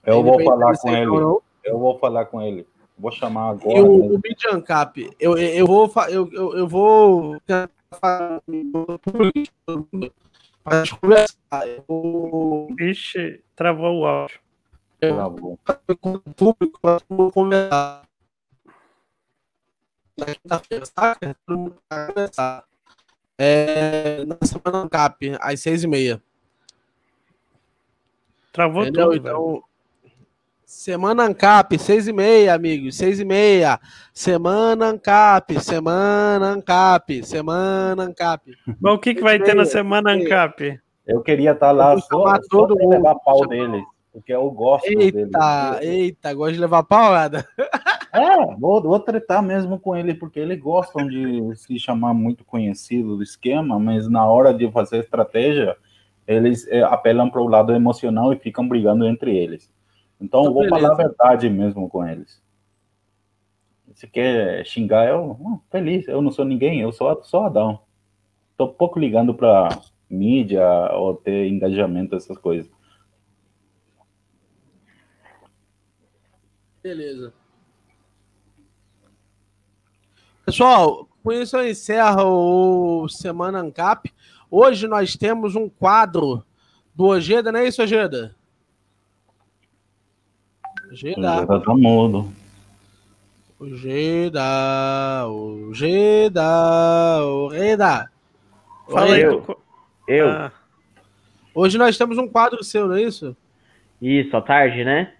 Eu 0.05 0.23
vou 0.23 0.43
falar 0.43 0.77
com 0.77 0.89
ele. 0.89 1.05
não. 1.05 1.41
Eu 1.63 1.79
vou 1.79 1.99
falar 1.99 2.25
com 2.25 2.41
ele. 2.41 2.67
Vou 2.97 3.11
chamar 3.11 3.51
agora. 3.51 3.77
E 3.77 3.81
o, 3.81 3.97
mesmo. 3.97 4.15
o 4.15 4.21
Media 4.21 4.53
Ancap, 4.53 5.09
eu, 5.19 5.37
eu, 5.37 5.65
vou, 5.65 5.91
eu, 6.09 6.29
eu, 6.33 6.57
eu 6.57 6.67
vou 6.67 7.39
tentar 7.41 7.69
falar 7.91 8.41
no 8.47 8.99
público 8.99 9.53
para 10.63 10.83
gente 10.83 10.99
conversar. 10.99 11.67
Eu 11.67 11.83
vou 11.87 12.67
Ixi, 12.79 13.41
travou 13.55 13.99
o 13.99 14.05
áudio. 14.05 14.39
Travou. 14.99 15.57
com 16.01 16.15
o 16.15 16.19
público 16.19 16.79
para 16.81 16.99
conversar. 17.31 18.01
Na 20.17 20.25
quinta-feira, 20.25 20.85
saca? 20.85 21.37
Todo 21.45 21.57
mundo 21.57 21.75
vai 21.89 22.07
conversar. 22.07 22.65
É, 23.37 24.25
na 24.25 24.37
semana 24.43 24.83
Ancap, 24.83 25.37
às 25.39 25.61
seis 25.61 25.83
e 25.83 25.87
meia. 25.87 26.21
Travou 28.51 28.81
Entendeu? 28.81 29.11
tudo. 29.11 29.17
Então, 29.17 29.63
semana 30.69 31.23
Ancap, 31.23 31.79
seis 31.79 32.07
e 32.07 32.13
meia, 32.13 32.53
amigos, 32.53 32.95
seis 32.95 33.19
e 33.19 33.25
meia. 33.25 33.79
Semana 34.13 34.85
Ancap, 34.89 35.59
semana 35.59 36.51
Ancap, 36.51 37.23
semana 37.23 38.03
Ancap. 38.03 38.51
Mas 38.79 38.93
o 38.93 38.99
que, 38.99 39.15
que 39.15 39.21
vai 39.21 39.39
ter 39.39 39.55
na 39.55 39.65
semana. 39.65 40.11
Ancap? 40.11 40.79
Eu 41.07 41.21
queria 41.21 41.53
estar 41.53 41.71
lá 41.71 41.93
Eu 41.93 41.99
vou 41.99 42.01
só, 42.01 42.23
chamar 42.23 42.41
só 42.43 42.47
todo 42.49 42.77
pra 42.77 42.87
levar 42.87 43.15
pau 43.15 43.47
deles. 43.47 43.83
Porque 44.13 44.31
eu 44.31 44.49
gosto 44.51 44.87
deles. 44.87 45.15
Eita, 45.15 45.79
eita, 45.81 46.33
gosto 46.35 46.53
de 46.53 46.59
levar 46.59 46.83
paulada. 46.83 47.45
É, 48.11 48.55
vou, 48.55 48.81
vou 48.81 48.99
tretar 48.99 49.39
mesmo 49.43 49.79
com 49.79 49.95
ele, 49.95 50.15
porque 50.15 50.39
eles 50.39 50.59
gostam 50.59 51.07
de 51.07 51.55
se 51.55 51.77
chamar 51.77 52.11
muito 52.11 52.43
conhecido 52.43 53.15
do 53.15 53.21
esquema, 53.21 53.77
mas 53.77 54.09
na 54.09 54.25
hora 54.25 54.51
de 54.51 54.67
fazer 54.71 54.97
estratégia, 54.97 55.77
eles 56.25 56.67
é, 56.69 56.81
apelam 56.81 57.29
para 57.29 57.39
o 57.39 57.47
lado 57.47 57.71
emocional 57.71 58.33
e 58.33 58.39
ficam 58.39 58.67
brigando 58.67 59.05
entre 59.05 59.37
eles. 59.37 59.71
Então, 60.19 60.45
eu 60.45 60.53
vou 60.53 60.65
Então, 60.65 60.77
falar 60.77 60.93
a 60.93 60.95
beleza. 60.95 61.09
verdade 61.09 61.49
mesmo 61.49 61.89
com 61.89 62.05
eles. 62.05 62.41
Se 63.95 64.07
quer 64.07 64.65
xingar, 64.65 65.07
eu 65.07 65.31
hum, 65.39 65.59
feliz, 65.69 66.07
eu 66.07 66.21
não 66.21 66.31
sou 66.31 66.45
ninguém, 66.45 66.81
eu 66.81 66.91
sou 66.91 67.21
só 67.23 67.45
Adão. 67.45 67.81
Tô 68.55 68.67
pouco 68.67 68.99
ligando 68.99 69.33
para 69.33 69.69
mídia 70.09 70.65
ou 70.93 71.15
ter 71.15 71.47
engajamento, 71.47 72.15
essas 72.15 72.37
coisas. 72.37 72.69
Beleza. 76.81 77.33
Pessoal, 80.45 81.07
com 81.23 81.31
isso 81.31 81.57
eu 81.57 81.69
encerro 81.69 83.03
o 83.03 83.09
Semana 83.09 83.59
Ancap. 83.59 84.11
Hoje 84.49 84.87
nós 84.87 85.15
temos 85.15 85.55
um 85.55 85.69
quadro 85.69 86.43
do 86.95 87.05
Ojeda, 87.05 87.51
não 87.51 87.59
é 87.59 87.67
isso, 87.67 87.81
Ojeda? 87.81 88.35
Ojeda. 90.91 91.35
Ojeda 91.35 91.59
tá 91.61 91.73
mudo. 91.75 92.31
Ojeda, 93.59 95.27
Ojeda, 95.27 97.25
Ojeda. 97.25 98.11
Fala 98.89 99.13
aí, 99.13 99.21
Eu. 99.21 99.61
Eu. 100.07 100.29
Ah, 100.29 100.51
Hoje 101.53 101.77
nós 101.77 101.97
temos 101.97 102.17
um 102.17 102.27
quadro 102.27 102.63
seu, 102.63 102.87
não 102.87 102.95
é 102.95 103.01
isso? 103.03 103.35
Isso, 104.01 104.35
à 104.37 104.41
tarde, 104.41 104.83
né? 104.83 105.13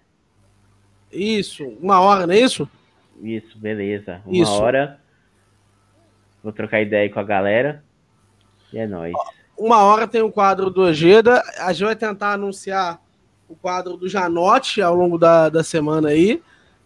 Isso, 1.12 1.66
uma 1.80 2.00
hora, 2.00 2.26
não 2.26 2.34
é 2.34 2.38
isso? 2.40 2.68
Isso, 3.22 3.58
beleza. 3.58 4.22
Uma 4.24 4.36
Isso. 4.36 4.52
hora. 4.52 4.98
Vou 6.42 6.52
trocar 6.52 6.80
ideia 6.80 7.02
aí 7.02 7.10
com 7.10 7.20
a 7.20 7.24
galera. 7.24 7.84
E 8.72 8.78
é 8.78 8.86
nóis. 8.86 9.12
Uma 9.58 9.82
hora 9.82 10.08
tem 10.08 10.22
o 10.22 10.32
quadro 10.32 10.70
do 10.70 10.80
Ojeda. 10.82 11.42
A 11.58 11.72
gente 11.72 11.84
vai 11.84 11.96
tentar 11.96 12.32
anunciar 12.32 12.98
o 13.50 13.56
quadro 13.56 13.96
do 13.96 14.08
Janote 14.08 14.80
ao 14.80 14.94
longo 14.94 15.18
da, 15.18 15.48
da 15.48 15.64
semana 15.64 16.10
aí. 16.10 16.40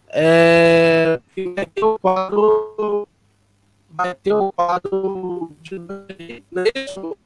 É, 0.09 1.19
e 1.37 1.47
vai 1.49 1.65
ter 1.65 1.83
o 1.83 1.99
quadro. 1.99 3.07
Vai 3.89 4.15
ter 4.15 4.33
o 4.33 4.51
quadro 4.51 5.51
de. 5.61 5.79
Não 6.51 6.63
é 6.63 6.71
isso? 6.75 7.17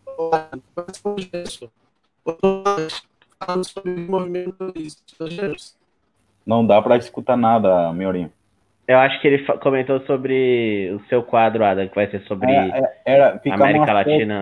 Isso. 1.33 1.71
Falando 3.39 3.63
sobre 3.63 3.91
o 3.91 4.11
movimento 4.11 4.73
estrangeiros. 4.75 5.77
Não 6.45 6.65
dá 6.65 6.81
para 6.81 6.97
escutar 6.97 7.37
nada, 7.37 7.93
Miorinho. 7.93 8.31
Eu 8.87 8.97
acho 8.97 9.21
que 9.21 9.27
ele 9.27 9.45
comentou 9.59 10.01
sobre 10.01 10.91
o 10.95 11.07
seu 11.07 11.21
quadro, 11.21 11.63
Adam, 11.63 11.87
que 11.87 11.95
vai 11.95 12.09
ser 12.09 12.21
sobre 12.23 12.51
É, 12.51 12.79
é, 12.79 13.01
era, 13.05 13.39
ficamos 13.39 13.61
América 13.61 13.93
Latina, 13.93 14.39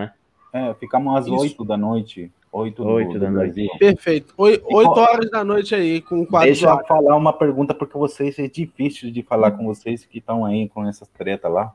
né? 0.52 0.70
É, 0.70 0.74
ficamos 0.74 1.16
às. 1.16 1.28
8 1.28 1.64
da 1.64 1.76
noite. 1.76 2.32
8, 2.58 2.82
do, 2.82 2.88
Oito 2.90 3.12
do 3.14 3.18
da 3.20 3.30
noite. 3.30 3.54
Brasil. 3.54 3.70
Perfeito. 3.78 4.34
Oi- 4.36 4.54
E 4.68 4.74
Oito 4.74 4.90
qual- 4.92 4.98
horas 5.12 5.30
da 5.30 5.42
noite 5.44 5.74
aí 5.74 6.00
com 6.00 6.20
o 6.22 6.26
quadro 6.26 6.46
Deixa 6.48 6.66
do 6.74 6.80
eu 6.80 6.86
falar 6.86 7.16
uma 7.16 7.32
pergunta, 7.32 7.74
porque 7.74 7.96
vocês 7.96 8.38
é 8.38 8.48
difícil 8.48 9.10
de 9.10 9.22
falar 9.22 9.52
com 9.52 9.64
vocês 9.66 10.04
que 10.04 10.18
estão 10.18 10.44
aí 10.44 10.68
com 10.68 10.86
essas 10.86 11.08
tretas 11.08 11.50
lá. 11.52 11.70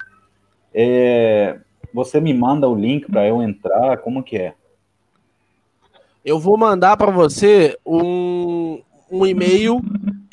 É, 0.73 1.59
você 1.93 2.19
me 2.19 2.33
manda 2.33 2.67
o 2.67 2.75
link 2.75 3.05
para 3.09 3.27
eu 3.27 3.41
entrar? 3.41 3.97
Como 3.97 4.23
que 4.23 4.37
é? 4.37 4.53
Eu 6.25 6.39
vou 6.39 6.57
mandar 6.57 6.95
para 6.97 7.11
você 7.11 7.77
um, 7.85 8.81
um 9.11 9.25
e-mail 9.25 9.81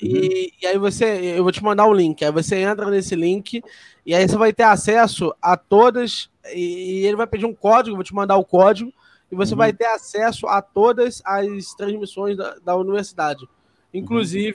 e, 0.00 0.52
e 0.62 0.66
aí 0.66 0.78
você, 0.78 1.34
eu 1.36 1.42
vou 1.42 1.50
te 1.52 1.62
mandar 1.62 1.86
um 1.86 1.92
link. 1.92 2.24
Aí 2.24 2.30
você 2.30 2.58
entra 2.60 2.88
nesse 2.90 3.14
link 3.16 3.62
e 4.06 4.14
aí 4.14 4.26
você 4.28 4.36
vai 4.36 4.52
ter 4.52 4.62
acesso 4.62 5.34
a 5.42 5.56
todas 5.56 6.30
e, 6.54 7.00
e 7.02 7.06
ele 7.06 7.16
vai 7.16 7.26
pedir 7.26 7.44
um 7.46 7.54
código. 7.54 7.90
eu 7.92 7.96
Vou 7.96 8.04
te 8.04 8.14
mandar 8.14 8.36
o 8.36 8.44
código 8.44 8.92
e 9.30 9.34
você 9.36 9.52
Uhum. 9.54 9.58
vai 9.58 9.72
ter 9.72 9.86
acesso 9.86 10.46
a 10.46 10.60
todas 10.62 11.22
as 11.24 11.74
transmissões 11.74 12.36
da, 12.36 12.56
da 12.64 12.76
universidade, 12.76 13.48
inclusive 13.92 14.54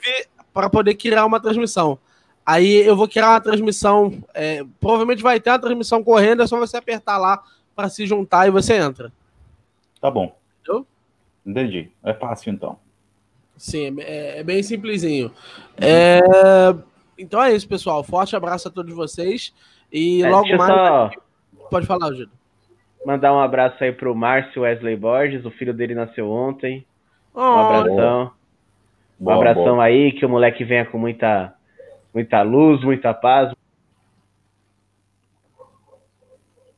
para 0.52 0.68
poder 0.70 0.94
criar 0.94 1.24
uma 1.26 1.40
transmissão. 1.40 1.98
Aí 2.44 2.76
eu 2.86 2.94
vou 2.96 3.08
criar 3.08 3.30
uma 3.30 3.40
transmissão. 3.40 4.22
é, 4.32 4.64
provavelmente 4.80 5.22
vai 5.22 5.40
ter 5.40 5.50
uma 5.50 5.58
transmissão 5.58 6.02
correndo. 6.04 6.42
É 6.42 6.46
só 6.46 6.58
você 6.58 6.76
apertar 6.76 7.18
lá 7.18 7.42
para 7.74 7.88
se 7.88 8.06
juntar 8.06 8.46
e 8.46 8.50
você 8.50 8.74
entra. 8.76 9.12
Tá 10.00 10.10
bom. 10.10 10.34
Entendeu? 10.62 10.86
Entendi. 11.44 11.90
É 12.04 12.14
fácil 12.14 12.52
então. 12.52 12.78
Sim, 13.56 13.96
é, 14.00 14.38
é 14.38 14.42
bem 14.44 14.62
simplesinho. 14.62 15.32
É, 15.76 16.20
então 17.18 17.42
é 17.42 17.52
isso, 17.54 17.66
pessoal. 17.68 18.04
Forte 18.04 18.36
abraço 18.36 18.68
a 18.68 18.70
todos 18.70 18.94
vocês. 18.94 19.52
E 19.92 20.22
É, 20.22 20.30
logo 20.30 20.56
mais. 20.56 20.70
só 20.72 21.10
Pode 21.70 21.86
falar, 21.86 22.12
Gildo. 22.14 22.30
Mandar 23.06 23.32
um 23.32 23.38
abraço 23.38 23.82
aí 23.84 23.92
pro 23.92 24.14
Márcio 24.16 24.62
Wesley 24.62 24.96
Borges, 24.96 25.44
o 25.44 25.50
filho 25.52 25.72
dele 25.72 25.94
nasceu 25.94 26.28
ontem. 26.28 26.84
Um 27.34 27.40
Oh, 27.40 27.58
abração. 27.60 28.32
Um 29.20 29.30
abração 29.30 29.64
boa. 29.76 29.84
aí, 29.84 30.10
que 30.12 30.26
o 30.26 30.28
moleque 30.28 30.64
venha 30.64 30.84
com 30.84 30.98
muita, 30.98 31.54
muita 32.12 32.42
luz, 32.42 32.82
muita 32.82 33.14
paz. 33.14 33.52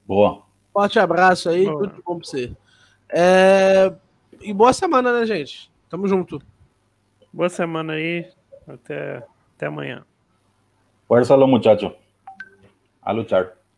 Boa. 0.07 0.43
forte 0.73 0.99
abraço 0.99 1.49
aí. 1.49 1.65
Boa. 1.65 1.79
Tudo 1.79 1.95
de 1.97 2.03
bom 2.03 2.19
pra 2.19 2.27
você. 2.27 2.53
É, 3.09 3.93
E 4.41 4.53
boa 4.53 4.73
semana, 4.73 5.19
né, 5.19 5.27
gente? 5.27 5.71
Tamo 5.89 6.07
junto. 6.07 6.41
boa 7.33 7.49
semana 7.49 7.95
aí. 7.95 8.31
Até, 8.67 9.23
até 9.57 9.67
amanhã. 9.67 10.05
Los 11.09 11.49
muchachos. 11.49 11.93
A 13.03 13.13
luchar. 13.13 13.58